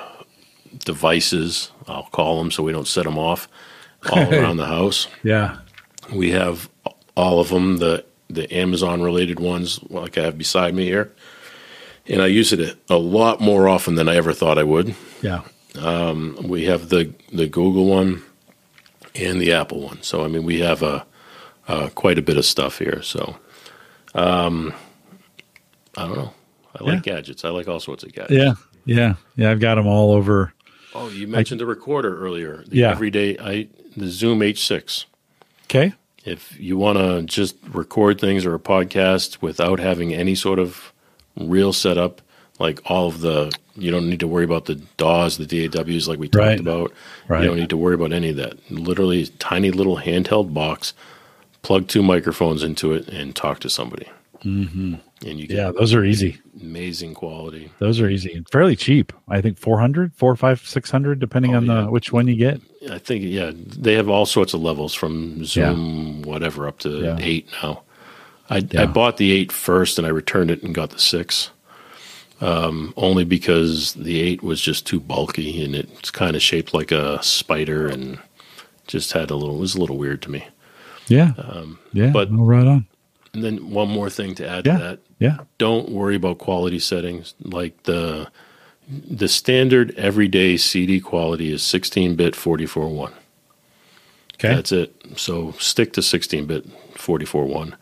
devices. 0.86 1.72
I'll 1.88 2.04
call 2.12 2.38
them 2.38 2.52
so 2.52 2.64
we 2.64 2.72
don't 2.72 2.88
set 2.88 3.04
them 3.04 3.18
off 3.18 3.48
all 4.12 4.34
around 4.34 4.58
the 4.58 4.68
house. 4.68 5.08
Yeah. 5.24 5.58
We 6.14 6.32
have 6.32 6.70
all 7.16 7.40
of 7.40 7.50
them, 7.50 7.78
the 7.78 8.06
the 8.30 8.52
Amazon 8.56 9.02
related 9.02 9.40
ones, 9.40 9.80
like 9.90 10.18
I 10.18 10.24
have 10.24 10.38
beside 10.38 10.74
me 10.74 10.86
here, 10.86 11.12
and 12.08 12.22
I 12.22 12.28
use 12.28 12.52
it 12.52 12.78
a 12.90 12.98
lot 12.98 13.40
more 13.42 13.68
often 13.68 13.96
than 13.96 14.10
I 14.10 14.16
ever 14.16 14.34
thought 14.34 14.58
I 14.58 14.64
would. 14.64 14.96
Yeah. 15.22 15.42
We 16.42 16.66
have 16.66 16.90
the 16.90 17.14
the 17.32 17.48
Google 17.48 17.86
one 17.86 18.24
and 19.16 19.40
the 19.40 19.54
Apple 19.54 19.82
one, 19.82 20.02
so 20.02 20.24
I 20.24 20.28
mean 20.28 20.44
we 20.44 20.60
have 20.60 20.82
a, 20.84 21.06
uh 21.68 21.90
quite 21.96 22.18
a 22.18 22.22
bit 22.22 22.38
of 22.38 22.46
stuff 22.46 22.80
here. 22.80 23.02
So, 23.02 23.38
um, 24.16 24.74
I 25.98 26.08
don't 26.08 26.18
know. 26.18 26.34
I 26.80 26.84
like 26.84 27.04
gadgets. 27.04 27.46
I 27.46 27.50
like 27.50 27.68
all 27.68 27.80
sorts 27.80 28.04
of 28.04 28.14
gadgets. 28.14 28.32
Yeah. 28.34 28.54
Yeah. 28.86 29.16
Yeah. 29.36 29.52
I've 29.52 29.60
got 29.60 29.76
them 29.76 29.88
all 29.88 30.12
over. 30.12 30.54
Oh, 30.96 31.10
you 31.10 31.28
mentioned 31.28 31.60
the 31.62 31.66
recorder 31.66 32.20
earlier. 32.24 32.64
The 32.68 32.78
Yeah. 32.78 32.92
Everyday, 32.92 33.38
I 33.40 33.68
the 33.96 34.08
Zoom 34.10 34.40
H6. 34.40 35.06
Okay. 35.66 35.94
If 36.26 36.58
you 36.60 36.78
want 36.78 36.98
to 36.98 37.24
just 37.24 37.56
record 37.72 38.20
things 38.20 38.46
or 38.46 38.56
a 38.56 38.60
podcast 38.60 39.42
without 39.42 39.80
having 39.80 40.14
any 40.14 40.36
sort 40.36 40.58
of 40.60 40.94
real 41.38 41.74
setup, 41.74 42.22
like 42.60 42.80
all 42.90 43.08
of 43.08 43.22
the, 43.22 43.52
you 43.76 43.92
don't 43.92 44.10
need 44.10 44.20
to 44.22 44.28
worry 44.28 44.46
about 44.46 44.66
the 44.66 44.76
DAWs, 44.98 45.38
the 45.38 45.46
DAWs, 45.68 46.08
like 46.08 46.20
we 46.20 46.28
talked 46.30 46.46
Right. 46.46 46.60
about. 46.60 46.94
Right. 47.28 47.42
You 47.42 47.48
don't 47.50 47.58
need 47.58 47.70
to 47.72 47.78
worry 47.78 47.96
about 47.96 48.14
any 48.14 48.30
of 48.30 48.36
that. 48.38 48.58
Literally, 48.72 49.28
tiny 49.40 49.72
little 49.72 49.98
handheld 49.98 50.54
box, 50.54 50.94
plug 51.62 51.88
two 51.88 52.04
microphones 52.04 52.64
into 52.64 52.94
it, 52.94 53.08
and 53.10 53.36
talk 53.36 53.60
to 53.62 53.70
somebody. 53.70 54.08
Mm-hmm. 54.46 54.96
And 55.26 55.40
you 55.40 55.48
get 55.48 55.58
Yeah. 55.58 55.72
Those 55.72 55.94
are 55.94 56.04
easy. 56.04 56.38
amazing 56.62 57.14
quality. 57.14 57.70
Those 57.80 58.00
are 58.02 58.10
easy 58.10 58.34
and 58.34 58.48
fairly 58.50 58.76
cheap. 58.76 59.14
I 59.30 59.42
think 59.42 59.58
400, 59.58 60.14
4, 60.16 60.36
5, 60.36 60.62
600, 60.68 61.20
depending 61.20 61.54
Oh, 61.54 61.58
on 61.58 61.66
yeah. 61.66 61.82
the 61.82 61.92
which 61.92 62.12
one 62.12 62.28
you 62.28 62.36
get. 62.36 62.62
I 62.90 62.98
think, 62.98 63.24
yeah, 63.26 63.52
they 63.56 63.94
have 63.94 64.10
all 64.10 64.26
sorts 64.26 64.54
of 64.54 64.62
levels 64.62 64.94
from 64.94 65.46
Zoom, 65.46 66.22
whatever, 66.24 66.68
up 66.68 66.80
to 66.80 66.90
Yeah. 66.90 67.18
eight 67.20 67.48
now. 67.64 67.84
I, 68.50 68.58
Yeah. 68.70 68.84
I 68.84 68.86
bought 68.86 69.18
the 69.18 69.32
eight 69.32 69.52
first 69.52 69.98
and 69.98 70.06
I 70.06 70.10
returned 70.10 70.52
it 70.52 70.62
and 70.64 70.76
got 70.76 70.90
the 70.92 71.00
six. 71.00 71.50
um, 72.42 72.94
only 72.98 73.24
because 73.24 73.94
the 73.94 74.20
eight 74.20 74.44
was 74.44 74.60
just 74.60 74.86
too 74.86 75.00
bulky 75.00 75.64
and 75.64 75.76
it's 75.76 76.12
kind 76.12 76.36
of 76.36 76.42
shaped 76.42 76.74
like 76.74 76.92
a 76.92 77.22
spider 77.24 77.88
and 77.88 78.18
just 78.86 79.14
had 79.14 79.30
a 79.32 79.36
little. 79.36 79.56
It 79.56 79.60
was 79.60 79.76
a 79.76 79.80
little 79.80 79.98
weird 79.98 80.22
to 80.24 80.32
me. 80.32 80.46
Yeah, 81.08 81.32
um, 81.38 81.80
yeah, 81.94 82.08
but 82.12 82.32
no, 82.34 82.44
right 82.44 82.68
on. 82.68 82.86
And 83.34 83.44
then 83.44 83.72
one 83.72 83.90
more 83.90 84.10
thing 84.10 84.36
to 84.36 84.48
add 84.48 84.66
yeah. 84.66 84.78
to 84.78 84.84
that. 84.84 85.00
Yeah. 85.20 85.38
Don't 85.58 85.90
worry 85.90 86.16
about 86.16 86.38
quality 86.38 86.80
settings. 86.80 87.34
Like 87.42 87.84
the 87.84 88.30
the 88.88 89.28
standard 89.28 89.94
everyday 89.96 90.58
CD 90.58 91.00
quality 91.00 91.52
is 91.52 91.62
16-bit 91.62 92.34
44.1. 92.34 93.14
Okay. 94.34 94.56
That's 94.56 94.74
it. 94.74 94.94
So 95.16 95.52
stick 95.54 95.94
to 95.94 96.02
16-bit 96.02 96.68
44.1. 96.96 97.76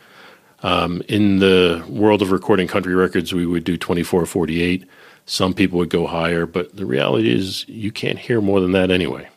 Um, 0.63 1.01
in 1.07 1.39
the 1.39 1.83
world 1.89 2.21
of 2.21 2.31
recording 2.31 2.67
country 2.67 2.93
records, 2.93 3.33
we 3.33 3.47
would 3.47 3.63
do 3.63 3.77
2448. 3.77 4.87
Some 5.25 5.53
people 5.53 5.79
would 5.79 5.89
go 5.89 6.05
higher, 6.05 6.45
but 6.45 6.75
the 6.75 6.85
reality 6.85 7.33
is 7.33 7.67
you 7.67 7.91
can't 7.91 8.19
hear 8.19 8.41
more 8.41 8.59
than 8.59 8.73
that 8.73 8.91
anyway. 8.91 9.27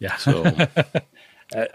Yeah. 0.00 0.16
So 0.16 0.42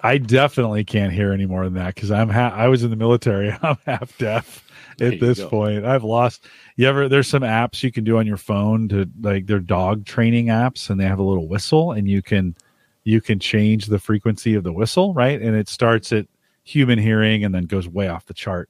I 0.04 0.18
definitely 0.18 0.84
can't 0.84 1.14
hear 1.14 1.32
any 1.32 1.46
more 1.46 1.64
than 1.64 1.76
that 1.76 1.96
because 1.96 2.12
I'm 2.12 2.30
ha- 2.30 2.54
I 2.56 2.68
was 2.68 2.84
in 2.84 2.90
the 2.90 2.96
military. 2.96 3.56
I'm 3.62 3.78
half 3.86 4.18
deaf 4.18 4.66
at 5.02 5.20
this 5.20 5.40
go. 5.40 5.50
point. 5.50 5.86
I've 5.86 6.04
lost. 6.04 6.46
You 6.76 6.88
ever? 6.88 7.08
There's 7.08 7.28
some 7.28 7.44
apps 7.44 7.84
you 7.84 7.92
can 7.92 8.04
do 8.04 8.18
on 8.18 8.28
your 8.28 8.38
phone 8.38 8.88
to 8.90 9.10
like 9.22 9.46
they're 9.46 9.60
dog 9.60 10.06
training 10.06 10.48
apps, 10.48 10.90
and 10.90 11.00
they 11.00 11.06
have 11.06 11.20
a 11.20 11.24
little 11.24 11.48
whistle, 11.48 11.92
and 11.92 12.08
you 12.08 12.22
can 12.22 12.56
you 13.04 13.22
can 13.22 13.40
change 13.40 13.88
the 13.88 14.00
frequency 14.00 14.56
of 14.56 14.64
the 14.64 14.74
whistle, 14.74 15.14
right? 15.14 15.42
And 15.42 15.56
it 15.56 15.70
starts 15.70 16.12
at 16.12 16.28
human 16.64 17.00
hearing 17.00 17.44
and 17.44 17.54
then 17.56 17.66
goes 17.66 17.88
way 17.88 18.08
off 18.08 18.26
the 18.26 18.34
chart. 18.34 18.70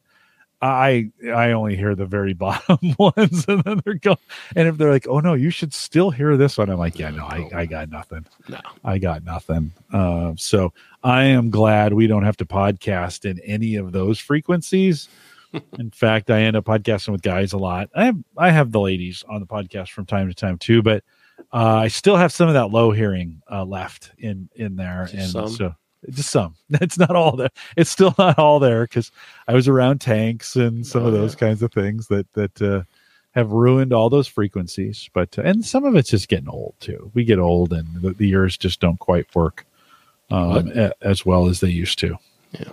I 0.61 1.11
I 1.33 1.51
only 1.51 1.75
hear 1.75 1.95
the 1.95 2.05
very 2.05 2.33
bottom 2.35 2.77
ones, 2.99 3.45
and 3.47 3.63
then 3.63 3.81
they're 3.85 3.95
going. 3.95 4.17
And 4.55 4.67
if 4.67 4.77
they're 4.77 4.91
like, 4.91 5.07
"Oh 5.07 5.19
no, 5.19 5.33
you 5.33 5.49
should 5.49 5.73
still 5.73 6.11
hear 6.11 6.37
this 6.37 6.57
one," 6.57 6.69
I'm 6.69 6.79
like, 6.79 6.99
"Yeah, 6.99 7.11
no, 7.11 7.25
I, 7.25 7.49
I 7.53 7.65
got 7.65 7.89
nothing. 7.89 8.25
No, 8.47 8.59
I 8.83 8.97
got 8.97 9.23
nothing." 9.23 9.71
Uh, 9.93 10.33
so 10.37 10.73
I 11.03 11.23
am 11.23 11.49
glad 11.49 11.93
we 11.93 12.07
don't 12.07 12.23
have 12.23 12.37
to 12.37 12.45
podcast 12.45 13.29
in 13.29 13.39
any 13.39 13.75
of 13.75 13.91
those 13.91 14.19
frequencies. 14.19 15.07
in 15.79 15.89
fact, 15.91 16.29
I 16.29 16.41
end 16.41 16.55
up 16.55 16.65
podcasting 16.65 17.11
with 17.11 17.21
guys 17.21 17.53
a 17.53 17.57
lot. 17.57 17.89
I 17.95 18.05
have 18.05 18.17
I 18.37 18.51
have 18.51 18.71
the 18.71 18.79
ladies 18.79 19.23
on 19.29 19.39
the 19.39 19.47
podcast 19.47 19.89
from 19.89 20.05
time 20.05 20.27
to 20.27 20.33
time 20.33 20.57
too, 20.57 20.81
but 20.81 21.03
uh, 21.53 21.77
I 21.77 21.87
still 21.87 22.17
have 22.17 22.31
some 22.31 22.47
of 22.47 22.53
that 22.53 22.67
low 22.67 22.91
hearing 22.91 23.41
uh, 23.49 23.63
left 23.63 24.11
in 24.17 24.49
in 24.55 24.75
there, 24.75 25.07
Just 25.09 25.13
and 25.15 25.29
some? 25.31 25.49
so 25.49 25.75
just 26.09 26.29
some. 26.29 26.55
It's 26.81 26.97
not 26.97 27.15
all 27.15 27.35
there. 27.35 27.49
It's 27.77 27.89
still 27.89 28.13
not 28.17 28.37
all 28.39 28.59
there 28.59 28.83
because 28.83 29.11
I 29.47 29.53
was 29.53 29.67
around 29.67 29.99
tanks 30.01 30.55
and 30.55 30.85
some 30.85 31.03
Oh, 31.03 31.07
of 31.07 31.13
those 31.13 31.33
yeah. 31.33 31.39
kinds 31.39 31.61
of 31.61 31.71
things 31.73 32.07
that 32.07 32.31
that 32.33 32.61
uh, 32.61 32.83
have 33.31 33.51
ruined 33.51 33.93
all 33.93 34.09
those 34.09 34.27
frequencies. 34.27 35.09
But 35.13 35.37
uh, 35.37 35.43
and 35.43 35.65
some 35.65 35.85
of 35.85 35.95
it's 35.95 36.09
just 36.09 36.29
getting 36.29 36.49
old 36.49 36.75
too. 36.79 37.11
We 37.13 37.23
get 37.25 37.39
old, 37.39 37.73
and 37.73 37.87
the, 38.01 38.11
the 38.11 38.29
ears 38.29 38.57
just 38.57 38.79
don't 38.79 38.99
quite 38.99 39.33
work 39.35 39.65
um, 40.31 40.71
a, 40.75 40.91
as 41.01 41.25
well 41.25 41.47
as 41.47 41.59
they 41.59 41.69
used 41.69 41.99
to. 41.99 42.17
Yeah. 42.51 42.69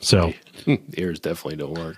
So 0.00 0.32
the 0.64 0.80
ears 0.96 1.20
definitely 1.20 1.56
don't 1.56 1.74
work. 1.74 1.96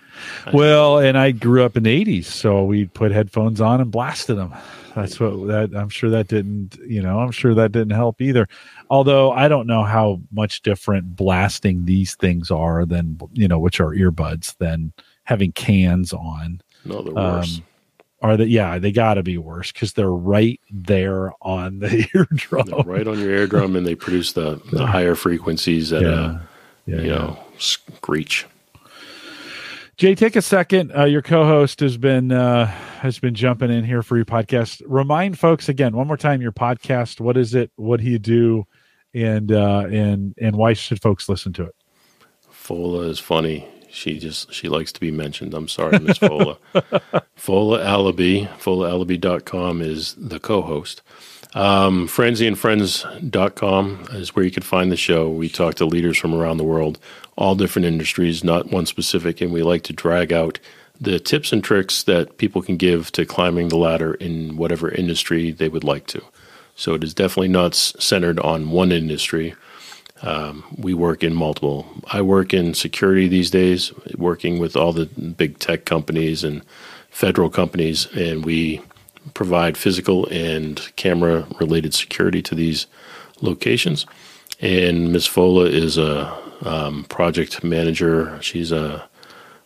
well, 0.53 0.98
and 0.98 1.16
I 1.16 1.30
grew 1.30 1.64
up 1.64 1.76
in 1.76 1.84
the 1.84 2.05
'80s, 2.05 2.24
so 2.24 2.64
we 2.64 2.86
put 2.86 3.12
headphones 3.12 3.61
on 3.61 3.80
and 3.80 3.90
blasted 3.90 4.36
them. 4.36 4.53
That's 4.94 5.18
what 5.20 5.46
that 5.48 5.70
I'm 5.74 5.88
sure 5.88 6.11
that 6.11 6.28
didn't, 6.28 6.76
you 6.86 7.00
know, 7.00 7.20
I'm 7.20 7.30
sure 7.30 7.55
that 7.55 7.72
didn't 7.72 7.92
help 7.94 8.20
either. 8.20 8.48
Although 8.90 9.32
I 9.32 9.48
don't 9.48 9.66
know 9.66 9.84
how 9.84 10.20
much 10.32 10.62
different 10.62 11.16
blasting 11.16 11.84
these 11.86 12.14
things 12.16 12.50
are 12.50 12.84
than 12.84 13.18
you 13.32 13.48
know, 13.48 13.59
which 13.59 13.80
are 13.80 13.90
earbuds 13.94 14.57
than 14.59 14.92
having 15.24 15.53
cans 15.53 16.12
on. 16.12 16.61
No, 16.84 17.03
they're 17.03 17.16
Um, 17.18 17.36
worse. 17.38 17.61
Are 18.20 18.36
they? 18.36 18.44
Yeah, 18.44 18.78
they 18.78 18.92
got 18.92 19.14
to 19.14 19.22
be 19.22 19.38
worse 19.38 19.72
because 19.72 19.94
they're 19.94 20.11
right 20.11 20.61
there 20.70 21.32
on 21.40 21.78
the 21.80 22.07
eardrum. 22.14 22.66
They're 22.66 22.78
right 22.84 23.07
on 23.09 23.18
your 23.18 23.30
eardrum, 23.30 23.74
and 23.76 23.86
they 23.86 23.94
produce 23.94 24.32
the, 24.32 24.61
the 24.72 24.86
higher 24.86 25.14
frequencies 25.14 25.92
at 25.92 26.03
Yeah, 26.03 26.09
a 26.11 26.40
yeah, 26.86 26.96
you 26.96 27.03
yeah. 27.03 27.14
know 27.16 27.41
screech. 27.59 28.46
Jay, 29.96 30.14
take 30.14 30.36
a 30.36 30.42
second. 30.42 30.90
Uh, 30.96 31.05
your 31.05 31.22
co-host 31.22 31.80
has 31.80 31.96
been 31.96 32.32
uh, 32.32 32.66
has 32.66 33.18
been 33.18 33.34
jumping 33.34 33.70
in 33.70 33.84
here 33.84 34.03
for 34.03 34.16
your 34.16 34.24
podcast. 34.24 34.82
Remind 34.86 35.38
folks 35.38 35.68
again 35.68 35.94
one 35.94 36.07
more 36.07 36.16
time 36.16 36.42
your 36.42 36.53
podcast. 36.53 37.20
What 37.20 37.36
is 37.36 37.55
it? 37.55 37.70
What 37.76 38.00
do 38.00 38.07
you 38.07 38.18
do? 38.18 38.64
And 39.14 39.53
uh, 39.53 39.84
and 39.90 40.34
and 40.40 40.57
why 40.57 40.72
should 40.72 41.00
folks 41.03 41.28
listen 41.28 41.53
to 41.55 41.64
it? 41.64 41.74
Fola 42.50 43.09
is 43.09 43.18
funny. 43.18 43.68
She 43.90 44.18
just 44.18 44.53
she 44.53 44.68
likes 44.68 44.90
to 44.92 45.00
be 45.00 45.11
mentioned. 45.11 45.53
I'm 45.53 45.68
sorry, 45.68 45.98
Miss 45.98 46.18
Fola. 46.18 46.57
Fola 47.36 47.84
Allaby, 47.84 48.48
FolaAllaby.com 48.59 49.82
is 49.82 50.14
the 50.14 50.40
co-host. 50.40 51.03
Um, 51.55 52.09
FrenzyandFriends.com 52.09 54.07
is 54.12 54.34
where 54.34 54.44
you 54.44 54.50
can 54.50 54.62
find 54.62 54.90
the 54.90 54.96
show. 54.96 55.28
We 55.28 55.50
talk 55.50 55.74
to 55.74 55.84
leaders 55.84 56.16
from 56.16 56.32
around 56.34 56.57
the 56.57 56.64
world, 56.64 56.98
all 57.36 57.54
different 57.54 57.86
industries, 57.86 58.44
not 58.44 58.70
one 58.70 58.86
specific, 58.86 59.40
and 59.40 59.52
we 59.52 59.62
like 59.62 59.82
to 59.84 59.92
drag 59.92 60.32
out 60.32 60.58
the 61.00 61.18
tips 61.18 61.52
and 61.52 61.64
tricks 61.64 62.04
that 62.04 62.38
people 62.38 62.62
can 62.62 62.76
give 62.76 63.10
to 63.12 63.26
climbing 63.26 63.68
the 63.68 63.76
ladder 63.76 64.14
in 64.14 64.56
whatever 64.56 64.90
industry 64.90 65.50
they 65.50 65.68
would 65.68 65.84
like 65.84 66.06
to. 66.06 66.22
So 66.76 66.94
it 66.94 67.02
is 67.02 67.14
definitely 67.14 67.48
not 67.48 67.74
centered 67.74 68.38
on 68.40 68.70
one 68.70 68.92
industry 68.92 69.54
um, 70.22 70.64
we 70.76 70.94
work 70.94 71.24
in 71.24 71.34
multiple. 71.34 71.86
I 72.12 72.22
work 72.22 72.54
in 72.54 72.74
security 72.74 73.26
these 73.28 73.50
days, 73.50 73.92
working 74.16 74.58
with 74.58 74.76
all 74.76 74.92
the 74.92 75.06
big 75.06 75.58
tech 75.58 75.84
companies 75.84 76.44
and 76.44 76.62
federal 77.10 77.50
companies, 77.50 78.06
and 78.14 78.44
we 78.44 78.80
provide 79.34 79.76
physical 79.76 80.26
and 80.28 80.90
camera 80.96 81.46
related 81.60 81.92
security 81.92 82.40
to 82.42 82.54
these 82.54 82.86
locations. 83.40 84.06
And 84.60 85.12
Ms. 85.12 85.26
Fola 85.26 85.68
is 85.68 85.98
a 85.98 86.32
um, 86.62 87.04
project 87.04 87.62
manager. 87.64 88.38
She's 88.40 88.72
a, 88.72 89.08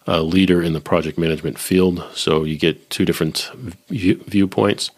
a 0.06 0.22
leader 0.22 0.62
in 0.62 0.72
the 0.72 0.80
project 0.80 1.18
management 1.18 1.58
field. 1.58 2.04
So 2.14 2.44
you 2.44 2.56
get 2.56 2.90
two 2.90 3.04
different 3.04 3.50
view, 3.88 4.22
viewpoints. 4.26 4.90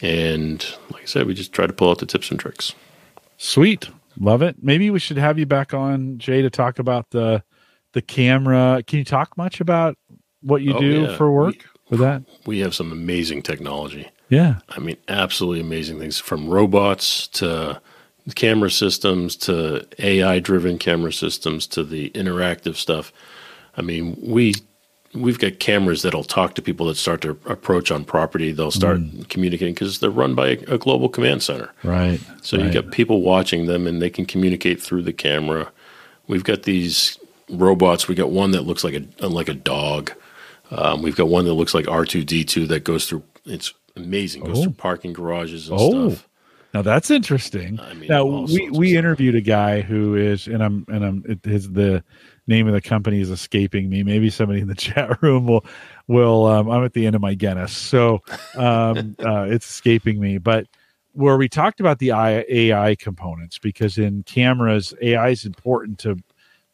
And 0.00 0.64
like 0.90 1.02
I 1.02 1.06
said, 1.06 1.26
we 1.26 1.34
just 1.34 1.52
try 1.52 1.66
to 1.66 1.72
pull 1.72 1.90
out 1.90 1.98
the 1.98 2.06
tips 2.06 2.30
and 2.30 2.38
tricks. 2.40 2.74
Sweet, 3.38 3.88
love 4.18 4.42
it. 4.42 4.56
Maybe 4.62 4.90
we 4.90 4.98
should 4.98 5.16
have 5.16 5.38
you 5.38 5.46
back 5.46 5.74
on 5.74 6.18
Jay 6.18 6.42
to 6.42 6.50
talk 6.50 6.78
about 6.78 7.10
the 7.10 7.42
the 7.92 8.02
camera. 8.02 8.82
Can 8.86 8.98
you 8.98 9.04
talk 9.04 9.36
much 9.36 9.60
about 9.60 9.96
what 10.40 10.62
you 10.62 10.74
Oh, 10.74 10.80
do 10.80 11.02
yeah. 11.02 11.16
for 11.16 11.30
work 11.30 11.56
with 11.90 12.00
that? 12.00 12.22
We 12.46 12.60
have 12.60 12.74
some 12.74 12.90
amazing 12.90 13.42
technology. 13.42 14.08
Yeah, 14.28 14.60
I 14.70 14.78
mean, 14.80 14.96
absolutely 15.08 15.60
amazing 15.60 15.98
things 15.98 16.18
from 16.18 16.48
robots 16.48 17.28
to 17.28 17.80
camera 18.34 18.70
systems 18.70 19.36
to 19.36 19.86
AI 19.98 20.38
driven 20.38 20.78
camera 20.78 21.12
systems 21.12 21.66
to 21.68 21.82
the 21.84 22.10
interactive 22.10 22.76
stuff. 22.76 23.12
I 23.76 23.82
mean, 23.82 24.16
we 24.22 24.54
we've 25.14 25.38
got 25.38 25.58
cameras 25.58 26.00
that'll 26.02 26.24
talk 26.24 26.54
to 26.54 26.62
people 26.62 26.86
that 26.86 26.94
start 26.96 27.20
to 27.20 27.30
approach 27.46 27.90
on 27.90 28.04
property. 28.04 28.50
They'll 28.52 28.70
start 28.70 29.00
communicating 29.28 29.74
because 29.74 29.98
they're 30.00 30.08
run 30.10 30.34
by 30.34 30.48
a, 30.48 30.74
a 30.74 30.78
global 30.78 31.08
command 31.10 31.42
center. 31.42 31.70
right. 31.84 32.18
So 32.42 32.56
right. 32.56 32.66
you 32.66 32.72
got 32.72 32.92
people 32.92 33.20
watching 33.22 33.66
them 33.66 33.86
and 33.86 34.00
they 34.00 34.08
can 34.10 34.24
communicate 34.24 34.80
through 34.80 35.02
the 35.02 35.12
camera. 35.12 35.70
We've 36.28 36.44
got 36.44 36.62
these 36.62 37.18
robots. 37.50 38.08
We 38.08 38.14
got 38.14 38.30
one 38.30 38.52
that 38.52 38.62
looks 38.62 38.84
like 38.84 38.94
a 39.20 39.28
like 39.28 39.48
a 39.48 39.54
dog. 39.54 40.12
Um, 40.70 41.02
we've 41.02 41.16
got 41.16 41.28
one 41.28 41.44
that 41.44 41.52
looks 41.54 41.74
like 41.74 41.88
R 41.88 42.04
two 42.06 42.24
D 42.24 42.44
two 42.44 42.66
that 42.68 42.84
goes 42.84 43.06
through. 43.06 43.24
It's 43.44 43.74
amazing. 43.96 44.44
Goes 44.44 44.60
Oh. 44.60 44.62
through 44.62 44.72
parking 44.74 45.12
garages 45.12 45.68
and 45.68 45.78
Oh. 45.78 46.08
stuff. 46.10 46.28
Now 46.74 46.80
that's 46.80 47.10
interesting. 47.10 47.78
I 47.80 47.94
mean, 47.94 48.08
now 48.08 48.24
we 48.24 48.70
we 48.70 48.96
interviewed 48.96 49.34
a 49.34 49.42
guy 49.42 49.82
who 49.82 50.14
is, 50.14 50.46
and 50.46 50.62
I'm 50.62 50.86
and 50.88 51.04
I'm 51.04 51.24
it, 51.28 51.44
his 51.44 51.70
the 51.70 52.02
name 52.46 52.66
of 52.66 52.72
the 52.72 52.80
company 52.80 53.20
is 53.20 53.30
escaping 53.30 53.90
me. 53.90 54.02
Maybe 54.02 54.30
somebody 54.30 54.60
in 54.60 54.68
the 54.68 54.74
chat 54.76 55.22
room 55.22 55.46
will 55.46 55.64
will. 56.08 56.46
Um, 56.46 56.70
I'm 56.70 56.84
at 56.84 56.94
the 56.94 57.06
end 57.06 57.14
of 57.14 57.20
my 57.20 57.34
Guinness, 57.34 57.76
so 57.76 58.20
um, 58.56 59.16
uh, 59.24 59.46
it's 59.50 59.68
escaping 59.68 60.18
me. 60.18 60.38
But 60.38 60.66
where 61.12 61.36
we 61.36 61.48
talked 61.48 61.78
about 61.78 61.98
the 61.98 62.12
AI 62.12 62.94
components, 62.96 63.58
because 63.58 63.98
in 63.98 64.22
cameras, 64.22 64.94
AI 65.02 65.28
is 65.28 65.44
important 65.44 65.98
to. 66.00 66.16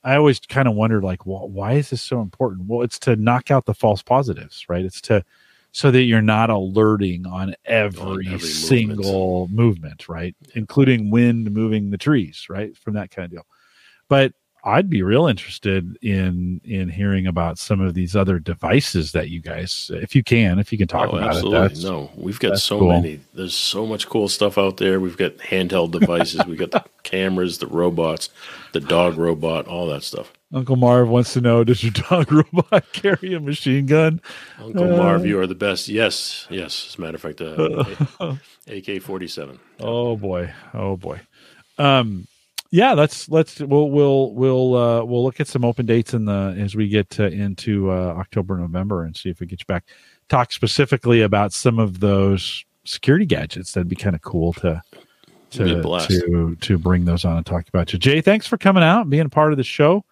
I 0.05 0.15
always 0.17 0.39
kind 0.39 0.69
of 0.69 0.75
wondered, 0.75 1.03
like, 1.03 1.27
well, 1.27 1.49
why 1.49 1.73
is 1.73 1.91
this 1.91 2.01
so 2.01 2.23
important? 2.23 2.69
Well, 2.69 2.83
it's 2.83 3.01
to 3.01 3.17
knock 3.17 3.51
out 3.51 3.67
the 3.67 3.75
false 3.75 4.01
positives, 4.01 4.65
right? 4.69 4.85
It's 4.85 5.01
to 5.03 5.25
so 5.73 5.91
that 5.91 6.03
you're 6.03 6.23
not 6.23 6.51
alerting 6.51 7.27
on 7.27 7.55
every, 7.65 8.01
On 8.01 8.11
every 8.21 8.25
movement. 8.33 8.43
single 8.43 9.49
movement. 9.49 10.09
right? 10.09 10.35
Including 10.55 11.11
wind 11.11 11.51
moving 11.53 11.91
the 11.91 11.99
trees, 11.99 12.47
right? 12.49 12.77
From 12.77 12.95
that 12.95 13.11
kind 13.11 13.27
of 13.27 13.31
deal. 13.31 13.47
But 14.09 14.33
I'd 14.65 14.91
be 14.91 15.03
real 15.03 15.27
interested 15.27 15.97
in 16.03 16.61
in 16.65 16.89
hearing 16.89 17.27
about 17.27 17.59
some 17.59 17.81
of 17.81 17.95
these 17.95 18.17
other 18.17 18.39
devices 18.39 19.13
that 19.13 19.31
you 19.31 19.41
guys, 19.41 19.91
if 19.95 20.17
you 20.17 20.25
can, 20.25 20.59
if 20.59 20.73
you 20.73 20.79
can 20.79 20.89
talk 20.89 21.09
oh, 21.13 21.17
about 21.17 21.37
absolutely. 21.37 21.79
it. 21.79 21.85
no, 21.85 22.11
we've 22.17 22.41
got 22.41 22.59
so 22.59 22.81
cool. 22.81 22.89
many. 22.89 23.21
There's 23.35 23.55
so 23.55 23.87
much 23.87 24.09
cool 24.09 24.29
stuff 24.29 24.59
out 24.59 24.79
there. 24.79 24.99
We've 24.99 25.17
got 25.17 25.37
handheld 25.39 25.93
devices. 25.93 26.45
we've 26.47 26.59
got 26.59 26.73
the 26.73 26.85
cameras, 27.05 27.59
the 27.59 27.69
robots, 27.69 28.31
the 28.73 28.81
dog 28.81 29.17
robot, 29.17 29.69
all 29.69 29.87
that 29.89 30.03
stuff. 30.03 30.33
Uncle 30.53 30.77
Marv 30.77 31.09
wants 31.09 31.35
to 31.35 31.41
know: 31.41 31.63
Does 31.63 31.85
your 31.85 31.93
dog 31.93 32.33
robot 32.55 32.85
carry 32.93 33.35
a 33.35 33.41
machine 33.41 33.87
gun? 33.87 34.21
Uncle 34.59 34.93
uh, 34.93 34.97
Marv, 34.97 35.25
you 35.25 35.39
are 35.39 35.47
the 35.47 35.55
best. 35.55 35.89
Yes, 35.89 36.47
yes. 36.51 36.89
As 36.89 36.99
a 36.99 37.01
matter 37.01 37.17
of 37.17 37.23
fact, 37.23 37.41
uh, 37.41 38.35
AK 38.67 39.03
forty 39.03 39.29
seven. 39.29 39.61
Oh 39.79 40.17
boy, 40.17 40.53
oh 40.75 40.97
boy. 40.97 41.21
Um, 41.79 42.27
yeah, 42.71 42.93
let's 42.93 43.29
let's 43.29 43.61
we'll 43.61 43.91
we'll 43.91 44.33
we'll 44.35 44.75
uh, 44.75 45.05
we'll 45.05 45.25
look 45.25 45.41
at 45.41 45.49
some 45.49 45.65
open 45.65 45.87
dates 45.87 46.13
in 46.13 46.27
the 46.27 46.55
as 46.59 46.77
we 46.77 46.89
get 46.89 47.19
uh, 47.19 47.25
into 47.25 47.91
uh, 47.91 48.15
October 48.19 48.59
November 48.59 49.05
and 49.05 49.17
see 49.17 49.31
if 49.31 49.41
we 49.41 49.47
get 49.47 49.61
you 49.61 49.67
back. 49.67 49.85
Talk 50.29 50.53
specifically 50.53 51.23
about 51.23 51.53
some 51.53 51.79
of 51.79 52.01
those 52.01 52.65
security 52.85 53.25
gadgets. 53.25 53.73
That'd 53.73 53.89
be 53.89 53.97
kind 53.97 54.15
of 54.15 54.23
cool 54.23 54.53
to 54.55 54.83
to 55.51 55.83
to 56.09 56.57
to 56.57 56.79
bring 56.79 57.07
those 57.07 57.25
on 57.25 57.39
and 57.39 57.47
talk 57.47 57.69
about 57.69 57.93
you. 57.93 57.99
Jay, 57.99 58.21
thanks 58.21 58.47
for 58.47 58.59
coming 58.59 58.83
out 58.83 59.03
and 59.03 59.11
being 59.11 59.27
a 59.27 59.31
part 59.31 59.53
of 59.53 59.57
the 59.57 59.65
show 59.65 60.05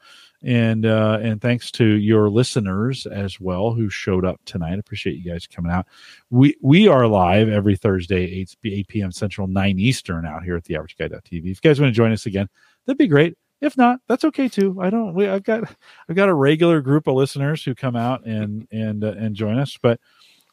and 0.47 0.87
uh, 0.87 1.19
and 1.21 1.43
thanks 1.43 1.73
to 1.73 1.85
your 1.85 2.31
listeners 2.31 3.05
as 3.05 3.41
well 3.41 3.73
who 3.73 3.91
showed 3.91 4.25
up 4.25 4.41
tonight. 4.45 4.79
Appreciate 4.79 5.17
you 5.17 5.29
guys 5.29 5.45
coming 5.49 5.73
out. 5.73 5.87
We 6.31 6.57
we 6.63 6.87
are 6.87 7.09
live 7.09 7.49
every 7.49 7.77
Thursday, 7.77 8.23
8, 8.23 8.57
8 8.65 8.89
p.m. 8.89 9.13
Central, 9.13 9.49
9 9.49 9.79
Eastern 9.81 10.25
out 10.25 10.45
here 10.45 10.57
at 10.57 10.63
the 10.63 10.77
average 10.77 10.97
Guy 10.97 11.09
TV. 11.09 11.39
If 11.39 11.45
you 11.45 11.55
guys 11.57 11.81
want 11.81 11.91
to 11.91 11.97
join 11.97 12.13
us 12.13 12.27
again, 12.27 12.49
that'd 12.87 12.97
be 12.97 13.09
great. 13.09 13.37
If 13.61 13.77
not, 13.77 13.99
that's 14.07 14.25
okay 14.25 14.49
too. 14.49 14.79
I 14.81 14.89
don't. 14.89 15.15
We, 15.15 15.27
I've 15.27 15.43
got 15.43 15.65
I've 16.09 16.17
got 16.17 16.29
a 16.29 16.35
regular 16.35 16.81
group 16.81 17.09
of 17.09 17.17
listeners 17.17 17.65
who 17.65 17.75
come 17.75 17.97
out 17.97 18.25
and 18.25 18.69
and 18.71 19.03
uh, 19.03 19.15
and 19.19 19.35
join 19.35 19.59
us. 19.59 19.77
But 19.83 19.99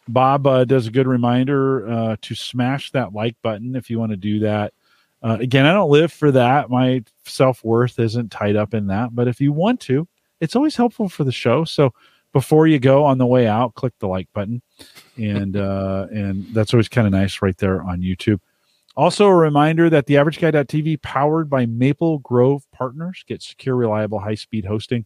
Bob 0.07 0.47
uh, 0.47 0.65
does 0.65 0.87
a 0.87 0.91
good 0.91 1.07
reminder 1.07 1.87
uh, 1.87 2.15
to 2.23 2.33
smash 2.33 2.89
that 2.91 3.13
like 3.13 3.35
button 3.43 3.75
if 3.75 3.91
you 3.91 3.99
want 3.99 4.11
to 4.11 4.17
do 4.17 4.39
that 4.39 4.73
uh, 5.23 5.37
again, 5.39 5.65
I 5.65 5.73
don't 5.73 5.89
live 5.89 6.11
for 6.11 6.31
that. 6.31 6.69
My 6.69 7.03
self 7.25 7.63
worth 7.63 7.97
isn't 7.97 8.31
tied 8.31 8.57
up 8.57 8.73
in 8.73 8.87
that. 8.87 9.15
But 9.15 9.29
if 9.29 9.39
you 9.39 9.53
want 9.53 9.79
to, 9.81 10.07
it's 10.41 10.55
always 10.55 10.75
helpful 10.75 11.07
for 11.07 11.23
the 11.23 11.31
show. 11.31 11.63
So 11.63 11.93
before 12.33 12.67
you 12.67 12.77
go 12.77 13.05
on 13.05 13.19
the 13.19 13.25
way 13.25 13.47
out, 13.47 13.75
click 13.75 13.93
the 13.99 14.07
like 14.07 14.27
button, 14.33 14.61
and 15.15 15.55
uh, 15.57 16.07
and 16.11 16.45
that's 16.53 16.73
always 16.73 16.89
kind 16.89 17.07
of 17.07 17.13
nice 17.13 17.41
right 17.41 17.57
there 17.57 17.81
on 17.81 18.01
YouTube. 18.01 18.39
Also, 18.95 19.25
a 19.25 19.35
reminder 19.35 19.89
that 19.89 20.05
the 20.05 20.17
average 20.17 20.39
guy.tv 20.39 21.01
powered 21.01 21.49
by 21.49 21.65
Maple 21.65 22.19
Grove 22.19 22.63
Partners 22.71 23.23
get 23.25 23.41
secure, 23.41 23.75
reliable, 23.75 24.19
high 24.19 24.35
speed 24.35 24.65
hosting 24.65 25.05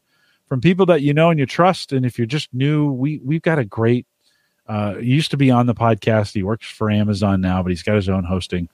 from 0.50 0.60
people 0.60 0.86
that 0.88 1.04
you 1.04 1.14
know 1.14 1.30
and 1.30 1.40
you 1.40 1.46
trust. 1.46 1.94
And 1.94 2.06
if 2.06 2.18
you're 2.18 2.28
just 2.28 2.54
new, 2.54 2.92
we 2.92 3.22
we've 3.24 3.44
got 3.44 3.60
a 3.60 3.66
great. 3.66 4.08
Uh, 4.66 4.96
he 4.96 5.12
used 5.12 5.32
to 5.32 5.38
be 5.38 5.52
on 5.52 5.68
the 5.68 5.76
podcast. 5.76 6.34
He 6.34 6.44
works 6.44 6.68
for 6.68 6.90
Amazon 6.90 7.40
now, 7.40 7.62
but 7.62 7.70
he's 7.70 7.84
got 7.84 7.96
his 7.96 8.10
own 8.10 8.24
hosting 8.24 8.68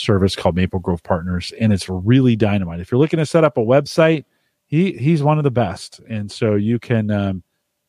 service 0.00 0.34
called 0.34 0.56
Maple 0.56 0.80
Grove 0.80 1.02
Partners, 1.02 1.52
and 1.60 1.72
it's 1.72 1.88
really 1.88 2.36
dynamite. 2.36 2.80
If 2.80 2.90
you're 2.90 3.00
looking 3.00 3.18
to 3.18 3.26
set 3.26 3.44
up 3.44 3.56
a 3.56 3.60
website, 3.60 4.24
he 4.66 4.92
he's 4.92 5.22
one 5.22 5.38
of 5.38 5.44
the 5.44 5.50
best, 5.50 6.00
and 6.08 6.30
so 6.30 6.54
you 6.54 6.78
can 6.78 7.10
um, 7.10 7.42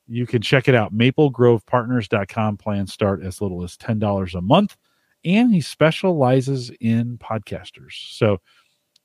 you 0.07 0.25
can 0.25 0.41
check 0.41 0.67
it 0.67 0.75
out. 0.75 0.93
MapleGrovePartners.com. 0.93 2.57
Plans 2.57 2.91
start 2.91 3.23
as 3.23 3.41
little 3.41 3.63
as 3.63 3.77
ten 3.77 3.99
dollars 3.99 4.35
a 4.35 4.41
month, 4.41 4.77
and 5.23 5.53
he 5.53 5.61
specializes 5.61 6.71
in 6.79 7.17
podcasters. 7.17 7.93
So 8.17 8.39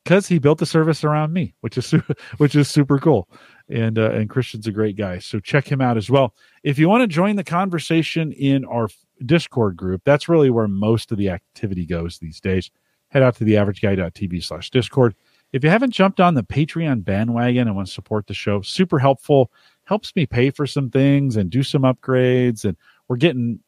because 0.06 0.28
he 0.28 0.38
built 0.38 0.58
the 0.58 0.66
service 0.66 1.02
around 1.02 1.32
me, 1.32 1.52
which 1.60 1.76
is 1.76 1.90
which 2.38 2.54
is 2.54 2.68
super 2.68 2.98
cool. 2.98 3.28
And 3.68 3.98
uh, 3.98 4.10
and 4.12 4.30
Christian's 4.30 4.66
a 4.66 4.72
great 4.72 4.96
guy, 4.96 5.18
so 5.18 5.40
check 5.40 5.70
him 5.70 5.80
out 5.80 5.96
as 5.96 6.08
well. 6.08 6.34
If 6.62 6.78
you 6.78 6.88
want 6.88 7.02
to 7.02 7.08
join 7.08 7.36
the 7.36 7.44
conversation 7.44 8.32
in 8.32 8.64
our 8.64 8.88
Discord 9.24 9.76
group, 9.76 10.02
that's 10.04 10.28
really 10.28 10.50
where 10.50 10.68
most 10.68 11.10
of 11.10 11.18
the 11.18 11.30
activity 11.30 11.84
goes 11.84 12.18
these 12.18 12.40
days 12.40 12.70
head 13.08 13.22
out 13.22 13.36
to 13.36 13.44
the 13.44 13.54
averageguy.tv 13.54 14.42
slash 14.42 14.70
discord. 14.70 15.14
If 15.52 15.64
you 15.64 15.70
haven't 15.70 15.92
jumped 15.92 16.20
on 16.20 16.34
the 16.34 16.42
Patreon 16.42 17.04
bandwagon 17.04 17.68
and 17.68 17.76
want 17.76 17.88
to 17.88 17.94
support 17.94 18.26
the 18.26 18.34
show, 18.34 18.62
super 18.62 18.98
helpful. 18.98 19.50
Helps 19.84 20.14
me 20.16 20.26
pay 20.26 20.50
for 20.50 20.66
some 20.66 20.90
things 20.90 21.36
and 21.36 21.48
do 21.48 21.62
some 21.62 21.82
upgrades. 21.82 22.64
And 22.64 22.76
we're 23.08 23.16
getting, 23.16 23.60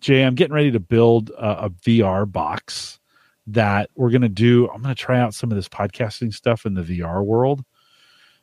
Jay, 0.00 0.22
I'm 0.22 0.34
getting 0.34 0.54
ready 0.54 0.70
to 0.70 0.80
build 0.80 1.30
a, 1.30 1.64
a 1.64 1.70
VR 1.70 2.30
box 2.30 3.00
that 3.46 3.90
we're 3.94 4.10
going 4.10 4.22
to 4.22 4.28
do. 4.28 4.68
I'm 4.68 4.82
going 4.82 4.94
to 4.94 5.00
try 5.00 5.18
out 5.18 5.34
some 5.34 5.50
of 5.50 5.56
this 5.56 5.68
podcasting 5.68 6.34
stuff 6.34 6.66
in 6.66 6.74
the 6.74 6.82
VR 6.82 7.24
world. 7.24 7.64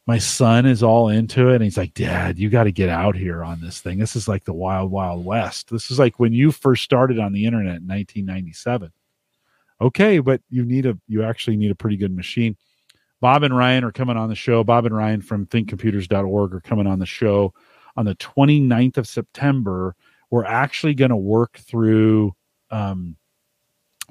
My 0.07 0.18
son 0.18 0.65
is 0.65 0.84
all 0.84 1.10
into 1.10 1.49
it. 1.49 1.56
And 1.56 1.64
he's 1.64 1.77
like, 1.77 1.93
Dad, 1.93 2.39
you 2.39 2.49
got 2.49 2.64
to 2.64 2.72
get 2.72 2.89
out 2.89 3.15
here 3.15 3.43
on 3.43 3.61
this 3.61 3.80
thing. 3.80 3.99
This 3.99 4.15
is 4.15 4.27
like 4.27 4.45
the 4.45 4.53
wild, 4.53 4.91
wild 4.91 5.23
west. 5.23 5.69
This 5.69 5.91
is 5.91 5.99
like 5.99 6.19
when 6.19 6.34
you 6.34 6.52
first 6.52 6.84
started 6.84 7.19
on 7.19 7.34
the 7.34 7.45
internet 7.45 7.77
in 7.77 7.88
1997 7.88 8.91
okay, 9.81 10.19
but 10.19 10.41
you 10.49 10.65
need 10.65 10.85
a 10.85 10.97
you 11.07 11.23
actually 11.23 11.57
need 11.57 11.72
a 11.72 11.76
pretty 11.76 11.97
good 11.97 12.15
machine. 12.15 12.57
Bob 13.22 13.43
and 13.43 13.56
Ryan 13.56 13.84
are 13.84 13.91
coming 13.91 14.18
on 14.18 14.30
the 14.30 14.35
show. 14.35 14.64
Bob 14.64 14.85
and 14.85 14.95
Ryan 14.95 15.22
from 15.22 15.45
thinkcomputers.org 15.47 16.53
are 16.53 16.61
coming 16.61 16.88
on 16.88 16.99
the 16.99 17.06
show 17.06 17.53
on 17.95 18.06
the 18.06 18.15
29th 18.15 18.97
of 18.97 19.07
September. 19.07 19.95
We're 20.30 20.45
actually 20.45 20.95
going 20.95 21.10
to 21.10 21.15
work 21.15 21.57
through 21.57 22.35
um, 22.69 23.15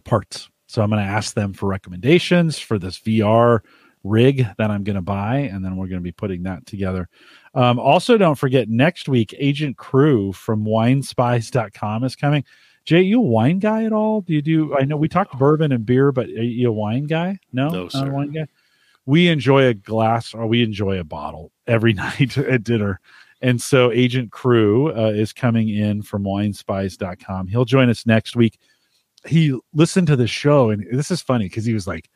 parts. 0.05 0.49
So 0.67 0.83
I'm 0.83 0.91
going 0.91 1.05
to 1.05 1.09
ask 1.09 1.35
them 1.35 1.53
for 1.53 1.69
recommendations 1.69 2.59
for 2.59 2.79
this 2.79 2.99
VR 2.99 3.61
rig 4.03 4.47
that 4.59 4.71
I'm 4.71 4.85
going 4.85 4.97
to 4.97 5.03
buy, 5.03 5.37
and 5.37 5.65
then 5.65 5.77
we're 5.77 5.87
going 5.87 6.01
to 6.01 6.05
be 6.05 6.13
putting 6.13 6.43
that 6.45 6.67
together. 6.67 7.09
Um, 7.55 7.79
also, 7.79 8.19
don't 8.19 8.35
forget 8.35 8.69
next 8.69 9.09
week, 9.09 9.35
Agent 9.39 9.77
Crew 9.77 10.33
from 10.33 10.65
winespies.com 10.65 12.05
is 12.05 12.17
coming. 12.17 12.45
Jay, 12.85 13.01
you 13.01 13.19
a 13.19 13.23
wine 13.23 13.59
guy 13.59 13.85
at 13.85 13.93
all? 13.93 14.21
Do 14.21 14.35
you 14.35 14.43
do? 14.43 14.77
I 14.77 14.85
know 14.85 14.97
we 14.97 15.09
talked 15.09 15.39
bourbon 15.39 15.73
and 15.73 15.87
beer, 15.87 16.13
but 16.13 16.27
are 16.27 16.43
you 16.43 16.69
a 16.69 16.73
wine 16.73 17.05
guy? 17.05 17.39
No, 17.53 17.69
no, 17.69 17.89
sir. 17.89 18.11
wine 18.11 18.33
guy. 18.33 18.47
We 19.07 19.29
enjoy 19.29 19.67
a 19.67 19.75
glass, 19.75 20.35
or 20.35 20.47
we 20.47 20.63
enjoy 20.63 20.99
a 20.99 21.05
bottle 21.05 21.53
every 21.67 21.93
night 21.95 22.37
at 22.37 22.65
dinner. 22.65 23.01
And 23.41 23.61
so, 23.61 23.91
Agent 23.91 24.33
Crew 24.33 24.95
uh, 24.97 25.11
is 25.11 25.33
coming 25.33 25.69
in 25.69 26.03
from 26.03 26.25
WineSpies.com. 26.25 27.49
He'll 27.49 27.65
join 27.65 27.89
us 27.89 28.07
next 28.07 28.37
week. 28.37 28.59
He 29.27 29.59
listened 29.73 30.07
to 30.09 30.17
the 30.17 30.27
show, 30.27 30.71
and 30.71 30.87
this 30.93 31.11
is 31.11 31.23
funny 31.23 31.47
because 31.47 31.65
he 31.65 31.75
was 31.75 31.87
like, 31.87 32.11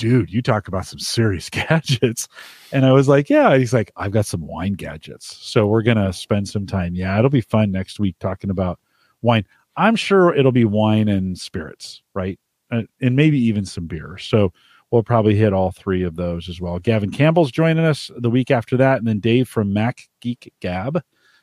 dude, 0.00 0.32
you 0.32 0.40
talk 0.40 0.66
about 0.66 0.86
some 0.86 0.98
serious 0.98 1.48
gadgets. 1.50 2.26
And 2.72 2.86
I 2.86 2.92
was 2.92 3.06
like, 3.06 3.28
yeah. 3.28 3.56
He's 3.56 3.74
like, 3.74 3.92
I've 3.96 4.12
got 4.12 4.26
some 4.26 4.40
wine 4.40 4.72
gadgets. 4.72 5.36
So 5.46 5.66
we're 5.66 5.82
going 5.82 5.98
to 5.98 6.12
spend 6.12 6.48
some 6.48 6.66
time. 6.66 6.94
Yeah, 6.94 7.18
it'll 7.18 7.30
be 7.30 7.42
fun 7.42 7.70
next 7.70 8.00
week 8.00 8.16
talking 8.18 8.50
about 8.50 8.80
wine. 9.20 9.44
I'm 9.76 9.96
sure 9.96 10.34
it'll 10.34 10.52
be 10.52 10.64
wine 10.64 11.08
and 11.08 11.38
spirits, 11.38 12.02
right? 12.14 12.38
Uh, 12.70 12.82
and 13.00 13.16
maybe 13.16 13.38
even 13.38 13.64
some 13.64 13.86
beer. 13.86 14.18
So 14.18 14.52
we'll 14.90 15.02
probably 15.02 15.36
hit 15.36 15.52
all 15.52 15.70
three 15.70 16.02
of 16.02 16.16
those 16.16 16.48
as 16.48 16.60
well. 16.60 16.78
Gavin 16.78 17.10
Campbell's 17.10 17.50
joining 17.50 17.84
us 17.84 18.10
the 18.16 18.30
week 18.30 18.50
after 18.50 18.76
that, 18.76 18.98
and 18.98 19.06
then 19.06 19.20
Dave 19.20 19.48
from 19.48 19.72
Mac 19.72 20.08
Geek 20.20 20.52
Gab 20.60 21.02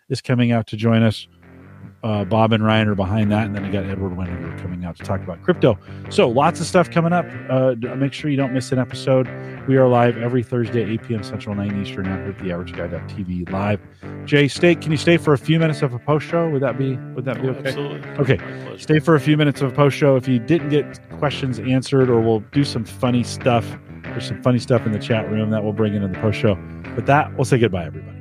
is 0.10 0.22
coming 0.22 0.52
out 0.52 0.68
to 0.68 0.78
join 0.78 1.04
us 1.04 1.28
uh, 2.04 2.24
Bob 2.26 2.54
and 2.54 2.64
Ryan 2.64 2.88
are 2.88 2.96
behind 2.96 3.32
that, 3.32 3.46
and 3.46 3.56
then 3.56 3.66
I 3.66 3.72
got 3.72 3.86
Edward 3.86 4.12
Weniger 4.12 4.60
coming 4.62 4.86
out 4.86 4.96
to 4.98 5.04
talk 5.04 5.22
about 5.22 5.42
crypto. 5.44 5.78
So 6.10 6.30
lots 6.30 6.60
of 6.60 6.68
stuff 6.68 6.92
coming 6.92 7.14
up. 7.14 7.26
Uh, 7.50 7.76
make 7.96 8.14
sure 8.14 8.30
you 8.30 8.38
don't 8.38 8.54
miss 8.54 8.72
an 8.72 8.80
episode. 8.80 9.28
We 9.68 9.78
are 9.78 9.88
live 9.88 10.18
every 10.18 10.44
Thursday, 10.44 10.84
8 10.84 11.04
p.m. 11.04 11.24
Central, 11.24 11.56
9 11.56 11.82
Eastern, 11.82 12.08
out 12.08 12.20
here 12.20 12.30
at 12.30 12.40
the 12.40 12.52
Average 12.52 12.74
Guy.tv 12.74 13.52
live. 13.52 13.82
Jay, 14.26 14.48
stay. 14.48 14.76
Can 14.76 14.92
you 14.92 14.98
stay 14.98 15.18
for 15.18 15.34
a 15.34 15.38
few 15.38 15.60
minutes 15.60 15.82
of 15.82 15.94
a 15.94 16.00
post 16.00 16.28
show? 16.28 16.50
Would 16.50 16.62
that 16.62 16.78
be 16.78 16.96
Would 17.16 17.26
that 17.26 17.42
be 17.42 17.50
okay? 17.50 17.70
Absolutely. 17.70 18.10
Okay. 18.12 18.78
Stay 18.78 19.00
for 19.00 19.16
a 19.16 19.20
few 19.20 19.36
minutes 19.36 19.62
of 19.62 19.72
a 19.72 19.76
post 19.76 19.98
show. 19.98 20.16
If 20.16 20.28
you 20.28 20.40
didn't 20.40 20.70
get 20.70 21.00
questions 21.18 21.60
answered, 21.60 22.10
or 22.10 22.22
we'll 22.22 22.42
do 22.52 22.64
some 22.64 22.86
funny 22.86 23.24
stuff. 23.24 23.66
There's 24.04 24.28
some 24.28 24.42
funny 24.42 24.60
stuff 24.60 24.86
in 24.86 24.94
the 24.94 25.00
chat 25.00 25.30
room 25.30 25.50
that 25.50 25.64
we'll 25.64 25.74
bring 25.74 25.94
in 25.96 26.04
in 26.04 26.12
the 26.14 26.20
post 26.20 26.40
show. 26.40 26.56
But 26.96 27.06
that, 27.08 27.36
we'll 27.36 27.46
say 27.46 27.60
goodbye, 27.60 27.86
everybody. 27.86 28.17